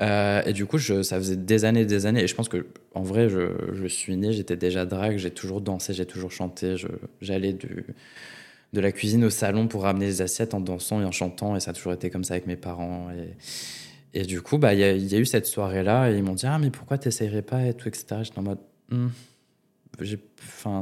euh, 0.01 0.43
et 0.45 0.53
du 0.53 0.67
coup, 0.67 0.79
ça 0.79 1.17
faisait 1.19 1.37
des 1.37 1.65
années 1.65 1.83
et 1.83 1.87
des 1.87 2.07
années. 2.07 2.23
Et 2.23 2.27
je 2.27 2.35
pense 2.35 2.49
que, 2.49 2.67
en 2.95 3.03
vrai, 3.03 3.29
je, 3.29 3.87
suis 3.87 4.17
né, 4.17 4.33
j'étais 4.33 4.57
déjà 4.57 4.87
drague, 4.87 5.17
j'ai 5.19 5.31
toujours 5.31 5.61
dansé, 5.61 5.95
j'ai 5.95 6.07
toujours 6.07 6.33
chanté. 6.33 6.77
J'allais 7.21 7.53
de 7.53 8.81
la 8.81 8.93
cuisine 8.93 9.25
au 9.25 9.31
salon 9.31 9.69
pour 9.69 9.83
ramener 9.83 10.07
les 10.07 10.23
assiettes 10.23 10.55
en 10.55 10.61
dansant 10.61 11.01
et 11.01 11.05
en 11.05 11.13
chantant. 11.13 11.57
Et 11.57 11.61
ça 11.61 11.71
a 11.71 11.75
toujours 11.75 11.93
été 11.93 12.11
comme 12.11 12.25
ça 12.25 12.35
avec 12.35 12.47
mes 12.47 12.57
parents. 12.57 13.09
Et, 13.11 14.21
et 14.21 14.23
du 14.25 14.43
coup, 14.43 14.59
bah, 14.59 14.75
il 14.75 14.81
y, 14.81 14.83
y, 14.83 15.15
a 15.15 15.19
eu 15.19 15.27
cette 15.27 15.47
soirée-là. 15.47 16.11
Et 16.11 16.17
ils 16.17 16.23
m'ont 16.23 16.35
dit 16.35 16.47
Ah, 16.47 16.59
mais 16.59 16.71
pourquoi 16.71 16.99
t'essayerais 16.99 17.43
pas 17.43 17.65
et 17.65 17.75
tout, 17.75 17.89
etc. 17.89 18.17
J'étais 18.23 18.39
en 18.39 18.43
mode 18.43 18.59
hmm, 18.91 19.09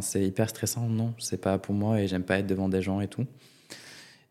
c'est 0.00 0.22
hyper 0.22 0.48
stressant. 0.48 0.88
Non, 0.88 1.14
c'est 1.18 1.40
pas 1.40 1.58
pour 1.58 1.74
moi 1.74 2.00
et 2.00 2.08
j'aime 2.08 2.22
pas 2.22 2.38
être 2.38 2.46
devant 2.46 2.68
des 2.68 2.82
gens 2.82 3.00
et 3.00 3.08
tout. 3.08 3.26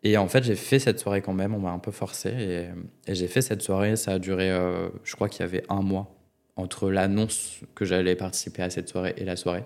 Et 0.04 0.18
en 0.18 0.28
fait, 0.28 0.44
j'ai 0.44 0.56
fait 0.56 0.80
cette 0.80 1.00
soirée 1.00 1.22
quand 1.22 1.34
même, 1.34 1.54
on 1.54 1.60
m'a 1.60 1.72
un 1.72 1.80
peu 1.80 1.92
forcé. 1.92 2.30
Et, 3.08 3.14
j'ai 3.14 3.28
fait 3.28 3.42
cette 3.42 3.62
soirée, 3.62 3.96
ça 3.96 4.14
a 4.14 4.20
duré, 4.20 4.50
euh, 4.50 4.90
je 5.04 5.16
crois 5.16 5.30
qu'il 5.30 5.42
y 5.42 5.44
avait 5.44 5.64
un 5.70 5.82
mois 5.82 6.16
entre 6.56 6.90
l'annonce 6.90 7.60
que 7.76 7.86
j'allais 7.86 8.16
participer 8.16 8.64
à 8.64 8.70
cette 8.70 8.90
soirée 8.90 9.14
et 9.18 9.26
la 9.26 9.36
soirée. 9.36 9.64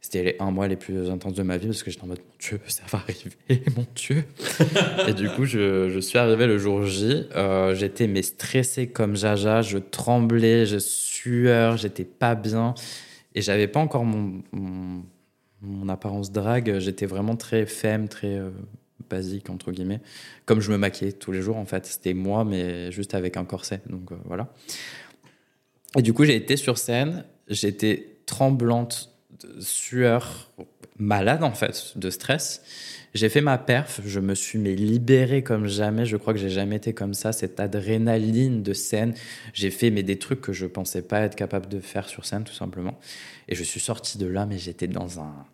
C'était 0.00 0.22
les 0.22 0.36
un 0.38 0.50
mois 0.50 0.68
les 0.68 0.76
plus 0.76 1.08
intenses 1.08 1.32
de 1.32 1.42
ma 1.42 1.56
vie 1.56 1.68
parce 1.68 1.82
que 1.82 1.90
j'étais 1.90 2.04
en 2.04 2.08
mode, 2.08 2.18
mon 2.18 2.34
Dieu, 2.38 2.60
ça 2.66 2.82
va 2.90 2.98
arriver, 2.98 3.62
mon 3.76 3.86
Dieu. 3.94 4.24
et 5.08 5.14
du 5.14 5.30
coup, 5.30 5.44
je, 5.44 5.88
je, 5.88 5.98
suis 6.00 6.18
arrivé 6.18 6.46
le 6.46 6.58
jour 6.58 6.84
J. 6.84 7.26
Euh, 7.34 7.74
j'étais 7.74 8.06
mais 8.06 8.22
stressé 8.22 8.88
comme 8.88 9.16
jaja, 9.16 9.62
je 9.62 9.78
tremblais, 9.78 10.66
je 10.66 10.78
sueur, 10.78 11.76
j'étais 11.76 12.04
pas 12.04 12.34
bien. 12.34 12.74
Et 13.34 13.40
j'avais 13.40 13.66
pas 13.66 13.80
encore 13.80 14.04
mon 14.04 14.42
mon 15.64 15.88
apparence 15.88 16.30
drague, 16.30 16.78
j'étais 16.78 17.06
vraiment 17.06 17.36
très 17.36 17.66
femme, 17.66 18.08
très 18.08 18.38
euh, 18.38 18.50
basique, 19.14 19.48
entre 19.50 19.70
guillemets. 19.70 20.00
Comme 20.44 20.60
je 20.60 20.72
me 20.72 20.76
maquillais 20.76 21.12
tous 21.12 21.32
les 21.32 21.40
jours, 21.40 21.56
en 21.56 21.66
fait. 21.66 21.86
C'était 21.86 22.14
moi, 22.14 22.44
mais 22.44 22.90
juste 22.90 23.14
avec 23.14 23.36
un 23.36 23.44
corset. 23.44 23.80
Donc 23.88 24.10
euh, 24.10 24.16
voilà. 24.24 24.52
Et 25.96 26.02
du 26.02 26.12
coup, 26.12 26.24
j'ai 26.24 26.36
été 26.36 26.56
sur 26.56 26.78
scène. 26.78 27.24
J'étais 27.48 28.18
tremblante, 28.26 29.10
de 29.42 29.60
sueur, 29.60 30.50
malade, 30.98 31.44
en 31.44 31.52
fait, 31.52 31.92
de 31.96 32.10
stress. 32.10 32.62
J'ai 33.14 33.28
fait 33.28 33.40
ma 33.40 33.58
perf, 33.58 34.00
je 34.04 34.18
me 34.18 34.34
suis 34.34 34.58
mais 34.58 34.74
libéré 34.74 35.44
comme 35.44 35.68
jamais. 35.68 36.04
Je 36.04 36.16
crois 36.16 36.32
que 36.34 36.40
j'ai 36.40 36.50
jamais 36.50 36.76
été 36.76 36.94
comme 36.94 37.14
ça. 37.14 37.32
Cette 37.32 37.60
adrénaline 37.60 38.62
de 38.62 38.72
scène, 38.72 39.14
j'ai 39.52 39.70
fait 39.70 39.90
mais 39.90 40.02
des 40.02 40.18
trucs 40.18 40.40
que 40.40 40.52
je 40.52 40.66
pensais 40.66 41.02
pas 41.02 41.20
être 41.20 41.36
capable 41.36 41.68
de 41.68 41.78
faire 41.78 42.08
sur 42.08 42.24
scène, 42.24 42.42
tout 42.42 42.54
simplement. 42.54 42.98
Et 43.48 43.54
je 43.54 43.62
suis 43.62 43.78
sorti 43.78 44.18
de 44.18 44.26
là, 44.26 44.46
mais 44.46 44.58
j'étais 44.58 44.88
dans 44.88 45.20
un, 45.20 45.46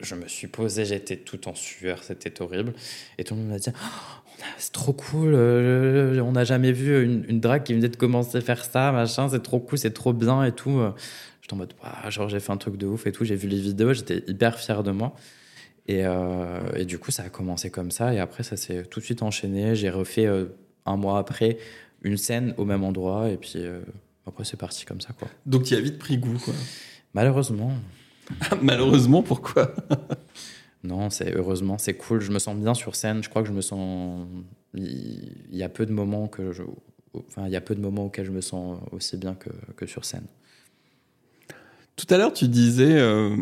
je 0.00 0.14
me 0.14 0.26
suis 0.28 0.46
posé, 0.46 0.84
j'étais 0.84 1.16
tout 1.16 1.48
en 1.48 1.54
sueur, 1.54 2.02
c'était 2.02 2.40
horrible. 2.42 2.72
Et 3.18 3.24
tout 3.24 3.34
le 3.34 3.40
monde 3.40 3.50
m'a 3.50 3.58
dit, 3.58 3.70
oh, 3.70 4.32
c'est 4.58 4.72
trop 4.72 4.92
cool, 4.92 5.32
euh, 5.34 6.20
on 6.20 6.32
n'a 6.32 6.44
jamais 6.44 6.72
vu 6.72 7.02
une, 7.02 7.24
une 7.28 7.40
drague 7.40 7.62
qui 7.62 7.74
venait 7.74 7.88
de 7.88 7.96
commencer 7.96 8.38
à 8.38 8.40
faire 8.40 8.64
ça, 8.64 8.92
machin, 8.92 9.28
c'est 9.28 9.42
trop 9.42 9.60
cool, 9.60 9.78
c'est 9.78 9.92
trop 9.92 10.12
bien 10.12 10.44
et 10.44 10.52
tout. 10.52 10.80
J'étais 11.40 11.54
en 11.54 11.56
mode, 11.58 11.74
ah, 11.82 12.10
genre 12.10 12.28
j'ai 12.28 12.40
fait 12.40 12.52
un 12.52 12.56
truc 12.56 12.76
de 12.76 12.86
ouf 12.86 13.06
et 13.06 13.12
tout, 13.12 13.24
j'ai 13.24 13.36
vu 13.36 13.48
les 13.48 13.60
vidéos, 13.60 13.92
j'étais 13.92 14.24
hyper 14.26 14.58
fier 14.58 14.82
de 14.82 14.90
moi. 14.90 15.14
Et, 15.88 16.04
euh, 16.04 16.72
et, 16.74 16.84
du 16.84 16.98
coup, 16.98 17.10
ça 17.10 17.24
a 17.24 17.28
commencé 17.28 17.70
comme 17.70 17.90
ça. 17.90 18.12
Et 18.12 18.18
après, 18.18 18.42
ça 18.42 18.56
s'est 18.56 18.84
tout 18.84 19.00
de 19.00 19.04
suite 19.04 19.22
enchaîné. 19.22 19.76
J'ai 19.76 19.90
refait 19.90 20.26
euh, 20.26 20.46
un 20.84 20.96
mois 20.96 21.18
après 21.18 21.58
une 22.02 22.16
scène 22.16 22.54
au 22.56 22.64
même 22.64 22.84
endroit. 22.84 23.30
Et 23.30 23.36
puis 23.36 23.54
euh, 23.56 23.80
après, 24.26 24.44
c'est 24.44 24.56
parti 24.56 24.84
comme 24.84 25.00
ça. 25.00 25.12
Quoi. 25.12 25.28
Donc, 25.46 25.64
tu 25.64 25.74
as 25.74 25.80
vite 25.80 25.98
pris 25.98 26.18
goût. 26.18 26.38
Quoi. 26.44 26.54
Malheureusement. 27.14 27.72
Malheureusement, 28.62 29.22
pourquoi? 29.22 29.74
Non, 30.84 31.10
c'est 31.10 31.34
heureusement, 31.34 31.78
c'est 31.78 31.94
cool. 31.94 32.20
Je 32.20 32.30
me 32.30 32.38
sens 32.38 32.56
bien 32.56 32.74
sur 32.74 32.94
scène. 32.94 33.22
Je 33.22 33.28
crois 33.28 33.42
que 33.42 33.48
je 33.48 33.52
me 33.52 33.60
sens. 33.60 34.26
Il 34.74 35.34
y 35.50 35.62
a 35.62 35.68
peu 35.68 35.86
de 35.86 35.92
moments 35.92 36.28
que 36.28 36.52
je. 36.52 36.62
Enfin, 37.14 37.46
il 37.46 37.52
y 37.52 37.56
a 37.56 37.60
peu 37.60 37.74
de 37.74 37.80
moments 37.80 38.06
auxquels 38.06 38.26
je 38.26 38.30
me 38.30 38.40
sens 38.40 38.78
aussi 38.92 39.16
bien 39.16 39.34
que, 39.34 39.50
que 39.76 39.86
sur 39.86 40.04
scène. 40.04 40.26
Tout 41.96 42.06
à 42.10 42.18
l'heure, 42.18 42.32
tu 42.32 42.46
disais 42.46 42.98
euh, 42.98 43.34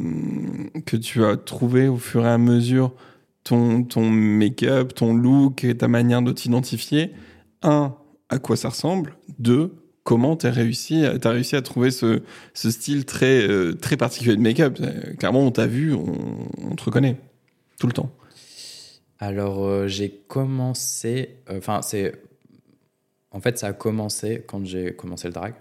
que 0.86 0.96
tu 0.96 1.24
as 1.24 1.36
trouvé 1.36 1.88
au 1.88 1.96
fur 1.96 2.24
et 2.24 2.30
à 2.30 2.38
mesure 2.38 2.94
ton, 3.42 3.82
ton 3.82 4.08
make-up, 4.08 4.94
ton 4.94 5.14
look 5.14 5.64
et 5.64 5.76
ta 5.76 5.88
manière 5.88 6.22
de 6.22 6.32
t'identifier. 6.32 7.12
Un, 7.62 7.96
à 8.28 8.38
quoi 8.38 8.56
ça 8.56 8.68
ressemble? 8.68 9.16
Deux, 9.38 9.74
comment 10.04 10.36
tu 10.36 10.46
as 10.46 10.50
réussi, 10.50 11.04
as 11.04 11.28
réussi 11.28 11.56
à 11.56 11.62
trouver 11.62 11.90
ce, 11.90 12.22
style 12.54 13.04
très, 13.04 13.48
euh, 13.48 13.74
très 13.74 13.96
particulier 13.96 14.36
de 14.36 14.40
make-up? 14.40 14.78
Clairement, 15.18 15.40
on 15.40 15.50
t'a 15.50 15.66
vu, 15.66 15.92
on, 15.92 16.76
te 16.76 16.84
reconnaît 16.84 17.16
tout 17.80 17.88
le 17.88 17.92
temps. 17.92 18.10
Alors, 19.18 19.64
euh, 19.64 19.88
j'ai 19.88 20.10
commencé. 20.10 21.36
Enfin, 21.50 21.82
c'est. 21.82 22.12
En 23.30 23.40
fait, 23.40 23.58
ça 23.58 23.68
a 23.68 23.72
commencé 23.72 24.44
quand 24.46 24.64
j'ai 24.64 24.94
commencé 24.94 25.26
le 25.26 25.34
drag. 25.34 25.54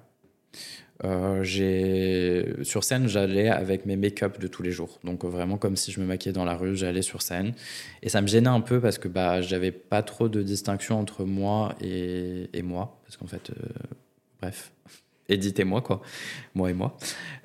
Euh, 1.03 1.43
j'ai 1.43 2.63
sur 2.63 2.83
scène, 2.83 3.07
j'allais 3.07 3.49
avec 3.49 3.85
mes 3.85 3.97
make-up 3.97 4.39
de 4.39 4.47
tous 4.47 4.61
les 4.63 4.71
jours. 4.71 4.99
Donc 5.03 5.25
vraiment 5.25 5.57
comme 5.57 5.75
si 5.75 5.91
je 5.91 5.99
me 5.99 6.05
maquillais 6.05 6.33
dans 6.33 6.45
la 6.45 6.55
rue, 6.55 6.77
j'allais 6.77 7.01
sur 7.01 7.21
scène. 7.21 7.53
Et 8.03 8.09
ça 8.09 8.21
me 8.21 8.27
gênait 8.27 8.47
un 8.47 8.61
peu 8.61 8.79
parce 8.79 8.99
que 8.99 9.07
bah 9.07 9.41
j'avais 9.41 9.71
pas 9.71 10.01
trop 10.03 10.29
de 10.29 10.41
distinction 10.43 10.99
entre 10.99 11.25
moi 11.25 11.75
et, 11.81 12.49
et 12.53 12.61
moi, 12.61 13.01
parce 13.03 13.17
qu'en 13.17 13.27
fait, 13.27 13.49
euh, 13.49 13.55
bref, 14.43 14.71
éditez-moi 15.29 15.81
quoi, 15.81 16.01
moi 16.53 16.69
et 16.69 16.73
moi. 16.73 16.97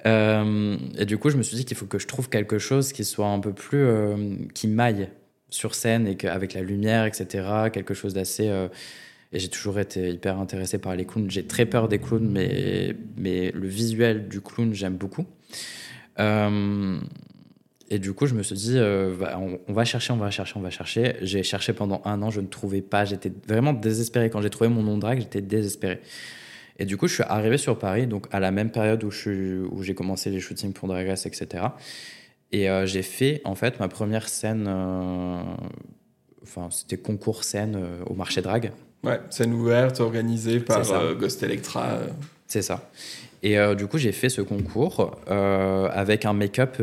Euh, 0.07 0.77
et 0.97 1.05
du 1.07 1.19
coup, 1.19 1.31
je 1.31 1.37
me 1.37 1.43
suis 1.43 1.57
dit 1.57 1.65
qu'il 1.65 1.77
faut 1.77 1.87
que 1.87 1.99
je 1.99 2.07
trouve 2.07 2.29
quelque 2.29 2.59
chose 2.59 2.93
qui 2.93 3.05
soit 3.05 3.29
un 3.29 3.41
peu 3.41 3.53
plus 3.53 3.85
euh, 3.85 4.37
qui 4.55 4.69
maille 4.69 5.09
sur 5.51 5.75
scène 5.75 6.07
et 6.07 6.17
qu'avec 6.17 6.55
la 6.55 6.63
lumière, 6.63 7.05
etc., 7.07 7.71
quelque 7.73 7.95
chose 7.95 8.15
d'assez 8.15 8.51
et 9.33 9.39
j'ai 9.39 9.49
toujours 9.49 9.79
été 9.79 10.11
hyper 10.11 10.39
intéressé 10.39 10.79
par 10.79 10.97
les 10.97 11.05
clowns. 11.05 11.31
J'ai 11.31 11.45
très 11.45 11.67
peur 11.67 11.89
des 11.89 11.99
clowns, 11.99 12.29
mais, 12.29 12.97
mais 13.17 13.51
le 13.53 13.69
visuel 13.69 14.29
du 14.29 14.41
clown, 14.41 14.73
j'aime 14.73 14.97
beaucoup. 14.97 15.27
Euh, 16.19 16.99
et 17.91 17.99
du 17.99 18.13
coup, 18.15 18.27
je 18.27 18.35
me 18.35 18.43
suis 18.43 18.57
dit, 18.57 18.79
euh, 18.79 19.15
on, 19.67 19.73
va 19.73 19.85
chercher, 19.85 20.13
on 20.13 20.17
va 20.17 20.31
chercher, 20.31 20.55
on 20.57 20.63
va 20.63 20.71
chercher. 20.71 21.17
J'ai 21.21 21.43
cherché 21.43 21.75
pendant 21.75 22.01
un 22.05 22.23
an, 22.23 22.31
je 22.31 22.41
ne 22.41 22.47
trouvais 22.47 22.81
pas. 22.81 23.05
J'étais 23.05 23.33
vraiment 23.47 23.75
désespéré. 23.75 24.31
Quand 24.31 24.41
j'ai 24.41 24.51
trouvé 24.51 24.71
mon 24.71 24.83
nom 24.83 24.99
j'étais 25.19 25.43
désespéré. 25.43 26.01
Et 26.79 26.85
du 26.85 26.97
coup, 26.97 27.09
je 27.09 27.15
suis 27.15 27.23
arrivé 27.25 27.59
sur 27.59 27.79
Paris, 27.79 28.07
donc 28.07 28.27
à 28.31 28.39
la 28.39 28.51
même 28.51 28.71
période 28.71 29.03
où, 29.03 29.11
je 29.11 29.65
où 29.71 29.83
j'ai 29.83 29.95
commencé 29.95 30.31
les 30.31 30.41
shootings 30.41 30.73
pour 30.73 30.89
Drag 30.89 31.09
Race, 31.09 31.27
etc. 31.27 31.65
Et 32.53 32.71
euh, 32.71 32.87
j'ai 32.87 33.03
fait, 33.03 33.41
en 33.45 33.55
fait, 33.55 33.79
ma 33.81 33.89
première 33.89 34.29
scène, 34.29 34.67
euh, 34.69 35.41
enfin, 36.43 36.69
c'était 36.71 36.97
concours 36.97 37.45
scène 37.45 37.77
euh, 37.77 38.03
au 38.07 38.15
marché 38.15 38.41
drag. 38.41 38.73
Ouais, 39.05 39.21
scène 39.31 39.53
ouverte 39.53 40.01
organisée 40.01 40.61
par 40.61 40.83
Ghost 41.15 41.43
Electra. 41.43 41.99
C'est 42.47 42.63
ça. 42.63 42.91
Et 43.45 43.57
du 43.77 43.87
coup, 43.87 43.99
j'ai 43.99 44.11
fait 44.11 44.29
ce 44.29 44.41
concours 44.41 45.21
avec 45.29 46.25
un 46.25 46.33
make-up 46.33 46.83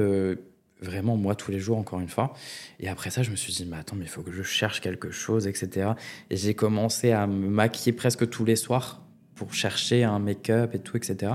vraiment 0.81 1.17
moi 1.17 1.35
tous 1.35 1.51
les 1.51 1.59
jours, 1.59 1.77
encore 1.77 1.99
une 1.99 2.07
fois. 2.07 2.33
Et 2.79 2.87
après 2.87 3.09
ça, 3.09 3.21
je 3.21 3.31
me 3.31 3.35
suis 3.35 3.51
dit, 3.51 3.65
mais 3.65 3.75
attends, 3.75 3.97
mais 3.97 4.05
il 4.05 4.09
faut 4.09 4.21
que 4.21 4.31
je 4.31 4.43
cherche 4.43 4.79
quelque 4.79 5.11
chose, 5.11 5.45
etc. 5.45 5.89
Et 6.29 6.37
j'ai 6.37 6.53
commencé 6.53 7.11
à 7.11 7.27
me 7.27 7.49
maquiller 7.49 7.91
presque 7.91 8.29
tous 8.29 8.45
les 8.45 8.55
soirs 8.55 9.01
pour 9.35 9.53
chercher 9.53 10.03
un 10.03 10.19
make-up 10.19 10.73
et 10.73 10.79
tout, 10.79 10.97
etc. 10.97 11.33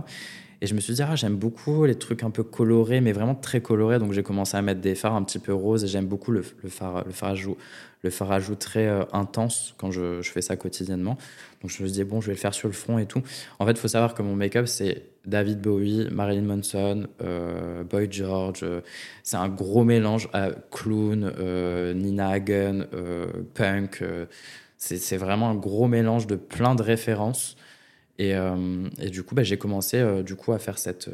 Et 0.63 0.67
je 0.67 0.75
me 0.75 0.81
suis 0.81 0.93
dit, 0.93 1.03
ah, 1.03 1.17
j'aime 1.17 1.37
beaucoup 1.37 1.87
les 1.87 1.95
trucs 1.95 2.23
un 2.23 2.31
peu 2.31 2.43
colorés, 2.43 3.01
mais 3.01 3.13
vraiment 3.13 3.35
très 3.35 3.63
colorés. 3.63 3.99
Donc 3.99 4.13
j'ai 4.13 4.23
commencé 4.23 4.57
à 4.57 4.63
mettre 4.63 4.81
des 4.81 4.95
fards 4.95 5.15
un 5.15 5.23
petit 5.23 5.39
peu 5.39 5.55
roses 5.55 5.85
et 5.85 5.89
j'aime 5.89 6.07
beaucoup 6.07 6.33
le, 6.33 6.45
le, 6.63 6.69
phare, 6.69 7.05
le 7.07 7.13
phare 7.13 7.31
à 7.31 7.35
le 8.03 8.11
fard 8.11 8.41
très 8.59 8.87
euh, 8.87 9.05
intense 9.13 9.75
quand 9.79 9.91
je, 9.91 10.21
je, 10.21 10.31
fais 10.31 10.43
ça 10.43 10.57
quotidiennement. 10.57 11.17
Donc 11.63 11.71
je 11.71 11.83
me 11.83 11.89
dis, 11.89 12.05
bon, 12.05 12.21
je 12.21 12.27
vais 12.27 12.35
le 12.35 12.39
faire 12.39 12.53
sur 12.53 12.69
le 12.69 12.75
front 12.75 12.99
et 12.99 13.07
tout. 13.07 13.23
En 13.59 13.65
fait, 13.65 13.73
il 13.73 13.79
faut 13.79 13.89
savoir 13.89 14.13
que 14.13 14.23
mon 14.23 14.37
make-up, 14.37 14.67
c'est 14.67 15.05
David 15.25 15.63
Bowie, 15.63 16.09
Marilyn 16.11 16.43
Manson, 16.43 17.07
euh, 17.23 17.83
Boy 17.85 18.09
George. 18.11 18.61
Euh, 18.63 18.83
c'est 19.23 19.37
un 19.37 19.49
gros 19.49 19.85
mélange 19.85 20.29
à 20.35 20.51
clown, 20.71 21.33
Nina 21.95 22.29
Hagen, 22.29 22.87
punk. 23.55 24.05
c'est 24.77 25.17
vraiment 25.17 25.49
un 25.49 25.55
gros 25.55 25.89
mélange 25.89 26.27
de 26.27 26.37
plein 26.37 26.75
de 26.75 26.83
références. 26.83 27.57
Et, 28.21 28.35
et, 29.01 29.09
du 29.09 29.23
coup, 29.23 29.35
bah, 29.35 29.43
j'ai 29.43 29.57
commencé 29.57 30.23
du 30.23 30.37
coup 30.37 30.53
à 30.53 30.59
faire 30.59 30.79
cette, 30.79 31.09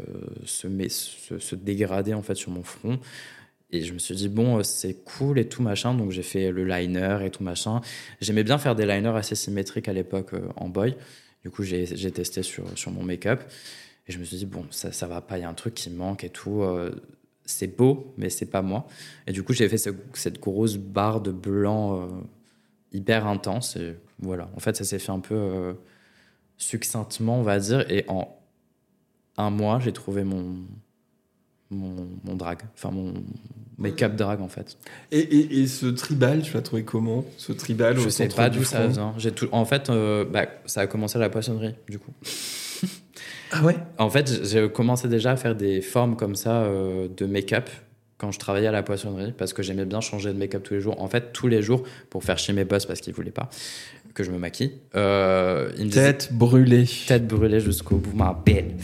ce, 0.45 0.69
ce, 0.89 1.39
ce, 1.39 1.55
dégradé 1.55 2.15
en 2.15 2.23
fait 2.23 2.35
sur 2.35 2.51
mon 2.51 2.65
front. 2.65 2.99
Et 3.71 3.83
je 3.83 3.93
me 3.93 3.99
suis 3.99 4.15
dit, 4.15 4.29
bon, 4.29 4.63
c'est 4.63 5.05
cool 5.05 5.39
et 5.39 5.49
tout 5.49 5.63
machin. 5.63 5.95
Donc 5.95 6.11
j'ai 6.11 6.23
fait 6.23 6.51
le 6.51 6.65
liner 6.65 7.19
et 7.25 7.31
tout 7.31 7.43
machin. 7.43 7.81
J'aimais 8.21 8.45
bien 8.45 8.59
faire 8.59 8.75
des 8.75 8.87
liners 8.87 9.17
assez 9.17 9.35
symétriques 9.35 9.89
à 9.89 9.93
l'époque 9.93 10.35
euh, 10.35 10.49
en 10.57 10.69
boy. 10.69 10.97
Du 11.43 11.51
coup, 11.51 11.63
j'ai 11.63 12.11
testé 12.11 12.43
sur, 12.43 12.65
sur 12.77 12.91
mon 12.91 13.05
make-up. 13.05 13.41
Et 14.09 14.13
je 14.13 14.19
me 14.19 14.25
suis 14.25 14.37
dit, 14.37 14.47
bon, 14.47 14.65
ça, 14.71 14.93
ça 14.93 15.07
va 15.07 15.21
pas, 15.21 15.39
il 15.39 15.43
y 15.43 15.45
a 15.45 15.49
un 15.49 15.55
truc 15.55 15.75
qui 15.75 15.91
manque 15.91 16.25
et 16.25 16.31
tout. 16.31 16.63
Euh, 16.63 16.93
c'est 17.45 17.77
beau, 17.77 18.15
mais 18.17 18.31
c'est 18.31 18.47
pas 18.47 18.63
moi. 18.63 18.87
Et 19.27 19.33
du 19.33 19.43
coup, 19.43 19.53
j'ai 19.53 19.69
fait 19.69 19.79
ce, 19.79 19.91
cette 20.15 20.41
grosse 20.41 20.77
barre 20.77 21.21
de 21.21 21.33
blanc 21.33 22.01
euh, 22.01 22.07
hyper 22.93 23.27
intense. 23.27 23.77
Et 23.77 23.97
voilà, 24.21 24.49
en 24.57 24.61
fait, 24.61 24.77
ça 24.77 24.85
s'est 24.85 24.99
fait 24.99 25.13
un 25.13 25.21
peu 25.21 25.35
euh, 25.35 25.73
succinctement, 26.57 27.41
on 27.41 27.43
va 27.43 27.59
dire. 27.59 27.91
Et 27.91 28.05
en 28.09 28.29
un 29.37 29.51
mois, 29.51 29.81
j'ai 29.81 29.93
trouvé 29.93 30.25
mon, 30.25 30.57
mon, 31.71 32.09
mon 32.25 32.35
drag, 32.35 32.59
enfin 32.75 32.91
mon 32.91 33.15
make-up 33.79 34.17
drag 34.17 34.41
en 34.41 34.49
fait. 34.49 34.77
Et, 35.13 35.19
et, 35.19 35.61
et, 35.61 35.67
ce 35.67 35.87
tribal, 35.87 36.43
tu 36.43 36.55
l'as 36.55 36.63
trouvé 36.63 36.85
comment? 36.85 37.25
Ce 37.37 37.53
tribal 37.53 37.99
Je 37.99 38.09
sais 38.09 38.29
pas 38.29 38.49
d'où 38.51 38.65
ça 38.65 38.87
vient. 38.87 39.15
J'ai 39.19 39.33
tout... 39.33 39.49
En 39.53 39.65
fait, 39.65 39.91
euh, 39.91 40.25
bah, 40.25 40.47
ça 40.65 40.83
a 40.83 40.87
commencé 40.87 41.17
à 41.17 41.21
la 41.21 41.29
poissonnerie 41.29 41.75
du 41.89 41.99
coup. 41.99 42.13
ah 43.53 43.63
ouais? 43.63 43.77
En 43.99 44.11
fait, 44.11 44.45
j'ai 44.45 44.69
commencé 44.71 45.09
déjà 45.09 45.33
à 45.33 45.37
faire 45.37 45.55
des 45.55 45.81
formes 45.83 46.17
comme 46.17 46.37
ça 46.37 46.63
euh, 46.63 47.09
de 47.15 47.27
make-up 47.27 47.69
quand 48.19 48.33
je 48.33 48.39
travaillais 48.39 48.69
à 48.69 48.73
la 48.73 48.83
poissonnerie 48.83 49.33
parce 49.37 49.53
que 49.53 49.63
j'aimais 49.63 49.85
bien 49.85 50.01
changer 50.01 50.33
de 50.33 50.39
make-up 50.39 50.63
tous 50.63 50.75
les 50.75 50.81
jours. 50.81 51.01
En 51.03 51.09
fait, 51.09 51.33
tous 51.33 51.49
les 51.49 51.61
jours 51.61 51.83
pour 52.09 52.25
faire 52.25 52.39
chez 52.39 52.53
mes 52.55 52.65
boss 52.65 52.87
parce 52.87 53.01
qu'ils 53.01 53.13
voulaient 53.13 53.31
pas 53.31 53.51
que 54.17 54.25
je 54.25 54.33
me 54.33 54.39
maquille. 54.39 54.73
Euh, 54.97 55.71
me 55.79 55.91
tête 55.91 56.31
brûlée. 56.33 56.87
Tête 57.07 57.27
brûlée 57.29 57.61
jusqu'au 57.61 57.97
bout, 57.97 58.17
ma 58.17 58.33
belle. 58.45 58.75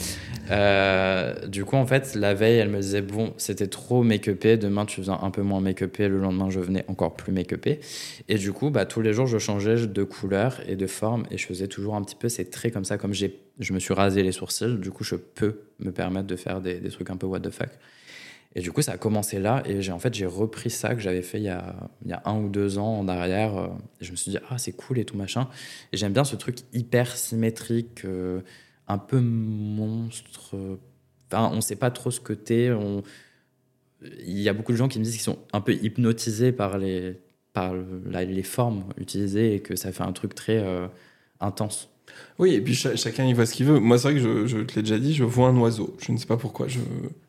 Euh, 0.50 1.46
du 1.46 1.64
coup, 1.64 1.76
en 1.76 1.86
fait, 1.86 2.14
la 2.14 2.34
veille, 2.34 2.58
elle 2.58 2.68
me 2.68 2.80
disait 2.80 3.00
Bon, 3.00 3.32
c'était 3.38 3.68
trop 3.68 4.02
make-upé, 4.02 4.58
demain 4.58 4.84
tu 4.84 5.00
viens 5.00 5.18
un 5.22 5.30
peu 5.30 5.40
moins 5.40 5.60
make-upé, 5.60 6.08
le 6.08 6.18
lendemain 6.18 6.50
je 6.50 6.60
venais 6.60 6.84
encore 6.88 7.16
plus 7.16 7.32
make-upé. 7.32 7.80
Et 8.28 8.34
du 8.34 8.52
coup, 8.52 8.70
bah, 8.70 8.84
tous 8.84 9.00
les 9.00 9.14
jours, 9.14 9.26
je 9.26 9.38
changeais 9.38 9.86
de 9.86 10.02
couleur 10.04 10.60
et 10.68 10.76
de 10.76 10.86
forme 10.86 11.24
et 11.30 11.38
je 11.38 11.46
faisais 11.46 11.68
toujours 11.68 11.94
un 11.94 12.02
petit 12.02 12.16
peu 12.16 12.28
ces 12.28 12.44
traits 12.44 12.74
comme 12.74 12.84
ça. 12.84 12.98
Comme 12.98 13.14
j'ai, 13.14 13.40
je 13.58 13.72
me 13.72 13.78
suis 13.78 13.94
rasé 13.94 14.22
les 14.22 14.32
sourcils, 14.32 14.78
du 14.78 14.90
coup, 14.90 15.04
je 15.04 15.16
peux 15.16 15.60
me 15.80 15.92
permettre 15.92 16.26
de 16.26 16.36
faire 16.36 16.60
des, 16.60 16.74
des 16.74 16.90
trucs 16.90 17.08
un 17.08 17.16
peu 17.16 17.26
what 17.26 17.40
the 17.40 17.50
fuck. 17.50 17.70
Et 18.54 18.60
du 18.60 18.70
coup, 18.72 18.82
ça 18.82 18.92
a 18.92 18.98
commencé 18.98 19.38
là. 19.38 19.62
Et 19.64 19.80
j'ai 19.82 19.92
en 19.92 19.98
fait, 19.98 20.14
j'ai 20.14 20.26
repris 20.26 20.70
ça 20.70 20.94
que 20.94 21.00
j'avais 21.00 21.22
fait 21.22 21.38
il 21.38 21.44
y, 21.44 21.48
a, 21.48 21.74
il 22.04 22.10
y 22.10 22.12
a 22.12 22.22
un 22.26 22.38
ou 22.38 22.48
deux 22.48 22.78
ans 22.78 22.98
en 22.98 23.08
arrière. 23.08 23.70
Et 24.00 24.04
je 24.04 24.10
me 24.10 24.16
suis 24.16 24.30
dit, 24.30 24.38
ah, 24.50 24.58
c'est 24.58 24.72
cool 24.72 24.98
et 24.98 25.04
tout 25.04 25.16
machin. 25.16 25.48
Et 25.92 25.96
j'aime 25.96 26.12
bien 26.12 26.24
ce 26.24 26.36
truc 26.36 26.58
hyper 26.72 27.16
symétrique. 27.16 28.04
Euh, 28.04 28.42
un 28.88 28.98
peu 28.98 29.20
monstre. 29.20 30.56
Enfin, 31.30 31.50
on 31.52 31.60
sait 31.60 31.76
pas 31.76 31.90
trop 31.90 32.10
ce 32.10 32.20
que 32.20 32.32
t'es. 32.32 32.70
Il 34.24 34.40
y 34.40 34.48
a 34.48 34.52
beaucoup 34.52 34.72
de 34.72 34.76
gens 34.76 34.88
qui 34.88 34.98
me 34.98 35.04
disent 35.04 35.14
qu'ils 35.14 35.22
sont 35.22 35.38
un 35.52 35.60
peu 35.60 35.72
hypnotisés 35.74 36.52
par 36.52 36.78
les, 36.78 37.20
par 37.52 37.74
les 37.74 38.42
formes 38.42 38.84
utilisées 38.98 39.54
et 39.54 39.60
que 39.60 39.76
ça 39.76 39.92
fait 39.92 40.02
un 40.02 40.12
truc 40.12 40.34
très 40.34 40.58
euh, 40.58 40.88
intense. 41.40 41.88
Oui, 42.38 42.54
et 42.54 42.60
puis 42.60 42.74
chacun 42.74 43.24
y 43.24 43.32
voit 43.34 43.46
ce 43.46 43.54
qu'il 43.54 43.66
veut. 43.66 43.78
Moi, 43.78 43.98
c'est 43.98 44.10
vrai 44.10 44.20
que 44.20 44.20
je, 44.20 44.46
je 44.46 44.58
te 44.64 44.74
l'ai 44.74 44.82
déjà 44.82 44.98
dit, 44.98 45.14
je 45.14 45.22
vois 45.22 45.48
un 45.48 45.56
oiseau. 45.58 45.96
Je 46.00 46.12
ne 46.12 46.16
sais 46.16 46.26
pas 46.26 46.36
pourquoi. 46.36 46.66
Je, 46.66 46.78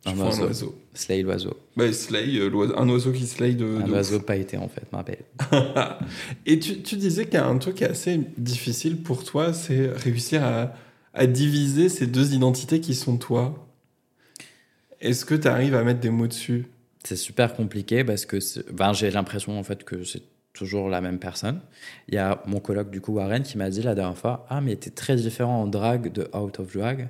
un, 0.06 0.14
vois 0.14 0.28
oiseau. 0.28 0.44
un 0.44 0.48
oiseau. 0.48 0.76
Slay 0.94 1.22
l'oiseau. 1.22 1.58
Bah, 1.76 1.92
slay, 1.92 2.38
euh, 2.38 2.78
un 2.78 2.90
oiseau 2.90 3.12
qui 3.12 3.28
slay 3.28 3.54
de. 3.54 3.66
Un 3.66 3.92
oiseau 3.92 4.20
pas 4.20 4.38
été 4.38 4.58
en 4.58 4.70
fait, 4.70 4.86
ma 4.92 5.04
belle. 5.04 5.26
et 6.46 6.60
tu, 6.60 6.82
tu 6.82 6.96
disais 6.96 7.26
qu'il 7.26 7.36
y 7.36 7.38
a 7.38 7.46
un 7.46 7.58
truc 7.58 7.76
qui 7.76 7.84
est 7.84 7.90
assez 7.90 8.20
difficile 8.38 9.02
pour 9.04 9.24
toi, 9.24 9.54
c'est 9.54 9.88
réussir 9.90 10.44
à, 10.44 10.74
à 11.14 11.28
diviser 11.28 11.90
ces 11.90 12.08
deux 12.08 12.34
identités 12.34 12.80
qui 12.80 12.96
sont 12.96 13.18
toi. 13.18 13.68
Est-ce 15.02 15.26
que 15.26 15.36
tu 15.36 15.48
arrives 15.48 15.76
à 15.76 15.84
mettre 15.84 16.00
des 16.00 16.10
mots 16.10 16.28
dessus? 16.28 16.66
C'est 17.04 17.18
super 17.18 17.54
compliqué 17.54 18.04
parce 18.04 18.26
que 18.26 18.38
ben, 18.72 18.94
j'ai 18.94 19.12
l'impression 19.12 19.60
en 19.60 19.64
fait 19.64 19.84
que 19.84 20.04
c'est 20.06 20.24
toujours 20.54 20.90
la 20.90 21.02
même 21.02 21.20
personne. 21.20 21.60
Il 22.08 22.16
y 22.16 22.18
a 22.18 22.42
mon 22.46 22.60
colloque 22.60 22.92
du 22.92 23.02
coup 23.02 23.14
Warren 23.14 23.44
qui 23.44 23.58
m'a 23.58 23.70
dit 23.70 23.82
la 23.82 23.96
dernière 23.96 24.18
fois 24.18 24.46
ah 24.50 24.62
mais 24.62 24.76
t'es 24.76 24.92
très 24.92 25.16
différent 25.16 25.64
en 25.64 25.68
drag 25.68 26.12
de 26.12 26.30
out 26.36 26.60
of 26.60 26.74
drag. 26.74 27.10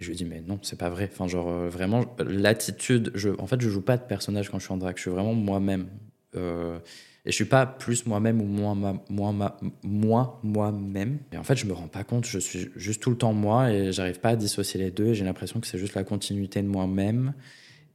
Et 0.00 0.04
je 0.04 0.06
lui 0.06 0.14
ai 0.14 0.16
dit 0.16 0.24
mais 0.24 0.40
non 0.40 0.58
c'est 0.62 0.78
pas 0.78 0.90
vrai. 0.90 1.08
Enfin 1.12 1.28
genre 1.28 1.48
euh, 1.48 1.68
vraiment 1.68 2.04
l'attitude. 2.18 3.12
Je 3.14 3.30
en 3.38 3.46
fait 3.46 3.60
je 3.60 3.68
joue 3.68 3.82
pas 3.82 3.96
de 3.96 4.02
personnage 4.02 4.50
quand 4.50 4.58
je 4.58 4.64
suis 4.64 4.74
en 4.74 4.78
drag. 4.78 4.96
Je 4.96 5.02
suis 5.02 5.10
vraiment 5.10 5.34
moi-même. 5.34 5.88
Euh, 6.36 6.78
et 7.24 7.30
je 7.30 7.34
suis 7.34 7.44
pas 7.44 7.66
plus 7.66 8.06
moi-même 8.06 8.40
ou 8.40 8.46
moins 8.46 8.74
moi, 8.74 9.58
moi, 9.82 10.40
moi-même. 10.42 11.18
Et 11.30 11.36
en 11.36 11.44
fait, 11.44 11.56
je 11.56 11.66
me 11.66 11.74
rends 11.74 11.88
pas 11.88 12.02
compte. 12.02 12.24
Je 12.24 12.38
suis 12.38 12.70
juste 12.74 13.02
tout 13.02 13.10
le 13.10 13.18
temps 13.18 13.34
moi 13.34 13.70
et 13.70 13.92
j'arrive 13.92 14.18
pas 14.18 14.30
à 14.30 14.36
dissocier 14.36 14.80
les 14.80 14.90
deux. 14.90 15.08
Et 15.08 15.14
j'ai 15.14 15.26
l'impression 15.26 15.60
que 15.60 15.66
c'est 15.66 15.78
juste 15.78 15.94
la 15.94 16.04
continuité 16.04 16.62
de 16.62 16.68
moi-même 16.68 17.34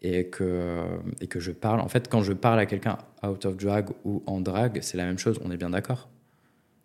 et 0.04 0.26
que, 0.26 0.84
et 1.22 1.28
que 1.28 1.40
je 1.40 1.52
parle. 1.52 1.80
En 1.80 1.88
fait, 1.88 2.10
quand 2.10 2.22
je 2.24 2.34
parle 2.34 2.60
à 2.60 2.66
quelqu'un 2.66 2.98
out 3.26 3.46
of 3.46 3.58
drag 3.58 3.90
ou 4.04 4.22
en 4.26 4.42
drag, 4.42 4.80
c'est 4.82 4.98
la 4.98 5.06
même 5.06 5.18
chose. 5.18 5.40
On 5.44 5.52
est 5.52 5.58
bien 5.58 5.70
d'accord. 5.70 6.10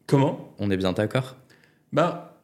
Comment? 0.07 0.55
On 0.59 0.71
est 0.71 0.77
bien 0.77 0.93
d'accord? 0.93 1.37
Bah, 1.93 2.41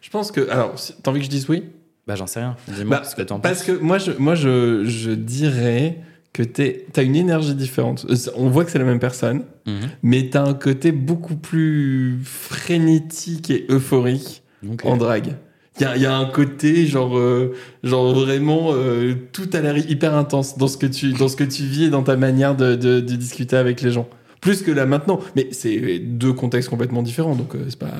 je 0.00 0.10
pense 0.10 0.32
que. 0.32 0.48
Alors, 0.50 0.74
t'as 1.02 1.10
envie 1.10 1.20
que 1.20 1.26
je 1.26 1.30
dise 1.30 1.48
oui? 1.48 1.64
Bah, 2.06 2.16
j'en 2.16 2.26
sais 2.26 2.40
rien. 2.40 2.56
Dis-moi 2.68 2.98
bah, 2.98 3.04
ce 3.04 3.16
que 3.16 3.22
t'en 3.22 3.40
penses. 3.40 3.42
Parce 3.42 3.62
que 3.62 3.72
moi, 3.72 3.98
je, 3.98 4.12
moi, 4.12 4.34
je, 4.34 4.84
je 4.84 5.10
dirais 5.10 5.98
que 6.32 6.42
tu 6.42 6.84
as 6.96 7.02
une 7.02 7.16
énergie 7.16 7.54
différente. 7.54 8.06
Euh, 8.10 8.16
on 8.36 8.50
voit 8.50 8.64
que 8.64 8.70
c'est 8.70 8.78
la 8.78 8.84
même 8.84 8.98
personne, 8.98 9.44
mhm. 9.66 9.88
mais 10.02 10.28
tu 10.28 10.36
as 10.36 10.42
un 10.42 10.54
côté 10.54 10.92
beaucoup 10.92 11.36
plus 11.36 12.20
frénétique 12.22 13.50
et 13.50 13.66
euphorique 13.70 14.42
en 14.84 14.96
drague. 14.96 15.36
Il 15.78 16.00
y 16.00 16.06
a, 16.06 16.16
un 16.16 16.24
côté 16.24 16.86
genre, 16.86 17.18
euh, 17.18 17.54
genre 17.82 18.14
vraiment 18.14 18.70
euh, 18.72 19.14
tout 19.32 19.48
a 19.52 19.60
l'air 19.60 19.76
hyper 19.76 20.14
intense 20.14 20.56
dans 20.56 20.68
ce 20.68 20.78
que 20.78 20.86
tu 20.86 21.12
dans 21.12 21.28
ce 21.28 21.36
que 21.36 21.44
tu 21.44 21.64
vis 21.64 21.84
et 21.84 21.90
dans 21.90 22.02
ta 22.02 22.16
manière 22.16 22.56
de, 22.56 22.74
de, 22.74 23.00
discuter 23.00 23.56
avec 23.56 23.82
les 23.82 23.90
gens. 23.90 24.08
Plus 24.40 24.62
que 24.62 24.70
là 24.70 24.86
maintenant, 24.86 25.20
mais 25.34 25.48
c'est 25.50 25.98
deux 25.98 26.32
contextes 26.32 26.70
complètement 26.70 27.02
différents, 27.02 27.34
donc 27.34 27.54
c'est 27.68 27.78
pas 27.78 27.92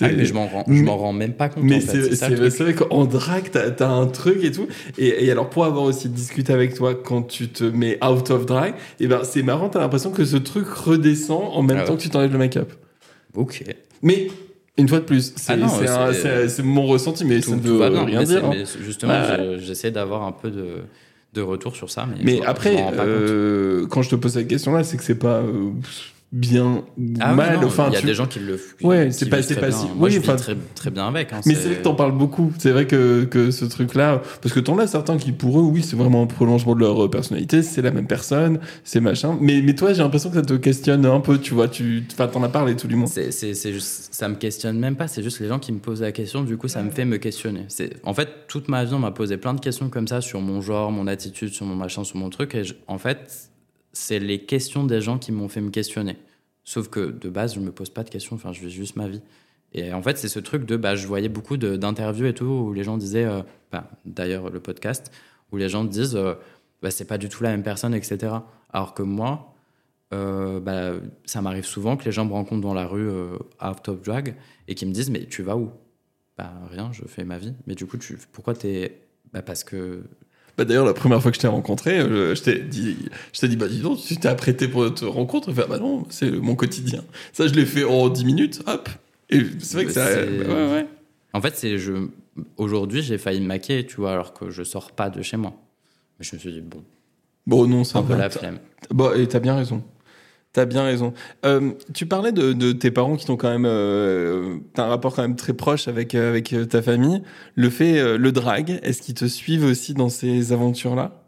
ah, 0.00 0.08
mais 0.14 0.24
je 0.24 0.34
m'en 0.34 0.46
rends, 0.46 0.64
je 0.66 0.82
m'en 0.82 0.96
rends 0.96 1.12
même 1.12 1.32
pas 1.32 1.48
compte. 1.48 1.64
Mais 1.64 1.80
c'est 1.80 2.58
vrai 2.58 2.74
qu'en 2.74 3.04
drague, 3.04 3.50
t'as 3.50 3.70
as 3.84 3.90
un 3.90 4.06
truc 4.06 4.44
et 4.44 4.52
tout. 4.52 4.66
Et, 4.98 5.30
alors, 5.30 5.48
pour 5.48 5.64
avoir 5.64 5.84
aussi 5.84 6.08
discuté 6.08 6.52
avec 6.52 6.74
toi 6.74 6.94
quand 6.94 7.22
tu 7.22 7.48
te 7.48 7.64
mets 7.64 8.02
out 8.04 8.30
of 8.30 8.46
drag, 8.46 8.74
et 9.00 9.04
eh 9.04 9.06
ben 9.06 9.20
c'est 9.24 9.42
marrant, 9.42 9.68
t'as 9.68 9.80
l'impression 9.80 10.10
que 10.10 10.24
ce 10.24 10.36
truc 10.36 10.68
redescend 10.68 11.42
en 11.52 11.62
même 11.62 11.78
ah 11.80 11.84
temps 11.84 11.96
que 11.96 12.02
tu 12.02 12.10
t'enlèves 12.10 12.32
le 12.32 12.38
make-up. 12.38 12.72
Ok. 13.34 13.64
Mais 14.02 14.28
une 14.78 14.88
fois 14.88 15.00
de 15.00 15.04
plus, 15.04 15.32
c'est 15.36 15.52
ah 15.52 16.62
mon 16.62 16.86
ressenti, 16.86 17.24
mais 17.24 17.42
ça 17.42 17.56
ne 17.56 17.60
veut 17.60 17.82
rien 17.82 18.22
dire. 18.22 18.44
Hein. 18.44 18.64
justement, 18.80 19.20
j'essaie 19.58 19.90
d'avoir 19.90 20.22
un 20.22 20.32
peu 20.32 20.50
de, 20.50 20.66
de, 21.34 21.42
retour 21.42 21.74
sur 21.74 21.90
ça. 21.90 22.06
Mais, 22.06 22.38
mais 22.38 22.46
après, 22.46 22.76
euh, 22.96 23.86
quand 23.88 24.02
je 24.02 24.10
te 24.10 24.14
pose 24.14 24.32
cette 24.32 24.48
question-là, 24.48 24.84
c'est 24.84 24.96
que 24.96 25.02
c'est 25.02 25.18
pas. 25.18 25.38
Euh, 25.38 25.72
bien 26.30 26.84
ah 27.20 27.32
mal. 27.32 27.58
enfin, 27.64 27.86
il 27.88 27.94
y 27.94 27.96
a 27.96 28.02
des 28.02 28.14
gens 28.14 28.26
qui 28.26 28.38
le. 28.38 28.60
Ouais, 28.82 29.10
c'est 29.10 29.30
pas, 29.30 29.42
c'est 29.42 29.58
pas 29.58 29.70
si. 29.70 29.86
Moi, 29.96 30.08
oui, 30.08 30.12
je 30.12 30.20
très, 30.20 30.56
très 30.74 30.90
bien 30.90 31.08
avec. 31.08 31.32
Hein, 31.32 31.40
mais 31.46 31.54
c'est 31.54 31.68
vrai 31.68 31.76
que 31.76 31.82
t'en 31.82 31.94
parles 31.94 32.16
beaucoup. 32.16 32.52
C'est 32.58 32.70
vrai 32.70 32.86
que, 32.86 33.24
que 33.24 33.50
ce 33.50 33.64
truc-là, 33.64 34.22
parce 34.42 34.54
que 34.54 34.60
t'en 34.60 34.78
as 34.78 34.86
certains 34.86 35.16
qui 35.16 35.32
pour 35.32 35.58
eux, 35.58 35.62
oui, 35.62 35.82
c'est 35.82 35.96
vraiment 35.96 36.22
un 36.22 36.26
prolongement 36.26 36.74
de 36.74 36.80
leur 36.80 37.08
personnalité, 37.10 37.62
c'est 37.62 37.80
la 37.80 37.90
même 37.90 38.06
personne, 38.06 38.60
c'est 38.84 39.00
machin. 39.00 39.38
Mais, 39.40 39.62
mais 39.62 39.74
toi, 39.74 39.92
j'ai 39.94 40.02
l'impression 40.02 40.28
que 40.28 40.36
ça 40.36 40.42
te 40.42 40.54
questionne 40.54 41.06
un 41.06 41.20
peu, 41.20 41.38
tu 41.38 41.54
vois. 41.54 41.68
Tu, 41.68 42.04
enfin, 42.12 42.28
t'en 42.28 42.42
as 42.42 42.50
parlé 42.50 42.76
tout 42.76 42.88
du 42.88 42.96
monde. 42.96 43.08
C'est, 43.08 43.30
c'est, 43.30 43.54
c'est 43.54 43.72
juste, 43.72 44.08
ça 44.12 44.28
me 44.28 44.34
questionne 44.34 44.78
même 44.78 44.96
pas. 44.96 45.08
C'est 45.08 45.22
juste 45.22 45.40
les 45.40 45.48
gens 45.48 45.58
qui 45.58 45.72
me 45.72 45.78
posent 45.78 46.02
la 46.02 46.12
question. 46.12 46.42
Du 46.44 46.58
coup, 46.58 46.68
ça 46.68 46.82
me 46.82 46.90
fait 46.90 47.06
me 47.06 47.16
questionner. 47.16 47.64
C'est, 47.68 47.96
en 48.04 48.12
fait, 48.12 48.28
toute 48.48 48.68
ma 48.68 48.84
vie, 48.84 48.92
on 48.92 48.98
m'a 48.98 49.12
posé 49.12 49.38
plein 49.38 49.54
de 49.54 49.60
questions 49.60 49.88
comme 49.88 50.08
ça 50.08 50.20
sur 50.20 50.40
mon 50.40 50.60
genre, 50.60 50.92
mon 50.92 51.06
attitude, 51.06 51.54
sur 51.54 51.64
mon 51.64 51.74
machin, 51.74 52.04
sur 52.04 52.18
mon 52.18 52.28
truc. 52.28 52.54
Et 52.54 52.62
en 52.86 52.98
fait, 52.98 53.50
c'est 53.98 54.20
les 54.20 54.44
questions 54.44 54.84
des 54.84 55.00
gens 55.00 55.18
qui 55.18 55.32
m'ont 55.32 55.48
fait 55.48 55.60
me 55.60 55.70
questionner. 55.70 56.16
Sauf 56.64 56.88
que 56.88 57.00
de 57.10 57.28
base, 57.28 57.54
je 57.54 57.60
me 57.60 57.72
pose 57.72 57.90
pas 57.90 58.04
de 58.04 58.10
questions, 58.10 58.36
enfin, 58.36 58.52
je 58.52 58.60
vis 58.60 58.70
juste 58.70 58.96
ma 58.96 59.08
vie. 59.08 59.22
Et 59.72 59.92
en 59.92 60.02
fait, 60.02 60.16
c'est 60.18 60.28
ce 60.28 60.38
truc 60.38 60.64
de, 60.64 60.76
bah, 60.76 60.94
je 60.94 61.06
voyais 61.06 61.28
beaucoup 61.28 61.56
d'interviews 61.56 62.26
et 62.26 62.34
tout, 62.34 62.44
où 62.44 62.72
les 62.72 62.84
gens 62.84 62.96
disaient, 62.96 63.24
euh, 63.24 63.42
bah, 63.72 63.90
d'ailleurs 64.06 64.50
le 64.50 64.60
podcast, 64.60 65.12
où 65.52 65.56
les 65.56 65.68
gens 65.68 65.84
disent, 65.84 66.16
euh, 66.16 66.34
bah, 66.80 66.90
c'est 66.90 67.06
pas 67.06 67.18
du 67.18 67.28
tout 67.28 67.42
la 67.42 67.50
même 67.50 67.62
personne, 67.62 67.94
etc. 67.94 68.32
Alors 68.72 68.94
que 68.94 69.02
moi, 69.02 69.54
euh, 70.14 70.60
bah, 70.60 70.92
ça 71.24 71.42
m'arrive 71.42 71.66
souvent 71.66 71.96
que 71.96 72.04
les 72.04 72.12
gens 72.12 72.24
me 72.24 72.32
rencontrent 72.32 72.62
dans 72.62 72.74
la 72.74 72.86
rue 72.86 73.10
out 73.10 73.88
of 73.88 74.02
drag 74.02 74.36
et 74.68 74.74
qui 74.74 74.86
me 74.86 74.92
disent, 74.92 75.10
mais 75.10 75.26
tu 75.26 75.42
vas 75.42 75.56
où? 75.56 75.70
Bah 76.38 76.52
rien, 76.70 76.92
je 76.92 77.02
fais 77.04 77.24
ma 77.24 77.38
vie. 77.38 77.52
Mais 77.66 77.74
du 77.74 77.84
coup, 77.86 77.98
tu, 77.98 78.16
pourquoi 78.32 78.54
t'es... 78.54 79.00
Bah, 79.32 79.42
parce 79.42 79.64
que 79.64 80.04
bah, 80.58 80.64
D'ailleurs, 80.64 80.84
la 80.84 80.92
première 80.92 81.22
fois 81.22 81.30
que 81.30 81.36
je 81.36 81.40
t'ai 81.40 81.46
rencontré, 81.46 82.00
euh, 82.00 82.34
je, 82.34 82.42
t'ai 82.42 82.58
dit, 82.58 82.96
je 83.32 83.40
t'ai 83.40 83.46
dit, 83.46 83.56
bah 83.56 83.68
dis 83.68 83.80
donc, 83.80 83.98
tu 84.00 84.16
t'es 84.16 84.28
apprêté 84.28 84.66
pour 84.66 84.82
notre 84.82 85.06
rencontre. 85.06 85.52
Enfin, 85.52 85.66
bah 85.68 85.78
non, 85.78 86.04
c'est 86.10 86.32
mon 86.32 86.56
quotidien. 86.56 87.04
Ça, 87.32 87.46
je 87.46 87.54
l'ai 87.54 87.64
fait 87.64 87.84
en 87.84 88.08
10 88.08 88.24
minutes, 88.24 88.62
hop. 88.66 88.88
Et 89.30 89.40
c'est 89.60 89.74
vrai 89.74 89.84
que 89.84 89.92
ça. 89.92 90.06
Ouais, 90.06 90.72
ouais. 90.72 90.86
En 91.32 91.40
fait, 91.40 91.56
c'est 91.56 91.78
je. 91.78 92.08
Aujourd'hui, 92.56 93.02
j'ai 93.02 93.18
failli 93.18 93.40
me 93.40 93.46
maquiller, 93.46 93.86
tu 93.86 93.96
vois, 93.96 94.12
alors 94.12 94.32
que 94.32 94.50
je 94.50 94.64
sors 94.64 94.90
pas 94.90 95.10
de 95.10 95.22
chez 95.22 95.36
moi. 95.36 95.54
Mais 96.18 96.24
je 96.24 96.34
me 96.34 96.40
suis 96.40 96.52
dit, 96.52 96.60
bon. 96.60 96.82
Bon, 97.46 97.66
non, 97.66 97.84
c'est 97.84 97.96
un 97.96 98.02
peu 98.02 98.16
la 98.16 98.28
flemme. 98.28 98.58
Bon, 98.90 99.12
et 99.14 99.26
t'as 99.28 99.40
bien 99.40 99.56
raison. 99.56 99.82
T'as 100.52 100.64
bien 100.64 100.82
raison. 100.82 101.12
Euh, 101.44 101.72
tu 101.92 102.06
parlais 102.06 102.32
de, 102.32 102.72
tes 102.72 102.90
parents 102.90 103.16
qui 103.16 103.26
t'ont 103.26 103.36
quand 103.36 103.50
même, 103.50 103.66
euh, 103.66 104.58
t'as 104.72 104.84
un 104.84 104.88
rapport 104.88 105.14
quand 105.14 105.22
même 105.22 105.36
très 105.36 105.52
proche 105.52 105.88
avec 105.88 106.14
euh, 106.14 106.30
avec 106.30 106.54
ta 106.70 106.80
famille. 106.80 107.22
Le 107.54 107.68
fait, 107.68 108.16
le 108.16 108.32
drag, 108.32 108.80
est-ce 108.82 109.02
qu'ils 109.02 109.14
te 109.14 109.26
suivent 109.26 109.64
aussi 109.64 109.92
dans 109.92 110.08
ces 110.08 110.52
aventures-là? 110.52 111.22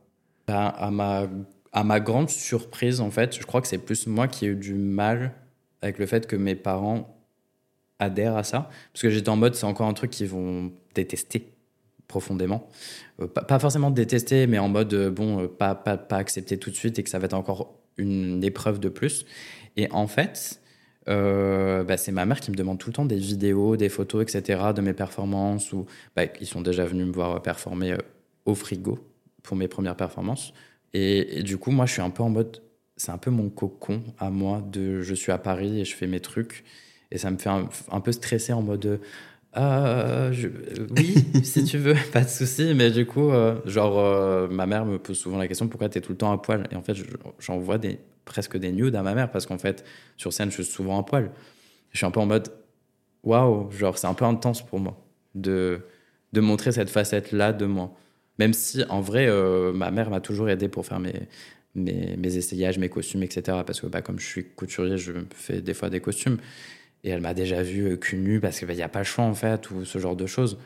Ben, 0.49 0.73
à 0.77 0.91
ma 0.91 1.27
à 1.73 1.85
ma 1.85 2.01
grande 2.01 2.31
surprise, 2.31 3.01
en 3.01 3.11
fait, 3.11 3.39
je 3.39 3.45
crois 3.45 3.61
que 3.61 3.69
c'est 3.69 3.79
plus 3.79 4.07
moi 4.07 4.27
qui 4.27 4.47
ai 4.47 4.49
eu 4.49 4.57
du 4.57 4.75
mal 4.75 5.35
avec 5.83 5.99
le 5.99 6.07
fait 6.07 6.27
que 6.27 6.37
mes 6.37 6.55
parents 6.55 7.15
adhèrent 7.99 8.37
à 8.37 8.43
ça, 8.43 8.71
parce 8.93 9.03
que 9.03 9.11
j'étais 9.11 9.29
en 9.29 9.37
mode 9.37 9.55
c'est 9.55 9.67
encore 9.67 9.87
un 9.87 9.93
truc 9.93 10.11
qu'ils 10.11 10.29
vont 10.29 10.73
détester 10.95 11.53
profondément. 12.09 12.67
pas, 13.35 13.43
pas, 13.43 13.59
forcément 13.59 13.91
détester, 13.91 14.47
mais 14.47 14.59
en 14.59 14.69
mode 14.69 14.95
bon, 15.11 15.47
pas, 15.47 15.75
pas, 15.75 15.99
pas 15.99 16.17
accepter 16.17 16.59
tout 16.59 16.71
de 16.71 16.75
suite 16.75 16.99
et 16.99 17.03
que 17.03 17.11
ça 17.11 17.19
va 17.19 17.27
être 17.27 17.35
encore 17.35 17.80
une 17.97 18.43
épreuve 18.45 18.81
de 18.81 18.89
plus. 18.89 19.27
Et 19.77 19.89
en 19.93 20.07
fait, 20.07 20.61
euh, 21.09 21.83
bah, 21.85 21.97
c'est 21.97 22.13
ma 22.13 22.27
mère 22.27 22.41
qui 22.41 22.51
me 22.51 22.57
demande 22.57 22.79
tout 22.79 22.89
le 22.89 22.95
temps 22.95 23.05
des 23.05 23.17
vidéos, 23.17 23.77
des 23.77 23.89
photos, 23.89 24.23
etc. 24.23 24.61
de 24.75 24.81
mes 24.81 24.93
performances. 24.93 25.73
Ou 25.73 25.87
bah, 26.15 26.25
ils 26.41 26.47
sont 26.47 26.61
déjà 26.61 26.85
venus 26.85 27.07
me 27.07 27.13
voir 27.13 27.41
performer 27.43 27.93
euh, 27.93 27.99
au 28.45 28.55
frigo 28.55 28.99
pour 29.43 29.57
mes 29.57 29.69
premières 29.69 29.97
performances. 29.97 30.53
Et, 30.93 31.43
du 31.43 31.57
coup, 31.57 31.71
moi, 31.71 31.87
je 31.87 31.93
suis 31.93 32.03
un 32.03 32.11
peu 32.11 32.23
en 32.23 32.31
mode, 32.31 32.63
c'est 32.97 33.13
un 33.13 33.19
peu 33.19 33.31
mon 33.31 33.49
cocon 33.49 34.03
à 34.19 34.31
moi 34.31 34.61
de, 34.61 35.03
je 35.03 35.15
suis 35.15 35.33
à 35.33 35.39
Paris 35.39 35.81
et 35.81 35.85
je 35.85 35.95
fais 35.95 36.07
mes 36.07 36.21
trucs. 36.21 36.65
Et 37.13 37.19
ça 37.19 37.31
me 37.31 37.39
fait 37.39 37.49
un, 37.49 38.01
peu 38.01 38.13
stresser 38.13 38.53
en 38.53 38.63
mode, 38.63 39.01
euh, 39.57 40.33
oui, 40.97 41.25
si 41.45 41.65
tu 41.65 41.79
veux, 41.79 41.95
pas 42.13 42.23
de 42.23 42.29
souci. 42.29 42.73
Mais 42.75 42.91
du 42.91 43.07
coup, 43.07 43.31
euh, 43.31 43.57
genre, 43.65 43.99
euh, 43.99 44.49
ma 44.49 44.67
mère 44.67 44.85
me 44.87 44.99
pose 44.99 45.19
souvent 45.19 45.39
la 45.39 45.49
question 45.49 45.69
pourquoi 45.69 45.89
tu 45.89 45.99
es 45.99 46.01
tout 46.01 46.13
le 46.13 46.19
temps 46.19 46.33
à 46.33 46.39
poil? 46.39 46.69
Et 46.71 46.77
en 46.77 46.83
fait, 46.83 46.95
j'envoie 47.39 47.79
des, 47.79 47.99
presque 48.25 48.57
des 48.57 48.73
nudes 48.73 48.95
à 48.95 49.03
ma 49.03 49.15
mère 49.15 49.31
parce 49.31 49.47
qu'en 49.47 49.59
fait, 49.59 49.85
sur 50.17 50.33
scène, 50.33 50.51
je 50.51 50.63
suis 50.63 50.73
souvent 50.73 51.01
à 51.01 51.03
poil. 51.03 51.31
Je 51.91 51.99
suis 51.99 52.07
un 52.07 52.11
peu 52.11 52.21
en 52.21 52.27
mode 52.27 52.49
waouh, 53.23 53.71
genre, 53.73 53.99
c'est 53.99 54.07
un 54.07 54.15
peu 54.15 54.25
intense 54.25 54.65
pour 54.65 54.79
moi 54.79 54.97
de, 55.35 55.81
de 56.33 56.41
montrer 56.41 56.73
cette 56.73 56.91
facette-là 56.91 57.53
de 57.53 57.67
moi. 57.67 57.95
Même 58.39 58.55
si, 58.55 58.85
en 58.89 59.01
vrai, 59.01 59.29
ma 59.75 59.91
mère 59.91 60.09
m'a 60.09 60.21
toujours 60.21 60.49
aidé 60.49 60.69
pour 60.69 60.87
faire 60.87 60.99
mes, 60.99 61.29
mes, 61.75 62.17
mes, 62.17 62.37
essayages, 62.37 62.79
mes 62.79 62.89
costumes, 62.89 63.23
etc. 63.23 63.59
Parce 63.67 63.81
que, 63.81 63.87
bah, 63.87 64.01
comme 64.01 64.19
je 64.19 64.27
suis 64.27 64.45
couturier, 64.45 64.97
je 64.97 65.13
fais 65.35 65.61
des 65.61 65.75
fois 65.75 65.91
des 65.91 66.01
costumes. 66.01 66.39
Et 67.05 67.11
elle 67.11 67.21
m'a 67.21 67.35
déjà 67.35 67.63
vu 67.63 67.93
euh, 67.93 67.97
cul 67.97 68.17
nu 68.17 68.41
parce 68.41 68.59
qu'il 68.59 68.69
n'y 68.69 68.83
a 68.83 68.89
pas 68.89 69.01
le 69.01 69.05
choix 69.05 69.25
en 69.25 69.35
fait, 69.35 69.71
ou 69.71 69.85
ce 69.85 69.99
genre 69.99 70.17
de 70.17 70.27
choses. 70.27 70.59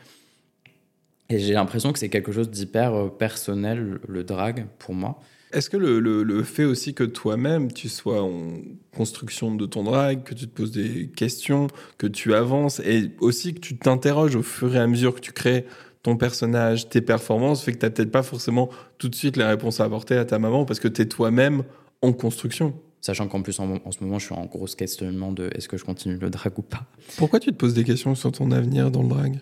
Et 1.30 1.38
j'ai 1.38 1.54
l'impression 1.54 1.92
que 1.92 1.98
c'est 1.98 2.08
quelque 2.08 2.32
chose 2.32 2.50
d'hyper 2.50 2.94
euh, 2.94 3.08
personnel, 3.08 3.98
le 4.06 4.24
drag, 4.24 4.66
pour 4.78 4.94
moi. 4.94 5.20
Est-ce 5.52 5.70
que 5.70 5.76
le, 5.76 6.00
le, 6.00 6.42
fait 6.42 6.64
aussi 6.64 6.94
que 6.94 7.04
toi-même, 7.04 7.70
tu 7.70 7.88
sois 7.88 8.22
en 8.22 8.54
construction 8.92 9.54
de 9.54 9.66
ton 9.66 9.84
drag, 9.84 10.24
que 10.24 10.34
tu 10.34 10.48
te 10.48 10.52
poses 10.52 10.72
des 10.72 11.08
questions, 11.08 11.68
que 11.96 12.08
tu 12.08 12.34
avances, 12.34 12.80
et 12.80 13.12
aussi 13.20 13.54
que 13.54 13.60
tu 13.60 13.76
t'interroges 13.76 14.34
au 14.34 14.42
fur 14.42 14.74
et 14.74 14.80
à 14.80 14.86
mesure 14.88 15.14
que 15.14 15.20
tu 15.20 15.30
crées 15.30 15.64
ton 16.02 16.16
personnage, 16.16 16.88
tes 16.88 17.00
performances, 17.00 17.62
fait 17.62 17.72
que 17.72 17.78
tu 17.78 17.86
n'as 17.86 17.90
peut-être 17.90 18.10
pas 18.10 18.24
forcément 18.24 18.68
tout 18.98 19.08
de 19.08 19.14
suite 19.14 19.36
les 19.36 19.44
réponses 19.44 19.78
à 19.78 19.84
apporter 19.84 20.16
à 20.16 20.24
ta 20.24 20.40
maman 20.40 20.64
parce 20.64 20.80
que 20.80 20.88
tu 20.88 21.02
es 21.02 21.06
toi-même 21.06 21.62
en 22.02 22.12
construction. 22.12 22.74
Sachant 23.04 23.28
qu'en 23.28 23.42
plus, 23.42 23.60
en, 23.60 23.90
ce 23.90 24.02
moment, 24.02 24.18
je 24.18 24.24
suis 24.24 24.34
en 24.34 24.46
gros 24.46 24.64
questionnement 24.64 25.30
de 25.30 25.50
est-ce 25.54 25.68
que 25.68 25.76
je 25.76 25.84
continue 25.84 26.16
le 26.16 26.30
drag 26.30 26.58
ou 26.58 26.62
pas. 26.62 26.86
Pourquoi 27.18 27.38
tu 27.38 27.52
te 27.52 27.56
poses 27.56 27.74
des 27.74 27.84
questions 27.84 28.14
sur 28.14 28.32
ton 28.32 28.50
avenir 28.50 28.90
dans 28.90 29.02
le 29.02 29.10
drag? 29.10 29.40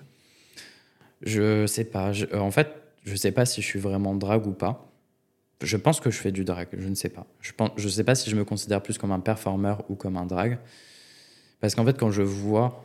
Je 1.21 1.65
sais 1.69 1.85
pas. 1.85 2.11
Euh, 2.11 2.41
en 2.41 2.51
fait, 2.51 2.73
je 3.05 3.15
sais 3.15 3.31
pas 3.31 3.47
si 3.47 3.63
je 3.63 3.67
suis 3.69 3.79
vraiment 3.79 4.17
drag 4.17 4.49
ou 4.49 4.51
pas. 4.51 4.91
Je 5.63 5.77
pense 5.77 6.01
que 6.01 6.11
je 6.11 6.19
fais 6.19 6.33
du 6.33 6.43
drag, 6.43 6.71
je 6.77 6.89
ne 6.89 6.97
sais 6.97 7.09
pas. 7.09 7.25
Je 7.41 7.53
ne 7.57 7.69
je 7.77 7.89
sais 7.89 8.03
pas 8.03 8.17
si 8.17 8.31
je 8.31 8.35
me 8.35 8.45
considère 8.45 8.83
plus 8.83 8.99
comme 8.99 9.13
un 9.13 9.21
performeur 9.21 9.85
ou 9.89 9.95
comme 9.95 10.17
un 10.17 10.27
drag. 10.27 10.59
Parce 11.61 11.77
qu'en 11.77 11.85
fait, 11.85 11.97
quand 11.97 12.11
je 12.11 12.23
vois 12.23 12.85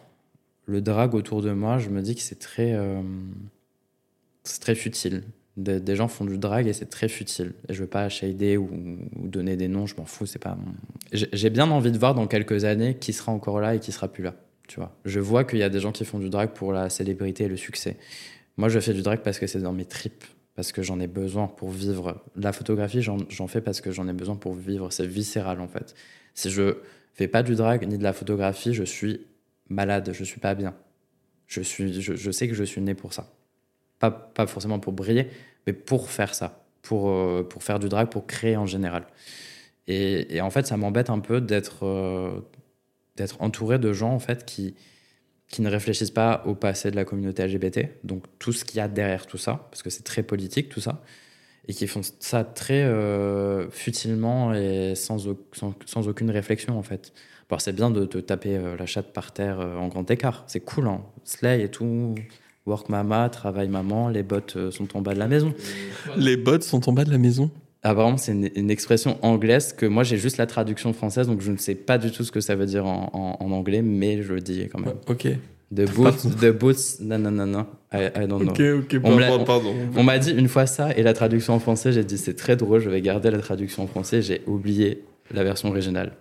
le 0.67 0.79
drag 0.79 1.15
autour 1.15 1.41
de 1.41 1.53
moi, 1.53 1.79
je 1.79 1.89
me 1.89 2.03
dis 2.03 2.13
que 2.13 2.21
c'est 2.21 2.37
très, 2.37 2.73
euh, 2.73 3.01
c'est 4.43 4.61
très 4.61 4.75
futile. 4.75 5.23
Des, 5.57 5.95
gens 5.95 6.07
font 6.07 6.23
du 6.23 6.37
drag 6.37 6.67
et 6.67 6.73
c'est 6.73 6.85
très 6.85 7.09
futile. 7.09 7.53
Et 7.67 7.73
je 7.73 7.81
veux 7.81 7.89
pas 7.89 8.07
shader 8.09 8.57
ou, 8.57 8.69
donner 9.15 9.57
des 9.57 9.67
noms, 9.67 9.87
je 9.87 9.95
m'en 9.97 10.05
fous. 10.05 10.25
C'est 10.25 10.39
pas. 10.39 10.57
J'ai 11.11 11.49
bien 11.49 11.69
envie 11.71 11.91
de 11.91 11.97
voir 11.97 12.13
dans 12.13 12.27
quelques 12.27 12.63
années 12.63 12.95
qui 12.95 13.11
sera 13.11 13.31
encore 13.31 13.59
là 13.59 13.75
et 13.75 13.79
qui 13.79 13.91
sera 13.91 14.07
plus 14.07 14.23
là. 14.23 14.35
Tu 14.67 14.79
vois. 14.79 14.95
Je 15.05 15.19
vois 15.19 15.43
qu'il 15.43 15.59
y 15.59 15.63
a 15.63 15.69
des 15.69 15.79
gens 15.79 15.91
qui 15.91 16.05
font 16.05 16.19
du 16.19 16.29
drag 16.29 16.51
pour 16.51 16.73
la 16.73 16.89
célébrité 16.89 17.45
et 17.45 17.47
le 17.47 17.57
succès. 17.57 17.97
Moi, 18.57 18.69
je 18.69 18.79
fais 18.79 18.93
du 18.93 19.01
drag 19.01 19.21
parce 19.21 19.39
que 19.39 19.47
c'est 19.47 19.61
dans 19.61 19.73
mes 19.73 19.85
tripes, 19.85 20.25
parce 20.55 20.71
que 20.71 20.83
j'en 20.83 20.99
ai 20.99 21.07
besoin 21.07 21.47
pour 21.47 21.69
vivre. 21.69 22.23
La 22.35 22.51
photographie, 22.51 23.01
j'en 23.01 23.47
fais 23.47 23.61
parce 23.61 23.81
que 23.81 23.91
j'en 23.91 24.07
ai 24.07 24.13
besoin 24.13 24.35
pour 24.35 24.53
vivre. 24.53 24.91
C'est 24.91 25.07
viscéral 25.07 25.61
en 25.61 25.67
fait. 25.67 25.95
Si 26.33 26.49
je 26.49 26.77
fais 27.13 27.27
pas 27.27 27.43
du 27.43 27.55
drag 27.55 27.87
ni 27.87 27.97
de 27.97 28.03
la 28.03 28.13
photographie, 28.13 28.73
je 28.73 28.83
suis 28.83 29.25
malade, 29.69 30.11
je 30.13 30.23
suis 30.23 30.39
pas 30.39 30.55
bien. 30.55 30.75
Je, 31.47 31.61
suis, 31.61 32.01
je, 32.01 32.31
sais 32.31 32.47
que 32.47 32.53
je 32.53 32.63
suis 32.63 32.81
né 32.81 32.93
pour 32.93 33.13
ça. 33.13 33.31
Pas, 33.99 34.11
pas 34.11 34.45
forcément 34.47 34.79
pour 34.79 34.93
briller, 34.93 35.27
mais 35.67 35.73
pour 35.73 36.09
faire 36.09 36.33
ça, 36.33 36.65
pour, 36.81 37.09
euh, 37.09 37.43
pour 37.47 37.61
faire 37.63 37.77
du 37.77 37.89
drag, 37.89 38.09
pour 38.09 38.25
créer 38.25 38.57
en 38.57 38.65
général. 38.65 39.05
Et, 39.87 40.41
en 40.41 40.49
fait, 40.49 40.67
ça 40.67 40.75
m'embête 40.75 41.09
un 41.09 41.19
peu 41.19 41.39
d'être 41.39 41.85
euh, 41.85 42.41
entouré 43.39 43.79
de 43.79 43.93
gens 43.93 44.11
en 44.11 44.19
fait 44.19 44.45
qui, 44.45 44.75
qui 45.47 45.61
ne 45.61 45.69
réfléchissent 45.69 46.11
pas 46.11 46.43
au 46.45 46.55
passé 46.55 46.91
de 46.91 46.95
la 46.95 47.05
communauté 47.05 47.47
LGBT, 47.47 48.03
donc 48.03 48.25
tout 48.37 48.51
ce 48.51 48.65
qu'il 48.65 48.77
y 48.77 48.81
a 48.81 48.87
derrière 48.89 49.27
tout 49.27 49.37
ça, 49.37 49.67
parce 49.71 49.83
que 49.83 49.89
c'est 49.89 50.03
très 50.03 50.23
politique 50.23 50.67
tout 50.67 50.81
ça, 50.81 51.01
et 51.69 51.73
qui 51.73 51.87
font 51.87 52.01
ça 52.19 52.43
très 52.43 52.83
euh, 52.83 53.69
futilement 53.69 54.53
et 54.53 54.93
sans, 54.95 55.29
sans, 55.53 56.07
aucune 56.07 56.31
réflexion 56.31 56.77
en 56.77 56.83
fait. 56.83 57.13
Alors 57.49 57.61
c'est 57.61 57.73
bien 57.73 57.89
de 57.89 58.05
te 58.05 58.17
taper 58.17 58.57
euh, 58.57 58.75
la 58.75 58.85
chatte 58.85 59.13
par 59.13 59.31
terre 59.31 59.59
en 59.59 59.87
grand 59.87 60.09
écart, 60.11 60.43
c'est 60.47 60.59
cool, 60.59 60.87
hein. 60.87 61.01
Slay 61.23 61.63
et 61.63 61.71
tout, 61.71 62.15
work 62.67 62.89
mama, 62.89 63.29
travail 63.29 63.69
maman, 63.69 64.09
les 64.09 64.23
bottes 64.23 64.69
sont 64.71 64.95
en 64.95 65.01
bas 65.01 65.13
de 65.13 65.19
la 65.19 65.27
maison. 65.27 65.53
Les 66.17 66.37
bottes 66.37 66.63
sont 66.63 66.87
en 66.89 66.93
bas 66.93 67.05
de 67.05 67.11
la 67.11 67.17
maison? 67.17 67.49
Apparemment, 67.83 68.17
c'est 68.17 68.33
une, 68.33 68.71
expression 68.71 69.17
anglaise 69.21 69.71
que 69.71 69.85
moi 69.85 70.03
j'ai 70.03 70.17
juste 70.17 70.37
la 70.37 70.45
traduction 70.45 70.91
française, 70.93 71.27
donc 71.27 71.41
je 71.41 71.51
ne 71.51 71.57
sais 71.57 71.75
pas 71.75 71.97
du 71.97 72.11
tout 72.11 72.23
ce 72.23 72.31
que 72.31 72.41
ça 72.41 72.55
veut 72.55 72.65
dire 72.65 72.85
en, 72.85 73.37
en, 73.39 73.51
anglais, 73.51 73.81
mais 73.81 74.21
je 74.23 74.33
le 74.33 74.41
dis 74.41 74.67
quand 74.71 74.79
même. 74.79 74.95
Ok. 75.07 75.27
The 75.73 75.85
boots, 75.93 76.37
the 76.39 76.51
boots, 76.51 76.99
non, 77.01 77.19
non, 77.19 77.31
non, 77.31 77.45
non, 77.45 77.65
I, 77.93 78.09
I 78.15 78.27
don't 78.27 78.41
know. 78.41 78.51
Ok, 78.51 78.61
ok, 78.93 79.01
on 79.03 79.43
pardon. 79.43 79.73
On, 79.97 80.03
m'a 80.03 80.17
dit 80.17 80.31
une 80.31 80.47
fois 80.47 80.65
ça, 80.65 80.95
et 80.95 81.03
la 81.03 81.13
traduction 81.13 81.53
en 81.53 81.59
français, 81.59 81.91
j'ai 81.91 82.05
dit 82.05 82.17
c'est 82.17 82.35
très 82.35 82.55
drôle, 82.55 82.79
je 82.79 82.89
vais 82.89 83.01
garder 83.01 83.31
la 83.31 83.39
traduction 83.39 83.83
en 83.83 83.87
français, 83.87 84.21
j'ai 84.21 84.41
oublié 84.47 85.03
la 85.33 85.43
version 85.43 85.69
originale. 85.69 86.13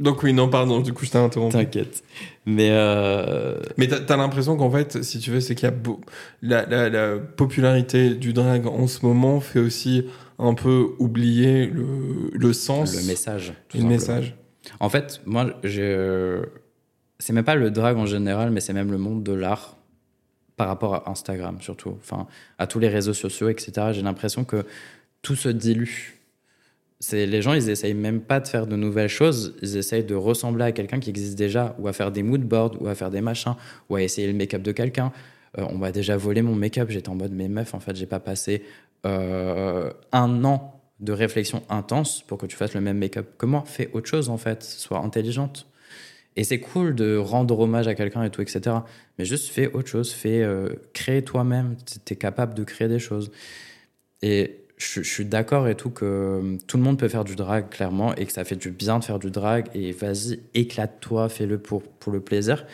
Donc 0.00 0.22
oui, 0.22 0.32
non, 0.32 0.48
pardon, 0.48 0.80
du 0.80 0.92
coup 0.92 1.04
je 1.04 1.10
t'ai 1.10 1.18
interrompu. 1.18 1.52
T'inquiète. 1.52 2.02
Mais... 2.46 2.70
Euh... 2.70 3.60
Mais 3.76 3.86
t'as 3.86 4.14
as, 4.14 4.16
l'impression 4.16 4.56
qu'en 4.56 4.70
fait, 4.70 5.04
si 5.04 5.18
tu 5.20 5.30
veux, 5.30 5.40
c'est 5.40 5.54
qu'il 5.54 5.66
y 5.66 5.68
a... 5.68 5.74
Beau... 5.74 6.00
La, 6.42 6.66
la, 6.66 6.88
la 6.88 7.18
popularité 7.18 8.14
du 8.14 8.32
drag 8.32 8.66
en 8.66 8.86
ce 8.86 9.04
moment 9.04 9.40
fait 9.40 9.60
aussi 9.60 10.06
un 10.40 10.54
peu 10.54 10.88
oublier 10.98 11.66
le, 11.66 12.30
le 12.32 12.52
sens. 12.52 12.96
Le 12.96 13.06
message. 13.06 13.52
Le 13.74 13.84
message. 13.84 14.36
En 14.80 14.88
fait, 14.88 15.20
moi, 15.26 15.50
je. 15.62 16.42
C'est 17.18 17.34
même 17.34 17.44
pas 17.44 17.54
le 17.54 17.70
drag 17.70 17.98
en 17.98 18.06
général, 18.06 18.50
mais 18.50 18.60
c'est 18.60 18.72
même 18.72 18.90
le 18.90 18.98
monde 18.98 19.22
de 19.22 19.32
l'art 19.32 19.76
par 20.56 20.68
rapport 20.68 20.94
à 20.94 21.10
Instagram 21.10 21.58
surtout. 21.60 21.96
Enfin, 22.00 22.26
à 22.58 22.66
tous 22.66 22.78
les 22.78 22.88
réseaux 22.88 23.14
sociaux, 23.14 23.48
etc. 23.48 23.88
J'ai 23.92 24.02
l'impression 24.02 24.44
que 24.44 24.64
tout 25.22 25.36
se 25.36 25.50
dilue. 25.50 26.19
Les 27.12 27.40
gens, 27.40 27.54
ils 27.54 27.70
essayent 27.70 27.94
même 27.94 28.20
pas 28.20 28.40
de 28.40 28.48
faire 28.48 28.66
de 28.66 28.76
nouvelles 28.76 29.08
choses. 29.08 29.56
Ils 29.62 29.76
essayent 29.76 30.04
de 30.04 30.14
ressembler 30.14 30.64
à 30.64 30.72
quelqu'un 30.72 31.00
qui 31.00 31.10
existe 31.10 31.38
déjà, 31.38 31.74
ou 31.78 31.88
à 31.88 31.92
faire 31.92 32.12
des 32.12 32.22
mood 32.22 32.42
boards, 32.42 32.80
ou 32.80 32.88
à 32.88 32.94
faire 32.94 33.10
des 33.10 33.22
machins, 33.22 33.54
ou 33.88 33.96
à 33.96 34.02
essayer 34.02 34.26
le 34.26 34.34
make-up 34.34 34.62
de 34.62 34.72
quelqu'un. 34.72 35.12
Euh, 35.58 35.64
on 35.70 35.78
m'a 35.78 35.92
déjà 35.92 36.16
volé 36.16 36.42
mon 36.42 36.54
make-up. 36.54 36.90
J'étais 36.90 37.08
en 37.08 37.14
mode, 37.14 37.32
mais 37.32 37.48
meuf, 37.48 37.74
en 37.74 37.80
fait, 37.80 37.96
j'ai 37.96 38.06
pas 38.06 38.20
passé 38.20 38.62
euh, 39.06 39.90
un 40.12 40.44
an 40.44 40.80
de 41.00 41.12
réflexion 41.12 41.62
intense 41.70 42.22
pour 42.22 42.38
que 42.38 42.46
tu 42.46 42.56
fasses 42.56 42.74
le 42.74 42.80
même 42.80 42.98
make-up 42.98 43.42
moi. 43.42 43.64
Fais 43.66 43.90
autre 43.92 44.08
chose 44.08 44.28
en 44.28 44.36
fait, 44.36 44.62
sois 44.62 44.98
intelligente. 44.98 45.66
Et 46.36 46.44
c'est 46.44 46.60
cool 46.60 46.94
de 46.94 47.16
rendre 47.16 47.58
hommage 47.58 47.88
à 47.88 47.94
quelqu'un 47.94 48.22
et 48.22 48.30
tout, 48.30 48.40
etc. 48.42 48.76
Mais 49.18 49.24
juste 49.24 49.50
fais 49.50 49.72
autre 49.72 49.88
chose, 49.88 50.12
fais 50.12 50.42
euh, 50.42 50.68
créer 50.92 51.22
toi-même. 51.22 51.76
Tu 52.04 52.12
es 52.12 52.16
capable 52.16 52.54
de 52.54 52.62
créer 52.64 52.88
des 52.88 52.98
choses. 52.98 53.32
Et 54.22 54.59
je, 54.80 55.02
suis 55.02 55.24
d'accord 55.24 55.68
et 55.68 55.74
tout 55.74 55.90
que 55.90 56.56
tout 56.66 56.76
le 56.76 56.82
monde 56.82 56.98
peut 56.98 57.08
faire 57.08 57.24
du 57.24 57.36
drag, 57.36 57.68
clairement, 57.68 58.14
et 58.14 58.26
que 58.26 58.32
ça 58.32 58.44
fait 58.44 58.56
du 58.56 58.70
bien 58.70 58.98
de 58.98 59.04
faire 59.04 59.18
du 59.18 59.30
drag. 59.30 59.66
Et 59.74 59.92
vas-y, 59.92 60.40
éclate-toi, 60.54 61.28
fais-le 61.28 61.58
pour, 61.58 61.82
pour 61.82 62.12
le 62.12 62.20
plaisir. 62.20 62.66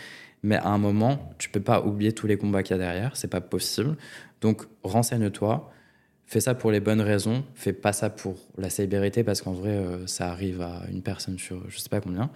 Mais 0.43 0.57
à 0.57 0.69
un 0.69 0.79
moment, 0.79 1.35
tu 1.39 1.49
peux 1.49 1.61
pas 1.61 1.83
oublier 1.83 2.13
tous 2.13 2.27
les 2.27 2.37
combats 2.37 2.63
qu'il 2.63 2.77
y 2.77 2.81
a 2.81 2.83
derrière, 2.83 3.17
c'est 3.17 3.31
pas 3.31 3.41
possible. 3.41 3.97
Donc 4.41 4.63
renseigne-toi, 4.85 5.73
fais 6.27 6.41
ça 6.41 6.55
pour 6.55 6.71
les 6.71 6.81
bonnes 6.81 7.01
raisons, 7.01 7.45
fais 7.55 7.73
pas 7.73 7.93
ça 7.93 8.11
pour 8.11 8.37
la 8.57 8.71
célébrité 8.71 9.25
parce 9.25 9.43
qu'en 9.43 9.53
vrai, 9.53 9.71
euh, 9.71 10.07
ça 10.07 10.31
arrive 10.31 10.61
à 10.61 10.83
une 10.93 11.03
personne 11.03 11.39
sur 11.39 11.69
je 11.69 11.79
sais 11.79 11.89
pas 11.89 12.01
combien. 12.01 12.31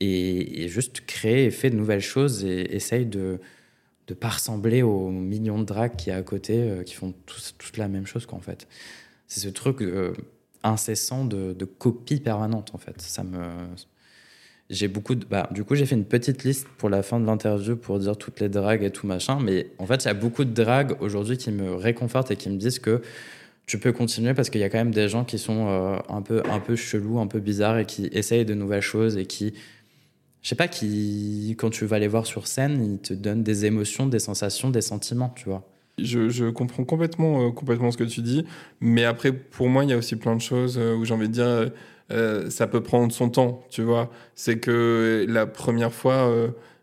Et, 0.00 0.68
juste 0.68 1.02
crée 1.06 1.44
et 1.44 1.50
fais 1.50 1.70
de 1.70 1.76
nouvelles 1.76 2.00
choses 2.00 2.44
et 2.44 2.74
essaye 2.74 3.06
de 3.06 3.40
ne 4.08 4.14
pas 4.14 4.28
ressembler 4.28 4.82
aux 4.82 5.10
millions 5.10 5.58
de 5.58 5.64
drags 5.64 5.96
qui 5.96 6.10
y 6.10 6.12
a 6.12 6.16
à 6.16 6.22
côté 6.22 6.58
euh, 6.58 6.82
qui 6.82 6.94
font 6.94 7.14
tous, 7.26 7.54
toute 7.58 7.76
la 7.76 7.88
même 7.88 8.06
chose 8.06 8.26
qu'en 8.26 8.40
fait. 8.40 8.68
C'est 9.26 9.40
ce 9.40 9.48
truc 9.48 9.80
euh, 9.82 10.12
incessant 10.62 11.24
de, 11.24 11.52
de, 11.52 11.64
copie 11.64 12.20
permanente 12.20 12.70
en 12.74 12.78
fait. 12.78 13.00
Ça 13.00 13.24
me 13.24 13.38
j'ai 14.70 14.88
beaucoup 14.88 15.14
de... 15.14 15.24
bah, 15.26 15.48
du 15.50 15.62
coup 15.64 15.74
j'ai 15.74 15.86
fait 15.86 15.94
une 15.94 16.06
petite 16.06 16.42
liste 16.44 16.66
pour 16.78 16.88
la 16.88 17.02
fin 17.02 17.20
de 17.20 17.26
l'interview 17.26 17.76
pour 17.76 17.98
dire 17.98 18.16
toutes 18.16 18.40
les 18.40 18.48
dragues 18.48 18.82
et 18.82 18.90
tout 18.90 19.06
machin 19.06 19.38
mais 19.40 19.68
en 19.78 19.86
fait 19.86 20.04
il 20.04 20.06
y 20.06 20.10
a 20.10 20.14
beaucoup 20.14 20.44
de 20.44 20.54
dragues 20.54 20.96
aujourd'hui 21.00 21.36
qui 21.36 21.50
me 21.50 21.74
réconfortent 21.74 22.30
et 22.30 22.36
qui 22.36 22.48
me 22.48 22.56
disent 22.56 22.78
que 22.78 23.02
tu 23.66 23.78
peux 23.78 23.92
continuer 23.92 24.34
parce 24.34 24.50
qu'il 24.50 24.60
y 24.60 24.64
a 24.64 24.70
quand 24.70 24.78
même 24.78 24.94
des 24.94 25.08
gens 25.08 25.24
qui 25.24 25.38
sont 25.38 25.68
euh, 25.68 25.96
un 26.08 26.22
peu 26.22 26.42
un 26.50 26.60
peu 26.60 26.76
chelous 26.76 27.18
un 27.18 27.26
peu 27.26 27.40
bizarres 27.40 27.78
et 27.78 27.86
qui 27.86 28.06
essayent 28.06 28.44
de 28.44 28.54
nouvelles 28.54 28.82
choses 28.82 29.16
et 29.16 29.26
qui 29.26 29.54
je 30.44 30.48
sais 30.48 30.54
pas 30.54 30.68
qui 30.68 31.56
quand 31.58 31.70
tu 31.70 31.84
vas 31.84 31.98
les 31.98 32.06
voir 32.06 32.26
sur 32.26 32.46
scène 32.46 32.84
ils 32.84 32.98
te 33.00 33.14
donnent 33.14 33.42
des 33.42 33.64
émotions 33.64 34.06
des 34.06 34.20
sensations 34.20 34.70
des 34.70 34.82
sentiments 34.82 35.30
tu 35.30 35.48
vois 35.48 35.66
je, 35.98 36.50
comprends 36.50 36.84
complètement, 36.84 37.46
euh, 37.46 37.50
complètement 37.50 37.90
ce 37.90 37.96
que 37.96 38.04
tu 38.04 38.20
dis, 38.20 38.44
mais 38.80 39.04
après, 39.04 39.32
pour 39.32 39.68
moi, 39.68 39.84
il 39.84 39.90
y 39.90 39.92
a 39.92 39.96
aussi 39.96 40.16
plein 40.16 40.34
de 40.34 40.40
choses 40.40 40.76
euh, 40.78 40.96
où 40.96 41.04
j'ai 41.04 41.14
envie 41.14 41.28
de 41.28 41.32
dire, 41.32 41.70
euh, 42.10 42.50
ça 42.50 42.66
peut 42.66 42.82
prendre 42.82 43.12
son 43.12 43.30
temps, 43.30 43.60
tu 43.70 43.82
vois. 43.82 44.10
C'est 44.34 44.58
que 44.58 45.24
la 45.28 45.46
première 45.46 45.92
fois 45.92 46.30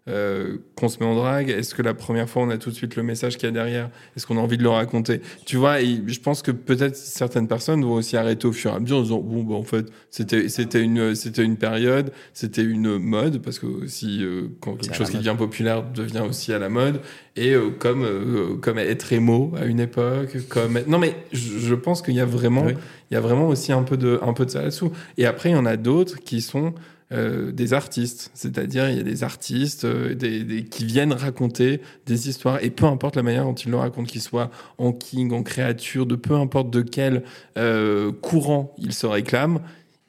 euh, 0.08 0.22
euh, 0.22 0.58
qu'on 0.76 0.90
se 0.90 1.00
met 1.00 1.06
en 1.06 1.16
drague, 1.16 1.50
est-ce 1.50 1.76
que 1.76 1.82
la 1.82 1.94
première 1.94 2.28
fois 2.28 2.42
on 2.42 2.50
a 2.50 2.58
tout 2.58 2.72
de 2.72 2.76
suite 2.76 2.96
le 2.96 3.04
message 3.04 3.38
qu'il 3.38 3.46
y 3.46 3.50
a 3.50 3.52
derrière? 3.52 3.90
Est-ce 4.16 4.26
qu'on 4.26 4.38
a 4.38 4.42
envie 4.42 4.58
de 4.58 4.64
le 4.64 4.70
raconter? 4.70 5.22
Tu 5.46 5.58
vois, 5.58 5.82
et 5.82 6.02
je 6.08 6.20
pense 6.20 6.42
que 6.42 6.52
peut-être 6.52 6.96
certaines 6.96 7.48
personnes 7.48 7.84
vont 7.84 7.94
aussi 7.94 8.18
arrêter 8.18 8.48
au 8.48 8.52
fur 8.52 8.72
et 8.72 8.76
à 8.76 8.80
mesure 8.80 8.98
en 8.98 9.02
disant 9.02 9.20
bon, 9.20 9.44
bah, 9.44 9.56
en 9.56 9.64
fait, 9.64 9.86
c'était 10.10 10.50
c'était 10.50 10.82
une 10.82 11.14
c'était 11.16 11.44
une 11.44 11.58
période, 11.58 12.12
c'était 12.34 12.64
une 12.64 12.98
mode 12.98 13.42
parce 13.42 13.60
que 13.60 13.68
aussi 13.68 14.26
quand 14.60 14.76
quelque 14.76 14.96
chose 14.96 15.10
qui 15.10 15.18
devient 15.18 15.36
populaire 15.38 15.84
devient 15.84 16.24
aussi 16.28 16.52
à 16.54 16.60
la 16.60 16.70
mode. 16.70 17.02
Et 17.36 17.56
comme 17.80 18.60
comme 18.62 18.80
être 18.80 19.14
émo 19.14 19.54
à 19.58 19.66
une 19.66 19.80
époque, 19.80 20.38
comme 20.50 20.80
non 20.88 21.00
mais 21.00 21.16
je, 21.32 21.76
pense 21.76 22.02
qu'il 22.02 22.16
y 22.16 22.20
a 22.20 22.26
vraiment 22.26 22.68
il 22.68 23.14
y 23.14 23.18
a 23.18 23.22
vraiment 23.22 23.48
aussi 23.48 23.72
un 23.72 23.84
peu 23.84 23.98
de, 23.98 24.20
un 24.22 24.34
peu 24.34 24.46
de 24.46 24.52
ça 24.52 24.62
là-dessous. 24.62 24.92
Et 25.18 25.26
après, 25.26 25.50
il 25.50 25.54
y 25.54 25.56
en 25.56 25.66
a 25.66 25.78
d'autres 25.78 26.20
qui 26.20 26.42
sont 26.42 26.74
euh, 27.14 27.52
des 27.52 27.74
artistes, 27.74 28.32
c'est-à-dire 28.34 28.90
il 28.90 28.96
y 28.96 29.00
a 29.02 29.04
des 29.04 29.24
artistes 29.26 29.84
euh, 29.84 30.16
des, 30.16 30.64
qui 30.64 30.86
viennent 30.86 31.12
raconter 31.12 31.82
des 32.06 32.30
histoires, 32.30 32.64
et 32.64 32.70
peu 32.70 32.86
importe 32.86 33.18
la 33.18 33.24
manière 33.24 33.44
dont 33.44 33.54
ils 33.54 33.70
le 33.70 33.76
racontent, 33.76 34.08
qu'ils 34.08 34.22
soient 34.22 34.50
en 34.78 34.94
king, 34.94 35.34
en 35.34 35.44
créature, 35.44 36.06
de 36.06 36.16
peu 36.16 36.36
importe 36.36 36.70
de 36.70 36.82
quel 36.82 37.24
euh, 37.58 38.14
courant 38.14 38.74
ils 38.78 38.94
se 38.94 39.06
réclament, 39.06 39.60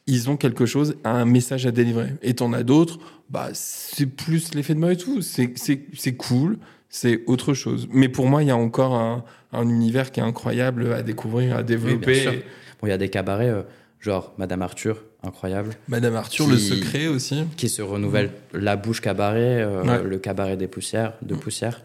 ils 0.06 0.30
ont 0.30 0.36
quelque 0.36 0.64
chose, 0.64 0.94
un 1.02 1.24
message 1.24 1.66
à 1.66 1.72
délivrer. 1.72 2.14
Et 2.22 2.34
t'en 2.34 2.52
as 2.52 2.62
d'autres, 2.62 3.00
bah, 3.30 3.48
c'est 3.52 4.06
plus 4.06 4.54
l'effet 4.54 4.74
de 4.74 4.78
mode 4.78 4.92
et 4.92 4.96
tout, 4.96 5.22
c'est 5.22 6.16
cool, 6.16 6.58
c'est 6.88 7.24
autre 7.26 7.52
chose. 7.52 7.88
Mais 7.90 8.08
pour 8.08 8.26
moi, 8.28 8.44
il 8.44 8.46
y 8.46 8.52
a 8.52 8.56
encore 8.56 8.94
un, 8.94 9.24
un, 9.52 9.68
univers 9.68 10.12
qui 10.12 10.20
est 10.20 10.24
incroyable 10.24 10.92
à 10.92 11.02
découvrir, 11.02 11.56
à 11.56 11.64
développer. 11.64 12.44
il 12.84 12.88
y 12.88 12.92
a 12.92 12.98
des 12.98 13.08
cabarets, 13.08 13.64
genre 13.98 14.34
Madame 14.38 14.62
Arthur, 14.62 15.02
incroyable. 15.22 15.74
Madame 15.88 16.16
Arthur, 16.16 16.46
le 16.46 16.56
secret 16.56 17.06
aussi. 17.06 17.44
Qui 17.56 17.68
se 17.68 17.82
renouvelle. 17.82 18.30
La 18.52 18.76
bouche 18.76 19.00
cabaret, 19.00 19.62
euh, 19.62 20.02
le 20.02 20.18
cabaret 20.18 20.56
des 20.56 20.68
poussières, 20.68 21.14
de 21.22 21.34
poussière, 21.34 21.82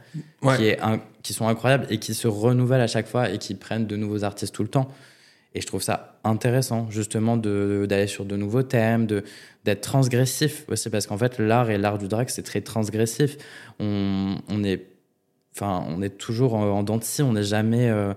qui, 0.57 0.65
est 0.65 0.80
un, 0.81 0.99
qui 1.23 1.34
sont 1.34 1.47
incroyables 1.47 1.85
et 1.89 1.99
qui 1.99 2.14
se 2.14 2.27
renouvellent 2.27 2.81
à 2.81 2.88
chaque 2.88 3.07
fois 3.07 3.30
et 3.30 3.38
qui 3.38 3.55
prennent 3.55 3.88
de 3.88 3.95
nouveaux 3.95 4.23
artistes 4.23 4.53
tout 4.55 4.64
le 4.64 4.69
temps. 4.69 4.91
Et 5.53 5.61
je 5.61 5.68
trouve 5.68 5.81
ça 5.81 6.19
intéressant, 6.23 6.89
justement, 6.91 7.38
d'aller 7.38 8.07
sur 8.07 8.26
de 8.26 8.35
nouveaux 8.35 8.64
thèmes, 8.64 9.07
d'être 9.07 9.81
transgressif 9.81 10.65
aussi, 10.68 10.89
parce 10.89 11.07
qu'en 11.07 11.18
fait, 11.18 11.39
l'art 11.39 11.69
et 11.69 11.77
l'art 11.77 11.97
du 11.97 12.07
drag, 12.07 12.30
c'est 12.30 12.43
très 12.43 12.61
transgressif. 12.61 13.38
On, 13.80 14.38
on, 14.49 14.64
est, 14.64 14.85
enfin, 15.55 15.84
on 15.89 16.01
est 16.01 16.18
toujours 16.18 16.53
en, 16.53 16.64
en 16.64 16.84
dents 16.84 16.99
on 17.22 17.34
n'est 17.34 17.43
jamais. 17.43 17.89
Euh, 17.89 18.14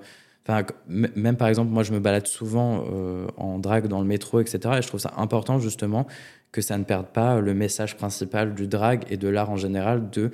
même 0.89 1.37
par 1.37 1.49
exemple, 1.49 1.71
moi, 1.71 1.83
je 1.83 1.93
me 1.93 2.01
balade 2.01 2.27
souvent 2.27 2.85
euh, 2.93 3.27
en 3.37 3.59
drag 3.59 3.87
dans 3.87 4.01
le 4.01 4.07
métro, 4.07 4.41
etc. 4.41 4.59
Et 4.79 4.83
je 4.83 4.89
trouve 4.89 5.01
ça 5.01 5.13
important, 5.17 5.59
justement, 5.59 6.07
que 6.53 6.61
ça 6.61 6.77
ne 6.79 6.85
perde 6.85 7.07
pas 7.07 7.41
le 7.41 7.55
message 7.55 7.97
principal 7.97 8.55
du 8.55 8.67
drag 8.67 9.05
et 9.11 9.17
de 9.17 9.29
l'art 9.29 9.51
en 9.51 9.57
général 9.57 10.11
de 10.11 10.31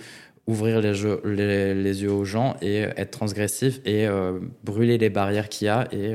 ouvrir 0.46 0.80
les, 0.80 1.74
les, 1.74 2.02
yeux 2.02 2.12
aux 2.12 2.24
gens 2.24 2.56
et 2.62 2.82
être 2.96 3.10
transgressif 3.10 3.80
et 3.84 4.06
euh, 4.06 4.38
brûler 4.62 4.96
les 4.96 5.10
barrières 5.10 5.48
qu'il 5.48 5.66
y 5.66 5.68
a 5.68 5.88
et 5.92 6.14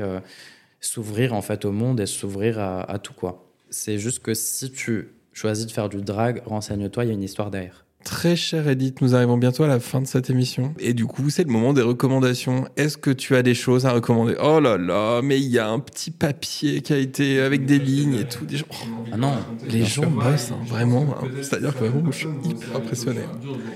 s'ouvrir 0.80 1.34
en 1.34 1.42
fait 1.42 1.64
au 1.66 1.70
monde 1.70 2.00
et 2.00 2.06
s'ouvrir 2.06 2.58
à, 2.58 2.80
à, 2.90 2.98
tout 2.98 3.12
quoi. 3.12 3.46
C'est 3.68 3.98
juste 3.98 4.20
que 4.20 4.32
si 4.32 4.72
tu 4.72 5.10
choisis 5.32 5.66
de 5.66 5.70
faire 5.70 5.90
du 5.90 6.00
drag, 6.00 6.42
renseigne-toi, 6.46 7.04
il 7.04 7.08
y 7.08 7.10
a 7.10 7.14
une 7.14 7.22
histoire 7.22 7.50
derrière. 7.50 7.81
Très 8.04 8.36
cher 8.36 8.68
Edith, 8.68 9.00
nous 9.00 9.14
arrivons 9.14 9.38
bientôt 9.38 9.62
à 9.62 9.68
la 9.68 9.80
fin 9.80 10.00
de 10.00 10.06
cette 10.06 10.28
émission. 10.28 10.74
Et 10.78 10.92
du 10.92 11.06
coup, 11.06 11.30
c'est 11.30 11.44
le 11.44 11.50
moment 11.50 11.72
des 11.72 11.82
recommandations. 11.82 12.66
Est-ce 12.76 12.96
que 12.96 13.10
tu 13.10 13.36
as 13.36 13.42
des 13.42 13.54
choses 13.54 13.86
à 13.86 13.92
recommander? 13.92 14.34
Oh 14.42 14.60
là 14.60 14.76
là, 14.76 15.22
mais 15.22 15.40
il 15.40 15.48
y 15.48 15.58
a 15.58 15.68
un 15.68 15.78
petit 15.78 16.10
papier 16.10 16.82
qui 16.82 16.92
a 16.92 16.98
été 16.98 17.40
avec 17.40 17.64
des 17.64 17.78
lignes 17.78 18.14
et 18.14 18.24
tout. 18.24 18.44
Des 18.44 18.58
gens... 18.58 18.66
ah 19.12 19.16
non, 19.16 19.34
les 19.68 19.84
gens 19.84 20.10
bossent, 20.10 20.50
hein, 20.50 20.58
vraiment. 20.66 21.06
Hein. 21.20 21.28
C'est-à-dire 21.40 21.74
que 21.74 21.84
vraiment, 21.84 22.10
je 22.10 22.18
suis 22.18 22.28
hyper 22.44 22.76
impressionné. 22.76 23.20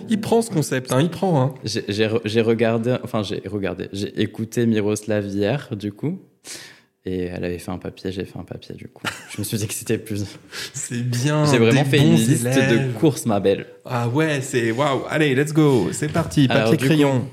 Il 0.08 0.20
prend 0.20 0.42
ce 0.42 0.50
concept, 0.50 0.92
hein, 0.92 1.00
il 1.00 1.10
prend. 1.10 1.42
Hein. 1.42 1.54
J'ai 1.64 2.40
regardé, 2.40 2.96
enfin 3.02 3.22
j'ai 3.22 3.42
regardé, 3.46 3.88
j'ai 3.92 4.20
écouté 4.20 4.66
Miroslav 4.66 5.26
hier, 5.26 5.70
du 5.76 5.92
coup. 5.92 6.18
Et 7.08 7.26
elle 7.26 7.44
avait 7.44 7.58
fait 7.58 7.70
un 7.70 7.78
papier, 7.78 8.10
j'ai 8.10 8.24
fait 8.24 8.36
un 8.36 8.42
papier 8.42 8.74
du 8.74 8.88
coup. 8.88 9.04
Je 9.30 9.38
me 9.38 9.44
suis 9.44 9.56
dit 9.56 9.68
que 9.68 9.74
c'était 9.74 9.96
plus. 9.96 10.24
C'est 10.74 11.08
bien. 11.08 11.46
J'ai 11.46 11.58
vraiment 11.58 11.84
fait 11.84 11.98
une 11.98 12.14
liste 12.14 12.44
de 12.44 12.92
courses, 12.98 13.26
ma 13.26 13.38
belle. 13.38 13.66
Ah 13.84 14.08
ouais, 14.08 14.40
c'est 14.40 14.72
waouh. 14.72 15.04
Allez, 15.08 15.36
let's 15.36 15.52
go. 15.52 15.88
C'est 15.92 16.10
parti. 16.12 16.48
Papier 16.48 16.62
Alors, 16.62 16.76
crayon. 16.76 17.20
Coup, 17.20 17.26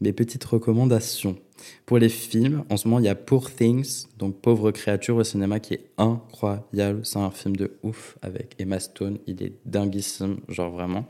mes 0.00 0.12
petites 0.12 0.44
recommandations 0.44 1.36
pour 1.86 1.98
les 1.98 2.08
films. 2.08 2.62
En 2.70 2.76
ce 2.76 2.86
moment, 2.86 3.00
il 3.00 3.06
y 3.06 3.08
a 3.08 3.16
Poor 3.16 3.50
Things, 3.50 4.06
donc 4.16 4.40
Pauvre 4.40 4.70
créature 4.70 5.16
au 5.16 5.24
cinéma, 5.24 5.58
qui 5.58 5.74
est 5.74 5.90
incroyable. 5.98 7.00
C'est 7.02 7.18
un 7.18 7.32
film 7.32 7.56
de 7.56 7.72
ouf 7.82 8.16
avec 8.22 8.54
Emma 8.60 8.78
Stone. 8.78 9.18
Il 9.26 9.42
est 9.42 9.54
dinguissime, 9.64 10.38
genre 10.48 10.70
vraiment. 10.70 11.04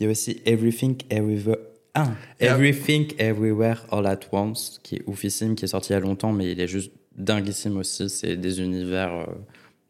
Il 0.00 0.04
y 0.04 0.06
a 0.08 0.10
aussi 0.10 0.42
Everything 0.46 0.96
Everywhere 1.10 1.58
ah, 1.94 2.08
Everything 2.38 3.12
Everywhere 3.18 3.84
All 3.90 4.06
at 4.06 4.20
Once, 4.32 4.80
qui 4.82 4.96
est 4.96 5.02
oufissime, 5.06 5.54
qui 5.54 5.64
est 5.64 5.68
sorti 5.68 5.90
il 5.90 5.94
y 5.94 5.96
a 5.96 6.00
longtemps, 6.00 6.32
mais 6.32 6.50
il 6.50 6.60
est 6.60 6.68
juste 6.68 6.92
dinguissime 7.24 7.76
aussi. 7.76 8.08
C'est 8.08 8.36
des 8.36 8.60
univers 8.60 9.12
euh, 9.14 9.26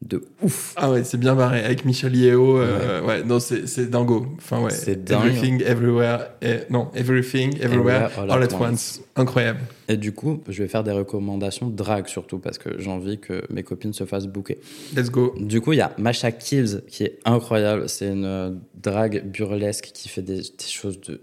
de 0.01 0.23
ouf. 0.41 0.73
Ah 0.77 0.91
ouais, 0.91 1.03
c'est 1.03 1.17
bien 1.17 1.35
barré. 1.35 1.63
Avec 1.63 1.85
Michel 1.85 2.15
Yeo, 2.15 2.57
euh, 2.57 3.01
ouais. 3.03 3.23
non, 3.23 3.39
c'est 3.39 3.89
dingo. 3.89 4.25
Enfin, 4.37 4.61
ouais. 4.61 4.71
C'est 4.71 5.09
Everything, 5.11 5.61
Everywhere, 5.61 6.27
non, 6.69 6.89
Everything, 6.95 7.55
Everywhere, 7.61 8.09
All, 8.17 8.43
at, 8.43 8.53
once. 8.59 9.01
Incroyable. 9.15 9.59
Et 9.87 9.97
du 9.97 10.11
coup, 10.11 10.41
je 10.47 10.63
vais 10.63 10.67
faire 10.67 10.83
des 10.83 10.91
recommandations 10.91 11.69
drag 11.69 12.07
surtout 12.07 12.39
parce 12.39 12.57
que 12.57 12.79
j'ai 12.79 12.89
envie 12.89 13.19
que 13.19 13.43
mes 13.51 13.63
copines 13.63 13.93
se 13.93 14.05
fassent 14.05 14.27
bouquer. 14.27 14.59
Let's 14.95 15.11
go. 15.11 15.35
Du 15.39 15.61
coup, 15.61 15.73
il 15.73 15.77
y 15.77 15.81
a 15.81 15.93
Masha 15.97 16.31
Kills 16.31 16.81
qui 16.87 17.03
est 17.03 17.19
incroyable. 17.25 17.87
C'est 17.87 18.07
une 18.07 18.25
euh, 18.25 18.51
drag 18.75 19.23
burlesque 19.29 19.91
qui 19.93 20.09
fait 20.09 20.23
des, 20.23 20.39
des 20.39 20.65
choses 20.67 20.99
de 21.01 21.21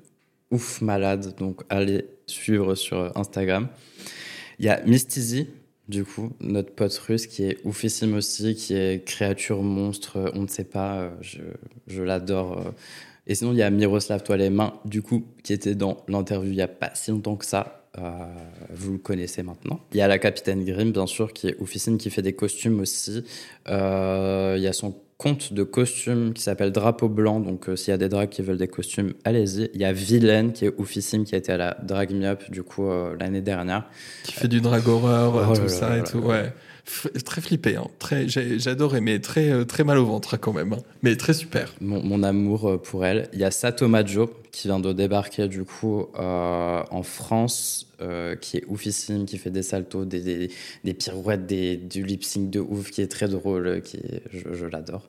ouf 0.53 0.81
malade. 0.83 1.35
Donc, 1.39 1.63
allez 1.69 2.07
suivre 2.27 2.77
sur 2.77 3.17
Instagram. 3.17 3.69
Il 4.61 4.67
y 4.67 4.69
a 4.69 4.81
Mistizy 4.87 5.49
du 5.89 6.05
coup, 6.05 6.31
notre 6.41 6.73
pote 6.73 6.97
russe 6.99 7.27
qui 7.27 7.45
est 7.45 7.59
oufissime 7.65 8.15
aussi, 8.15 8.55
qui 8.55 8.75
est 8.75 9.05
créature 9.05 9.63
monstre, 9.63 10.31
on 10.35 10.43
ne 10.43 10.49
sait 10.49 10.65
pas, 10.65 10.99
euh, 10.99 11.11
je, 11.21 11.41
je 11.87 12.03
l'adore. 12.03 12.59
Euh. 12.59 12.71
Et 13.27 13.35
sinon, 13.35 13.53
il 13.53 13.59
y 13.59 13.63
a 13.63 13.71
Miroslav 13.71 14.23
Toi 14.23 14.37
les 14.37 14.51
mains, 14.51 14.75
du 14.85 15.03
coup, 15.03 15.25
qui 15.43 15.53
était 15.53 15.75
dans 15.75 15.99
l'interview 16.09 16.51
il 16.51 16.57
n'y 16.57 16.63
a 16.63 16.69
pas 16.69 16.91
si 16.95 17.11
longtemps 17.11 17.37
que 17.37 17.47
ça. 17.47 17.79
Euh, 17.99 18.11
vous 18.71 18.93
le 18.93 18.99
connaissez 18.99 19.43
maintenant. 19.43 19.81
Il 19.93 19.99
y 19.99 20.01
a 20.03 20.09
la 20.09 20.19
capitaine 20.19 20.65
Grimm, 20.65 20.93
bien 20.93 21.07
sûr, 21.07 21.33
qui 21.33 21.49
est 21.49 21.57
oufissime, 21.59 21.99
qui 21.99 22.11
fait 22.11 22.23
des 22.23 22.35
costumes 22.35 22.81
aussi. 22.81 23.25
Euh, 23.69 24.55
il 24.57 24.63
y 24.63 24.67
a 24.67 24.73
son 24.73 24.95
compte 25.19 25.53
de 25.53 25.65
costumes 25.65 26.33
qui 26.33 26.43
s'appelle 26.43 26.71
Drapeau 26.71 27.09
Blanc. 27.09 27.41
Donc, 27.41 27.69
euh, 27.69 27.77
s'il 27.77 27.91
y 27.91 27.95
a 27.95 27.99
des 27.99 28.09
drags 28.09 28.29
qui 28.29 28.41
veulent 28.41 28.57
des 28.57 28.69
costumes, 28.69 29.13
allez-y. 29.25 29.69
Il 29.75 29.81
y 29.81 29.85
a 29.85 29.93
Vilaine 29.93 30.53
qui 30.53 30.65
est 30.65 30.75
oufissime, 30.79 31.25
qui 31.25 31.35
a 31.35 31.39
été 31.39 31.53
à 31.53 31.57
la 31.57 31.77
Drag 31.83 32.13
Me 32.13 32.25
Up, 32.25 32.51
du 32.51 32.63
coup, 32.63 32.89
euh, 32.89 33.17
l'année 33.19 33.41
dernière. 33.41 33.85
Qui 34.23 34.33
fait 34.33 34.49
du 34.49 34.61
drag 34.61 34.87
horreur, 34.87 35.51
oh 35.51 35.57
tout 35.57 35.69
ça 35.69 35.99
et 35.99 36.05
tout. 36.05 36.19
Ouais 36.19 36.53
très 37.25 37.41
flippé, 37.41 37.77
hein. 37.77 37.87
très, 37.99 38.29
j'adorais, 38.29 39.01
mais 39.01 39.19
très, 39.21 39.51
euh, 39.51 39.65
très 39.65 39.85
mal 39.85 39.99
au 39.99 40.07
ventre 40.07 40.37
quand 40.37 40.53
même, 40.53 40.73
hein. 40.73 40.79
mais 41.03 41.17
très 41.17 41.35
super. 41.35 41.75
Mon, 41.81 42.23
amour 42.23 42.69
euh, 42.69 42.79
pour 42.79 43.05
elle. 43.05 43.29
Il 43.33 43.39
y 43.39 43.45
a 43.45 43.51
Sato 43.51 43.89
Majo 43.89 44.31
qui 44.51 44.69
vient 44.69 44.81
de 44.81 44.93
débarquer 44.93 45.49
du 45.49 45.65
coup 45.65 46.07
euh, 46.19 46.83
en 46.91 47.03
France, 47.03 47.87
qui 48.41 48.59
est 48.59 48.65
oufissime, 48.69 49.27
qui 49.27 49.39
fait 49.39 49.51
des 49.51 49.63
saltos, 49.63 50.05
des, 50.05 50.51
des, 50.85 50.95
pirouettes, 50.95 51.47
des, 51.47 51.77
du 51.77 52.05
lip 52.05 52.25
sync 52.25 52.51
de 52.51 52.61
ouf, 52.61 52.91
qui 52.91 53.03
est 53.03 53.09
très 53.09 53.29
drôle, 53.29 53.83
qui 53.83 54.01
je, 54.33 54.67
l'adore. 54.67 55.09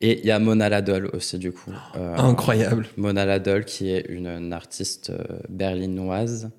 Et 0.00 0.18
il 0.20 0.26
y 0.26 0.30
a 0.30 0.38
Mona 0.38 0.68
Ladol 0.68 1.08
aussi 1.14 1.38
du 1.38 1.52
coup. 1.52 1.72
Incroyable. 1.94 2.86
Mona 2.96 3.24
Ladol 3.24 3.64
qui 3.64 3.90
est 3.90 4.06
une, 4.08 4.26
une 4.26 4.52
artiste 4.52 5.12
berlinoise. 5.48 6.50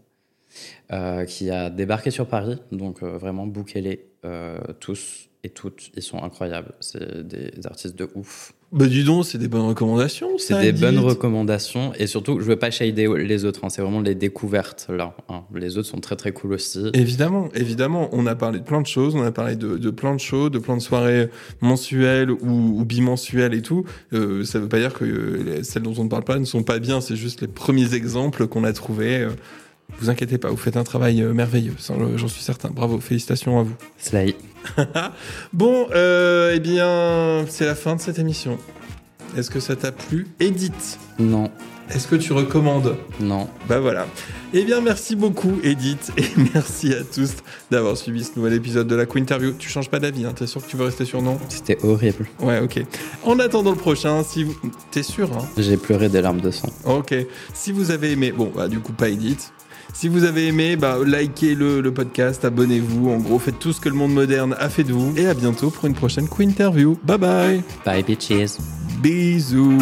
qui 1.28 1.50
a 1.50 1.70
débarqué 1.70 2.12
sur 2.12 2.28
Paris, 2.28 2.58
donc 2.72 3.04
vraiment 3.04 3.46
bouquez-les 3.46 4.07
euh, 4.26 4.60
tous 4.80 5.30
et 5.44 5.50
toutes, 5.50 5.92
ils 5.96 6.02
sont 6.02 6.22
incroyables. 6.22 6.74
C'est 6.80 7.26
des 7.28 7.52
artistes 7.66 7.98
de 7.98 8.10
ouf. 8.16 8.54
Bah 8.74 8.86
dis 8.86 9.06
donc, 9.06 9.24
c'est 9.24 9.38
des 9.38 9.48
bonnes 9.48 9.68
recommandations. 9.68 10.38
C'est 10.38 10.60
des 10.60 10.74
bonnes 10.74 11.00
recommandations 11.00 11.94
et 11.98 12.06
surtout, 12.06 12.42
je 12.42 12.46
veux 12.46 12.58
pas 12.58 12.70
shader 12.70 13.08
les 13.24 13.46
autres. 13.46 13.64
Hein, 13.64 13.70
c'est 13.70 13.82
vraiment 13.82 14.02
les 14.02 14.16
découvertes 14.16 14.88
là. 14.90 15.16
Hein. 15.30 15.44
Les 15.56 15.78
autres 15.78 15.88
sont 15.88 16.02
très 16.02 16.18
très 16.18 16.34
cool 16.34 16.54
aussi. 16.54 16.90
Évidemment, 16.94 17.50
évidemment, 17.54 18.10
on 18.12 18.26
a 18.26 18.36
parlé 18.36 18.60
de 18.60 18.66
plein 18.66 18.82
de 18.82 18.88
choses. 18.88 19.16
On 19.16 19.24
a 19.24 19.32
parlé 19.32 19.56
de, 19.56 19.78
de 19.78 19.90
plein 19.90 20.14
de 20.14 20.20
shows, 20.20 20.50
de 20.50 20.60
plein 20.60 20.76
de 20.76 20.82
soirées 20.82 21.30
mensuelles 21.62 22.30
ou, 22.30 22.80
ou 22.80 22.84
bimensuelles 22.84 23.54
et 23.54 23.62
tout. 23.62 23.86
Euh, 24.12 24.44
ça 24.44 24.60
veut 24.60 24.68
pas 24.68 24.80
dire 24.80 24.94
que 24.94 25.06
euh, 25.06 25.64
celles 25.64 25.84
dont 25.84 25.96
on 25.98 26.04
ne 26.04 26.10
parle 26.10 26.26
pas 26.26 26.38
ne 26.38 26.46
sont 26.46 26.64
pas 26.64 26.80
bien. 26.80 27.00
C'est 27.00 27.16
juste 27.16 27.40
les 27.40 27.48
premiers 27.48 27.94
exemples 27.94 28.48
qu'on 28.48 28.66
a 28.66 28.74
trouvés. 28.74 29.22
Euh, 29.22 29.30
vous 30.00 30.10
inquiétez 30.10 30.38
pas, 30.38 30.50
vous 30.50 30.58
faites 30.58 30.78
un 30.78 30.84
travail 30.84 31.22
euh, 31.22 31.34
merveilleux, 31.34 31.76
j'en 32.16 32.28
suis 32.28 32.44
certain. 32.44 32.70
Bravo, 32.70 33.00
félicitations 33.00 33.60
à 33.60 33.64
vous. 33.64 33.76
Slay. 33.98 34.36
bon, 35.54 35.88
euh, 35.94 36.54
eh 36.56 36.60
bien, 36.60 37.46
c'est 37.50 37.66
la 37.66 37.76
fin 37.76 37.96
de 37.96 38.02
cette 38.02 38.20
émission. 38.20 38.58
Est-ce 39.36 39.50
que 39.50 39.60
ça 39.60 39.76
t'a 39.76 39.92
plu 39.92 40.28
Edith? 40.40 41.00
Non. 41.20 41.52
Est-ce 41.90 42.08
que 42.08 42.16
tu 42.16 42.34
recommandes? 42.34 42.98
Non. 43.22 43.48
Bah 43.70 43.80
voilà. 43.80 44.08
Eh 44.54 44.64
bien, 44.64 44.82
merci 44.82 45.16
beaucoup, 45.16 45.60
Edith, 45.64 46.12
et 46.18 46.26
merci 46.54 46.94
à 46.94 47.04
tous 47.04 47.36
d'avoir 47.72 47.96
suivi 47.96 48.26
ce 48.26 48.32
nouvel 48.36 48.54
épisode 48.54 48.88
de 48.88 48.96
la 48.96 49.06
Queen 49.06 49.24
Interview. 49.24 49.54
Tu 49.58 49.70
changes 49.70 49.90
pas 49.90 50.00
d'avis, 50.00 50.26
hein 50.26 50.34
T'es 50.36 50.48
sûr 50.48 50.64
que 50.64 50.70
tu 50.70 50.76
veux 50.76 50.86
rester 50.86 51.06
sur 51.06 51.22
non 51.22 51.40
C'était 51.48 51.78
horrible. 51.84 52.28
Ouais, 52.42 52.60
ok. 52.60 52.84
En 53.24 53.40
attendant 53.40 53.72
le 53.72 53.78
prochain, 53.78 54.24
si 54.24 54.44
vous. 54.44 54.56
T'es 54.92 55.04
sûr, 55.04 55.32
hein? 55.34 55.48
J'ai 55.58 55.78
pleuré 55.78 56.10
des 56.10 56.22
larmes 56.22 56.42
de 56.42 56.52
sang. 56.52 56.70
Ok. 56.86 57.16
Si 57.54 57.72
vous 57.72 57.92
avez 57.92 58.12
aimé. 58.12 58.34
Bon, 58.34 58.52
bah, 58.54 58.68
du 58.68 58.80
coup, 58.80 58.92
pas 58.92 59.10
Edith. 59.10 59.54
Si 60.00 60.10
vous 60.10 60.26
avez 60.26 60.46
aimé, 60.46 60.76
bah, 60.76 61.00
likez 61.04 61.56
le, 61.56 61.82
le 61.82 61.92
podcast, 61.92 62.46
abonnez-vous. 62.46 63.10
En 63.10 63.18
gros, 63.18 63.40
faites 63.40 63.58
tout 63.58 63.74
ce 63.74 63.82
que 63.82 63.90
le 63.90 63.96
monde 63.96 64.14
moderne 64.14 64.56
a 64.60 64.70
fait 64.70 64.84
de 64.84 64.94
vous. 64.94 65.12
Et 65.18 65.26
à 65.26 65.34
bientôt 65.34 65.72
pour 65.72 65.86
une 65.86 65.96
prochaine 65.96 66.28
Queen 66.28 66.52
Interview. 66.52 67.00
Bye 67.04 67.18
bye. 67.18 67.64
Bye 67.84 68.04
bitches. 68.04 68.60
Bisous. 69.02 69.80